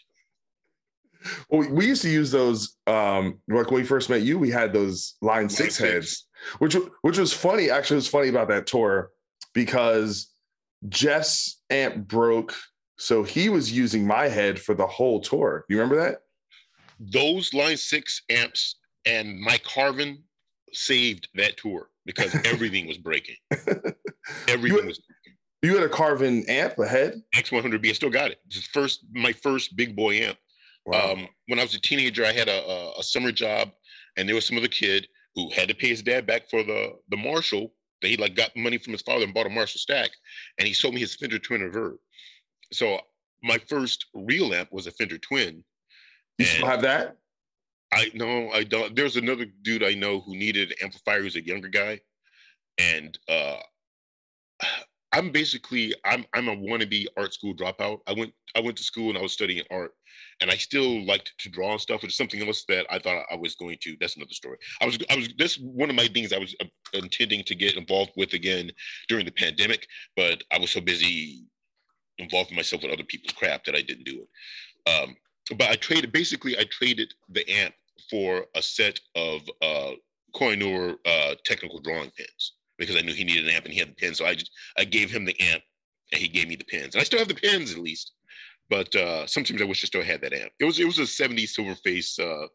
well, 1.50 1.68
we, 1.70 1.86
used 1.86 2.02
to 2.02 2.10
use 2.10 2.30
those 2.30 2.76
um 2.86 3.40
like 3.48 3.70
when 3.70 3.80
we 3.80 3.86
first 3.86 4.10
met 4.10 4.22
you 4.22 4.38
we 4.38 4.50
had 4.50 4.72
those 4.72 5.16
line 5.22 5.48
six 5.48 5.76
six. 5.76 5.90
heads 5.90 6.26
which 6.58 6.76
which 7.02 7.18
was 7.18 7.32
funny 7.32 7.70
actually 7.70 7.96
it 7.96 7.98
was 7.98 8.08
funny 8.08 8.28
about 8.28 8.48
that 8.48 8.66
tour 8.66 9.10
because 9.52 10.32
jeff's 10.88 11.60
amp 11.70 12.08
broke 12.08 12.54
so 12.98 13.22
he 13.22 13.48
was 13.48 13.72
using 13.72 14.06
my 14.06 14.28
head 14.28 14.58
for 14.58 14.74
the 14.74 14.86
whole 14.86 15.20
tour 15.20 15.64
you 15.68 15.78
remember 15.78 16.02
that 16.02 16.22
those 17.00 17.52
line 17.54 17.76
six 17.76 18.22
amps 18.30 18.76
and 19.06 19.40
my 19.40 19.58
Carvin 19.64 20.22
saved 20.72 21.28
that 21.34 21.56
tour 21.56 21.88
because 22.06 22.34
everything 22.44 22.86
was 22.86 22.98
breaking. 22.98 23.36
Everything 24.48 24.78
You- 24.78 24.86
was 24.86 25.00
you 25.62 25.74
had 25.74 25.82
a 25.84 25.90
carvin 25.90 26.42
amp 26.48 26.78
ahead 26.78 27.20
X100B. 27.36 27.90
I 27.90 27.92
still 27.92 28.08
got 28.08 28.30
it. 28.30 28.38
It's 28.46 28.66
first 28.68 29.04
my 29.12 29.30
first 29.32 29.76
big 29.76 29.94
boy 29.94 30.14
amp. 30.14 30.38
wow 30.86 31.12
Um, 31.12 31.28
when 31.48 31.58
I 31.58 31.62
was 31.62 31.74
a 31.74 31.80
teenager, 31.80 32.24
I 32.24 32.32
had 32.32 32.48
a, 32.48 32.64
a, 32.66 33.00
a 33.00 33.02
summer 33.02 33.30
job, 33.30 33.70
and 34.16 34.26
there 34.26 34.34
was 34.34 34.46
some 34.46 34.56
other 34.56 34.68
kid 34.68 35.06
who 35.34 35.50
had 35.50 35.68
to 35.68 35.74
pay 35.74 35.88
his 35.88 36.00
dad 36.02 36.26
back 36.26 36.48
for 36.48 36.62
the 36.62 36.92
the 37.10 37.16
Marshall. 37.16 37.74
That 38.00 38.08
he 38.08 38.16
like 38.16 38.34
got 38.34 38.56
money 38.56 38.78
from 38.78 38.94
his 38.94 39.02
father 39.02 39.24
and 39.24 39.34
bought 39.34 39.44
a 39.46 39.50
Marshall 39.50 39.80
stack, 39.80 40.10
and 40.58 40.66
he 40.66 40.72
sold 40.72 40.94
me 40.94 41.00
his 41.00 41.14
Fender 41.16 41.38
Twin 41.38 41.60
Reverb. 41.60 41.96
So 42.72 42.98
my 43.42 43.58
first 43.68 44.06
real 44.14 44.54
amp 44.54 44.72
was 44.72 44.86
a 44.86 44.92
Fender 44.92 45.18
Twin. 45.18 45.62
You 46.40 46.46
still 46.46 46.66
have 46.66 46.82
that 46.82 47.16
I 47.92 48.10
no, 48.14 48.50
I 48.50 48.64
don't. 48.64 48.94
There's 48.94 49.16
another 49.16 49.46
dude 49.62 49.82
I 49.82 49.94
know 49.94 50.20
who 50.20 50.36
needed 50.36 50.70
an 50.70 50.76
amplifier. 50.82 51.22
He's 51.22 51.36
a 51.36 51.44
younger 51.44 51.68
guy, 51.68 52.00
and 52.78 53.18
uh, 53.28 53.56
I'm 55.12 55.32
basically 55.32 55.92
I'm 56.04 56.24
I'm 56.34 56.48
a 56.48 56.56
wannabe 56.56 57.06
art 57.16 57.34
school 57.34 57.54
dropout. 57.54 57.98
I 58.06 58.12
went 58.12 58.32
I 58.54 58.60
went 58.60 58.76
to 58.76 58.84
school 58.84 59.08
and 59.08 59.18
I 59.18 59.22
was 59.22 59.32
studying 59.32 59.64
art, 59.68 59.90
and 60.40 60.52
I 60.52 60.54
still 60.54 61.04
liked 61.04 61.32
to 61.40 61.48
draw 61.48 61.72
and 61.72 61.80
stuff, 61.80 62.02
which 62.02 62.12
is 62.12 62.16
something 62.16 62.46
else 62.46 62.64
that 62.68 62.86
I 62.90 63.00
thought 63.00 63.24
I 63.30 63.34
was 63.34 63.56
going 63.56 63.78
to. 63.82 63.96
That's 64.00 64.16
another 64.16 64.34
story. 64.34 64.58
I 64.80 64.86
was 64.86 64.98
I 65.10 65.16
was 65.16 65.28
this 65.36 65.56
one 65.58 65.90
of 65.90 65.96
my 65.96 66.06
things 66.06 66.32
I 66.32 66.38
was 66.38 66.54
uh, 66.60 66.66
intending 66.94 67.42
to 67.44 67.56
get 67.56 67.76
involved 67.76 68.12
with 68.16 68.34
again 68.34 68.70
during 69.08 69.24
the 69.24 69.32
pandemic, 69.32 69.88
but 70.16 70.44
I 70.52 70.58
was 70.58 70.70
so 70.70 70.80
busy 70.80 71.44
involving 72.18 72.54
myself 72.54 72.82
with 72.82 72.92
other 72.92 73.02
people's 73.02 73.32
crap 73.32 73.64
that 73.64 73.74
I 73.74 73.82
didn't 73.82 74.04
do 74.04 74.22
it. 74.22 74.90
Um, 74.90 75.16
but 75.56 75.68
I 75.68 75.76
traded 75.76 76.12
basically 76.12 76.58
I 76.58 76.64
traded 76.70 77.12
the 77.28 77.48
amp 77.50 77.74
for 78.08 78.46
a 78.54 78.62
set 78.62 79.00
of 79.14 79.42
uh 79.62 79.92
Koh-i-Noor 80.34 80.96
uh 81.04 81.34
technical 81.44 81.80
drawing 81.80 82.10
pins 82.10 82.54
because 82.78 82.96
I 82.96 83.00
knew 83.00 83.14
he 83.14 83.24
needed 83.24 83.46
an 83.46 83.54
amp 83.54 83.64
and 83.64 83.74
he 83.74 83.80
had 83.80 83.90
the 83.90 83.94
pins. 83.94 84.18
So 84.18 84.26
I 84.26 84.34
just 84.34 84.50
I 84.78 84.84
gave 84.84 85.10
him 85.10 85.24
the 85.24 85.38
amp 85.40 85.62
and 86.12 86.20
he 86.20 86.28
gave 86.28 86.48
me 86.48 86.56
the 86.56 86.64
pins. 86.64 86.94
And 86.94 87.00
I 87.00 87.04
still 87.04 87.18
have 87.18 87.28
the 87.28 87.34
pins 87.34 87.72
at 87.72 87.78
least. 87.78 88.12
But 88.68 88.94
uh 88.94 89.26
sometimes 89.26 89.60
I 89.60 89.66
wish 89.66 89.84
I 89.84 89.86
still 89.86 90.02
had 90.02 90.22
that 90.22 90.32
amp. 90.32 90.52
It 90.60 90.64
was 90.64 90.78
it 90.78 90.86
was 90.86 90.98
a 90.98 91.06
70 91.06 91.46
silver 91.46 91.74
face 91.74 92.18
uh 92.18 92.46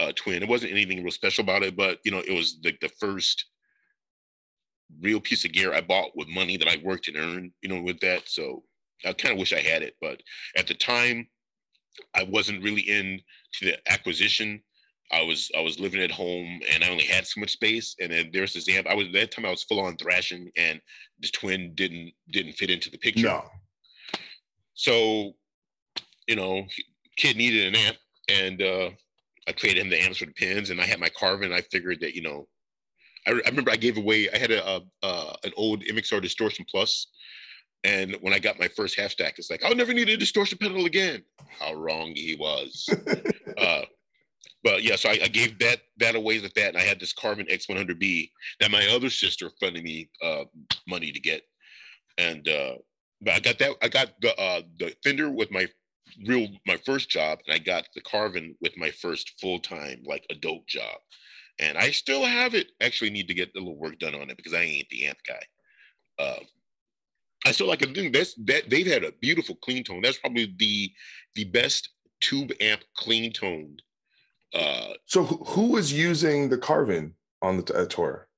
uh 0.00 0.12
twin. 0.16 0.42
It 0.42 0.48
wasn't 0.48 0.72
anything 0.72 1.02
real 1.02 1.12
special 1.12 1.42
about 1.42 1.62
it, 1.62 1.76
but 1.76 1.98
you 2.04 2.10
know, 2.10 2.22
it 2.26 2.32
was 2.34 2.58
like 2.64 2.80
the 2.80 2.90
first 3.00 3.46
real 5.00 5.20
piece 5.20 5.44
of 5.44 5.52
gear 5.52 5.72
I 5.72 5.80
bought 5.80 6.16
with 6.16 6.28
money 6.28 6.56
that 6.56 6.68
I 6.68 6.80
worked 6.82 7.08
and 7.08 7.16
earned, 7.16 7.52
you 7.62 7.68
know, 7.68 7.80
with 7.80 8.00
that. 8.00 8.28
So 8.28 8.64
I 9.04 9.12
kind 9.12 9.32
of 9.32 9.38
wish 9.38 9.52
I 9.52 9.60
had 9.60 9.82
it, 9.82 9.94
but 10.00 10.20
at 10.56 10.66
the 10.66 10.74
time 10.74 11.28
I 12.14 12.24
wasn't 12.24 12.62
really 12.62 12.88
into 12.88 13.22
the 13.62 13.76
acquisition 13.90 14.62
I 15.12 15.22
was 15.22 15.50
I 15.56 15.60
was 15.60 15.78
living 15.78 16.02
at 16.02 16.10
home 16.10 16.60
and 16.72 16.82
I 16.82 16.88
only 16.88 17.04
had 17.04 17.26
so 17.26 17.40
much 17.40 17.52
space. 17.52 17.94
And 18.00 18.10
then 18.10 18.30
there's 18.32 18.52
this 18.52 18.68
amp. 18.68 18.86
I 18.88 18.94
was 18.94 19.08
that 19.12 19.30
time 19.30 19.44
I 19.44 19.50
was 19.50 19.62
full 19.62 19.80
on 19.80 19.96
thrashing 19.96 20.50
and 20.56 20.80
the 21.20 21.28
twin 21.28 21.72
didn't 21.74 22.12
didn't 22.30 22.54
fit 22.54 22.70
into 22.70 22.90
the 22.90 22.98
picture. 22.98 23.26
No. 23.26 23.44
So, 24.74 25.34
you 26.26 26.36
know, 26.36 26.64
kid 27.16 27.36
needed 27.36 27.68
an 27.68 27.76
amp 27.76 27.96
and 28.28 28.62
uh 28.62 28.90
I 29.46 29.52
traded 29.52 29.82
him 29.82 29.90
the 29.90 30.02
amps 30.02 30.18
for 30.18 30.26
the 30.26 30.32
pins 30.32 30.70
and 30.70 30.80
I 30.80 30.84
had 30.84 31.00
my 31.00 31.10
Carvin. 31.10 31.52
I 31.52 31.60
figured 31.60 32.00
that, 32.00 32.14
you 32.14 32.22
know, 32.22 32.48
I, 33.26 33.32
I 33.32 33.48
remember 33.50 33.70
I 33.70 33.76
gave 33.76 33.98
away, 33.98 34.30
I 34.32 34.38
had 34.38 34.50
a, 34.50 34.66
a 34.66 34.80
uh, 35.02 35.36
an 35.44 35.52
old 35.56 35.82
MXR 35.82 36.22
Distortion 36.22 36.64
Plus, 36.70 37.08
And 37.84 38.16
when 38.22 38.32
I 38.32 38.38
got 38.38 38.58
my 38.58 38.68
first 38.68 38.98
half 38.98 39.10
stack, 39.10 39.38
it's 39.38 39.50
like, 39.50 39.62
I'll 39.62 39.74
never 39.74 39.92
need 39.92 40.08
a 40.08 40.16
distortion 40.16 40.58
pedal 40.58 40.86
again. 40.86 41.22
How 41.60 41.74
wrong 41.74 42.12
he 42.14 42.34
was. 42.34 42.88
uh, 43.58 43.82
but 44.64 44.82
yeah, 44.82 44.96
so 44.96 45.10
I, 45.10 45.18
I, 45.24 45.28
gave 45.28 45.58
that 45.58 45.80
that 45.98 46.14
away 46.14 46.40
with 46.40 46.54
that, 46.54 46.68
and 46.68 46.78
I 46.78 46.80
had 46.80 46.98
this 46.98 47.12
Carvin 47.12 47.46
X100B 47.46 48.30
that 48.60 48.70
my 48.70 48.86
other 48.88 49.10
sister 49.10 49.50
funded 49.60 49.84
me 49.84 50.08
uh, 50.22 50.44
money 50.88 51.12
to 51.12 51.20
get, 51.20 51.42
and 52.16 52.48
uh, 52.48 52.76
but 53.20 53.34
I 53.34 53.40
got 53.40 53.58
that 53.58 53.72
I 53.82 53.88
got 53.88 54.12
the 54.22 54.34
uh, 54.40 54.62
the 54.78 54.94
Fender 55.04 55.30
with 55.30 55.50
my 55.50 55.66
real 56.26 56.48
my 56.66 56.78
first 56.86 57.10
job, 57.10 57.40
and 57.46 57.54
I 57.54 57.58
got 57.58 57.84
the 57.94 58.00
Carvin 58.00 58.54
with 58.62 58.74
my 58.78 58.90
first 58.90 59.34
full 59.38 59.58
time 59.58 60.02
like 60.06 60.24
adult 60.30 60.66
job, 60.66 60.96
and 61.60 61.76
I 61.76 61.90
still 61.90 62.24
have 62.24 62.54
it. 62.54 62.68
Actually, 62.80 63.10
need 63.10 63.28
to 63.28 63.34
get 63.34 63.50
a 63.54 63.58
little 63.58 63.76
work 63.76 63.98
done 63.98 64.14
on 64.14 64.30
it 64.30 64.36
because 64.38 64.54
I 64.54 64.62
ain't 64.62 64.88
the 64.88 65.04
amp 65.04 65.18
guy. 65.28 66.24
I 67.44 67.52
still 67.52 67.66
like 67.66 67.82
it. 67.82 68.12
That's 68.12 68.34
that 68.44 68.70
they've 68.70 68.86
had 68.86 69.04
a 69.04 69.12
beautiful 69.20 69.56
clean 69.56 69.84
tone. 69.84 70.00
That's 70.02 70.18
probably 70.18 70.54
the 70.58 70.90
the 71.34 71.44
best 71.44 71.90
tube 72.20 72.52
amp 72.60 72.82
clean 72.96 73.32
toned 73.32 73.82
uh, 74.54 74.94
so 75.06 75.24
who, 75.24 75.72
was 75.72 75.92
using 75.92 76.48
the 76.48 76.56
Carvin 76.56 77.14
on 77.42 77.56
the 77.56 77.74
uh, 77.74 77.86
tour? 77.86 78.28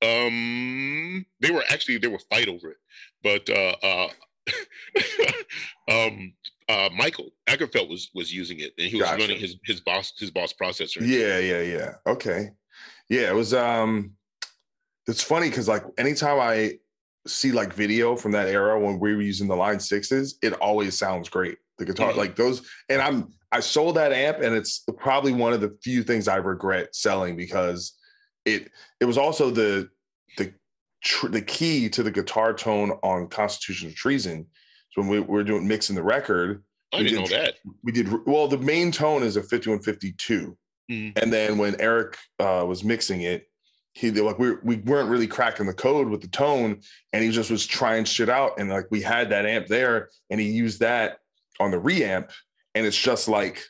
Um, 0.00 1.26
they 1.40 1.50
were 1.50 1.64
actually 1.70 1.98
they 1.98 2.08
were 2.08 2.20
fight 2.30 2.48
over 2.48 2.70
it, 2.70 2.76
but 3.22 3.50
uh, 3.50 3.74
uh, 3.82 4.08
um, 5.90 6.34
uh, 6.68 6.88
Michael 6.94 7.30
Ackerfeld 7.48 7.88
was 7.88 8.10
was 8.14 8.32
using 8.32 8.60
it, 8.60 8.74
and 8.78 8.86
he 8.86 8.96
was 8.96 9.06
gotcha. 9.06 9.22
running 9.22 9.40
his 9.40 9.56
his 9.64 9.80
boss 9.80 10.12
his 10.18 10.30
boss 10.30 10.52
processor. 10.52 11.00
Yeah, 11.00 11.38
yeah, 11.38 11.62
yeah. 11.62 11.94
Okay, 12.06 12.50
yeah. 13.08 13.30
It 13.30 13.34
was 13.34 13.54
um, 13.54 14.12
it's 15.08 15.22
funny 15.22 15.48
because 15.48 15.66
like 15.66 15.84
anytime 15.98 16.38
I 16.38 16.78
see 17.26 17.52
like 17.52 17.72
video 17.72 18.16
from 18.16 18.32
that 18.32 18.48
era 18.48 18.78
when 18.78 18.98
we 18.98 19.14
were 19.14 19.22
using 19.22 19.48
the 19.48 19.56
line 19.56 19.80
sixes, 19.80 20.38
it 20.42 20.52
always 20.54 20.96
sounds 20.98 21.28
great. 21.28 21.58
The 21.78 21.84
guitar, 21.84 22.10
mm-hmm. 22.10 22.18
like 22.18 22.36
those, 22.36 22.68
and 22.88 23.00
I'm 23.02 23.32
I 23.50 23.60
sold 23.60 23.96
that 23.96 24.12
amp, 24.12 24.40
and 24.40 24.54
it's 24.54 24.84
probably 24.96 25.32
one 25.32 25.52
of 25.52 25.60
the 25.60 25.76
few 25.82 26.02
things 26.02 26.28
I 26.28 26.36
regret 26.36 26.94
selling 26.94 27.36
because 27.36 27.94
it 28.44 28.70
it 29.00 29.04
was 29.06 29.18
also 29.18 29.50
the 29.50 29.88
the 30.36 30.52
tr- 31.02 31.28
the 31.28 31.42
key 31.42 31.88
to 31.90 32.02
the 32.02 32.10
guitar 32.10 32.52
tone 32.52 32.92
on 33.02 33.28
Constitutional 33.28 33.92
Treason. 33.92 34.46
So 34.90 35.00
when 35.00 35.10
we 35.10 35.20
were 35.20 35.44
doing 35.44 35.66
mixing 35.66 35.96
the 35.96 36.02
record, 36.02 36.62
I 36.92 37.02
didn't 37.02 37.24
did, 37.24 37.30
know 37.30 37.36
that. 37.36 37.54
We 37.82 37.92
did 37.92 38.26
well. 38.26 38.48
The 38.48 38.58
main 38.58 38.92
tone 38.92 39.22
is 39.22 39.36
a 39.36 39.40
5152, 39.40 40.56
mm-hmm. 40.90 41.18
and 41.18 41.32
then 41.32 41.58
when 41.58 41.80
Eric 41.80 42.16
uh, 42.38 42.64
was 42.66 42.84
mixing 42.84 43.22
it, 43.22 43.48
he 43.94 44.10
like 44.10 44.38
we 44.38 44.56
we 44.62 44.76
weren't 44.76 45.08
really 45.08 45.26
cracking 45.26 45.66
the 45.66 45.74
code 45.74 46.08
with 46.08 46.20
the 46.20 46.28
tone, 46.28 46.80
and 47.12 47.24
he 47.24 47.30
just 47.30 47.50
was 47.50 47.66
trying 47.66 48.04
shit 48.04 48.28
out, 48.28 48.58
and 48.58 48.68
like 48.68 48.86
we 48.90 49.00
had 49.00 49.30
that 49.30 49.46
amp 49.46 49.66
there, 49.68 50.10
and 50.30 50.40
he 50.40 50.48
used 50.50 50.80
that 50.80 51.18
on 51.60 51.70
the 51.70 51.80
reamp 51.80 52.30
and 52.74 52.86
it's 52.86 53.00
just 53.00 53.28
like 53.28 53.64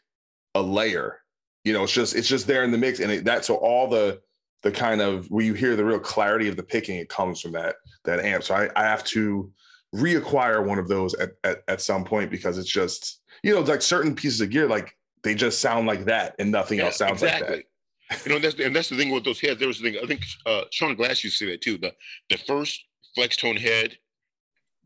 a 0.55 0.63
layer. 0.63 1.21
You 1.65 1.73
know, 1.73 1.85
it's 1.85 1.93
just 1.93 2.15
it's 2.15 2.29
just 2.29 2.47
there 2.47 2.65
in 2.65 2.71
the 2.71 2.79
mix, 2.79 3.01
and 3.01 3.11
it, 3.11 3.25
that 3.25 3.45
so 3.45 3.57
all 3.57 3.89
the 3.89 4.21
the 4.63 4.71
kind 4.71 5.01
of 5.01 5.27
where 5.31 5.45
you 5.45 5.55
hear 5.55 5.77
the 5.77 5.85
real 5.85 5.99
clarity 5.99 6.49
of 6.49 6.57
the 6.57 6.63
picking, 6.63 6.97
it 6.97 7.09
comes 7.09 7.41
from 7.41 7.53
that 7.53 7.77
that 8.05 8.21
amp. 8.21 8.45
So 8.45 8.55
I, 8.55 8.69
I 8.77 8.85
have 8.85 9.05
to 9.05 9.51
reacquire 9.95 10.67
one 10.67 10.79
of 10.79 10.89
those 10.89 11.15
at, 11.15 11.31
at 11.45 11.63
at 11.69 11.81
some 11.81 12.05
point 12.05 12.31
because 12.31 12.59
it's 12.59 12.69
just 12.69 13.23
you 13.43 13.55
know 13.55 13.61
like 13.61 13.81
certain 13.81 14.15
pieces 14.15 14.41
of 14.41 14.51
gear 14.51 14.67
like 14.67 14.97
they 15.23 15.35
just 15.35 15.61
sound 15.61 15.87
like 15.87 16.05
that 16.05 16.35
and 16.39 16.51
nothing 16.51 16.79
yeah, 16.79 16.87
else 16.87 16.99
sounds 16.99 17.23
exactly. 17.23 17.49
like 17.49 17.57
that. 17.59 17.67
You 18.25 18.33
know, 18.33 18.39
that's 18.39 18.59
and 18.61 18.75
that's 18.75 18.91
the 18.91 18.97
thing 18.97 19.11
with 19.11 19.25
those 19.25 19.41
heads. 19.41 19.59
There 19.59 19.69
was 19.69 19.81
the 19.81 19.91
thing. 19.91 20.01
I 20.03 20.07
think 20.07 20.25
uh, 20.47 20.63
Sean 20.71 20.95
Glass 20.95 21.25
used 21.25 21.39
to 21.39 21.47
say 21.47 21.51
that 21.53 21.63
too. 21.63 21.79
The 21.79 21.93
the 22.31 22.37
first 22.37 22.85
Flextone 23.17 23.59
head, 23.59 23.97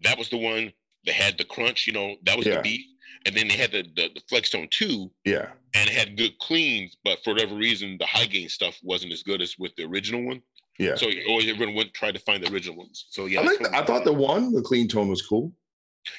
that 0.03 0.19
was 0.19 0.28
the 0.28 0.36
one 0.36 0.73
that 1.05 1.15
had 1.15 1.36
the 1.36 1.45
crunch. 1.45 1.86
You 1.86 1.95
know, 1.95 2.16
that 2.24 2.36
was 2.36 2.47
yeah. 2.47 2.57
the 2.57 2.62
beat 2.62 2.86
and 3.27 3.36
then 3.36 3.49
they 3.49 3.57
had 3.57 3.73
the, 3.73 3.82
the, 3.97 4.11
the 4.15 4.20
Flextone 4.31 4.70
2. 4.70 5.11
Yeah. 5.24 5.51
And 5.74 5.89
it 5.89 5.95
had 5.95 6.16
good 6.16 6.39
cleans, 6.39 6.97
but 7.05 7.19
for 7.24 7.35
whatever 7.35 7.55
reason, 7.55 7.97
the 7.99 8.07
high 8.07 8.27
gain 8.27 8.49
stuff 8.49 8.78
wasn't 8.82 9.12
as 9.12 9.23
good 9.23 9.43
as 9.43 9.57
with 9.59 9.74
the 9.77 9.85
original 9.85 10.24
one. 10.24 10.43
Yeah. 10.78 10.95
So 10.95 11.11
always 11.28 11.49
everyone 11.49 11.74
went 11.74 11.95
try 11.95 12.12
to 12.12 12.19
find 12.20 12.43
the 12.43 12.53
original 12.53 12.77
ones. 12.77 13.07
So 13.11 13.27
yeah. 13.27 13.40
I, 13.40 13.45
like 13.45 13.59
the, 13.59 13.77
I 13.77 13.85
thought 13.85 14.05
the 14.05 14.12
one, 14.12 14.53
the 14.53 14.62
clean 14.62 14.89
tone 14.89 15.09
was 15.09 15.23
cool. 15.23 15.53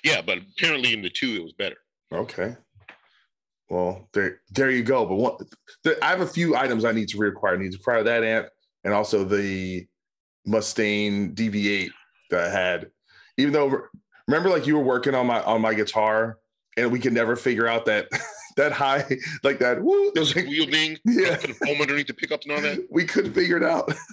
Yeah, 0.04 0.22
but 0.22 0.38
apparently 0.38 0.94
in 0.94 1.02
the 1.02 1.10
two 1.10 1.36
it 1.36 1.44
was 1.44 1.54
better. 1.54 1.78
Okay. 2.14 2.56
Well, 3.70 4.10
there 4.14 4.42
there 4.52 4.72
you 4.72 4.84
go. 4.84 5.06
But 5.06 5.16
one, 5.16 5.38
the, 5.84 6.04
I 6.04 6.10
have 6.10 6.22
a 6.22 6.28
few 6.28 6.56
items 6.56 6.86
I 6.86 6.92
need 6.92 7.10
to 7.10 7.18
reacquire. 7.18 7.54
I 7.54 7.62
need 7.62 7.72
to 7.72 7.78
acquire 7.78 8.04
that 8.04 8.24
amp 8.24 8.48
and 8.84 8.94
also 8.94 9.24
the 9.24 9.86
Mustang 10.46 11.36
DV8 11.36 11.90
that 12.32 12.46
I 12.46 12.50
had. 12.50 12.90
Even 13.38 13.54
though 13.54 13.82
remember, 14.28 14.50
like 14.50 14.66
you 14.66 14.76
were 14.76 14.84
working 14.84 15.14
on 15.14 15.28
my 15.28 15.42
on 15.44 15.62
my 15.62 15.74
guitar 15.74 16.40
and 16.78 16.92
we 16.92 17.00
could 17.00 17.14
never 17.14 17.36
figure 17.36 17.68
out 17.68 17.86
that 17.86 18.08
that 18.58 18.72
high, 18.72 19.06
like 19.44 19.60
that. 19.60 19.82
Woo, 19.82 20.12
there's 20.16 20.36
like 20.36 20.46
wheeling, 20.46 20.98
yeah, 21.06 21.38
put 21.38 21.52
a 21.52 21.54
foam 21.54 21.82
underneath 21.82 22.08
the 22.08 22.14
pickups 22.14 22.46
and 22.46 22.56
all 22.56 22.62
that. 22.62 22.80
We 22.90 23.06
couldn't 23.06 23.34
figure 23.34 23.58
it 23.58 23.64
out. 23.64 23.94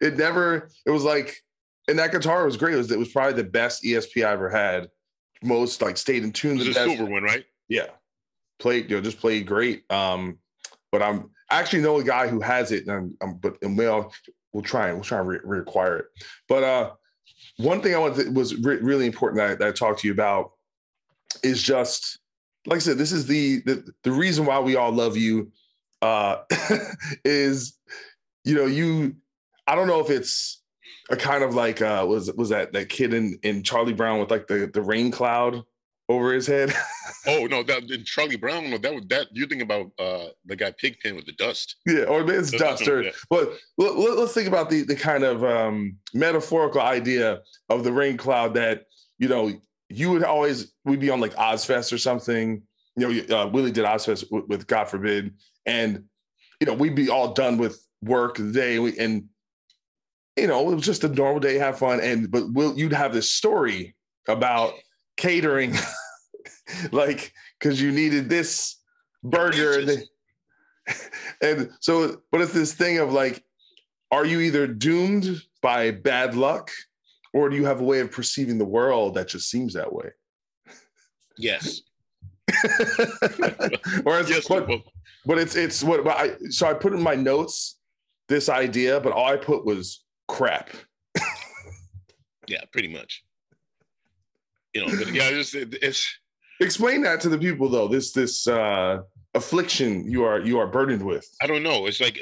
It 0.00 0.16
never. 0.16 0.70
It 0.86 0.90
was 0.90 1.02
like, 1.02 1.34
and 1.88 1.98
that 1.98 2.12
guitar 2.12 2.44
was 2.44 2.56
great. 2.56 2.74
It 2.74 2.76
was 2.76 2.90
it 2.90 2.98
was 2.98 3.08
probably 3.08 3.32
the 3.32 3.48
best 3.48 3.82
ESP 3.82 4.24
I 4.24 4.32
ever 4.32 4.48
had. 4.48 4.88
Most 5.42 5.82
like 5.82 5.96
stayed 5.96 6.22
in 6.22 6.30
tune. 6.30 6.60
It 6.60 6.66
was 6.66 6.74
the 6.74 6.74
silver 6.74 7.06
one, 7.06 7.22
right? 7.22 7.44
Yeah, 7.68 7.86
played. 8.58 8.90
You 8.90 8.96
know, 8.96 9.02
just 9.02 9.20
played 9.20 9.46
great. 9.46 9.90
Um, 9.90 10.38
but 10.92 11.02
I'm 11.02 11.30
I 11.50 11.60
actually 11.60 11.82
know 11.82 11.98
a 11.98 12.04
guy 12.04 12.28
who 12.28 12.40
has 12.40 12.72
it, 12.72 12.86
and 12.86 12.92
I'm, 12.92 13.16
I'm 13.20 13.34
but 13.36 13.56
and 13.62 13.76
we'll 13.76 14.12
we'll 14.52 14.62
try 14.62 14.88
and 14.88 14.96
we'll 14.96 15.04
try 15.04 15.18
and 15.20 15.28
re- 15.28 15.38
reacquire 15.38 16.00
it. 16.00 16.06
But 16.48 16.64
uh, 16.64 16.90
one 17.56 17.80
thing 17.80 17.94
I 17.94 17.98
wanted 17.98 18.34
was 18.34 18.56
re- 18.56 18.76
really 18.76 19.06
important 19.06 19.38
that 19.38 19.50
I, 19.50 19.54
that 19.56 19.68
I 19.68 19.72
talked 19.72 20.00
to 20.00 20.08
you 20.08 20.12
about 20.12 20.52
is 21.42 21.62
just 21.62 22.18
like 22.66 22.76
I 22.76 22.80
said, 22.80 22.98
this 22.98 23.12
is 23.12 23.26
the 23.26 23.62
the, 23.62 23.84
the 24.04 24.12
reason 24.12 24.46
why 24.46 24.58
we 24.60 24.76
all 24.76 24.92
love 24.92 25.16
you 25.16 25.52
uh 26.02 26.38
is 27.24 27.76
you 28.44 28.54
know, 28.54 28.66
you 28.66 29.16
I 29.66 29.74
don't 29.74 29.88
know 29.88 30.00
if 30.00 30.10
it's 30.10 30.62
a 31.10 31.16
kind 31.16 31.42
of 31.42 31.54
like 31.54 31.80
uh 31.82 32.04
was 32.06 32.32
was 32.34 32.50
that 32.50 32.72
that 32.72 32.88
kid 32.88 33.14
in 33.14 33.38
in 33.42 33.62
Charlie 33.62 33.94
Brown 33.94 34.20
with 34.20 34.30
like 34.30 34.46
the 34.46 34.70
the 34.72 34.82
rain 34.82 35.10
cloud 35.10 35.62
over 36.08 36.32
his 36.32 36.46
head. 36.46 36.74
oh 37.26 37.46
no, 37.46 37.62
that 37.62 38.02
Charlie 38.04 38.36
Brown. 38.36 38.70
No, 38.70 38.78
that 38.78 38.94
was 38.94 39.04
that. 39.08 39.28
you 39.32 39.46
think 39.46 39.62
about 39.62 39.90
uh 39.98 40.26
the 40.46 40.56
guy 40.56 40.72
Pigpen 40.72 41.16
with 41.16 41.26
the 41.26 41.32
dust. 41.32 41.76
Yeah, 41.86 42.04
or 42.04 42.28
it's 42.30 42.50
dust. 42.50 42.86
Or, 42.88 43.04
but 43.28 43.52
let, 43.76 44.18
us 44.18 44.32
think 44.32 44.48
about 44.48 44.70
the 44.70 44.82
the 44.82 44.96
kind 44.96 45.24
of 45.24 45.44
um 45.44 45.96
metaphorical 46.14 46.80
idea 46.80 47.40
of 47.68 47.84
the 47.84 47.92
rain 47.92 48.16
cloud 48.16 48.54
that 48.54 48.84
you 49.18 49.28
know 49.28 49.52
you 49.88 50.10
would 50.10 50.24
always 50.24 50.72
we'd 50.84 51.00
be 51.00 51.10
on 51.10 51.20
like 51.20 51.34
Ozzfest 51.34 51.92
or 51.92 51.98
something. 51.98 52.62
You 52.96 53.26
know, 53.26 53.42
uh, 53.42 53.46
Willie 53.46 53.70
did 53.70 53.84
Ozzfest 53.84 54.30
with, 54.30 54.46
with 54.48 54.66
God 54.66 54.88
forbid, 54.88 55.34
and 55.66 56.04
you 56.60 56.66
know 56.66 56.74
we'd 56.74 56.94
be 56.96 57.10
all 57.10 57.32
done 57.32 57.58
with 57.58 57.84
work 58.02 58.36
the 58.36 58.50
day, 58.52 58.76
and 58.76 59.24
you 60.36 60.46
know 60.46 60.70
it 60.70 60.74
was 60.74 60.84
just 60.84 61.04
a 61.04 61.08
normal 61.08 61.40
day, 61.40 61.58
have 61.58 61.78
fun, 61.78 62.00
and 62.00 62.30
but 62.30 62.52
will 62.52 62.76
you'd 62.76 62.92
have 62.92 63.12
this 63.12 63.30
story 63.30 63.94
about 64.26 64.74
catering, 65.18 65.74
like 66.92 67.34
because 67.58 67.82
you 67.82 67.92
needed 67.92 68.30
this 68.30 68.76
burger, 69.22 69.80
and, 69.80 70.04
and 71.42 71.70
so 71.80 72.22
but 72.32 72.40
it's 72.40 72.54
this 72.54 72.72
thing 72.72 72.98
of 72.98 73.12
like, 73.12 73.44
are 74.10 74.24
you 74.24 74.40
either 74.40 74.66
doomed 74.66 75.42
by 75.60 75.90
bad 75.90 76.34
luck? 76.34 76.70
or 77.32 77.48
do 77.48 77.56
you 77.56 77.64
have 77.64 77.80
a 77.80 77.84
way 77.84 78.00
of 78.00 78.10
perceiving 78.10 78.58
the 78.58 78.64
world 78.64 79.14
that 79.14 79.28
just 79.28 79.50
seems 79.50 79.74
that 79.74 79.92
way? 79.92 80.10
Yes. 81.36 81.82
or 84.04 84.20
yes, 84.22 84.48
but, 84.48 84.68
but 85.26 85.38
it's 85.38 85.54
it's 85.54 85.84
what 85.84 86.06
I 86.08 86.32
so 86.48 86.66
I 86.66 86.74
put 86.74 86.94
in 86.94 87.02
my 87.02 87.14
notes 87.14 87.78
this 88.28 88.48
idea, 88.48 88.98
but 89.00 89.12
all 89.12 89.26
I 89.26 89.36
put 89.36 89.66
was 89.66 90.02
crap. 90.26 90.70
yeah, 92.48 92.62
pretty 92.72 92.88
much. 92.88 93.22
You 94.78 94.86
know, 94.86 94.96
but 95.04 95.12
yeah, 95.12 95.30
just 95.30 95.54
it, 95.54 95.74
it's 95.82 96.06
explain 96.60 97.02
that 97.02 97.20
to 97.22 97.28
the 97.28 97.38
people 97.38 97.68
though. 97.68 97.88
This 97.88 98.12
this 98.12 98.46
uh 98.46 98.98
affliction 99.34 100.08
you 100.10 100.24
are 100.24 100.40
you 100.40 100.58
are 100.60 100.66
burdened 100.68 101.02
with. 101.04 101.26
I 101.42 101.46
don't 101.48 101.62
know. 101.64 101.86
It's 101.86 102.00
like 102.00 102.16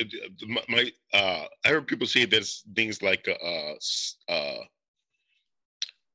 my, 0.47 0.63
my 0.69 0.91
uh 1.13 1.45
I 1.65 1.69
heard 1.69 1.87
people 1.87 2.07
say 2.07 2.25
there's 2.25 2.65
things 2.75 3.03
like 3.03 3.29
uh 3.29 3.75
uh 4.33 4.59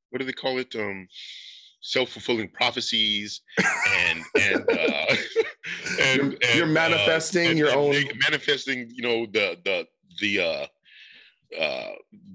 what 0.10 0.20
do 0.20 0.26
they 0.26 0.34
call 0.34 0.58
it? 0.58 0.76
Um, 0.76 1.08
self-fulfilling 1.84 2.50
prophecies 2.50 3.42
and 3.98 4.22
and 4.40 4.70
uh 4.70 5.16
and, 6.00 6.22
You're- 6.22 6.38
you're 6.56 6.66
and, 6.66 6.74
manifesting 6.74 7.48
and- 7.48 7.58
your 7.58 7.70
and 7.70 7.78
own- 7.78 8.18
manifesting 8.30 8.90
you 8.94 9.02
know 9.04 9.26
the 9.26 9.58
the 9.66 9.88
the 10.20 10.40
uh 10.40 10.66
uh 11.60 11.90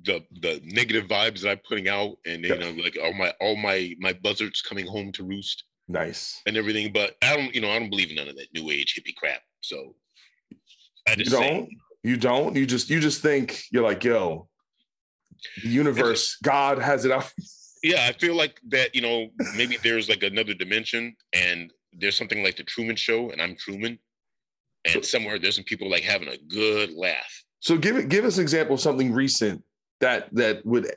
the 0.04 0.22
the 0.42 0.60
negative 0.64 1.06
vibes 1.08 1.40
that 1.40 1.50
i'm 1.50 1.60
putting 1.68 1.88
out 1.88 2.16
and 2.26 2.44
you 2.44 2.56
know 2.56 2.70
like 2.82 2.96
all 3.02 3.12
my 3.14 3.32
all 3.40 3.56
my 3.56 3.94
my 3.98 4.12
buzzards 4.12 4.60
coming 4.62 4.86
home 4.86 5.10
to 5.12 5.24
roost 5.24 5.64
Nice. 5.88 6.42
and 6.46 6.56
everything 6.56 6.92
but 6.92 7.16
i 7.22 7.36
don't 7.36 7.54
you 7.54 7.60
know 7.60 7.70
i 7.70 7.78
don't 7.78 7.90
believe 7.90 8.10
in 8.10 8.16
none 8.16 8.28
of 8.28 8.36
that 8.36 8.48
new 8.54 8.70
age 8.70 8.94
hippie 8.98 9.14
crap 9.16 9.40
so 9.60 9.94
i 11.08 11.14
just 11.14 11.30
say- 11.30 11.48
don't. 11.48 11.68
You 12.02 12.16
don't. 12.16 12.54
You 12.54 12.66
just 12.66 12.88
you 12.88 13.00
just 13.00 13.20
think 13.20 13.64
you're 13.72 13.82
like, 13.82 14.04
yo, 14.04 14.48
the 15.60 15.68
universe, 15.68 16.36
God 16.40 16.78
has 16.78 17.04
it 17.04 17.10
out. 17.10 17.32
yeah 17.82 18.06
i 18.08 18.12
feel 18.12 18.34
like 18.36 18.60
that 18.68 18.94
you 18.94 19.00
know 19.00 19.28
maybe 19.56 19.76
there's 19.82 20.08
like 20.08 20.22
another 20.22 20.54
dimension 20.54 21.14
and 21.32 21.72
there's 21.92 22.16
something 22.16 22.42
like 22.44 22.56
the 22.56 22.62
truman 22.64 22.96
show 22.96 23.30
and 23.30 23.40
i'm 23.42 23.54
truman 23.56 23.98
and 24.84 25.04
somewhere 25.04 25.38
there's 25.38 25.56
some 25.56 25.64
people 25.64 25.88
like 25.90 26.02
having 26.02 26.28
a 26.28 26.38
good 26.48 26.92
laugh 26.94 27.44
So 27.60 27.76
give 27.76 27.96
it 27.96 28.08
give 28.08 28.24
us 28.24 28.36
an 28.36 28.42
example 28.42 28.74
of 28.74 28.80
something 28.80 29.12
recent 29.12 29.62
that 30.00 30.28
that 30.34 30.64
would 30.64 30.90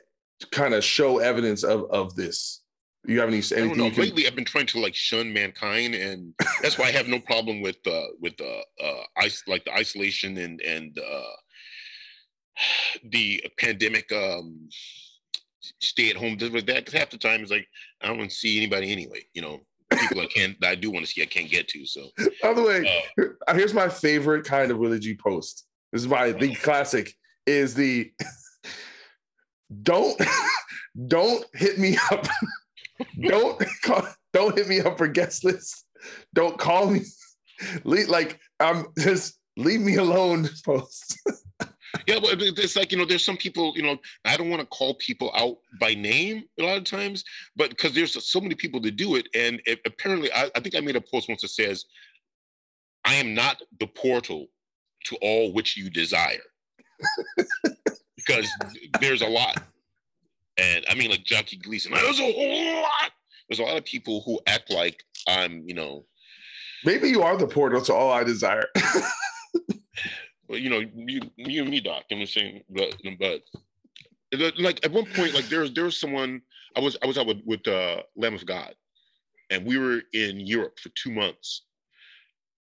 kind 0.50 0.74
of 0.74 0.84
show 0.84 1.18
evidence 1.18 1.64
of 1.64 1.90
of 1.90 2.14
this. 2.14 2.62
You 3.06 3.18
have 3.20 3.28
any 3.28 3.38
anything 3.38 3.76
know. 3.78 3.86
you 3.86 3.90
can, 3.92 4.02
Lately, 4.02 4.26
I've 4.26 4.34
been 4.34 4.44
trying 4.44 4.66
to 4.66 4.80
like 4.80 4.94
shun 4.94 5.32
mankind, 5.32 5.94
and 5.94 6.34
that's 6.62 6.78
why 6.78 6.86
I 6.86 6.90
have 6.90 7.08
no 7.08 7.18
problem 7.18 7.62
with 7.62 7.78
uh 7.86 8.02
with 8.20 8.34
uh 8.40 8.84
uh 8.84 9.02
ice 9.16 9.42
like 9.46 9.64
the 9.64 9.72
isolation 9.72 10.36
and 10.36 10.60
and 10.60 10.98
uh 10.98 11.36
the 13.04 13.42
pandemic 13.58 14.12
um 14.12 14.68
stay 15.80 16.10
at 16.10 16.16
home 16.16 16.36
with 16.40 16.66
that 16.66 16.84
because 16.84 16.94
half 16.94 17.10
the 17.10 17.18
time 17.18 17.40
it's 17.42 17.50
like 17.50 17.66
I 18.02 18.08
don't 18.08 18.18
want 18.18 18.30
to 18.30 18.36
see 18.36 18.58
anybody 18.58 18.92
anyway. 18.92 19.24
You 19.32 19.42
know, 19.42 19.60
people 19.90 20.20
I 20.20 20.26
can't 20.26 20.60
that 20.60 20.70
I 20.70 20.74
do 20.74 20.90
want 20.90 21.06
to 21.06 21.10
see 21.10 21.22
I 21.22 21.26
can't 21.26 21.50
get 21.50 21.68
to. 21.68 21.86
So 21.86 22.08
By 22.42 22.52
the 22.52 22.62
way, 22.62 23.02
uh, 23.48 23.54
here's 23.54 23.74
my 23.74 23.88
favorite 23.88 24.44
kind 24.44 24.70
of 24.70 24.78
religion 24.78 25.16
post. 25.22 25.66
This 25.92 26.02
is 26.02 26.08
my 26.08 26.32
the 26.32 26.54
classic 26.54 27.14
is 27.46 27.74
the 27.74 28.12
don't 29.82 30.20
don't 31.06 31.44
hit 31.54 31.78
me 31.78 31.98
up. 32.10 32.26
don't 33.20 33.62
call, 33.82 34.06
don't 34.32 34.56
hit 34.56 34.68
me 34.68 34.80
up 34.80 34.98
for 34.98 35.08
guest 35.08 35.44
list. 35.44 35.86
Don't 36.34 36.58
call 36.58 36.90
me. 36.90 37.00
Leave, 37.84 38.08
like 38.08 38.38
I'm 38.58 38.86
just 38.98 39.38
leave 39.56 39.80
me 39.80 39.96
alone. 39.96 40.48
Post. 40.64 41.18
yeah, 42.06 42.18
but 42.20 42.40
it's 42.40 42.76
like 42.76 42.92
you 42.92 42.98
know, 42.98 43.04
there's 43.04 43.24
some 43.24 43.36
people. 43.36 43.72
You 43.76 43.82
know, 43.82 43.98
I 44.24 44.36
don't 44.36 44.50
want 44.50 44.60
to 44.60 44.66
call 44.66 44.94
people 44.94 45.30
out 45.34 45.58
by 45.78 45.94
name 45.94 46.44
a 46.58 46.62
lot 46.62 46.78
of 46.78 46.84
times, 46.84 47.24
but 47.56 47.70
because 47.70 47.94
there's 47.94 48.24
so 48.24 48.40
many 48.40 48.54
people 48.54 48.80
to 48.82 48.90
do 48.90 49.16
it, 49.16 49.28
and 49.34 49.60
it, 49.66 49.80
apparently, 49.84 50.32
I, 50.32 50.50
I 50.54 50.60
think 50.60 50.74
I 50.74 50.80
made 50.80 50.96
a 50.96 51.00
post 51.00 51.28
once 51.28 51.42
that 51.42 51.48
says, 51.48 51.84
"I 53.04 53.14
am 53.14 53.34
not 53.34 53.60
the 53.78 53.86
portal 53.88 54.46
to 55.06 55.16
all 55.22 55.52
which 55.52 55.76
you 55.76 55.90
desire," 55.90 56.42
because 58.16 58.48
there's 59.00 59.22
a 59.22 59.28
lot, 59.28 59.62
and 60.56 60.84
I 60.88 60.94
mean, 60.94 61.10
like 61.10 61.24
Jackie 61.24 61.56
Gleason, 61.56 61.92
there's 61.92 62.20
a 62.20 62.32
whole 62.32 62.82
lot. 62.82 63.12
There's 63.48 63.60
a 63.60 63.64
lot 63.64 63.76
of 63.76 63.84
people 63.84 64.22
who 64.24 64.40
act 64.46 64.70
like 64.70 65.02
I'm, 65.26 65.64
you 65.66 65.74
know, 65.74 66.04
Maybe 66.84 67.10
you 67.10 67.22
are 67.22 67.36
the 67.36 67.46
portal 67.46 67.80
to 67.82 67.94
all 67.94 68.10
I 68.10 68.24
desire. 68.24 68.66
well, 70.48 70.58
you 70.58 70.70
know, 70.70 70.78
you, 70.78 71.20
you 71.36 71.62
and 71.62 71.70
me, 71.70 71.80
Doc. 71.80 72.04
I'm 72.10 72.20
just 72.20 72.34
saying, 72.34 72.62
but 72.70 72.96
but 73.18 73.42
like 74.58 74.84
at 74.84 74.92
one 74.92 75.06
point, 75.14 75.34
like 75.34 75.48
there 75.48 75.60
was 75.60 75.72
there 75.74 75.84
was 75.84 75.98
someone 75.98 76.40
I 76.76 76.80
was 76.80 76.96
I 77.02 77.06
was 77.06 77.18
out 77.18 77.26
with 77.26 77.42
with 77.44 77.66
uh, 77.68 78.02
Lamb 78.16 78.34
of 78.34 78.46
God, 78.46 78.74
and 79.50 79.66
we 79.66 79.78
were 79.78 80.02
in 80.12 80.40
Europe 80.40 80.78
for 80.78 80.90
two 80.90 81.12
months, 81.12 81.66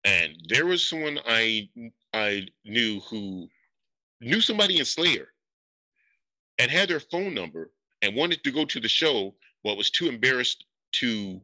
and 0.03 0.35
there 0.47 0.65
was 0.65 0.87
someone 0.87 1.19
I 1.27 1.69
I 2.13 2.47
knew 2.65 2.99
who 3.01 3.47
knew 4.19 4.41
somebody 4.41 4.79
in 4.79 4.85
Slayer, 4.85 5.27
and 6.59 6.69
had 6.69 6.89
their 6.89 6.99
phone 6.99 7.33
number 7.33 7.71
and 8.01 8.15
wanted 8.15 8.43
to 8.43 8.51
go 8.51 8.65
to 8.65 8.79
the 8.79 8.87
show, 8.87 9.33
but 9.63 9.77
was 9.77 9.89
too 9.89 10.07
embarrassed 10.07 10.65
to 10.93 11.41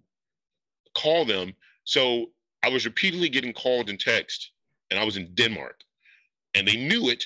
call 0.96 1.26
them. 1.26 1.54
So 1.86 2.28
I 2.64 2.70
was 2.70 2.86
repeatedly 2.86 3.30
getting 3.30 3.54
called 3.54 3.90
and 3.90 4.00
text, 4.00 4.52
and 4.92 5.00
I 5.00 5.04
was 5.04 5.18
in 5.18 5.34
Denmark, 5.34 5.82
and 6.56 6.68
they 6.68 6.76
knew 6.76 7.10
it. 7.10 7.26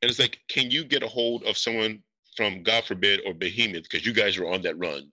And 0.00 0.10
it's 0.10 0.18
like, 0.18 0.40
can 0.48 0.70
you 0.70 0.84
get 0.84 1.02
a 1.02 1.08
hold 1.08 1.44
of 1.44 1.56
someone 1.56 2.02
from 2.36 2.62
God 2.62 2.84
forbid 2.84 3.20
or 3.26 3.34
Behemoth 3.34 3.84
because 3.84 4.04
you 4.04 4.12
guys 4.12 4.36
were 4.36 4.52
on 4.52 4.62
that 4.62 4.78
run 4.78 5.10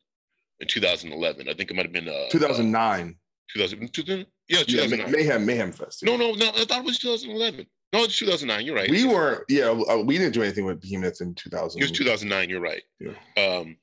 in 0.59 0.67
2011? 0.67 1.47
I 1.47 1.53
think 1.53 1.69
it 1.69 1.75
might 1.75 1.85
have 1.85 1.93
been 1.93 2.09
uh, 2.09 2.29
2009. 2.31 3.15
2000, 3.53 3.93
2000 3.93 4.25
yeah, 4.49 4.59
Yeah, 4.59 4.63
2009. 4.83 5.11
Mayhem 5.11 5.45
Mayhem 5.45 5.71
Fest. 5.71 6.03
no, 6.03 6.17
no, 6.17 6.33
no. 6.33 6.49
I 6.49 6.65
thought 6.65 6.79
it 6.79 6.85
was 6.85 6.99
2011. 6.99 7.65
No, 7.93 8.03
it's 8.03 8.17
2009. 8.19 8.65
You're 8.65 8.75
right. 8.75 8.89
We 8.89 9.05
weren't. 9.05 9.43
Yeah, 9.49 9.69
uh, 9.69 9.97
we 9.97 10.17
didn't 10.17 10.33
do 10.33 10.43
anything 10.43 10.65
with 10.65 10.79
Behemoth 10.81 11.21
in 11.21 11.33
2000. 11.35 11.81
It 11.81 11.83
was 11.83 11.91
2009. 11.91 12.49
You're 12.49 12.59
right. 12.61 12.83
Yeah. 12.99 13.13
Um, 13.37 13.77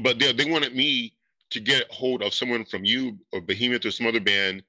but 0.00 0.18
they, 0.18 0.32
they 0.32 0.50
wanted 0.50 0.76
me 0.76 1.14
to 1.50 1.60
get 1.60 1.90
hold 1.90 2.22
of 2.22 2.32
someone 2.34 2.64
from 2.64 2.84
you 2.84 3.18
or 3.32 3.40
Behemoth 3.40 3.84
or 3.84 3.90
some 3.90 4.06
other 4.06 4.20
band 4.20 4.62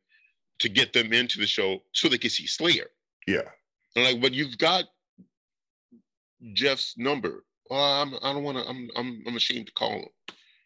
to 0.59 0.69
get 0.69 0.91
them 0.91 1.13
into 1.13 1.39
the 1.39 1.47
show 1.47 1.83
so 1.93 2.09
they 2.09 2.17
could 2.17 2.31
see 2.31 2.47
Slayer. 2.47 2.87
Yeah. 3.27 3.41
And 3.95 4.05
like, 4.05 4.21
but 4.21 4.33
you've 4.33 4.57
got 4.57 4.85
Jeff's 6.53 6.95
number. 6.97 7.45
Well, 7.69 7.79
I'm, 7.79 8.15
I 8.21 8.33
don't 8.33 8.43
want 8.43 8.57
to. 8.57 8.67
I'm, 8.67 8.89
I'm, 8.95 9.23
I'm 9.27 9.35
ashamed 9.35 9.67
to 9.67 9.73
call 9.73 9.91
him. 9.91 10.05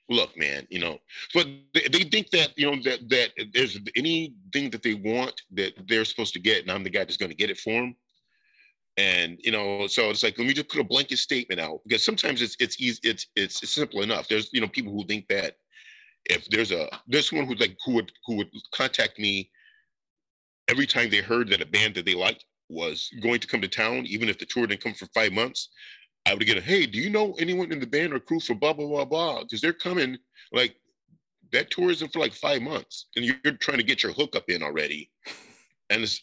Look, 0.09 0.37
man, 0.37 0.65
you 0.69 0.79
know, 0.79 0.99
but 1.33 1.47
they, 1.73 2.03
think 2.03 2.29
that 2.29 2.53
you 2.55 2.71
know 2.71 2.81
that 2.83 3.09
that 3.09 3.31
there's 3.53 3.77
anything 3.97 4.69
that 4.69 4.81
they 4.81 4.93
want 4.93 5.41
that 5.51 5.73
they're 5.87 6.05
supposed 6.05 6.33
to 6.33 6.39
get, 6.39 6.61
and 6.61 6.71
I'm 6.71 6.83
the 6.83 6.89
guy 6.89 6.99
that's 6.99 7.17
going 7.17 7.31
to 7.31 7.35
get 7.35 7.49
it 7.49 7.57
for 7.57 7.73
them. 7.73 7.95
And 8.95 9.37
you 9.43 9.51
know, 9.51 9.85
so 9.87 10.09
it's 10.09 10.23
like 10.23 10.37
let 10.37 10.47
me 10.47 10.53
just 10.53 10.69
put 10.69 10.79
a 10.79 10.85
blanket 10.85 11.17
statement 11.17 11.59
out 11.59 11.81
because 11.85 12.05
sometimes 12.05 12.41
it's 12.41 12.55
it's 12.61 12.79
easy, 12.79 12.99
it's 13.03 13.27
it's, 13.35 13.61
it's 13.61 13.73
simple 13.73 14.01
enough. 14.01 14.29
There's 14.29 14.49
you 14.53 14.61
know 14.61 14.69
people 14.69 14.93
who 14.93 15.05
think 15.05 15.27
that 15.27 15.57
if 16.25 16.47
there's 16.49 16.71
a 16.71 16.87
there's 17.07 17.29
someone 17.29 17.47
who 17.47 17.55
like 17.55 17.75
who 17.85 17.95
would 17.95 18.11
who 18.25 18.37
would 18.37 18.49
contact 18.73 19.19
me 19.19 19.51
every 20.69 20.87
time 20.87 21.09
they 21.09 21.21
heard 21.21 21.49
that 21.49 21.61
a 21.61 21.65
band 21.65 21.95
that 21.95 22.05
they 22.05 22.15
liked 22.15 22.45
was 22.69 23.09
going 23.21 23.39
to 23.39 23.47
come 23.47 23.61
to 23.61 23.67
town, 23.67 24.05
even 24.05 24.29
if 24.29 24.37
the 24.37 24.45
tour 24.45 24.67
didn't 24.67 24.83
come 24.83 24.93
for 24.93 25.05
five 25.07 25.31
months, 25.31 25.69
I 26.27 26.33
would 26.33 26.45
get 26.45 26.57
a 26.57 26.61
hey, 26.61 26.85
do 26.85 26.99
you 26.99 27.09
know 27.09 27.33
anyone 27.39 27.71
in 27.71 27.79
the 27.79 27.87
band 27.87 28.13
or 28.13 28.19
crew 28.19 28.39
for 28.39 28.53
blah 28.53 28.73
blah 28.73 28.87
blah 28.87 29.05
blah? 29.05 29.41
Because 29.43 29.61
they're 29.61 29.73
coming 29.73 30.17
like 30.51 30.75
that 31.53 31.71
tour 31.71 31.89
isn't 31.89 32.11
for 32.11 32.19
like 32.19 32.33
five 32.33 32.61
months, 32.61 33.07
and 33.15 33.23
you're 33.23 33.53
trying 33.59 33.77
to 33.77 33.83
get 33.83 34.03
your 34.03 34.11
hookup 34.11 34.49
in 34.49 34.61
already, 34.61 35.09
and 35.89 36.03
it's 36.03 36.19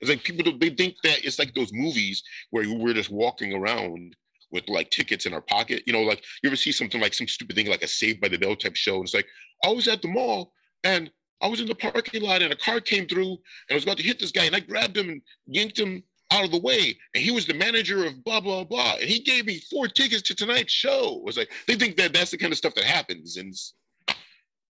it's 0.00 0.10
like 0.10 0.24
people 0.24 0.52
they 0.58 0.70
think 0.70 0.96
that 1.04 1.24
it's 1.24 1.38
like 1.38 1.54
those 1.54 1.72
movies 1.72 2.22
where 2.50 2.68
we're 2.68 2.94
just 2.94 3.10
walking 3.10 3.54
around 3.54 4.16
with 4.50 4.68
like 4.68 4.90
tickets 4.90 5.24
in 5.24 5.32
our 5.34 5.40
pocket. 5.40 5.84
You 5.86 5.92
know, 5.92 6.02
like 6.02 6.24
you 6.42 6.48
ever 6.48 6.56
see 6.56 6.72
something 6.72 7.00
like 7.00 7.14
some 7.14 7.28
stupid 7.28 7.54
thing 7.54 7.68
like 7.68 7.82
a 7.82 7.88
Saved 7.88 8.20
by 8.20 8.28
the 8.28 8.38
Bell 8.38 8.56
type 8.56 8.74
show, 8.74 8.96
and 8.96 9.04
it's 9.04 9.14
like 9.14 9.28
I 9.64 9.70
was 9.70 9.86
at 9.86 10.02
the 10.02 10.08
mall 10.08 10.52
and 10.82 11.10
I 11.40 11.46
was 11.46 11.60
in 11.60 11.66
the 11.66 11.74
parking 11.74 12.22
lot 12.22 12.42
and 12.42 12.52
a 12.52 12.56
car 12.56 12.80
came 12.80 13.06
through 13.06 13.30
and 13.30 13.70
I 13.70 13.74
was 13.74 13.84
about 13.84 13.98
to 13.98 14.02
hit 14.02 14.18
this 14.18 14.32
guy 14.32 14.44
and 14.44 14.54
I 14.54 14.60
grabbed 14.60 14.96
him 14.96 15.08
and 15.08 15.22
yanked 15.46 15.78
him 15.78 16.02
out 16.32 16.44
of 16.44 16.50
the 16.50 16.58
way. 16.58 16.96
And 17.14 17.22
he 17.22 17.30
was 17.30 17.46
the 17.46 17.54
manager 17.54 18.04
of 18.04 18.24
blah, 18.24 18.40
blah, 18.40 18.64
blah. 18.64 18.94
And 19.00 19.08
he 19.08 19.20
gave 19.20 19.46
me 19.46 19.60
four 19.70 19.86
tickets 19.86 20.22
to 20.22 20.34
tonight's 20.34 20.72
show. 20.72 21.18
It 21.18 21.24
was 21.24 21.36
like, 21.36 21.50
they 21.66 21.74
think 21.76 21.96
that 21.96 22.12
that's 22.12 22.30
the 22.30 22.38
kind 22.38 22.52
of 22.52 22.58
stuff 22.58 22.74
that 22.74 22.84
happens. 22.84 23.36
And 23.36 23.54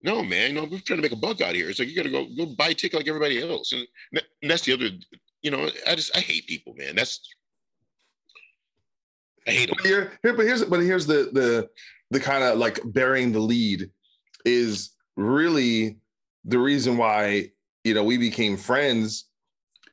no, 0.02 0.22
man, 0.22 0.54
know, 0.54 0.64
we're 0.64 0.80
trying 0.80 0.98
to 0.98 1.02
make 1.02 1.12
a 1.12 1.16
buck 1.16 1.40
out 1.40 1.54
here. 1.54 1.70
It's 1.70 1.78
like, 1.78 1.88
you 1.88 1.96
got 1.96 2.02
to 2.02 2.10
go, 2.10 2.26
go 2.36 2.46
buy 2.46 2.68
a 2.68 2.74
ticket 2.74 2.98
like 2.98 3.08
everybody 3.08 3.40
else. 3.40 3.72
And, 3.72 3.86
and 4.42 4.50
that's 4.50 4.64
the 4.64 4.72
other, 4.72 4.88
you 5.42 5.50
know, 5.50 5.70
I 5.86 5.94
just, 5.94 6.16
I 6.16 6.20
hate 6.20 6.46
people, 6.46 6.74
man. 6.76 6.96
That's, 6.96 7.20
I 9.46 9.50
hate 9.50 9.68
them. 9.68 9.76
But 9.78 9.86
here, 9.86 10.12
here, 10.22 10.34
but 10.34 10.46
here's 10.46 10.64
but 10.64 10.80
here's 10.80 11.06
the 11.06 11.30
the 11.32 11.68
the 12.10 12.20
kind 12.20 12.44
of 12.44 12.58
like 12.58 12.80
burying 12.84 13.32
the 13.32 13.40
lead 13.40 13.90
is 14.44 14.90
really 15.16 15.98
the 16.44 16.58
reason 16.58 16.96
why 16.96 17.50
you 17.84 17.94
know 17.94 18.04
we 18.04 18.18
became 18.18 18.56
friends. 18.56 19.24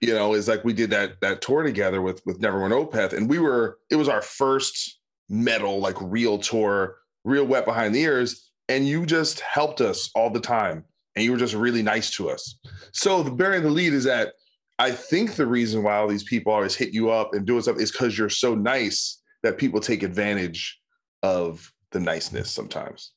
You 0.01 0.13
know, 0.13 0.34
is 0.34 0.47
like 0.47 0.63
we 0.63 0.73
did 0.73 0.89
that 0.91 1.19
that 1.21 1.41
tour 1.41 1.63
together 1.63 2.01
with 2.01 2.21
with 2.26 2.39
Nevermore 2.39 2.69
Opeth, 2.69 3.13
and 3.13 3.30
we 3.30 3.39
were 3.39 3.80
it 3.89 3.95
was 3.95 4.09
our 4.09 4.21
first 4.21 4.99
metal 5.30 5.80
like 5.80 5.95
real 5.99 6.38
tour, 6.38 6.97
real 7.23 7.45
wet 7.45 7.65
behind 7.65 7.93
the 7.93 8.01
ears, 8.01 8.51
and 8.69 8.88
you 8.88 9.05
just 9.05 9.41
helped 9.41 9.81
us 9.81 10.09
all 10.15 10.30
the 10.30 10.39
time, 10.39 10.85
and 11.15 11.26
you 11.26 11.31
were 11.31 11.38
just 11.38 11.53
really 11.53 11.84
nice 11.84 12.11
to 12.11 12.30
us. 12.30 12.57
So 12.93 13.23
the 13.23 13.31
burying 13.31 13.63
the 13.63 13.69
lead 13.69 13.93
is 13.93 14.05
that 14.05 14.34
I 14.80 14.91
think 14.91 15.35
the 15.35 15.45
reason 15.45 15.84
why 15.84 15.97
all 15.97 16.07
these 16.07 16.23
people 16.23 16.53
always 16.53 16.76
hit 16.76 16.93
you 16.93 17.09
up 17.09 17.34
and 17.34 17.45
do 17.45 17.61
stuff 17.61 17.77
is 17.77 17.91
because 17.91 18.17
you're 18.17 18.30
so 18.30 18.55
nice 18.55 19.21
that 19.43 19.57
people 19.57 19.81
take 19.81 20.03
advantage 20.03 20.80
of 21.21 21.73
the 21.91 21.99
niceness 21.99 22.49
sometimes. 22.49 23.11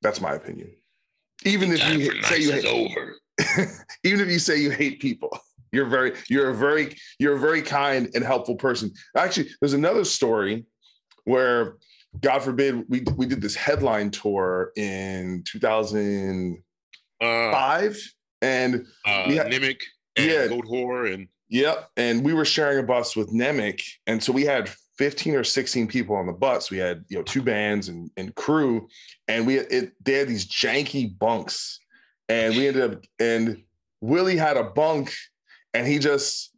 That's 0.00 0.20
my 0.20 0.32
opinion. 0.32 0.70
Even 1.44 1.72
if 1.72 1.86
you 1.90 2.22
say 2.22 2.38
you 2.38 2.52
hate, 2.52 2.64
over. 2.64 3.16
even 4.04 4.20
if 4.20 4.28
you 4.28 4.38
say 4.38 4.56
you 4.56 4.70
hate 4.70 5.00
people, 5.00 5.38
you're 5.72 5.86
very, 5.86 6.12
you're 6.28 6.50
a 6.50 6.54
very, 6.54 6.94
you're 7.18 7.36
a 7.36 7.40
very 7.40 7.62
kind 7.62 8.08
and 8.14 8.24
helpful 8.24 8.56
person. 8.56 8.92
Actually, 9.16 9.48
there's 9.60 9.72
another 9.74 10.04
story 10.04 10.64
where 11.24 11.76
God 12.20 12.40
forbid, 12.42 12.84
we 12.88 13.02
we 13.16 13.26
did 13.26 13.40
this 13.42 13.54
headline 13.54 14.10
tour 14.10 14.72
in 14.76 15.42
2005, 15.44 16.62
Uh, 17.20 17.94
and 18.42 18.86
uh, 19.06 19.24
we 19.28 19.36
had- 19.36 19.48
Mnemic 19.48 19.80
and 20.16 20.26
Yeah. 20.26 20.46
Goatwhore 20.48 21.12
and 21.12 21.28
Yep. 21.48 21.90
And 21.96 22.24
we 22.24 22.32
were 22.34 22.44
sharing 22.44 22.80
a 22.80 22.82
bus 22.82 23.14
with 23.14 23.30
Mnemic. 23.32 23.80
And 24.08 24.20
so 24.20 24.32
we 24.32 24.44
had 24.44 24.68
15 24.98 25.36
or 25.36 25.44
16 25.44 25.86
people 25.86 26.16
on 26.16 26.26
the 26.26 26.32
bus. 26.32 26.72
We 26.72 26.78
had, 26.78 27.04
you 27.08 27.18
know, 27.18 27.22
two 27.22 27.40
bands 27.42 27.88
and, 27.88 28.10
and 28.16 28.34
crew. 28.34 28.88
And 29.28 29.46
we 29.46 29.58
it 29.58 29.92
they 30.04 30.14
had 30.14 30.26
these 30.28 30.44
janky 30.48 31.16
bunks. 31.16 31.78
And 32.28 32.56
we 32.56 32.66
ended 32.66 32.82
up 32.90 33.04
and 33.20 33.62
Willie 34.00 34.36
had 34.36 34.56
a 34.56 34.64
bunk 34.64 35.14
and 35.76 35.86
he 35.86 35.98
just 35.98 36.52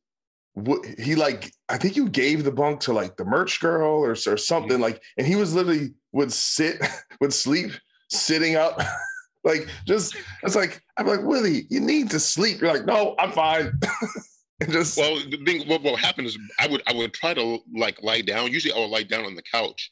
he 0.99 1.15
like 1.15 1.53
I 1.69 1.78
think 1.78 1.97
you 1.97 2.09
gave 2.09 2.45
the 2.45 2.53
bunk 2.53 2.81
to 2.81 2.93
like 2.93 3.16
the 3.16 3.24
merch 3.24 3.61
girl 3.61 3.90
or, 3.90 4.11
or 4.11 4.36
something 4.36 4.73
mm-hmm. 4.73 4.82
like 4.82 5.03
and 5.16 5.27
he 5.27 5.36
was 5.36 5.55
literally 5.55 5.95
would 6.12 6.32
sit 6.32 6.85
would 7.20 7.32
sleep 7.32 7.70
sitting 8.11 8.57
up 8.57 8.81
like 9.45 9.69
just 9.86 10.16
it's 10.43 10.57
like 10.57 10.82
I'm 10.97 11.07
like 11.07 11.23
Willie 11.23 11.66
you 11.70 11.81
need 11.81 12.11
to 12.11 12.19
sleep 12.19 12.61
you're 12.61 12.73
like 12.73 12.86
no 12.86 13.15
I'm 13.19 13.32
fine 13.32 13.73
and 14.61 14.73
just 14.73 14.97
well, 14.97 15.16
the 15.16 15.39
thing 15.45 15.69
what 15.69 15.82
will 15.82 15.97
happen 15.97 16.24
is 16.24 16.39
I 16.59 16.66
would 16.66 16.82
I 16.86 16.93
would 16.95 17.15
try 17.15 17.35
to 17.35 17.59
like 17.74 18.03
lie 18.03 18.23
down. 18.23 18.53
Usually 18.53 18.73
I 18.73 18.78
would 18.78 18.90
lie 18.90 19.05
down 19.05 19.24
on 19.24 19.35
the 19.35 19.43
couch 19.43 19.90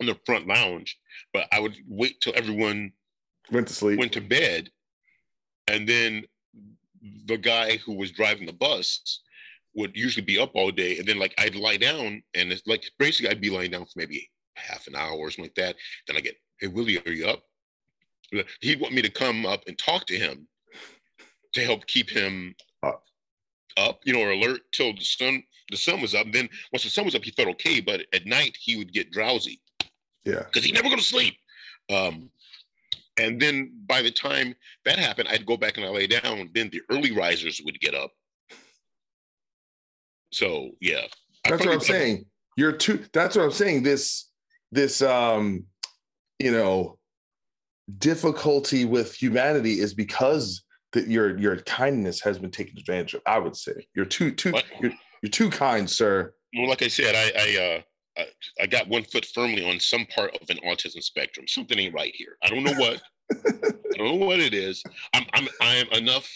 on 0.00 0.06
the 0.06 0.16
front 0.26 0.46
lounge, 0.46 0.98
but 1.32 1.46
I 1.52 1.60
would 1.60 1.76
wait 1.88 2.20
till 2.20 2.34
everyone 2.36 2.92
went 3.50 3.68
to 3.68 3.74
sleep. 3.74 3.98
went 3.98 4.12
to 4.12 4.20
bed, 4.20 4.68
and 5.68 5.88
then 5.88 6.24
the 7.26 7.36
guy 7.36 7.76
who 7.78 7.94
was 7.94 8.10
driving 8.10 8.46
the 8.46 8.52
bus 8.52 9.20
would 9.74 9.96
usually 9.96 10.24
be 10.24 10.38
up 10.38 10.52
all 10.54 10.70
day, 10.70 10.98
and 10.98 11.06
then 11.06 11.18
like 11.18 11.34
I'd 11.38 11.54
lie 11.54 11.76
down, 11.76 12.22
and 12.34 12.52
it's 12.52 12.66
like 12.66 12.84
basically 12.98 13.30
I'd 13.30 13.40
be 13.40 13.50
lying 13.50 13.70
down 13.70 13.84
for 13.84 13.92
maybe 13.96 14.28
half 14.56 14.86
an 14.86 14.96
hour 14.96 15.12
or 15.12 15.30
something 15.30 15.44
like 15.44 15.54
that. 15.54 15.76
Then 16.06 16.16
I 16.16 16.20
get, 16.20 16.36
hey 16.60 16.68
Willie, 16.68 16.98
are 17.06 17.12
you 17.12 17.26
up? 17.26 17.42
He'd 18.60 18.80
want 18.80 18.94
me 18.94 19.02
to 19.02 19.10
come 19.10 19.44
up 19.44 19.62
and 19.66 19.78
talk 19.78 20.06
to 20.06 20.16
him 20.16 20.46
to 21.52 21.60
help 21.62 21.86
keep 21.86 22.08
him 22.08 22.54
Up. 22.82 23.04
up, 23.76 24.00
you 24.04 24.12
know, 24.12 24.20
or 24.20 24.30
alert 24.30 24.60
till 24.72 24.94
the 24.94 25.04
sun 25.04 25.42
the 25.70 25.76
sun 25.76 26.00
was 26.00 26.14
up. 26.14 26.26
And 26.26 26.34
then 26.34 26.48
once 26.72 26.84
the 26.84 26.90
sun 26.90 27.04
was 27.04 27.14
up, 27.14 27.24
he 27.24 27.30
felt 27.30 27.48
okay, 27.48 27.80
but 27.80 28.02
at 28.12 28.26
night 28.26 28.56
he 28.60 28.76
would 28.76 28.92
get 28.92 29.10
drowsy 29.10 29.60
yeah. 30.24 30.44
because 30.44 30.64
he 30.64 30.72
never 30.72 30.88
go 30.88 30.96
to 30.96 31.02
sleep. 31.02 31.34
Um, 31.90 32.30
and 33.18 33.40
then 33.40 33.72
by 33.86 34.02
the 34.02 34.10
time 34.10 34.54
that 34.84 34.98
happened, 34.98 35.28
I'd 35.28 35.46
go 35.46 35.56
back 35.56 35.76
and 35.76 35.84
I 35.86 35.90
lay 35.90 36.06
down. 36.06 36.50
Then 36.54 36.70
the 36.70 36.80
early 36.90 37.12
risers 37.12 37.60
would 37.64 37.78
get 37.80 37.94
up. 37.94 38.10
So 40.32 40.70
yeah, 40.80 41.02
That's 41.44 41.64
what 41.64 41.74
I'm 41.74 41.80
saying. 41.80 42.26
You're 42.56 42.72
too 42.72 43.04
that's 43.12 43.36
what 43.36 43.44
I'm 43.44 43.52
saying. 43.52 43.82
This 43.82 44.30
this 44.70 45.02
um 45.02 45.64
you 46.38 46.52
know 46.52 46.98
difficulty 47.98 48.84
with 48.84 49.14
humanity 49.14 49.80
is 49.80 49.94
because 49.94 50.62
that 50.92 51.08
your 51.08 51.38
your 51.38 51.56
kindness 51.58 52.20
has 52.22 52.38
been 52.38 52.50
taken 52.50 52.78
advantage 52.78 53.14
of. 53.14 53.22
I 53.26 53.38
would 53.38 53.56
say 53.56 53.86
you're 53.94 54.06
too 54.06 54.30
too 54.30 54.54
you're, 54.80 54.92
you're 55.22 55.30
too 55.30 55.50
kind, 55.50 55.88
sir. 55.88 56.34
Well, 56.56 56.68
like 56.68 56.82
I 56.82 56.88
said, 56.88 57.14
I 57.14 57.32
I, 57.38 57.76
uh, 57.76 57.82
I 58.60 58.66
got 58.66 58.88
one 58.88 59.04
foot 59.04 59.24
firmly 59.24 59.68
on 59.68 59.80
some 59.80 60.06
part 60.06 60.36
of 60.36 60.48
an 60.50 60.58
autism 60.66 61.02
spectrum. 61.02 61.48
Something 61.48 61.78
ain't 61.78 61.94
right 61.94 62.14
here. 62.14 62.36
I 62.42 62.48
don't 62.48 62.64
know 62.64 62.74
what. 62.74 63.02
I 63.32 63.96
don't 63.96 64.20
know 64.20 64.26
what 64.26 64.38
it 64.38 64.54
is. 64.54 64.82
I'm 65.14 65.24
I'm 65.32 65.48
I 65.60 65.76
am 65.76 65.88
enough 65.92 66.30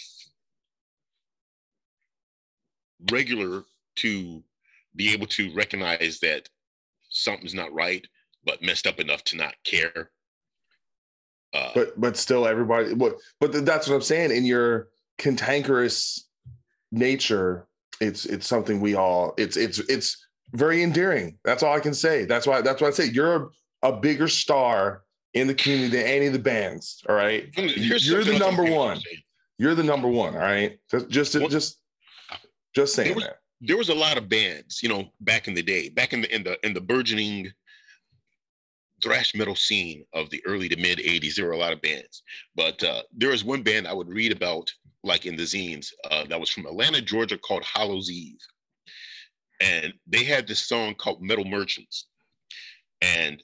regular 3.10 3.64
to 3.96 4.42
be 4.94 5.12
able 5.12 5.26
to 5.26 5.52
recognize 5.54 6.18
that 6.20 6.48
something's 7.10 7.54
not 7.54 7.72
right, 7.72 8.06
but 8.44 8.62
messed 8.62 8.86
up 8.86 8.98
enough 8.98 9.22
to 9.24 9.36
not 9.36 9.54
care. 9.64 10.10
Uh, 11.52 11.70
But 11.74 12.00
but 12.00 12.16
still 12.16 12.46
everybody 12.46 12.94
what 12.94 13.16
but 13.40 13.64
that's 13.64 13.88
what 13.88 13.96
I'm 13.96 14.02
saying. 14.02 14.30
In 14.30 14.44
your 14.44 14.88
cantankerous 15.18 16.28
nature, 16.90 17.66
it's 18.00 18.24
it's 18.24 18.46
something 18.46 18.80
we 18.80 18.94
all 18.94 19.34
it's 19.36 19.56
it's 19.56 19.78
it's 19.90 20.25
very 20.52 20.82
endearing. 20.82 21.38
That's 21.44 21.62
all 21.62 21.74
I 21.74 21.80
can 21.80 21.94
say. 21.94 22.24
That's 22.24 22.46
why 22.46 22.60
that's 22.62 22.80
why 22.80 22.88
I 22.88 22.90
say 22.92 23.06
you're 23.06 23.50
a, 23.82 23.88
a 23.88 23.92
bigger 23.96 24.28
star 24.28 25.02
in 25.34 25.46
the 25.46 25.54
community 25.54 25.96
than 25.96 26.06
any 26.06 26.26
of 26.26 26.32
the 26.32 26.38
bands. 26.38 27.02
All 27.08 27.14
right. 27.14 27.48
here's 27.54 28.08
You're 28.08 28.24
the 28.24 28.38
number 28.38 28.64
one. 28.64 29.00
You're 29.58 29.74
the 29.74 29.82
number 29.82 30.08
one. 30.08 30.34
All 30.34 30.40
right. 30.40 30.78
Just 30.90 31.08
just 31.08 31.40
What- 31.40 31.50
just 31.50 31.78
just 32.74 32.94
saying 32.94 33.08
There 33.08 33.14
was- 33.16 33.24
that. 33.24 33.38
there 33.60 33.76
was 33.76 33.88
a 33.88 33.94
lot 33.94 34.18
of 34.18 34.28
bands, 34.28 34.82
you 34.82 34.88
know, 34.88 35.10
back 35.20 35.48
in 35.48 35.54
the 35.54 35.62
day, 35.62 35.88
back 35.88 36.12
in 36.12 36.20
the 36.22 36.34
in 36.34 36.42
the 36.44 36.58
in 36.66 36.72
the 36.74 36.80
burgeoning 36.80 37.50
thrash 39.02 39.34
metal 39.34 39.54
scene 39.54 40.04
of 40.14 40.30
the 40.30 40.42
early 40.46 40.68
to 40.68 40.76
mid 40.76 40.98
80s. 40.98 41.34
There 41.34 41.46
were 41.46 41.52
a 41.52 41.58
lot 41.58 41.72
of 41.72 41.82
bands, 41.82 42.22
but 42.54 42.82
uh, 42.82 43.02
there 43.14 43.30
was 43.30 43.44
one 43.44 43.62
band 43.62 43.86
I 43.86 43.92
would 43.92 44.08
read 44.08 44.32
about, 44.32 44.70
like 45.04 45.26
in 45.26 45.36
the 45.36 45.42
zines, 45.42 45.88
uh, 46.10 46.24
that 46.28 46.40
was 46.40 46.48
from 46.50 46.64
Atlanta, 46.66 47.02
Georgia, 47.02 47.36
called 47.36 47.62
Hallows 47.64 48.10
Eve, 48.10 48.38
and 49.60 49.92
they 50.06 50.24
had 50.24 50.46
this 50.46 50.66
song 50.66 50.94
called 50.94 51.22
Metal 51.22 51.44
Merchants, 51.44 52.08
and 53.00 53.42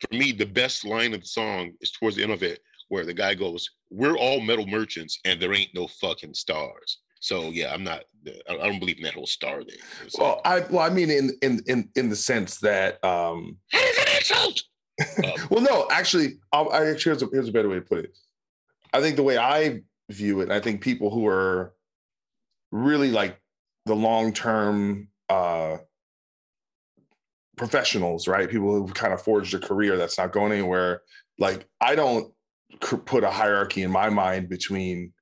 for 0.00 0.16
me, 0.16 0.32
the 0.32 0.46
best 0.46 0.84
line 0.84 1.14
of 1.14 1.20
the 1.20 1.26
song 1.26 1.72
is 1.80 1.90
towards 1.92 2.16
the 2.16 2.22
end 2.22 2.32
of 2.32 2.42
it, 2.42 2.60
where 2.88 3.04
the 3.04 3.14
guy 3.14 3.34
goes, 3.34 3.68
"We're 3.90 4.16
all 4.16 4.40
metal 4.40 4.66
merchants, 4.66 5.18
and 5.24 5.40
there 5.40 5.54
ain't 5.54 5.74
no 5.74 5.86
fucking 5.86 6.34
stars." 6.34 6.98
So 7.24 7.50
yeah, 7.50 7.72
I'm 7.72 7.84
not. 7.84 8.04
I 8.48 8.56
don't 8.56 8.78
believe 8.78 8.98
in 8.98 9.04
that 9.04 9.14
whole 9.14 9.26
star 9.26 9.62
thing. 9.62 9.78
It's 10.04 10.18
Well, 10.18 10.42
I 10.44 10.60
well, 10.70 10.80
I 10.80 10.90
mean 10.90 11.10
in 11.10 11.30
in 11.40 11.60
in 11.66 11.88
in 11.96 12.10
the 12.10 12.16
sense 12.16 12.58
that 12.60 13.02
um 13.04 13.56
that 13.72 13.82
is 13.82 13.98
an 13.98 14.16
insult. 14.16 14.62
Um, 15.24 15.48
well 15.50 15.60
no, 15.60 15.88
actually 15.90 16.38
I'll, 16.52 16.70
I 16.70 16.86
actually 16.86 17.10
here's 17.10 17.22
a, 17.24 17.26
here's 17.32 17.48
a 17.48 17.52
better 17.52 17.68
way 17.68 17.76
to 17.76 17.80
put 17.80 18.04
it. 18.04 18.16
I 18.92 19.00
think 19.00 19.16
the 19.16 19.24
way 19.24 19.36
I 19.36 19.80
view 20.08 20.40
it, 20.40 20.52
I 20.52 20.60
think 20.60 20.82
people 20.82 21.10
who 21.10 21.26
are 21.26 21.74
really 22.70 23.10
like 23.10 23.40
the 23.86 23.96
long-term 23.96 25.08
uh 25.28 25.78
professionals, 27.56 28.26
right? 28.26 28.50
People 28.50 28.72
who've 28.72 28.94
kind 28.94 29.12
of 29.12 29.22
forged 29.22 29.54
a 29.54 29.58
career 29.58 29.96
that's 29.96 30.18
not 30.18 30.32
going 30.32 30.52
anywhere. 30.52 31.02
Like 31.38 31.66
I 31.80 31.94
don't 31.94 32.32
cr- 32.80 32.96
put 32.96 33.24
a 33.24 33.30
hierarchy 33.30 33.82
in 33.82 33.90
my 33.90 34.10
mind 34.10 34.48
between 34.48 35.12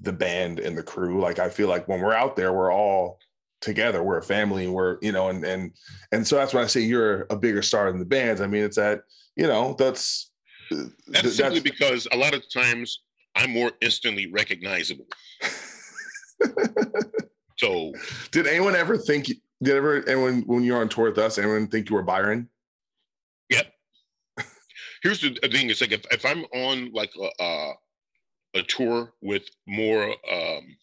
the 0.00 0.12
band 0.12 0.60
and 0.60 0.76
the 0.76 0.82
crew. 0.82 1.20
Like 1.20 1.38
I 1.38 1.48
feel 1.48 1.68
like 1.68 1.88
when 1.88 2.00
we're 2.00 2.14
out 2.14 2.36
there, 2.36 2.52
we're 2.52 2.72
all 2.72 3.18
together. 3.60 4.02
We're 4.02 4.18
a 4.18 4.22
family. 4.22 4.68
We're 4.68 4.98
you 5.02 5.12
know, 5.12 5.28
and 5.28 5.44
and 5.44 5.72
and 6.12 6.26
so 6.26 6.36
that's 6.36 6.54
when 6.54 6.64
I 6.64 6.66
say 6.66 6.80
you're 6.80 7.26
a 7.30 7.36
bigger 7.36 7.62
star 7.62 7.90
than 7.90 7.98
the 7.98 8.06
bands. 8.06 8.40
I 8.40 8.46
mean, 8.46 8.64
it's 8.64 8.76
that 8.76 9.02
you 9.36 9.46
know 9.46 9.74
that's 9.78 10.30
That's 10.70 11.22
th- 11.22 11.34
simply 11.34 11.60
because 11.60 12.06
a 12.12 12.16
lot 12.16 12.34
of 12.34 12.42
times 12.52 13.02
I'm 13.36 13.50
more 13.50 13.72
instantly 13.80 14.26
recognizable. 14.30 15.06
so 17.58 17.92
Did 18.30 18.46
anyone 18.46 18.74
ever 18.74 18.96
think? 18.96 19.30
Did 19.62 19.76
ever 19.76 20.08
anyone 20.08 20.42
when 20.46 20.64
you're 20.64 20.80
on 20.80 20.88
tour 20.88 21.10
with 21.10 21.18
us? 21.18 21.38
Anyone 21.38 21.68
think 21.68 21.90
you 21.90 21.96
were 21.96 22.02
Byron? 22.02 22.48
Yep. 23.50 23.72
Here's 25.02 25.20
the 25.20 25.34
thing: 25.52 25.68
it's 25.68 25.80
like 25.80 25.92
if, 25.92 26.04
if 26.10 26.24
I'm 26.24 26.44
on 26.54 26.92
like 26.92 27.12
a, 27.20 27.42
a 27.42 27.72
a 28.54 28.62
tour 28.62 29.12
with 29.20 29.42
more 29.66 30.14
um, 30.32 30.76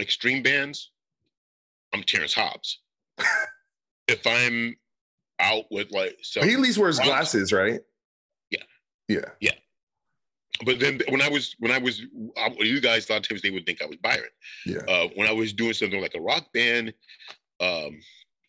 extreme 0.00 0.42
bands, 0.42 0.90
I'm 1.94 2.02
Terrence 2.02 2.34
Hobbs. 2.34 2.80
if 4.08 4.26
I'm 4.26 4.76
out 5.38 5.64
with 5.70 5.90
like 5.90 6.16
some, 6.22 6.46
he 6.46 6.54
at 6.54 6.60
least 6.60 6.78
wears 6.78 6.98
glasses, 7.00 7.52
right? 7.52 7.80
Yeah. 8.50 8.62
Yeah. 9.08 9.30
Yeah. 9.40 9.52
But 10.64 10.78
then 10.78 11.00
when 11.08 11.22
I 11.22 11.28
was 11.28 11.56
when 11.58 11.72
I 11.72 11.78
was 11.78 12.02
I, 12.36 12.54
you 12.58 12.80
guys 12.80 13.08
a 13.08 13.12
lot 13.12 13.18
of 13.20 13.28
times 13.28 13.40
they 13.40 13.50
would 13.50 13.64
think 13.64 13.80
I 13.80 13.86
was 13.86 13.96
Byron. 13.96 14.28
Yeah. 14.66 14.82
Uh, 14.88 15.08
when 15.16 15.26
I 15.26 15.32
was 15.32 15.52
doing 15.52 15.72
something 15.72 16.00
like 16.00 16.14
a 16.14 16.20
rock 16.20 16.52
band, 16.52 16.92
um, 17.60 18.00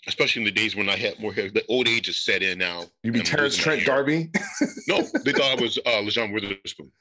especially 0.08 0.42
in 0.42 0.46
the 0.46 0.52
days 0.52 0.76
when 0.76 0.90
I 0.90 0.96
had 0.96 1.20
more 1.20 1.34
hair, 1.34 1.50
the 1.50 1.66
old 1.68 1.88
age 1.88 2.10
is 2.10 2.20
set 2.20 2.42
in 2.42 2.58
now. 2.58 2.86
You'd 3.04 3.14
be 3.14 3.22
Terence 3.22 3.56
Trent. 3.56 3.86
D'Arby. 3.86 4.30
No, 4.88 5.02
they 5.24 5.32
thought 5.32 5.58
I 5.58 5.62
was 5.62 5.78
uh, 5.86 6.02
Lajon 6.02 6.34
Witherspoon. 6.34 6.92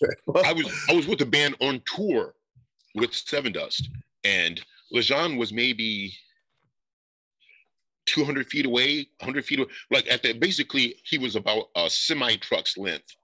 I 0.44 0.52
was 0.52 0.70
I 0.88 0.94
was 0.94 1.06
with 1.06 1.18
the 1.18 1.26
band 1.26 1.56
on 1.60 1.82
tour 1.84 2.34
with 2.94 3.10
Sevendust, 3.10 3.88
and 4.24 4.60
Lajon 4.94 5.36
was 5.38 5.52
maybe 5.52 6.14
200 8.06 8.46
feet 8.46 8.66
away, 8.66 9.08
100 9.18 9.44
feet 9.44 9.58
away. 9.58 9.68
Like 9.90 10.10
at 10.10 10.22
the 10.22 10.32
basically, 10.32 10.96
he 11.04 11.18
was 11.18 11.36
about 11.36 11.70
a 11.76 11.90
semi 11.90 12.36
truck's 12.36 12.78
length 12.78 13.16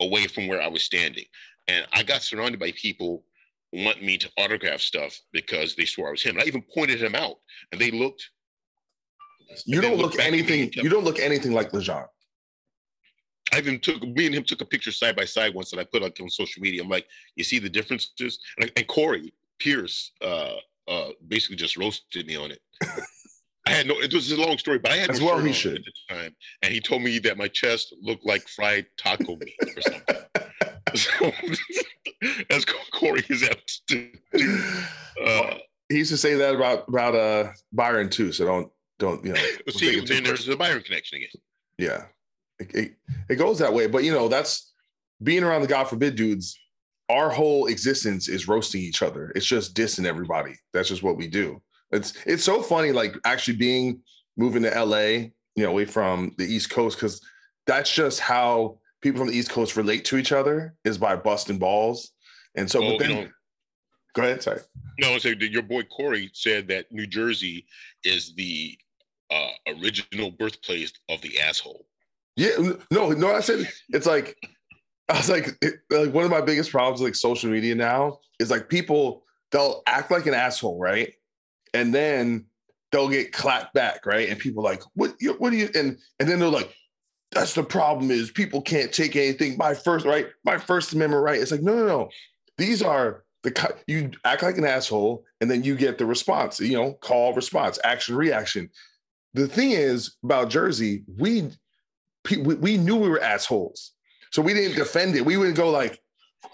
away 0.00 0.26
from 0.26 0.48
where 0.48 0.60
I 0.60 0.68
was 0.68 0.82
standing, 0.82 1.24
and 1.68 1.86
I 1.92 2.02
got 2.02 2.22
surrounded 2.22 2.58
by 2.58 2.72
people 2.72 3.22
wanting 3.72 4.06
me 4.06 4.16
to 4.18 4.30
autograph 4.38 4.80
stuff 4.80 5.18
because 5.32 5.74
they 5.74 5.84
swore 5.84 6.08
I 6.08 6.10
was 6.12 6.22
him. 6.22 6.36
And 6.36 6.44
I 6.44 6.46
even 6.46 6.62
pointed 6.74 7.02
him 7.02 7.14
out, 7.14 7.36
and 7.72 7.80
they 7.80 7.90
looked. 7.90 8.28
You 9.66 9.80
don't 9.80 9.96
look 9.96 10.16
back 10.16 10.26
at 10.26 10.32
me 10.32 10.40
and 10.40 10.50
anything. 10.50 10.84
You 10.84 10.90
don't 10.90 11.04
look 11.04 11.18
anything 11.18 11.52
like 11.52 11.72
Lajon. 11.72 12.06
I 13.52 13.58
even 13.58 13.80
took 13.80 14.02
me 14.02 14.26
and 14.26 14.34
him 14.34 14.44
took 14.44 14.60
a 14.60 14.66
picture 14.66 14.92
side 14.92 15.16
by 15.16 15.24
side 15.24 15.54
once 15.54 15.70
that 15.70 15.80
I 15.80 15.84
put 15.84 16.02
up 16.02 16.12
on 16.20 16.28
social 16.28 16.60
media. 16.60 16.82
I'm 16.82 16.88
like, 16.88 17.06
you 17.34 17.44
see 17.44 17.58
the 17.58 17.68
differences? 17.70 18.38
And, 18.60 18.70
and 18.76 18.86
Corey 18.86 19.32
Pierce 19.58 20.12
uh, 20.22 20.56
uh, 20.86 21.08
basically 21.28 21.56
just 21.56 21.78
roasted 21.78 22.26
me 22.26 22.36
on 22.36 22.50
it. 22.50 22.60
I 23.66 23.72
had 23.72 23.86
no. 23.86 23.94
It 24.00 24.14
was 24.14 24.30
a 24.32 24.40
long 24.40 24.56
story, 24.56 24.78
but 24.78 24.92
I 24.92 24.96
had 24.96 25.10
As 25.10 25.20
no 25.20 25.26
well 25.26 25.38
he 25.40 25.52
should. 25.52 25.76
at 25.76 25.84
the 25.84 26.14
time, 26.14 26.36
and 26.62 26.72
he 26.72 26.80
told 26.80 27.02
me 27.02 27.18
that 27.20 27.36
my 27.36 27.48
chest 27.48 27.94
looked 28.00 28.24
like 28.24 28.48
fried 28.48 28.86
taco 28.96 29.36
meat 29.36 29.54
or 29.76 29.82
something. 29.82 30.16
so, 30.94 31.32
as 32.50 32.64
Corey 32.92 33.24
is 33.28 33.42
apt 33.42 33.82
to 33.88 34.10
do. 34.32 34.62
Uh, 35.24 35.54
he 35.88 35.98
used 35.98 36.10
to 36.10 36.16
say 36.16 36.34
that 36.34 36.54
about 36.54 36.88
about 36.88 37.14
uh 37.14 37.50
Byron 37.72 38.10
too. 38.10 38.32
So 38.32 38.44
don't 38.44 38.70
don't 38.98 39.24
you 39.24 39.32
know? 39.32 39.40
see, 39.70 40.00
then 40.00 40.24
there's 40.24 40.46
the 40.46 40.56
Byron 40.56 40.82
connection 40.82 41.18
again. 41.18 41.28
yeah, 41.78 42.04
it, 42.58 42.74
it, 42.74 42.94
it 43.30 43.36
goes 43.36 43.58
that 43.58 43.72
way. 43.72 43.86
But 43.86 44.04
you 44.04 44.12
know, 44.12 44.28
that's 44.28 44.72
being 45.22 45.44
around 45.44 45.62
the 45.62 45.68
God 45.68 45.84
forbid 45.84 46.16
dudes. 46.16 46.58
Our 47.08 47.30
whole 47.30 47.68
existence 47.68 48.28
is 48.28 48.48
roasting 48.48 48.82
each 48.82 49.02
other. 49.02 49.32
It's 49.34 49.46
just 49.46 49.74
dissing 49.74 50.04
everybody. 50.04 50.54
That's 50.74 50.90
just 50.90 51.02
what 51.02 51.16
we 51.16 51.26
do. 51.26 51.62
It's 51.90 52.12
it's 52.26 52.44
so 52.44 52.60
funny, 52.60 52.92
like 52.92 53.14
actually 53.24 53.56
being 53.56 54.00
moving 54.36 54.62
to 54.64 54.84
LA, 54.84 54.98
you 54.98 55.64
know, 55.64 55.70
away 55.70 55.86
from 55.86 56.34
the 56.36 56.44
East 56.44 56.70
Coast, 56.70 56.98
because 56.98 57.20
that's 57.66 57.92
just 57.92 58.20
how 58.20 58.78
people 59.00 59.18
from 59.18 59.28
the 59.28 59.34
East 59.36 59.50
Coast 59.50 59.76
relate 59.76 60.04
to 60.06 60.16
each 60.16 60.32
other 60.32 60.74
is 60.84 60.98
by 60.98 61.16
busting 61.16 61.58
balls. 61.58 62.10
And 62.56 62.70
so, 62.70 62.82
Oh, 62.82 62.90
but 62.90 62.98
then, 62.98 63.10
you 63.10 63.16
know- 63.22 63.30
go 64.14 64.22
ahead, 64.22 64.42
sorry. 64.42 64.60
No, 64.98 65.16
so 65.18 65.28
your 65.28 65.62
boy 65.62 65.82
Corey 65.84 66.30
said 66.32 66.68
that 66.68 66.90
New 66.90 67.06
Jersey 67.06 67.66
is 68.04 68.34
the 68.34 68.76
uh, 69.30 69.50
original 69.68 70.30
birthplace 70.30 70.92
of 71.08 71.20
the 71.22 71.38
asshole. 71.40 71.86
Yeah, 72.36 72.50
no, 72.90 73.10
no. 73.10 73.34
I 73.34 73.40
said 73.40 73.68
it's 73.90 74.06
like 74.06 74.36
I 75.08 75.16
was 75.16 75.28
like, 75.28 75.56
it, 75.62 75.74
like 75.90 76.12
one 76.12 76.24
of 76.24 76.30
my 76.30 76.40
biggest 76.40 76.70
problems 76.70 77.00
with 77.00 77.08
like 77.08 77.14
social 77.16 77.50
media 77.50 77.74
now 77.74 78.18
is 78.38 78.50
like 78.50 78.68
people 78.68 79.24
they'll 79.50 79.82
act 79.86 80.10
like 80.10 80.26
an 80.26 80.34
asshole, 80.34 80.78
right? 80.78 81.12
And 81.74 81.94
then 81.94 82.46
they'll 82.92 83.08
get 83.08 83.32
clapped 83.32 83.74
back, 83.74 84.06
right? 84.06 84.28
And 84.28 84.38
people 84.38 84.62
like, 84.62 84.82
what? 84.94 85.14
You, 85.20 85.34
what 85.34 85.50
do 85.50 85.56
you? 85.56 85.68
And 85.74 85.98
and 86.20 86.28
then 86.28 86.38
they're 86.38 86.48
like, 86.48 86.74
that's 87.32 87.54
the 87.54 87.62
problem 87.62 88.10
is 88.10 88.30
people 88.30 88.62
can't 88.62 88.92
take 88.92 89.16
anything. 89.16 89.56
My 89.56 89.74
first 89.74 90.06
right, 90.06 90.28
my 90.44 90.58
First 90.58 90.92
Amendment 90.92 91.22
right. 91.22 91.40
It's 91.40 91.50
like 91.50 91.62
no, 91.62 91.74
no, 91.74 91.86
no. 91.86 92.08
These 92.56 92.82
are 92.82 93.24
the 93.42 93.74
you 93.86 94.10
act 94.24 94.42
like 94.42 94.58
an 94.58 94.64
asshole, 94.64 95.24
and 95.40 95.50
then 95.50 95.62
you 95.62 95.76
get 95.76 95.98
the 95.98 96.06
response. 96.06 96.58
You 96.60 96.76
know, 96.76 96.92
call 96.94 97.34
response, 97.34 97.78
action 97.84 98.16
reaction. 98.16 98.70
The 99.34 99.46
thing 99.46 99.72
is 99.72 100.16
about 100.24 100.50
Jersey, 100.50 101.04
we 101.18 101.50
we, 102.30 102.54
we 102.54 102.76
knew 102.76 102.96
we 102.96 103.08
were 103.08 103.22
assholes. 103.22 103.92
So 104.30 104.42
we 104.42 104.54
didn't 104.54 104.76
defend 104.76 105.16
it. 105.16 105.24
We 105.24 105.36
wouldn't 105.36 105.56
go 105.56 105.70
like, 105.70 106.00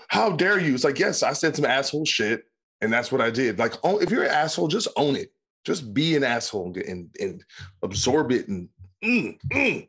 how 0.09 0.31
dare 0.31 0.59
you? 0.59 0.75
It's 0.75 0.85
like, 0.85 0.99
yes, 0.99 1.23
I 1.23 1.33
said 1.33 1.57
some 1.57 1.65
asshole 1.65 2.05
shit. 2.05 2.45
And 2.81 2.93
that's 2.93 3.11
what 3.11 3.21
I 3.21 3.31
did. 3.31 3.59
Like, 3.59 3.75
oh, 3.83 3.99
if 3.99 4.11
you're 4.11 4.25
an 4.25 4.31
asshole, 4.31 4.69
just 4.69 4.89
own 4.97 5.17
it. 5.17 5.33
Just 5.65 5.95
be 5.95 6.15
an 6.15 6.25
asshole 6.25 6.67
and, 6.67 6.77
and, 6.77 7.17
and 7.19 7.45
absorb 7.83 8.31
it 8.31 8.49
and 8.49 8.69
mm, 9.03 9.39
mm. 9.51 9.89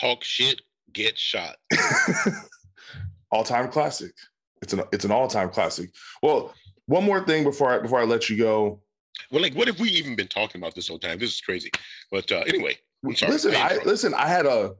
Talk 0.00 0.22
shit, 0.24 0.60
get 0.92 1.18
shot. 1.18 1.56
all-time 3.30 3.68
classic. 3.70 4.12
It's 4.62 4.72
an 4.72 4.82
it's 4.92 5.04
an 5.04 5.10
all-time 5.10 5.50
classic. 5.50 5.90
Well, 6.22 6.54
one 6.86 7.04
more 7.04 7.24
thing 7.24 7.44
before 7.44 7.72
I 7.72 7.78
before 7.78 8.00
I 8.00 8.04
let 8.04 8.28
you 8.30 8.36
go. 8.38 8.80
Well, 9.30 9.42
like, 9.42 9.54
what 9.54 9.66
have 9.66 9.80
we 9.80 9.88
even 9.90 10.14
been 10.16 10.28
talking 10.28 10.60
about 10.60 10.74
this 10.74 10.88
whole 10.88 10.98
time? 10.98 11.18
This 11.18 11.30
is 11.34 11.40
crazy. 11.40 11.70
But 12.10 12.30
uh, 12.32 12.44
anyway, 12.46 12.76
sorry. 13.14 13.32
Listen, 13.32 13.54
I 13.56 13.78
listen. 13.84 14.14
I 14.14 14.28
had 14.28 14.46
a 14.46 14.74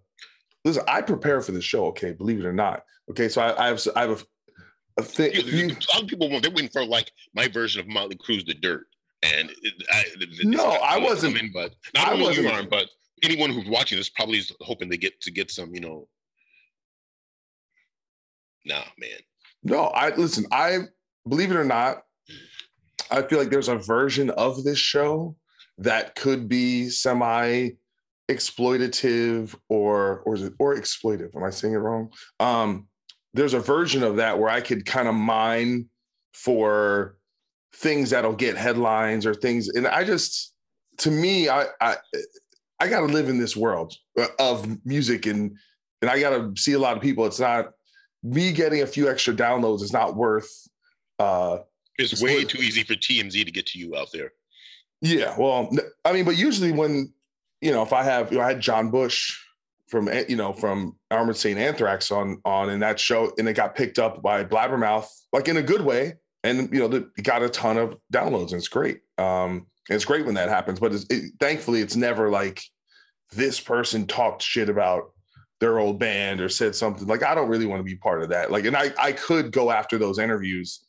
listen. 0.64 0.82
I 0.88 1.02
prepared 1.02 1.44
for 1.44 1.52
the 1.52 1.60
show. 1.62 1.86
Okay, 1.86 2.12
believe 2.12 2.40
it 2.40 2.46
or 2.46 2.52
not. 2.52 2.82
Okay, 3.10 3.28
so 3.28 3.40
I, 3.42 3.64
I 3.64 3.68
have 3.68 3.80
I 3.96 4.00
have 4.02 4.10
a, 4.10 5.00
a 5.00 5.02
thing. 5.02 5.32
You- 5.34 5.42
you- 5.42 5.66
a 5.68 5.94
lot 5.94 6.02
of 6.02 6.08
people 6.08 6.30
want 6.30 6.42
they're 6.42 6.50
waiting 6.52 6.70
for 6.70 6.84
like 6.84 7.10
my 7.34 7.48
version 7.48 7.80
of 7.80 7.88
Motley 7.88 8.16
Crue's 8.16 8.44
"The 8.44 8.54
Dirt," 8.54 8.86
and 9.22 9.50
it, 9.62 9.74
I, 9.90 10.04
No, 10.44 10.64
I 10.70 10.98
wasn't- 10.98 11.36
coming, 11.36 11.50
but 11.52 11.74
not 11.94 12.08
I 12.08 12.14
wasn't- 12.20 12.48
aren't, 12.48 12.70
but 12.70 12.88
anyone 13.22 13.50
who's 13.50 13.68
watching 13.68 13.98
this 13.98 14.08
probably 14.08 14.38
is 14.38 14.52
hoping 14.60 14.90
to 14.90 14.96
get 14.96 15.20
to 15.22 15.30
get 15.30 15.50
some, 15.50 15.74
you 15.74 15.80
know. 15.80 16.08
Nah, 18.64 18.82
man. 18.98 19.18
No, 19.62 19.84
I 19.86 20.14
listen. 20.14 20.46
I 20.50 20.78
believe 21.28 21.50
it 21.50 21.56
or 21.56 21.64
not, 21.64 22.02
I 23.10 23.22
feel 23.22 23.38
like 23.38 23.50
there's 23.50 23.68
a 23.68 23.76
version 23.76 24.30
of 24.30 24.64
this 24.64 24.78
show 24.78 25.36
that 25.78 26.14
could 26.14 26.48
be 26.48 26.88
semi 26.88 27.70
exploitative 28.28 29.54
or 29.68 30.20
or 30.20 30.34
is 30.34 30.42
it 30.42 30.54
or 30.58 30.74
exploitive? 30.74 31.34
Am 31.36 31.44
I 31.44 31.50
saying 31.50 31.74
it 31.74 31.78
wrong? 31.78 32.10
Um, 32.40 32.88
there's 33.34 33.54
a 33.54 33.60
version 33.60 34.02
of 34.02 34.16
that 34.16 34.38
where 34.38 34.48
I 34.48 34.60
could 34.60 34.86
kind 34.86 35.08
of 35.08 35.14
mine 35.14 35.86
for 36.32 37.16
things 37.74 38.10
that'll 38.10 38.34
get 38.34 38.56
headlines 38.56 39.26
or 39.26 39.34
things, 39.34 39.68
and 39.68 39.86
I 39.86 40.04
just 40.04 40.54
to 40.98 41.10
me, 41.10 41.48
I 41.48 41.66
I 41.80 41.96
I 42.80 42.88
got 42.88 43.00
to 43.00 43.06
live 43.06 43.28
in 43.28 43.38
this 43.38 43.56
world 43.56 43.94
of 44.38 44.84
music 44.84 45.26
and 45.26 45.56
and 46.02 46.10
I 46.10 46.20
got 46.20 46.30
to 46.30 46.52
see 46.60 46.74
a 46.74 46.78
lot 46.78 46.96
of 46.96 47.02
people. 47.02 47.24
It's 47.26 47.40
not 47.40 47.70
me 48.22 48.52
getting 48.52 48.82
a 48.82 48.86
few 48.86 49.08
extra 49.10 49.34
downloads 49.34 49.82
is 49.82 49.92
not 49.92 50.16
worth 50.16 50.50
uh 51.18 51.58
It's 51.98 52.22
way 52.22 52.38
what- 52.38 52.48
too 52.50 52.58
easy 52.58 52.82
for 52.82 52.94
TMZ 52.94 53.44
to 53.44 53.50
get 53.50 53.66
to 53.68 53.78
you 53.78 53.96
out 53.96 54.08
there. 54.12 54.32
yeah 55.00 55.34
well 55.38 55.70
I 56.04 56.12
mean 56.12 56.24
but 56.24 56.36
usually 56.36 56.72
when 56.72 57.12
you 57.60 57.70
know 57.72 57.82
if 57.82 57.92
i 57.92 58.02
have 58.02 58.30
you 58.32 58.38
know, 58.38 58.44
i 58.44 58.48
had 58.48 58.60
john 58.60 58.90
bush 58.90 59.34
from 59.88 60.08
eh, 60.08 60.24
you 60.28 60.36
know 60.36 60.52
from 60.52 60.96
armored 61.10 61.36
saint 61.36 61.58
anthrax 61.58 62.10
on 62.10 62.40
on 62.44 62.68
in 62.70 62.80
that 62.80 62.98
show 63.00 63.32
and 63.38 63.48
it 63.48 63.54
got 63.54 63.74
picked 63.74 63.98
up 63.98 64.20
by 64.22 64.44
blabbermouth 64.44 65.06
like 65.32 65.48
in 65.48 65.56
a 65.58 65.62
good 65.62 65.80
way 65.82 66.14
and 66.44 66.72
you 66.72 66.78
know 66.80 66.88
the, 66.88 67.08
it 67.16 67.22
got 67.22 67.42
a 67.42 67.48
ton 67.48 67.76
of 67.78 67.96
downloads 68.12 68.50
and 68.52 68.58
it's 68.58 68.68
great 68.68 69.00
um 69.18 69.66
it's 69.88 70.04
great 70.04 70.26
when 70.26 70.34
that 70.34 70.48
happens 70.48 70.80
but 70.80 70.92
it's, 70.92 71.06
it, 71.10 71.32
thankfully 71.40 71.80
it's 71.80 71.96
never 71.96 72.30
like 72.30 72.62
this 73.32 73.60
person 73.60 74.06
talked 74.06 74.42
shit 74.42 74.68
about 74.68 75.12
their 75.60 75.78
old 75.78 75.98
band 75.98 76.40
or 76.40 76.48
said 76.48 76.74
something 76.74 77.06
like 77.06 77.22
I 77.22 77.34
don't 77.34 77.48
really 77.48 77.66
want 77.66 77.80
to 77.80 77.84
be 77.84 77.96
part 77.96 78.22
of 78.22 78.28
that. 78.30 78.50
Like, 78.50 78.64
and 78.66 78.76
I 78.76 78.92
I 78.98 79.12
could 79.12 79.52
go 79.52 79.70
after 79.70 79.98
those 79.98 80.18
interviews 80.18 80.84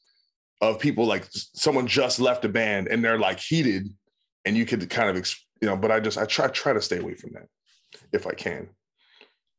of 0.62 0.80
people 0.80 1.06
like 1.06 1.28
someone 1.32 1.88
just 1.88 2.20
left 2.20 2.46
a 2.46 2.50
band 2.50 2.88
and 2.88 3.04
they're 3.04 3.20
like 3.20 3.40
heated, 3.40 3.90
and 4.46 4.58
you 4.58 4.66
could 4.66 4.90
kind 4.90 5.16
of 5.16 5.34
you 5.62 5.68
know. 5.68 5.78
But 5.78 5.92
I 5.92 6.00
just 6.00 6.18
I 6.18 6.26
try 6.26 6.48
try 6.48 6.74
to 6.74 6.82
stay 6.82 6.98
away 6.98 7.16
from 7.16 7.32
that 7.34 7.48
if 8.12 8.28
I 8.28 8.34
can. 8.34 8.70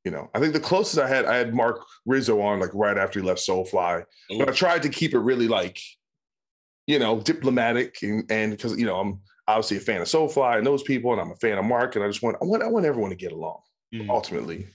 You 0.05 0.13
know, 0.13 0.31
I 0.35 0.41
think 0.41 0.53
the 0.53 0.61
closest 0.61 0.99
I 0.99 1.09
had 1.09 1.25
I 1.25 1.37
had 1.37 1.55
Mark 1.55 1.85
Rizzo 2.05 2.41
on 2.41 2.61
like 2.61 2.71
right 2.75 2.99
after 2.99 3.21
he 3.21 3.27
left 3.27 3.47
Soulfly, 3.47 4.05
but 4.39 4.49
I 4.49 4.53
tried 4.53 4.83
to 4.83 4.89
keep 4.89 5.15
it 5.15 5.19
really 5.19 5.49
like 5.49 5.81
you 6.89 6.99
know 6.99 7.21
diplomatic 7.21 7.99
and 8.03 8.25
and 8.31 8.51
because 8.51 8.77
you 8.77 8.87
know 8.87 8.97
I'm 8.99 9.21
obviously 9.47 9.77
a 9.77 9.81
fan 9.81 10.01
of 10.01 10.09
Soulfly 10.09 10.59
and 10.59 10.67
those 10.67 10.83
people, 10.83 11.13
and 11.13 11.21
I'm 11.21 11.31
a 11.31 11.37
fan 11.37 11.59
of 11.59 11.65
Mark, 11.65 11.95
and 11.95 12.05
I 12.05 12.09
just 12.09 12.23
want 12.23 12.37
I 12.43 12.45
want 12.47 12.63
I 12.65 12.67
want 12.67 12.87
everyone 12.87 13.11
to 13.11 13.17
get 13.17 13.31
along 13.33 13.61
Mhm. 13.95 14.11
ultimately. 14.11 14.67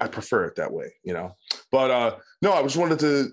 I 0.00 0.08
prefer 0.08 0.44
it 0.44 0.56
that 0.56 0.70
way 0.72 0.92
you 1.04 1.14
know? 1.14 1.34
But 1.72 1.90
uh 1.90 2.16
no 2.42 2.52
i 2.52 2.62
just 2.62 2.76
wanted 2.76 2.98
to 2.98 3.30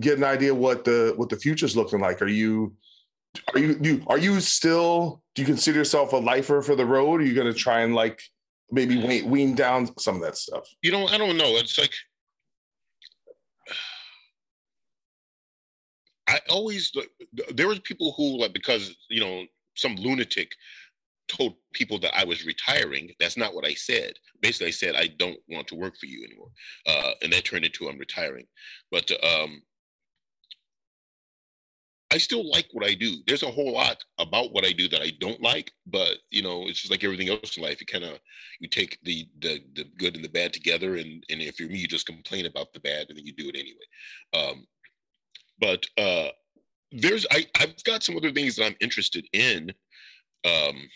get 0.00 0.18
an 0.18 0.24
idea 0.24 0.52
what 0.54 0.84
the 0.84 1.12
what 1.16 1.28
the 1.28 1.36
future's 1.36 1.76
looking 1.76 2.00
like. 2.00 2.20
Are 2.22 2.26
you 2.42 2.74
are 3.54 3.60
you 3.60 3.78
you 3.80 4.02
are 4.08 4.18
you 4.18 4.40
still 4.40 5.22
do 5.34 5.42
you 5.42 5.46
consider 5.46 5.78
yourself 5.78 6.12
a 6.12 6.16
lifer 6.16 6.62
for 6.62 6.74
the 6.74 6.84
road? 6.86 7.20
Are 7.20 7.24
you 7.24 7.34
going 7.34 7.52
to 7.52 7.58
try 7.66 7.80
and 7.82 7.94
like 7.94 8.20
maybe 8.72 8.96
wean, 9.06 9.30
wean 9.30 9.54
down 9.54 9.96
some 9.98 10.16
of 10.16 10.22
that 10.22 10.36
stuff? 10.36 10.64
You 10.82 10.90
know, 10.92 11.06
I 11.06 11.16
don't 11.18 11.36
know. 11.36 11.52
It's 11.60 11.78
like 11.78 11.92
I 16.30 16.40
always 16.48 16.92
there 17.54 17.66
was 17.66 17.80
people 17.80 18.14
who 18.16 18.38
like 18.40 18.52
because 18.52 18.94
you 19.08 19.20
know 19.20 19.44
some 19.74 19.96
lunatic 19.96 20.52
told 21.26 21.54
people 21.72 21.98
that 22.00 22.16
I 22.16 22.24
was 22.24 22.46
retiring. 22.46 23.10
That's 23.18 23.36
not 23.36 23.54
what 23.54 23.66
I 23.66 23.74
said. 23.74 24.14
Basically, 24.40 24.68
I 24.68 24.70
said 24.70 24.94
I 24.94 25.08
don't 25.18 25.38
want 25.48 25.66
to 25.68 25.74
work 25.74 25.96
for 25.98 26.06
you 26.06 26.24
anymore, 26.24 26.50
uh, 26.86 27.12
and 27.22 27.32
that 27.32 27.44
turned 27.44 27.64
into 27.64 27.88
I'm 27.88 27.98
retiring. 27.98 28.46
But 28.92 29.10
um, 29.24 29.62
I 32.12 32.18
still 32.18 32.48
like 32.48 32.68
what 32.72 32.86
I 32.86 32.94
do. 32.94 33.16
There's 33.26 33.44
a 33.44 33.50
whole 33.50 33.72
lot 33.72 34.02
about 34.18 34.52
what 34.52 34.64
I 34.64 34.72
do 34.72 34.88
that 34.88 35.02
I 35.02 35.12
don't 35.20 35.40
like, 35.40 35.72
but 35.86 36.18
you 36.30 36.42
know, 36.42 36.68
it's 36.68 36.80
just 36.80 36.90
like 36.90 37.04
everything 37.04 37.28
else 37.28 37.56
in 37.56 37.62
life. 37.62 37.80
You 37.80 37.86
kind 37.86 38.04
of 38.04 38.18
you 38.60 38.68
take 38.68 38.98
the, 39.02 39.28
the 39.40 39.60
the 39.74 39.84
good 39.98 40.14
and 40.14 40.24
the 40.24 40.28
bad 40.28 40.52
together, 40.52 40.96
and 40.96 41.24
and 41.28 41.40
if 41.40 41.58
you're 41.58 41.68
me, 41.68 41.78
you 41.78 41.88
just 41.88 42.06
complain 42.06 42.46
about 42.46 42.72
the 42.72 42.80
bad, 42.80 43.06
and 43.08 43.18
then 43.18 43.26
you 43.26 43.32
do 43.32 43.48
it 43.48 43.56
anyway. 43.56 44.48
Um, 44.50 44.66
but 45.60 45.84
uh, 45.98 46.28
there's 46.92 47.26
I 47.30 47.46
I've 47.58 47.82
got 47.84 48.02
some 48.02 48.16
other 48.16 48.32
things 48.32 48.56
that 48.56 48.66
I'm 48.66 48.76
interested 48.80 49.26
in. 49.32 49.70
Um, 50.44 50.88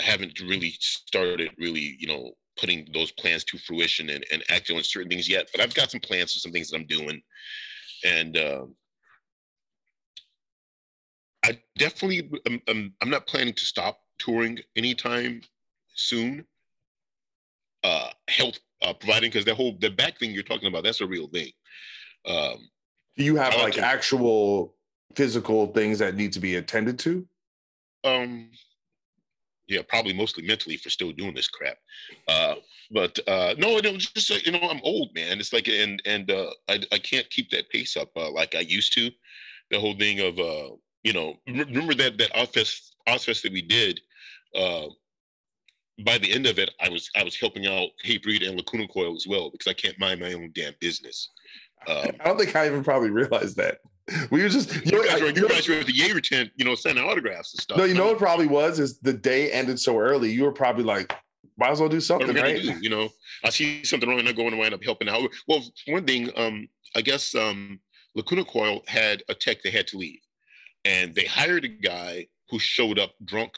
I 0.00 0.04
haven't 0.04 0.40
really 0.40 0.74
started 0.80 1.50
really 1.58 1.96
you 1.98 2.08
know 2.08 2.32
putting 2.58 2.88
those 2.92 3.12
plans 3.12 3.44
to 3.44 3.58
fruition 3.58 4.10
and, 4.10 4.24
and 4.32 4.42
acting 4.50 4.76
on 4.76 4.82
certain 4.82 5.08
things 5.08 5.28
yet, 5.28 5.48
but 5.52 5.60
I've 5.60 5.74
got 5.74 5.90
some 5.92 6.00
plans 6.00 6.32
for 6.32 6.40
some 6.40 6.52
things 6.52 6.70
that 6.70 6.76
I'm 6.78 6.86
doing, 6.86 7.20
and. 8.04 8.36
Um, 8.36 8.74
I 11.44 11.58
definitely 11.78 12.30
am, 12.46 12.60
am, 12.68 12.94
I'm 13.00 13.10
not 13.10 13.26
planning 13.26 13.54
to 13.54 13.64
stop 13.64 14.00
touring 14.18 14.58
anytime 14.76 15.40
soon. 15.94 16.44
Uh, 17.84 18.10
health 18.28 18.58
uh, 18.82 18.92
providing 18.92 19.30
because 19.30 19.44
the 19.44 19.54
whole 19.54 19.76
the 19.80 19.88
back 19.88 20.18
thing 20.18 20.32
you're 20.32 20.42
talking 20.42 20.68
about 20.68 20.84
that's 20.84 21.00
a 21.00 21.06
real 21.06 21.28
thing. 21.28 21.50
Um, 22.26 22.68
do 23.18 23.24
you 23.24 23.36
have 23.36 23.54
like 23.56 23.78
actual 23.78 24.74
physical 25.14 25.66
things 25.68 25.98
that 25.98 26.14
need 26.14 26.32
to 26.32 26.40
be 26.40 26.56
attended 26.56 26.98
to 26.98 27.26
um, 28.04 28.50
yeah, 29.68 29.82
probably 29.86 30.14
mostly 30.14 30.46
mentally 30.46 30.76
for 30.76 30.90
still 30.90 31.12
doing 31.12 31.34
this 31.34 31.48
crap. 31.48 31.76
Uh, 32.26 32.54
but 32.90 33.18
uh, 33.28 33.54
no, 33.58 33.76
it 33.76 33.92
was 33.92 34.06
just 34.06 34.30
like, 34.30 34.46
you 34.46 34.52
know, 34.52 34.60
I'm 34.60 34.80
old, 34.82 35.14
man. 35.14 35.38
It's 35.38 35.52
like, 35.52 35.68
and 35.68 36.00
and 36.06 36.30
uh, 36.30 36.50
I 36.68 36.80
I 36.90 36.98
can't 36.98 37.28
keep 37.30 37.50
that 37.50 37.68
pace 37.68 37.96
up 37.96 38.08
uh, 38.16 38.30
like 38.30 38.54
I 38.54 38.60
used 38.60 38.94
to. 38.94 39.10
The 39.70 39.78
whole 39.78 39.94
thing 39.94 40.20
of 40.20 40.38
uh, 40.38 40.74
you 41.04 41.12
know, 41.12 41.34
remember 41.46 41.94
that 41.94 42.16
that 42.18 42.32
Ozzfest 42.32 42.92
Ozzfest 43.06 43.42
that 43.42 43.52
we 43.52 43.62
did. 43.62 44.00
Uh, 44.54 44.86
by 46.04 46.16
the 46.16 46.32
end 46.32 46.46
of 46.46 46.58
it, 46.58 46.70
I 46.80 46.88
was 46.88 47.10
I 47.16 47.22
was 47.22 47.36
helping 47.36 47.66
out 47.66 47.88
Hatebreed 48.06 48.46
and 48.46 48.56
Lacuna 48.56 48.88
Coil 48.88 49.14
as 49.14 49.26
well 49.26 49.50
because 49.50 49.66
I 49.66 49.74
can't 49.74 49.98
mind 49.98 50.20
my 50.20 50.32
own 50.32 50.50
damn 50.54 50.74
business. 50.80 51.28
Um, 51.86 52.10
I 52.20 52.24
don't 52.24 52.38
think 52.38 52.54
I 52.54 52.66
even 52.66 52.84
probably 52.84 53.10
realized 53.10 53.56
that. 53.56 53.78
We 54.30 54.42
were 54.42 54.48
just 54.48 54.74
you, 54.86 55.06
guys, 55.06 55.20
were, 55.20 55.28
you 55.28 55.48
guys 55.48 55.68
were 55.68 55.74
at 55.74 55.86
the 55.86 55.92
Jaeger 55.92 56.20
tent, 56.20 56.50
you 56.56 56.64
know, 56.64 56.74
sending 56.74 57.04
autographs 57.04 57.52
and 57.52 57.60
stuff. 57.60 57.78
No, 57.78 57.84
you 57.84 57.94
know 57.94 58.06
what 58.06 58.18
probably 58.18 58.46
was 58.46 58.78
is 58.78 58.98
the 59.00 59.12
day 59.12 59.52
ended 59.52 59.78
so 59.78 59.98
early. 59.98 60.30
You 60.30 60.44
were 60.44 60.52
probably 60.52 60.84
like, 60.84 61.14
might 61.58 61.70
as 61.70 61.80
well 61.80 61.90
do 61.90 62.00
something, 62.00 62.34
right? 62.34 62.62
Do, 62.62 62.78
you 62.80 62.88
know, 62.88 63.10
I 63.44 63.50
see 63.50 63.84
something 63.84 64.08
wrong 64.08 64.18
and 64.18 64.28
I 64.28 64.32
go 64.32 64.46
and 64.46 64.58
wind 64.58 64.72
up 64.72 64.82
helping 64.82 65.08
out. 65.08 65.28
Well, 65.46 65.62
one 65.88 66.06
thing, 66.06 66.30
um, 66.36 66.68
I 66.96 67.02
guess 67.02 67.34
um, 67.34 67.80
Lacuna 68.14 68.44
Coil 68.44 68.82
had 68.86 69.22
a 69.28 69.34
tech 69.34 69.62
they 69.62 69.70
had 69.70 69.86
to 69.88 69.98
leave, 69.98 70.20
and 70.84 71.14
they 71.14 71.24
hired 71.24 71.64
a 71.64 71.68
guy 71.68 72.28
who 72.48 72.58
showed 72.58 72.98
up 72.98 73.12
drunk 73.24 73.52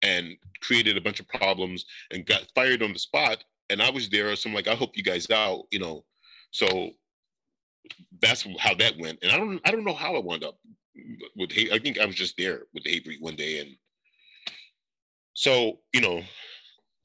and 0.00 0.36
created 0.62 0.96
a 0.96 1.00
bunch 1.00 1.20
of 1.20 1.28
problems 1.28 1.84
and 2.10 2.24
got 2.24 2.46
fired 2.54 2.82
on 2.82 2.92
the 2.92 2.98
spot. 2.98 3.44
And 3.68 3.82
I 3.82 3.90
was 3.90 4.08
there, 4.08 4.34
so 4.34 4.48
I'm 4.48 4.54
like, 4.54 4.68
I 4.68 4.74
hope 4.74 4.96
you 4.96 5.02
guys 5.02 5.30
out, 5.30 5.64
you 5.70 5.78
know. 5.78 6.04
So 6.52 6.92
that's 8.20 8.46
how 8.58 8.74
that 8.74 8.98
went. 8.98 9.18
And 9.22 9.32
I 9.32 9.36
don't 9.36 9.60
I 9.64 9.70
don't 9.70 9.84
know 9.84 9.94
how 9.94 10.14
I 10.14 10.20
wound 10.20 10.44
up 10.44 10.58
with 11.36 11.52
hate. 11.52 11.72
I 11.72 11.78
think 11.78 11.98
I 11.98 12.06
was 12.06 12.16
just 12.16 12.36
there 12.36 12.62
with 12.74 12.84
the 12.84 12.90
hate 12.90 13.06
one 13.20 13.36
day. 13.36 13.60
And 13.60 13.70
so, 15.34 15.78
you 15.92 16.00
know, 16.00 16.22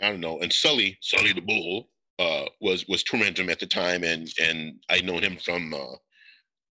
I 0.01 0.09
don't 0.09 0.21
know. 0.21 0.39
And 0.39 0.51
Sully, 0.51 0.97
Sully 1.01 1.33
the 1.33 1.41
Bull, 1.41 1.89
uh, 2.19 2.45
was 2.61 2.87
was 2.87 3.03
tormenting 3.03 3.49
at 3.49 3.59
the 3.59 3.65
time, 3.65 4.03
and 4.03 4.29
and 4.41 4.75
I'd 4.89 5.05
known 5.05 5.23
him 5.23 5.37
from 5.37 5.73
uh, 5.73 5.95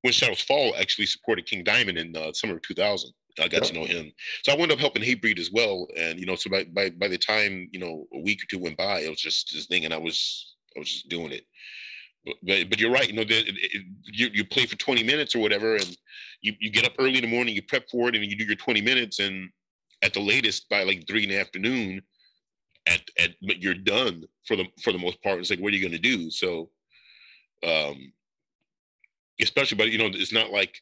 when 0.02 0.12
Shadows 0.12 0.43
Fall 0.43 0.74
actually 0.78 1.06
supported 1.06 1.47
King 1.47 1.64
Diamond 1.64 1.98
in 1.98 2.16
uh, 2.16 2.32
summer 2.32 2.55
of 2.55 2.62
2000. 2.62 3.10
I 3.40 3.48
got 3.48 3.64
to 3.64 3.72
know 3.72 3.85
him, 3.85 4.12
so 4.43 4.52
I 4.52 4.56
wound 4.56 4.72
up 4.72 4.78
helping 4.78 5.02
Hatebreed 5.02 5.39
as 5.39 5.51
well. 5.51 5.86
And 5.97 6.18
you 6.18 6.27
know, 6.27 6.35
so 6.35 6.51
by, 6.51 6.64
by 6.64 6.90
by 6.90 7.09
the 7.09 7.16
time 7.16 7.68
you 7.72 7.78
know 7.78 8.06
a 8.12 8.18
week 8.18 8.43
or 8.43 8.47
two 8.51 8.59
went 8.59 8.77
by, 8.77 9.01
it 9.01 9.09
was 9.09 9.20
just 9.20 9.52
this 9.52 9.66
thing, 9.66 9.85
and 9.85 9.94
I 9.94 9.98
was 9.98 10.56
I 10.77 10.81
was 10.81 10.90
just 10.90 11.09
doing 11.09 11.32
it. 11.32 11.47
But, 12.24 12.34
but, 12.42 12.70
but 12.70 12.80
you're 12.80 12.90
right. 12.90 13.09
You 13.09 13.14
know, 13.14 13.24
the, 13.24 13.38
it, 13.38 13.82
you 14.05 14.28
you 14.32 14.44
play 14.44 14.66
for 14.66 14.76
20 14.76 15.02
minutes 15.02 15.34
or 15.34 15.38
whatever, 15.38 15.76
and 15.76 15.97
you, 16.42 16.55
you 16.60 16.70
get 16.70 16.84
up 16.84 16.92
early 16.98 17.16
in 17.16 17.22
the 17.22 17.30
morning, 17.30 17.55
you 17.55 17.62
prep 17.62 17.88
for 17.90 18.09
it, 18.09 18.14
and 18.14 18.24
you 18.24 18.36
do 18.36 18.44
your 18.44 18.56
20 18.56 18.80
minutes, 18.82 19.20
and 19.20 19.48
at 20.02 20.12
the 20.12 20.20
latest 20.20 20.68
by 20.68 20.82
like 20.82 21.06
three 21.06 21.24
in 21.24 21.30
the 21.30 21.38
afternoon, 21.38 22.02
at 22.86 23.01
at 23.18 23.30
you're 23.40 23.74
done 23.74 24.24
for 24.47 24.56
the 24.56 24.66
for 24.82 24.92
the 24.92 24.98
most 24.98 25.22
part. 25.22 25.38
It's 25.38 25.51
like, 25.51 25.60
what 25.60 25.72
are 25.72 25.76
you 25.76 25.82
going 25.82 25.92
to 25.92 25.98
do? 25.98 26.30
So, 26.30 26.70
um, 27.66 28.12
especially, 29.40 29.78
but 29.78 29.90
you 29.90 29.98
know, 29.98 30.10
it's 30.12 30.32
not 30.32 30.51
like 30.51 30.80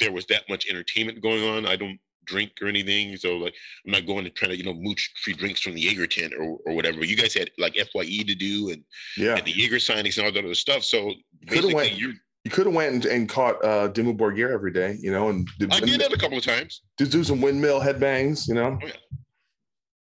there 0.00 0.12
was 0.12 0.26
that 0.26 0.48
much 0.48 0.68
entertainment 0.68 1.22
going 1.22 1.44
on. 1.44 1.66
I 1.66 1.76
don't 1.76 1.98
drink 2.24 2.52
or 2.60 2.68
anything. 2.68 3.16
So 3.16 3.36
like 3.36 3.54
I'm 3.84 3.92
not 3.92 4.06
going 4.06 4.24
to 4.24 4.30
try 4.30 4.48
to, 4.48 4.56
you 4.56 4.64
know, 4.64 4.74
mooch 4.74 5.12
free 5.22 5.34
drinks 5.34 5.60
from 5.60 5.74
the 5.74 5.80
Jaeger 5.80 6.06
tent 6.06 6.32
or, 6.38 6.58
or 6.66 6.74
whatever. 6.74 7.04
You 7.04 7.16
guys 7.16 7.34
had 7.34 7.50
like 7.58 7.74
FYE 7.74 8.24
to 8.26 8.34
do 8.34 8.70
and 8.70 8.84
yeah, 9.16 9.36
and 9.36 9.44
the 9.44 9.52
Jaeger 9.52 9.76
signings 9.76 10.16
and 10.16 10.26
all 10.26 10.32
that 10.32 10.44
other 10.44 10.54
stuff. 10.54 10.84
So 10.84 11.12
basically 11.46 11.92
you 11.92 12.14
you 12.44 12.50
could 12.50 12.66
have 12.66 12.74
went 12.74 12.92
and, 12.94 13.04
and, 13.06 13.28
caught 13.28 13.62
uh 13.64 13.88
Dimmu 13.88 14.16
Borgir 14.16 14.50
every 14.50 14.72
day, 14.72 14.98
you 15.00 15.10
know, 15.10 15.30
and 15.30 15.48
did 15.58 15.72
I 15.72 15.80
did 15.80 16.00
that 16.00 16.12
a 16.12 16.18
couple 16.18 16.36
of 16.36 16.44
times. 16.44 16.82
Just 16.98 17.12
do 17.12 17.24
some 17.24 17.40
windmill 17.40 17.80
headbangs, 17.80 18.46
you 18.46 18.54
know. 18.54 18.78
Oh, 18.82 18.86
yeah. 18.86 18.92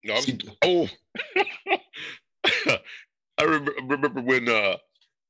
No, 0.03 0.13
I 0.13 0.17
was, 0.17 0.31
oh 0.63 0.89
I 3.37 3.43
remember, 3.43 3.73
remember 3.83 4.21
when 4.21 4.49
uh 4.49 4.77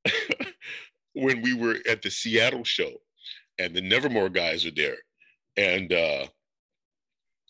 when 1.13 1.41
we 1.41 1.53
were 1.53 1.79
at 1.87 2.01
the 2.01 2.09
Seattle 2.09 2.63
show 2.63 2.91
and 3.59 3.75
the 3.75 3.81
Nevermore 3.81 4.29
guys 4.29 4.65
were 4.65 4.71
there. 4.71 4.97
And 5.57 5.91
uh 5.91 6.27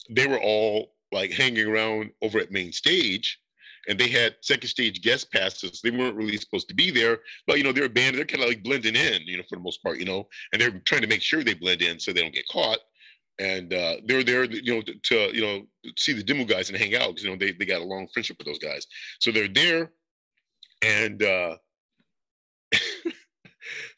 they 0.10 0.28
were 0.28 0.40
all 0.40 0.94
like 1.12 1.32
hanging 1.32 1.68
around 1.68 2.12
over 2.22 2.40
at 2.40 2.52
main 2.52 2.72
stage 2.72 3.40
and 3.88 4.00
they 4.00 4.08
had 4.08 4.36
second 4.42 4.70
stage 4.70 5.02
guest 5.02 5.32
passes. 5.32 5.82
They 5.82 5.92
weren't 5.92 6.16
really 6.16 6.38
supposed 6.38 6.68
to 6.70 6.76
be 6.76 6.92
there, 6.92 7.20
but 7.48 7.58
you 7.58 7.64
know, 7.64 7.72
they're 7.72 7.86
a 7.86 7.90
band, 7.90 8.16
they're 8.16 8.26
kind 8.26 8.44
of 8.44 8.50
like 8.50 8.64
blending 8.64 8.96
in, 8.96 9.22
you 9.26 9.38
know, 9.38 9.44
for 9.50 9.56
the 9.56 9.64
most 9.64 9.82
part, 9.82 9.98
you 9.98 10.06
know, 10.06 10.28
and 10.54 10.62
they're 10.62 10.80
trying 10.86 11.02
to 11.02 11.08
make 11.08 11.22
sure 11.22 11.44
they 11.44 11.54
blend 11.54 11.82
in 11.82 12.00
so 12.00 12.14
they 12.14 12.22
don't 12.22 12.34
get 12.34 12.48
caught. 12.52 12.80
And 13.40 13.74
uh, 13.74 13.96
they're 14.06 14.24
there, 14.24 14.44
you 14.44 14.76
know, 14.76 14.82
to, 14.82 14.94
to, 14.94 15.36
you 15.36 15.42
know 15.42 15.62
see 15.98 16.14
the 16.14 16.24
Dimmu 16.24 16.48
guys 16.48 16.70
and 16.70 16.78
hang 16.78 16.96
out 16.96 17.08
because 17.08 17.24
you 17.24 17.30
know 17.32 17.38
they 17.38 17.54
they 17.54 17.66
got 17.66 17.82
a 17.82 17.86
long 17.86 18.08
friendship 18.14 18.38
with 18.38 18.46
those 18.46 18.60
guys. 18.60 18.86
So 19.20 19.32
they're 19.32 19.48
there, 19.48 19.92
and 20.84 21.24
uh, 21.24 21.58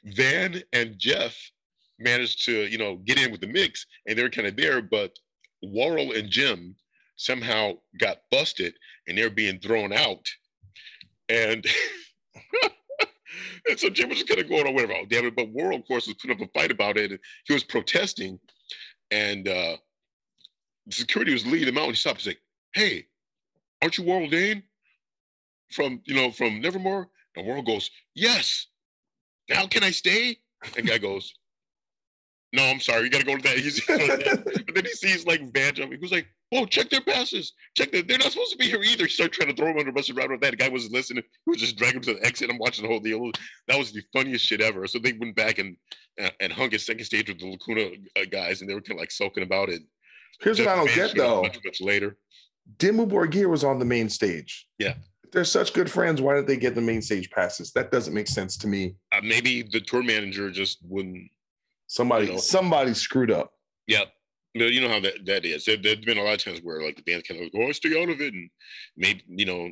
Van 0.06 0.64
and 0.72 0.98
Jeff 0.98 1.36
managed 2.00 2.46
to 2.46 2.68
you 2.68 2.78
know 2.78 2.98
get 2.98 3.22
in 3.22 3.32
with 3.32 3.42
the 3.42 3.48
mix, 3.48 3.86
and 4.08 4.18
they're 4.18 4.30
kind 4.30 4.48
of 4.48 4.56
there, 4.56 4.82
but 4.82 5.12
Warrel 5.64 6.11
and 6.11 6.30
Jim 6.30 6.76
somehow 7.15 7.73
got 7.99 8.18
busted 8.31 8.73
and 9.07 9.18
they're 9.18 9.30
being 9.30 9.60
thrown 9.60 9.94
out. 9.94 10.27
And 11.30 11.65
and 13.69 13.80
so 13.80 13.90
Jim 13.90 14.10
was 14.10 14.19
just 14.19 14.27
kind 14.27 14.41
of 14.41 14.49
going 14.49 14.68
on 14.68 14.73
whatever, 14.73 14.94
oh 14.94 15.06
damn 15.10 15.26
it. 15.26 15.35
But 15.35 15.49
Warrel, 15.49 15.80
of 15.80 15.88
course, 15.88 16.07
was 16.07 16.18
putting 16.18 16.35
up 16.35 16.48
a 16.48 16.60
fight 16.60 16.72
about 16.72 16.98
it. 16.98 17.11
And 17.11 17.19
he 17.45 17.53
was 17.53 17.64
protesting. 17.64 18.40
And 19.11 19.48
uh 19.48 19.77
security 20.90 21.31
was 21.34 21.45
leading 21.45 21.69
him 21.69 21.77
out 21.77 21.85
and 21.85 21.91
he 21.94 21.98
stopped. 21.98 22.22
He's 22.22 22.27
like, 22.27 22.41
Hey, 22.73 23.07
aren't 23.81 23.98
you 23.98 24.03
Warrel 24.03 24.30
Dane? 24.30 24.64
From 25.72 26.02
you 26.06 26.15
know, 26.15 26.31
from 26.31 26.61
Nevermore? 26.61 27.10
And 27.35 27.45
Warrel 27.45 27.64
goes, 27.64 27.90
Yes. 28.15 28.68
Now 29.49 29.65
can 29.68 29.84
I 29.84 29.91
stay? 29.91 30.38
And 30.64 30.73
the 30.76 30.81
guy 30.91 30.98
goes, 30.98 31.34
no, 32.54 32.64
I'm 32.64 32.80
sorry, 32.80 33.04
you 33.04 33.10
gotta 33.10 33.26
go 33.26 33.36
to 33.36 33.42
that. 33.42 33.58
He's, 33.58 33.84
but 33.86 34.76
then 34.76 34.86
he 34.86 34.92
sees 34.92 35.26
like 35.26 35.42
Van 35.54 35.74
jumping. 35.74 35.98
He 35.98 36.02
was 36.02 36.12
like, 36.12 36.28
"Oh, 36.52 36.68
check 36.68 36.92
their 36.92 37.02
passes. 37.02 37.54
Check 37.76 37.92
that. 37.92 38.08
They're 38.08 38.20
not 38.20 38.32
supposed 38.32 38.52
to 38.52 38.58
be 38.58 38.66
here 38.66 38.82
either." 38.84 39.06
He 39.06 39.10
started 39.10 39.34
trying 39.34 39.50
to 39.50 39.56
throw 39.56 39.72
him 39.72 39.80
under 39.80 39.86
the 39.86 39.92
bus 39.92 40.10
and 40.10 40.18
around 40.18 40.32
with 40.32 40.42
that. 40.42 40.52
The 40.52 40.58
guy 40.58 40.70
wasn't 40.70 40.94
listening. 40.94 41.24
He 41.46 41.50
was 41.50 41.60
just 41.60 41.78
dragging 41.78 41.98
him 41.98 42.04
to 42.04 42.14
the 42.14 42.26
exit. 42.26 42.52
I'm 42.52 42.60
watching 42.60 42.84
the 42.84 42.90
whole 42.90 43.00
deal. 43.00 43.32
That 43.68 43.80
was 43.80 43.92
the 43.92 44.04
funniest 44.14 44.46
shit 44.46 44.62
ever. 44.62 44.86
So 44.86 45.00
they 45.00 45.14
went 45.14 45.36
back 45.36 45.58
and 45.58 45.76
uh, 46.22 46.30
and 46.40 46.54
hung 46.54 46.70
his 46.70 46.86
second 46.86 47.06
stage 47.06 47.28
with 47.28 47.40
the 47.40 47.50
Lacuna 47.50 47.90
uh, 48.16 48.26
guys, 48.32 48.62
and 48.62 48.70
they 48.70 48.76
were 48.76 48.82
kind 48.82 49.00
of 49.00 49.02
like 49.02 49.12
sulking 49.12 49.44
about 49.44 49.70
it. 49.70 49.82
Here's 50.42 50.60
what 50.60 50.68
I 50.68 50.76
don't 50.76 50.94
get 50.94 51.16
though. 51.16 51.42
Much, 51.42 51.58
much 51.66 51.82
later, 51.82 52.18
Dimmu 52.78 53.10
Borgir 53.10 53.50
was 53.50 53.64
on 53.64 53.80
the 53.80 53.86
main 53.86 54.10
stage. 54.10 54.68
Yeah. 54.78 54.94
If 55.24 55.32
they're 55.32 55.44
such 55.44 55.74
good 55.74 55.90
friends. 55.90 56.22
Why 56.22 56.36
did 56.36 56.46
they 56.46 56.58
get 56.58 56.76
the 56.76 56.82
main 56.82 57.02
stage 57.02 57.32
passes? 57.32 57.72
That 57.72 57.92
doesn't 57.92 58.14
make 58.14 58.28
sense 58.28 58.58
to 58.58 58.68
me. 58.68 58.96
Uh, 59.12 59.22
maybe 59.24 59.64
the 59.64 59.82
tour 59.82 60.04
manager 60.04 60.52
just 60.52 60.78
wouldn't 60.84 61.32
Somebody, 61.94 62.26
you 62.26 62.32
know, 62.32 62.38
somebody 62.40 62.95
screwed 62.95 63.30
up. 63.30 63.52
Yep. 63.86 64.07
You 64.56 64.82
know 64.82 64.90
how 64.90 64.99
that, 65.02 65.26
that 65.28 65.45
is. 65.45 65.65
There, 65.65 65.78
has 65.78 65.98
been 65.98 66.18
a 66.18 66.24
lot 66.24 66.34
of 66.34 66.44
times 66.44 66.60
where 66.64 66.82
like 66.82 66.95
the 66.95 67.03
band 67.03 67.24
kind 67.28 67.40
of 67.40 67.52
go, 67.52 67.68
oh, 67.68 67.72
stay 67.72 68.02
out 68.02 68.10
of 68.10 68.20
it, 68.20 68.34
and 68.34 68.49
maybe 68.98 69.22
you 69.28 69.45
know, 69.45 69.70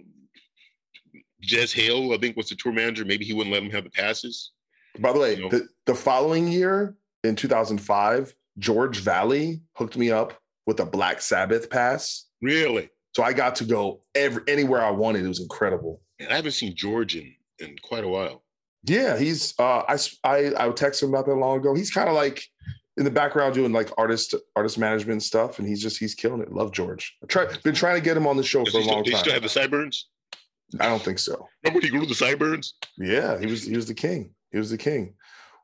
Jez 1.43 1.73
Hale, 1.73 2.13
I 2.13 2.17
think 2.17 2.37
was 2.37 2.49
the 2.49 2.55
tour 2.55 2.73
manager. 2.73 3.05
Maybe 3.05 3.25
he 3.25 3.33
wouldn't 3.33 3.51
let 3.51 3.63
them 3.63 3.71
have 3.71 3.85
the 3.85 3.89
passes. 3.89 4.51
By 4.99 5.13
the 5.13 5.19
way, 5.19 5.35
you 5.35 5.41
know? 5.41 5.49
the, 5.49 5.67
the 5.87 5.95
following 5.95 6.47
year 6.47 6.95
in 7.23 7.35
2005, 7.35 8.35
George 8.59 8.99
Valley 8.99 9.61
hooked 9.73 9.97
me 9.97 10.11
up 10.11 10.39
with 10.67 10.79
a 10.79 10.85
Black 10.85 11.23
Sabbath 11.23 11.71
pass. 11.71 12.27
Really? 12.39 12.91
So 13.15 13.23
I 13.23 13.33
got 13.33 13.55
to 13.55 13.65
go 13.65 14.03
every 14.13 14.43
anywhere 14.47 14.83
I 14.83 14.91
wanted. 14.91 15.25
It 15.25 15.27
was 15.27 15.41
incredible. 15.41 16.01
And 16.19 16.29
I 16.29 16.35
haven't 16.35 16.51
seen 16.51 16.75
George 16.75 17.15
in, 17.15 17.33
in 17.57 17.77
quite 17.81 18.03
a 18.03 18.07
while. 18.07 18.43
Yeah, 18.83 19.17
he's 19.17 19.53
uh 19.59 19.83
I 19.87 19.97
I 20.23 20.37
I 20.57 20.69
texted 20.69 21.03
him 21.03 21.09
about 21.09 21.25
that 21.27 21.35
long 21.35 21.57
ago. 21.57 21.75
He's 21.75 21.91
kind 21.91 22.09
of 22.09 22.15
like 22.15 22.43
in 22.97 23.03
the 23.03 23.11
background 23.11 23.53
doing 23.53 23.71
like 23.71 23.89
artist 23.97 24.35
artist 24.55 24.77
management 24.77 25.23
stuff, 25.23 25.59
and 25.59 25.67
he's 25.67 25.81
just 25.81 25.97
he's 25.99 26.15
killing 26.15 26.41
it. 26.41 26.51
Love 26.51 26.71
George. 26.71 27.15
I 27.23 27.27
try 27.27 27.45
been 27.63 27.75
trying 27.75 27.95
to 27.95 28.01
get 28.01 28.17
him 28.17 28.27
on 28.27 28.37
the 28.37 28.43
show 28.43 28.63
Does 28.63 28.73
for 28.73 28.79
a 28.79 28.83
long 28.83 29.03
still, 29.03 29.13
time. 29.13 29.21
still 29.21 29.33
have 29.33 29.43
the 29.43 29.49
sideburns? 29.49 30.07
I 30.79 30.87
don't 30.87 31.01
think 31.01 31.19
so. 31.19 31.47
Remember 31.63 31.85
he 31.85 31.91
grew 31.91 32.05
the 32.05 32.15
sideburns? 32.15 32.75
Yeah, 32.97 33.39
he 33.39 33.45
was 33.45 33.63
he 33.63 33.75
was 33.75 33.87
the 33.87 33.93
king. 33.93 34.33
He 34.51 34.57
was 34.57 34.69
the 34.69 34.77
king. 34.77 35.15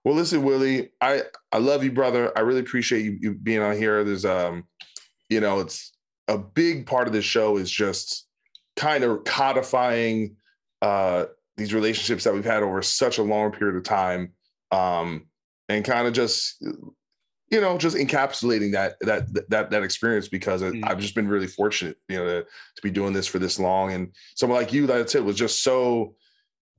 Well, 0.03 0.15
listen, 0.15 0.44
Willie, 0.44 0.91
I 1.02 1.23
I 1.52 1.57
love 1.57 1.84
you, 1.84 1.91
brother. 1.91 2.31
I 2.38 2.41
really 2.41 2.60
appreciate 2.60 3.03
you, 3.03 3.18
you 3.19 3.34
being 3.34 3.61
on 3.61 3.77
here. 3.77 4.03
There's 4.03 4.26
um, 4.26 4.65
you 5.30 5.39
know, 5.39 5.60
it's 5.60 5.91
a 6.27 6.38
big 6.38 6.85
part 6.85 7.07
of 7.07 7.14
the 7.14 7.22
show 7.22 7.57
is 7.57 7.72
just 7.72 8.27
kind 8.76 9.03
of 9.03 9.23
codifying 9.23 10.35
uh 10.81 11.26
these 11.57 11.73
relationships 11.73 12.23
that 12.23 12.34
we've 12.34 12.45
had 12.45 12.63
over 12.63 12.81
such 12.81 13.17
a 13.17 13.23
long 13.23 13.51
period 13.51 13.75
of 13.75 13.84
time 13.84 14.34
um, 14.71 15.27
and 15.69 15.84
kind 15.84 16.07
of 16.07 16.13
just 16.13 16.61
you 17.49 17.61
know 17.61 17.77
just 17.77 17.95
encapsulating 17.95 18.71
that 18.73 18.95
that 19.01 19.49
that 19.49 19.71
that 19.71 19.84
experience 19.84 20.27
because 20.27 20.61
mm-hmm. 20.61 20.84
I've 20.85 20.99
just 20.99 21.15
been 21.15 21.27
really 21.27 21.47
fortunate 21.47 21.97
you 22.09 22.17
know 22.17 22.25
to, 22.25 22.41
to 22.43 22.81
be 22.81 22.91
doing 22.91 23.13
this 23.13 23.27
for 23.27 23.39
this 23.39 23.59
long 23.59 23.93
and 23.93 24.13
someone 24.35 24.59
like 24.59 24.73
you 24.73 24.88
that 24.88 24.97
I 24.97 25.05
said 25.05 25.23
was 25.23 25.38
just 25.38 25.63
so 25.63 26.15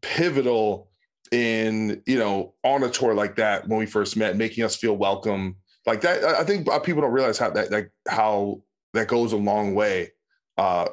pivotal 0.03 0.91
in 1.33 2.03
you 2.07 2.19
know 2.19 2.55
on 2.65 2.83
a 2.85 2.91
tour 2.91 3.15
like 3.15 3.37
that 3.37 3.67
when 3.69 3.79
we 3.79 3.87
first 3.87 4.17
met 4.17 4.37
making 4.37 4.65
us 4.65 4.77
feel 4.77 4.97
welcome 4.97 5.57
like 5.87 6.03
that 6.03 6.23
I 6.25 6.45
think 6.45 6.69
people 6.85 7.03
don't 7.03 7.13
realize 7.13 7.39
how 7.39 7.51
that, 7.51 7.71
like 7.71 7.91
how 8.09 8.63
that 8.95 9.09
goes 9.09 9.33
a 9.33 9.37
long 9.37 9.75
way 9.75 10.13
uh, 10.57 10.89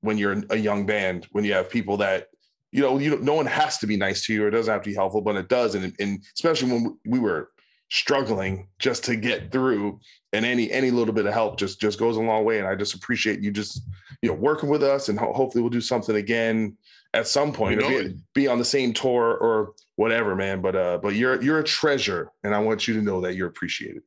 when 0.00 0.18
you're 0.18 0.42
a 0.50 0.56
young 0.56 0.86
band, 0.86 1.26
when 1.32 1.44
you 1.44 1.52
have 1.52 1.70
people 1.70 1.96
that 1.98 2.28
you 2.72 2.80
know, 2.80 2.98
you 2.98 3.18
no 3.18 3.34
one 3.34 3.46
has 3.46 3.78
to 3.78 3.86
be 3.86 3.96
nice 3.96 4.24
to 4.26 4.34
you 4.34 4.44
or 4.44 4.48
it 4.48 4.52
doesn't 4.52 4.72
have 4.72 4.82
to 4.82 4.90
be 4.90 4.96
helpful, 4.96 5.20
but 5.20 5.36
it 5.36 5.48
does, 5.48 5.74
and, 5.74 5.94
and 6.00 6.24
especially 6.34 6.72
when 6.72 6.98
we 7.04 7.18
were 7.18 7.50
struggling 7.90 8.66
just 8.78 9.04
to 9.04 9.16
get 9.16 9.52
through, 9.52 10.00
and 10.32 10.46
any 10.46 10.70
any 10.72 10.90
little 10.90 11.14
bit 11.14 11.26
of 11.26 11.34
help 11.34 11.58
just 11.58 11.80
just 11.80 11.98
goes 11.98 12.16
a 12.16 12.20
long 12.20 12.44
way. 12.44 12.58
And 12.58 12.66
I 12.66 12.74
just 12.74 12.94
appreciate 12.94 13.40
you 13.40 13.50
just 13.52 13.82
you 14.22 14.30
know 14.30 14.34
working 14.34 14.70
with 14.70 14.82
us, 14.82 15.10
and 15.10 15.18
ho- 15.18 15.32
hopefully 15.32 15.62
we'll 15.62 15.70
do 15.70 15.82
something 15.82 16.16
again 16.16 16.76
at 17.14 17.28
some 17.28 17.52
point, 17.52 17.80
You 17.80 17.88
know 17.88 18.08
be, 18.08 18.16
be 18.34 18.48
on 18.48 18.58
the 18.58 18.64
same 18.64 18.92
tour 18.92 19.34
or 19.34 19.74
whatever, 19.96 20.34
man. 20.34 20.62
But 20.62 20.76
uh, 20.76 20.98
but 21.02 21.14
you're 21.14 21.42
you're 21.42 21.58
a 21.58 21.64
treasure, 21.64 22.30
and 22.42 22.54
I 22.54 22.58
want 22.58 22.88
you 22.88 22.94
to 22.94 23.02
know 23.02 23.20
that 23.20 23.34
you're 23.34 23.48
appreciated. 23.48 24.02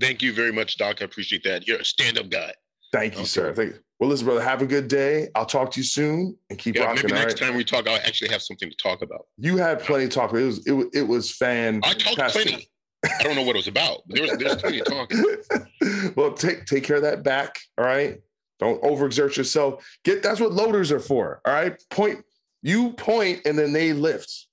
Thank 0.00 0.22
you 0.22 0.32
very 0.32 0.52
much, 0.52 0.76
Doc. 0.76 1.02
I 1.02 1.04
appreciate 1.04 1.44
that. 1.44 1.68
You're 1.68 1.78
a 1.78 1.84
stand-up 1.84 2.28
guy. 2.28 2.52
Thank 2.94 3.14
you, 3.14 3.20
Okay. 3.20 3.26
sir. 3.26 3.52
Thank 3.54 3.74
you. 3.74 3.78
Well, 4.00 4.08
listen, 4.10 4.26
brother, 4.26 4.40
have 4.42 4.62
a 4.62 4.66
good 4.66 4.88
day. 4.88 5.28
I'll 5.34 5.46
talk 5.46 5.70
to 5.72 5.80
you 5.80 5.84
soon 5.84 6.36
and 6.50 6.58
keep 6.58 6.74
Yeah, 6.76 6.84
rocking. 6.84 7.02
maybe 7.06 7.14
next 7.14 7.40
right? 7.40 7.48
time 7.48 7.56
we 7.56 7.64
talk, 7.64 7.88
I'll 7.88 7.96
actually 7.96 8.30
have 8.30 8.42
something 8.42 8.70
to 8.70 8.76
talk 8.76 9.02
about. 9.02 9.26
You 9.38 9.56
had 9.56 9.80
plenty 9.80 10.04
of 10.04 10.10
talk. 10.10 10.32
It 10.32 10.44
was 10.44 10.66
it, 10.66 10.72
was- 10.72 10.86
it 10.92 11.02
was 11.02 11.30
fan. 11.30 11.80
I 11.84 11.94
talked 11.94 12.32
plenty. 12.32 12.68
I 13.04 13.22
don't 13.22 13.34
know 13.36 13.42
what 13.42 13.54
it 13.56 13.58
was 13.58 13.68
about. 13.68 14.02
There 14.08 14.22
was, 14.22 14.36
there's 14.38 14.56
plenty 14.56 14.80
of 14.80 14.86
talking. 14.86 15.24
well, 16.16 16.32
take 16.32 16.66
take 16.66 16.84
care 16.84 16.96
of 16.96 17.02
that 17.02 17.22
back. 17.22 17.58
All 17.78 17.84
right. 17.84 18.20
Don't 18.60 18.80
overexert 18.82 19.36
yourself. 19.36 19.84
Get 20.04 20.22
that's 20.22 20.40
what 20.40 20.52
loaders 20.52 20.90
are 20.92 21.00
for. 21.00 21.40
All 21.44 21.52
right. 21.52 21.80
Point. 21.90 22.24
You 22.62 22.92
point 22.94 23.42
and 23.44 23.58
then 23.58 23.72
they 23.72 23.92
lift. 23.92 24.46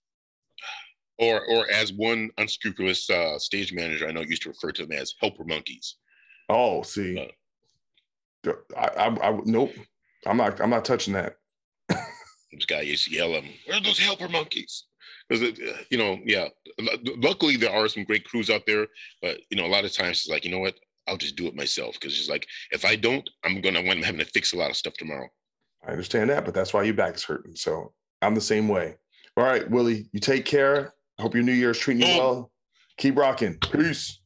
Or, 1.18 1.46
or 1.46 1.70
as 1.72 1.94
one 1.94 2.30
unscrupulous 2.40 3.08
uh, 3.10 3.38
stage 3.38 3.72
manager 3.74 4.08
I 4.08 4.12
know 4.12 4.22
used 4.22 4.42
to 4.44 4.50
refer 4.50 4.72
to 4.72 4.86
them 4.86 4.98
as 4.98 5.14
helper 5.20 5.44
monkeys. 5.46 5.98
Oh, 6.50 6.82
see. 6.82 7.32
I, 8.46 8.88
I, 8.98 9.30
I 9.30 9.40
nope. 9.46 9.72
I'm 10.26 10.38
not. 10.38 10.62
I'm 10.62 10.70
not 10.70 10.86
touching 10.86 11.14
that. 11.14 11.36
This 12.54 12.66
guy 12.66 12.82
used 12.82 13.06
to 13.06 13.12
yell 13.12 13.34
at 13.36 13.44
him, 13.44 13.54
"Where 13.66 13.78
are 13.78 13.82
those 13.82 13.98
helper 13.98 14.28
monkeys?" 14.28 14.84
Because 15.30 15.58
uh, 15.58 15.78
you 15.90 15.98
know, 15.98 16.20
yeah. 16.26 16.50
Lu- 16.78 17.16
Luckily, 17.18 17.56
there 17.56 17.72
are 17.72 17.88
some 17.88 18.04
great 18.04 18.26
crews 18.26 18.50
out 18.50 18.64
there, 18.68 18.88
but 19.22 19.40
you 19.50 19.56
know, 19.56 19.66
a 19.66 19.72
lot 19.72 19.86
of 19.86 19.94
times 19.94 20.18
it's 20.18 20.28
like, 20.28 20.44
you 20.44 20.52
know 20.52 20.60
what? 20.60 20.76
I'll 21.08 21.16
just 21.16 21.38
do 21.38 21.48
it 21.48 21.56
myself 21.56 21.94
because 21.94 22.20
it's 22.20 22.30
like 22.30 22.46
if 22.72 22.84
I 22.84 22.98
don't, 22.98 23.28
I'm 23.46 23.62
gonna 23.62 23.82
wind 23.82 24.00
up 24.00 24.06
having 24.06 24.20
to 24.20 24.26
fix 24.26 24.52
a 24.52 24.58
lot 24.58 24.70
of 24.70 24.76
stuff 24.76 24.96
tomorrow. 24.96 25.30
I 25.88 25.92
understand 25.92 26.30
that, 26.30 26.44
but 26.44 26.54
that's 26.54 26.74
why 26.74 26.84
your 26.84 26.94
back 26.94 27.16
is 27.16 27.24
hurting. 27.24 27.56
So 27.56 27.94
I'm 28.22 28.36
the 28.36 28.42
same 28.42 28.68
way. 28.68 28.98
All 29.38 29.46
right, 29.46 29.70
Willie. 29.70 30.10
You 30.12 30.20
take 30.20 30.44
care. 30.44 30.94
I 31.18 31.22
hope 31.22 31.34
your 31.34 31.44
New 31.44 31.54
Year's 31.54 31.80
treating 31.80 32.06
you 32.06 32.18
well. 32.18 32.52
Keep 32.98 33.18
rocking. 33.18 33.58
Peace. 33.60 34.20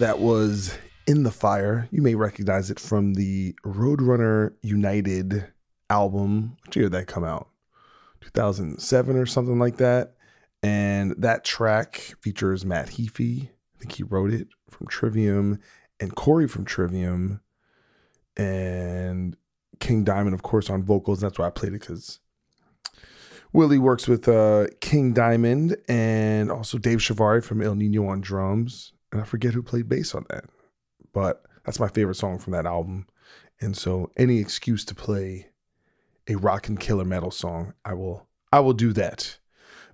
That 0.00 0.18
was 0.18 0.78
In 1.06 1.24
the 1.24 1.30
Fire. 1.30 1.86
You 1.90 2.00
may 2.00 2.14
recognize 2.14 2.70
it 2.70 2.80
from 2.80 3.12
the 3.12 3.54
Roadrunner 3.66 4.54
United 4.62 5.46
album. 5.90 6.56
What 6.64 6.74
year 6.74 6.86
did 6.86 6.92
that 6.92 7.06
come 7.06 7.22
out? 7.22 7.50
2007 8.22 9.16
or 9.16 9.26
something 9.26 9.58
like 9.58 9.76
that. 9.76 10.14
And 10.62 11.14
that 11.18 11.44
track 11.44 12.14
features 12.22 12.64
Matt 12.64 12.88
Heafy. 12.88 13.50
I 13.50 13.78
think 13.78 13.92
he 13.92 14.02
wrote 14.02 14.32
it 14.32 14.48
from 14.70 14.86
Trivium, 14.86 15.58
and 16.00 16.16
Corey 16.16 16.48
from 16.48 16.64
Trivium, 16.64 17.42
and 18.38 19.36
King 19.80 20.02
Diamond, 20.02 20.32
of 20.32 20.42
course, 20.42 20.70
on 20.70 20.82
vocals. 20.82 21.20
That's 21.20 21.38
why 21.38 21.48
I 21.48 21.50
played 21.50 21.74
it 21.74 21.80
because 21.80 22.20
Willie 23.52 23.76
works 23.76 24.08
with 24.08 24.26
uh, 24.28 24.68
King 24.80 25.12
Diamond 25.12 25.76
and 25.88 26.50
also 26.50 26.78
Dave 26.78 27.00
Chavarri 27.00 27.44
from 27.44 27.60
Ill 27.60 27.74
Niño 27.74 28.08
on 28.08 28.22
drums. 28.22 28.94
And 29.12 29.20
I 29.20 29.24
forget 29.24 29.54
who 29.54 29.62
played 29.62 29.88
bass 29.88 30.14
on 30.14 30.24
that, 30.30 30.44
but 31.12 31.44
that's 31.64 31.80
my 31.80 31.88
favorite 31.88 32.14
song 32.16 32.38
from 32.38 32.52
that 32.52 32.66
album. 32.66 33.06
And 33.60 33.76
so, 33.76 34.10
any 34.16 34.38
excuse 34.38 34.84
to 34.86 34.94
play 34.94 35.48
a 36.28 36.36
rock 36.36 36.68
and 36.68 36.78
killer 36.78 37.04
metal 37.04 37.30
song, 37.30 37.74
I 37.84 37.94
will 37.94 38.26
I 38.52 38.60
will 38.60 38.72
do 38.72 38.92
that. 38.94 39.38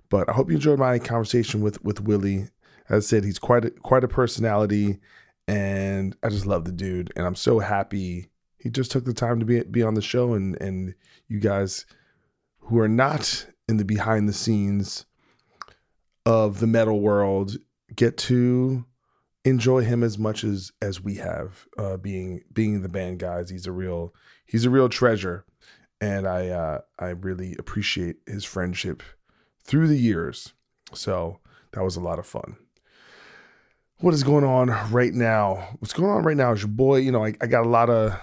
But 0.09 0.29
I 0.29 0.33
hope 0.33 0.49
you 0.49 0.55
enjoyed 0.55 0.79
my 0.79 0.99
conversation 0.99 1.61
with 1.61 1.83
with 1.83 2.01
Willie. 2.01 2.49
As 2.89 3.05
I 3.05 3.07
said, 3.07 3.23
he's 3.25 3.39
quite 3.39 3.65
a, 3.65 3.71
quite 3.71 4.03
a 4.03 4.07
personality, 4.07 4.99
and 5.47 6.15
I 6.23 6.29
just 6.29 6.45
love 6.45 6.63
the 6.63 6.71
dude. 6.71 7.11
And 7.15 7.25
I'm 7.25 7.35
so 7.35 7.59
happy 7.59 8.27
he 8.57 8.69
just 8.69 8.91
took 8.91 9.05
the 9.05 9.13
time 9.13 9.39
to 9.39 9.45
be 9.45 9.61
be 9.63 9.83
on 9.83 9.93
the 9.93 10.01
show. 10.01 10.33
And 10.33 10.59
and 10.61 10.95
you 11.27 11.39
guys 11.39 11.85
who 12.59 12.79
are 12.79 12.87
not 12.87 13.47
in 13.67 13.77
the 13.77 13.85
behind 13.85 14.27
the 14.27 14.33
scenes 14.33 15.05
of 16.25 16.59
the 16.59 16.67
metal 16.67 16.99
world 16.99 17.57
get 17.95 18.17
to 18.17 18.85
enjoy 19.47 19.83
him 19.83 20.03
as 20.03 20.17
much 20.17 20.43
as 20.43 20.71
as 20.81 21.01
we 21.01 21.15
have 21.15 21.67
uh 21.77 21.97
being 21.97 22.41
being 22.53 22.81
the 22.81 22.89
band 22.89 23.19
guys. 23.19 23.49
He's 23.49 23.67
a 23.67 23.71
real 23.71 24.13
he's 24.45 24.65
a 24.65 24.69
real 24.69 24.89
treasure. 24.89 25.45
And 26.01 26.27
i 26.27 26.49
uh 26.49 26.81
i 26.99 27.09
really 27.09 27.55
appreciate 27.57 28.17
his 28.25 28.43
friendship 28.43 29.03
through 29.63 29.87
the 29.87 29.97
years. 29.97 30.53
So 30.93 31.39
that 31.73 31.83
was 31.83 31.95
a 31.95 32.01
lot 32.01 32.19
of 32.19 32.25
fun. 32.25 32.57
What 33.99 34.13
is 34.13 34.23
going 34.23 34.43
on 34.43 34.69
right 34.91 35.13
now? 35.13 35.75
What's 35.79 35.93
going 35.93 36.11
on 36.11 36.23
right 36.23 36.37
now 36.37 36.51
is 36.51 36.61
your 36.61 36.69
boy 36.69 36.97
you 36.97 37.11
know 37.11 37.23
i, 37.23 37.33
I 37.41 37.47
got 37.47 37.65
a 37.65 37.69
lot 37.69 37.89
of 37.89 38.19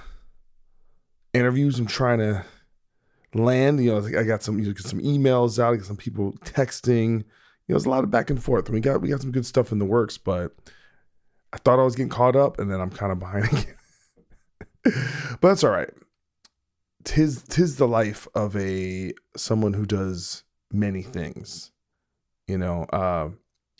interviews. 1.32 1.78
I'm 1.78 1.86
trying 1.86 2.18
to 2.18 2.44
land 3.36 3.84
you 3.84 3.90
know 3.90 4.06
i 4.16 4.22
got 4.22 4.44
some 4.44 4.60
you 4.60 4.68
know, 4.68 4.74
some 4.76 5.00
emails 5.00 5.58
out. 5.58 5.74
I 5.74 5.76
got 5.76 5.86
some 5.86 5.96
people 5.96 6.32
texting. 6.44 7.24
You 7.66 7.72
know 7.72 7.76
there's 7.76 7.86
a 7.86 7.90
lot 7.90 8.04
of 8.04 8.10
back 8.10 8.30
and 8.30 8.42
forth. 8.42 8.68
We 8.68 8.80
got 8.80 9.00
we 9.00 9.08
got 9.08 9.22
some 9.22 9.32
good 9.32 9.46
stuff 9.46 9.72
in 9.72 9.78
the 9.78 9.84
works 9.84 10.18
but 10.18 10.52
I 11.54 11.56
thought 11.58 11.78
I 11.78 11.84
was 11.84 11.94
getting 11.94 12.10
caught 12.10 12.34
up, 12.34 12.58
and 12.58 12.68
then 12.68 12.80
I'm 12.80 12.90
kind 12.90 13.12
of 13.12 13.20
behind 13.20 13.44
again. 13.52 13.76
but 15.40 15.48
that's 15.48 15.62
all 15.62 15.70
right. 15.70 15.90
Tis 17.04 17.44
tis 17.48 17.76
the 17.76 17.86
life 17.86 18.26
of 18.34 18.56
a 18.56 19.12
someone 19.36 19.72
who 19.72 19.86
does 19.86 20.42
many 20.72 21.02
things. 21.02 21.70
You 22.48 22.58
know, 22.58 22.82
uh, 22.92 23.28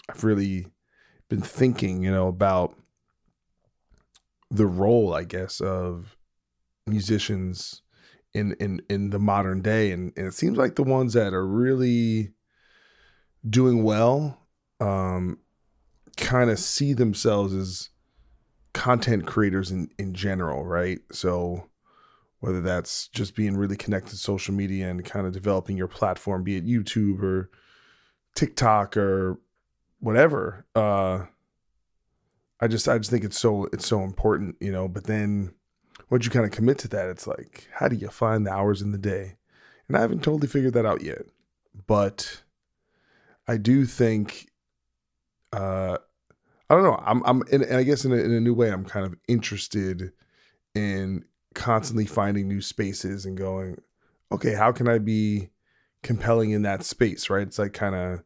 I've 0.08 0.22
really 0.22 0.66
been 1.28 1.40
thinking, 1.40 2.04
you 2.04 2.12
know, 2.12 2.28
about 2.28 2.76
the 4.52 4.66
role, 4.66 5.12
I 5.12 5.24
guess, 5.24 5.60
of 5.60 6.16
musicians 6.86 7.82
in 8.34 8.52
in 8.60 8.82
in 8.88 9.10
the 9.10 9.18
modern 9.18 9.62
day, 9.62 9.90
and, 9.90 10.12
and 10.16 10.28
it 10.28 10.34
seems 10.34 10.56
like 10.56 10.76
the 10.76 10.84
ones 10.84 11.14
that 11.14 11.34
are 11.34 11.46
really 11.46 12.30
doing 13.48 13.82
well 13.82 14.38
um, 14.80 15.38
kind 16.16 16.50
of 16.50 16.58
see 16.58 16.92
themselves 16.92 17.54
as 17.54 17.90
content 18.72 19.26
creators 19.26 19.70
in 19.70 19.88
in 19.98 20.14
general, 20.14 20.64
right? 20.64 21.00
So 21.12 21.68
whether 22.40 22.60
that's 22.60 23.08
just 23.08 23.34
being 23.34 23.56
really 23.56 23.76
connected 23.76 24.10
to 24.10 24.16
social 24.16 24.54
media 24.54 24.90
and 24.90 25.04
kind 25.04 25.26
of 25.26 25.32
developing 25.32 25.76
your 25.76 25.88
platform, 25.88 26.42
be 26.42 26.56
it 26.56 26.66
YouTube 26.66 27.22
or 27.22 27.50
TikTok 28.34 28.96
or 28.96 29.40
whatever. 30.00 30.66
Uh 30.74 31.26
I 32.60 32.68
just 32.68 32.88
I 32.88 32.98
just 32.98 33.10
think 33.10 33.24
it's 33.24 33.38
so 33.38 33.68
it's 33.72 33.86
so 33.86 34.02
important, 34.02 34.56
you 34.60 34.72
know, 34.72 34.88
but 34.88 35.04
then 35.04 35.54
once 36.10 36.24
you 36.24 36.30
kind 36.30 36.44
of 36.44 36.50
commit 36.50 36.78
to 36.78 36.88
that, 36.88 37.08
it's 37.08 37.26
like, 37.26 37.68
how 37.72 37.88
do 37.88 37.96
you 37.96 38.08
find 38.08 38.46
the 38.46 38.52
hours 38.52 38.82
in 38.82 38.92
the 38.92 38.98
day? 38.98 39.36
And 39.88 39.96
I 39.96 40.00
haven't 40.00 40.22
totally 40.22 40.48
figured 40.48 40.74
that 40.74 40.86
out 40.86 41.02
yet. 41.02 41.22
But 41.86 42.42
I 43.46 43.56
do 43.56 43.84
think 43.84 44.50
uh, 45.54 45.98
I 46.68 46.74
don't 46.74 46.84
know. 46.84 47.00
I'm, 47.04 47.22
I'm, 47.24 47.42
and 47.52 47.64
I 47.76 47.82
guess 47.82 48.04
in 48.04 48.12
a, 48.12 48.16
in 48.16 48.32
a 48.32 48.40
new 48.40 48.54
way, 48.54 48.70
I'm 48.70 48.84
kind 48.84 49.06
of 49.06 49.14
interested 49.28 50.12
in 50.74 51.24
constantly 51.54 52.06
finding 52.06 52.48
new 52.48 52.60
spaces 52.60 53.24
and 53.26 53.36
going, 53.36 53.80
okay, 54.32 54.54
how 54.54 54.72
can 54.72 54.88
I 54.88 54.98
be 54.98 55.50
compelling 56.02 56.50
in 56.50 56.62
that 56.62 56.82
space? 56.82 57.30
Right? 57.30 57.46
It's 57.46 57.58
like 57.58 57.72
kind 57.72 57.94
of 57.94 58.22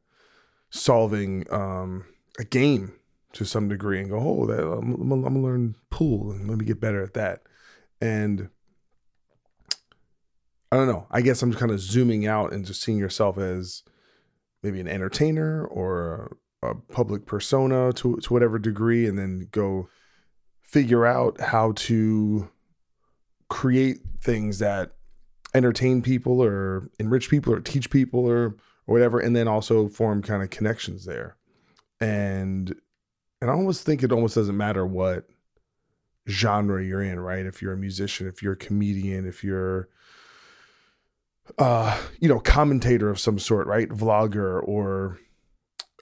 solving 0.71 1.47
um, 1.51 2.05
a 2.39 2.45
game 2.45 2.95
to 3.35 3.45
some 3.45 3.69
degree 3.69 4.01
and 4.01 4.09
go, 4.09 4.19
oh, 4.19 4.47
that, 4.47 4.61
I'm, 4.61 4.95
I'm, 4.95 5.13
I'm 5.13 5.23
gonna 5.23 5.41
learn 5.41 5.75
pool 5.91 6.31
and 6.31 6.49
let 6.49 6.59
me 6.59 6.65
get 6.65 6.81
better 6.81 7.03
at 7.03 7.15
that. 7.15 7.43
And 8.01 8.49
I 10.71 10.77
don't 10.77 10.89
know. 10.89 11.07
I 11.11 11.21
guess 11.21 11.43
I'm 11.43 11.53
kind 11.53 11.73
of 11.73 11.81
zooming 11.81 12.27
out 12.27 12.53
and 12.53 12.65
just 12.65 12.83
seeing 12.83 12.99
yourself 12.99 13.37
as 13.39 13.83
maybe 14.63 14.81
an 14.81 14.89
entertainer 14.89 15.65
or 15.67 16.37
a 16.63 16.75
public 16.75 17.27
persona 17.27 17.93
to 17.95 18.17
to 18.17 18.33
whatever 18.33 18.59
degree, 18.59 19.07
and 19.07 19.19
then 19.19 19.49
go 19.53 19.89
figure 20.63 21.07
out 21.07 21.41
how 21.41 21.73
to 21.73 22.51
create 23.49 24.01
things 24.21 24.59
that 24.59 24.93
entertain 25.55 26.03
people 26.03 26.43
or 26.43 26.91
enrich 26.99 27.31
people 27.31 27.55
or 27.55 27.61
teach 27.61 27.91
people 27.91 28.27
or 28.27 28.57
or 28.87 28.95
whatever, 28.95 29.19
and 29.21 29.35
then 29.37 29.49
also 29.49 29.89
form 29.89 30.23
kind 30.23 30.43
of 30.43 30.51
connections 30.51 31.05
there. 31.05 31.37
And 32.01 32.75
and 33.41 33.51
I 33.51 33.55
almost 33.55 33.85
think 33.85 34.03
it 34.03 34.13
almost 34.13 34.35
doesn't 34.35 34.57
matter 34.57 34.85
what 34.85 35.29
genre 36.29 36.85
you're 36.85 37.03
in, 37.03 37.21
right? 37.21 37.47
If 37.47 37.63
you're 37.63 37.73
a 37.73 37.79
musician, 37.79 38.27
if 38.27 38.43
you're 38.43 38.53
a 38.55 38.57
comedian, 38.57 39.27
if 39.27 39.43
you're 39.45 39.89
uh, 41.57 41.99
you 42.21 42.29
know, 42.29 42.41
commentator 42.41 43.09
of 43.09 43.19
some 43.19 43.39
sort, 43.39 43.67
right? 43.67 43.89
Vlogger 43.89 44.63
or 44.67 45.19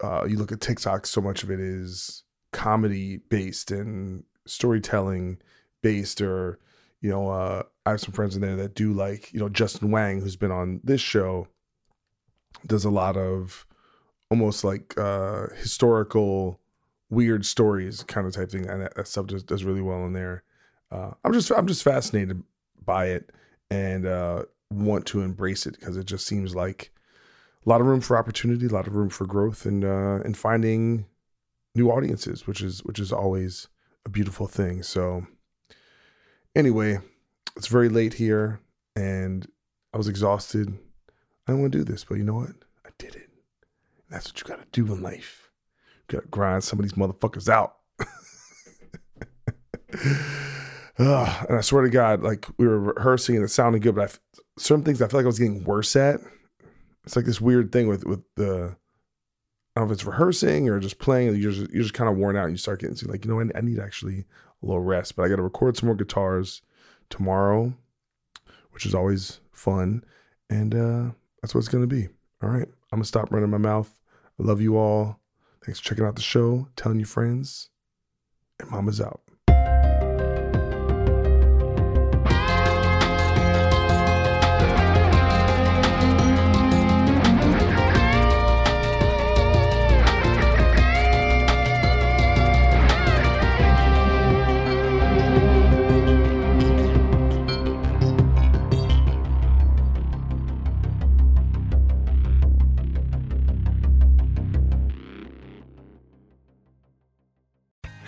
uh, 0.02 0.24
you 0.28 0.36
look 0.36 0.52
at 0.52 0.60
TikTok, 0.60 1.06
so 1.06 1.20
much 1.20 1.42
of 1.42 1.50
it 1.50 1.60
is 1.60 2.24
comedy 2.52 3.18
based 3.28 3.70
and 3.70 4.24
storytelling 4.46 5.38
based, 5.82 6.20
or 6.20 6.58
you 7.00 7.10
know, 7.10 7.28
uh, 7.28 7.62
I 7.84 7.90
have 7.90 8.00
some 8.00 8.12
friends 8.12 8.34
in 8.36 8.42
there 8.42 8.56
that 8.56 8.74
do 8.74 8.92
like 8.92 9.32
you 9.32 9.40
know 9.40 9.48
Justin 9.48 9.90
Wang, 9.90 10.20
who's 10.20 10.36
been 10.36 10.50
on 10.50 10.80
this 10.84 11.00
show, 11.00 11.48
does 12.66 12.84
a 12.84 12.90
lot 12.90 13.16
of 13.16 13.66
almost 14.30 14.64
like 14.64 14.96
uh, 14.98 15.46
historical 15.56 16.60
weird 17.10 17.46
stories 17.46 18.02
kind 18.02 18.26
of 18.26 18.34
type 18.34 18.50
thing, 18.50 18.68
and 18.68 18.82
that, 18.82 18.94
that 18.96 19.08
stuff 19.08 19.26
does, 19.26 19.42
does 19.42 19.64
really 19.64 19.82
well 19.82 20.04
in 20.04 20.12
there. 20.12 20.42
Uh, 20.90 21.12
I'm 21.24 21.32
just 21.32 21.50
I'm 21.50 21.66
just 21.66 21.82
fascinated 21.82 22.42
by 22.84 23.06
it 23.06 23.30
and 23.70 24.06
uh, 24.06 24.42
want 24.70 25.06
to 25.06 25.22
embrace 25.22 25.66
it 25.66 25.78
because 25.78 25.96
it 25.96 26.06
just 26.06 26.26
seems 26.26 26.54
like 26.54 26.92
a 27.66 27.70
lot 27.70 27.80
of 27.80 27.86
room 27.86 28.00
for 28.00 28.16
opportunity, 28.16 28.66
a 28.66 28.70
lot 28.70 28.86
of 28.86 28.94
room 28.94 29.08
for 29.08 29.26
growth, 29.26 29.66
and 29.66 29.84
uh, 29.84 30.20
and 30.24 30.36
finding 30.36 31.06
new 31.74 31.90
audiences, 31.90 32.46
which 32.46 32.62
is 32.62 32.84
which 32.84 33.00
is 33.00 33.12
always 33.12 33.68
a 34.04 34.08
beautiful 34.08 34.46
thing. 34.46 34.82
So, 34.82 35.26
anyway, 36.54 37.00
it's 37.56 37.66
very 37.66 37.88
late 37.88 38.14
here, 38.14 38.60
and 38.94 39.46
I 39.92 39.96
was 39.96 40.08
exhausted. 40.08 40.78
I 41.46 41.52
don't 41.52 41.60
want 41.60 41.72
to 41.72 41.78
do 41.78 41.84
this, 41.84 42.04
but 42.04 42.18
you 42.18 42.24
know 42.24 42.34
what? 42.34 42.50
I 42.84 42.90
did 42.98 43.16
it. 43.16 43.30
That's 44.10 44.28
what 44.28 44.40
you 44.40 44.46
got 44.46 44.60
to 44.60 44.66
do 44.72 44.92
in 44.92 45.02
life. 45.02 45.50
You 46.08 46.18
got 46.18 46.22
to 46.22 46.28
grind 46.28 46.62
some 46.64 46.78
of 46.78 46.84
these 46.84 46.92
motherfuckers 46.92 47.48
out. 47.48 47.76
Ugh, 50.98 51.46
and 51.48 51.58
I 51.58 51.60
swear 51.60 51.82
to 51.82 51.90
God, 51.90 52.22
like 52.22 52.46
we 52.58 52.66
were 52.66 52.80
rehearsing 52.80 53.36
and 53.36 53.44
it 53.44 53.48
sounded 53.48 53.82
good, 53.82 53.96
but 53.96 54.10
I, 54.10 54.40
certain 54.58 54.84
things 54.84 55.02
I 55.02 55.08
feel 55.08 55.18
like 55.18 55.24
I 55.24 55.28
was 55.28 55.38
getting 55.38 55.64
worse 55.64 55.94
at 55.96 56.20
it's 57.06 57.16
like 57.16 57.24
this 57.24 57.40
weird 57.40 57.72
thing 57.72 57.88
with 57.88 58.04
with 58.04 58.22
the 58.34 58.76
I 59.74 59.80
don't 59.80 59.88
know 59.88 59.92
if 59.92 59.98
it's 59.98 60.04
rehearsing 60.04 60.68
or 60.68 60.80
just 60.80 60.98
playing. 60.98 61.36
You're 61.36 61.52
just, 61.52 61.70
you're 61.70 61.82
just 61.82 61.94
kind 61.94 62.10
of 62.10 62.16
worn 62.16 62.36
out. 62.36 62.44
And 62.44 62.52
you 62.52 62.56
start 62.56 62.80
getting 62.80 62.96
like, 63.10 63.26
you 63.26 63.30
know, 63.30 63.40
I, 63.40 63.58
I 63.58 63.60
need 63.60 63.78
actually 63.78 64.24
a 64.62 64.66
little 64.66 64.80
rest. 64.80 65.16
But 65.16 65.24
I 65.24 65.28
got 65.28 65.36
to 65.36 65.42
record 65.42 65.76
some 65.76 65.88
more 65.88 65.94
guitars 65.94 66.62
tomorrow, 67.10 67.74
which 68.70 68.86
is 68.86 68.94
always 68.94 69.40
fun, 69.52 70.04
and 70.50 70.74
uh, 70.74 71.10
that's 71.40 71.54
what 71.54 71.60
it's 71.60 71.68
gonna 71.68 71.86
be. 71.86 72.08
All 72.42 72.50
right, 72.50 72.68
I'm 72.92 72.98
gonna 72.98 73.04
stop 73.04 73.32
running 73.32 73.50
my 73.50 73.58
mouth. 73.58 73.94
I 74.38 74.42
love 74.42 74.60
you 74.60 74.76
all. 74.76 75.20
Thanks 75.64 75.80
for 75.80 75.86
checking 75.86 76.04
out 76.04 76.16
the 76.16 76.22
show, 76.22 76.68
telling 76.76 76.98
your 76.98 77.06
friends, 77.06 77.70
and 78.60 78.70
Mama's 78.70 79.00
out. 79.00 79.25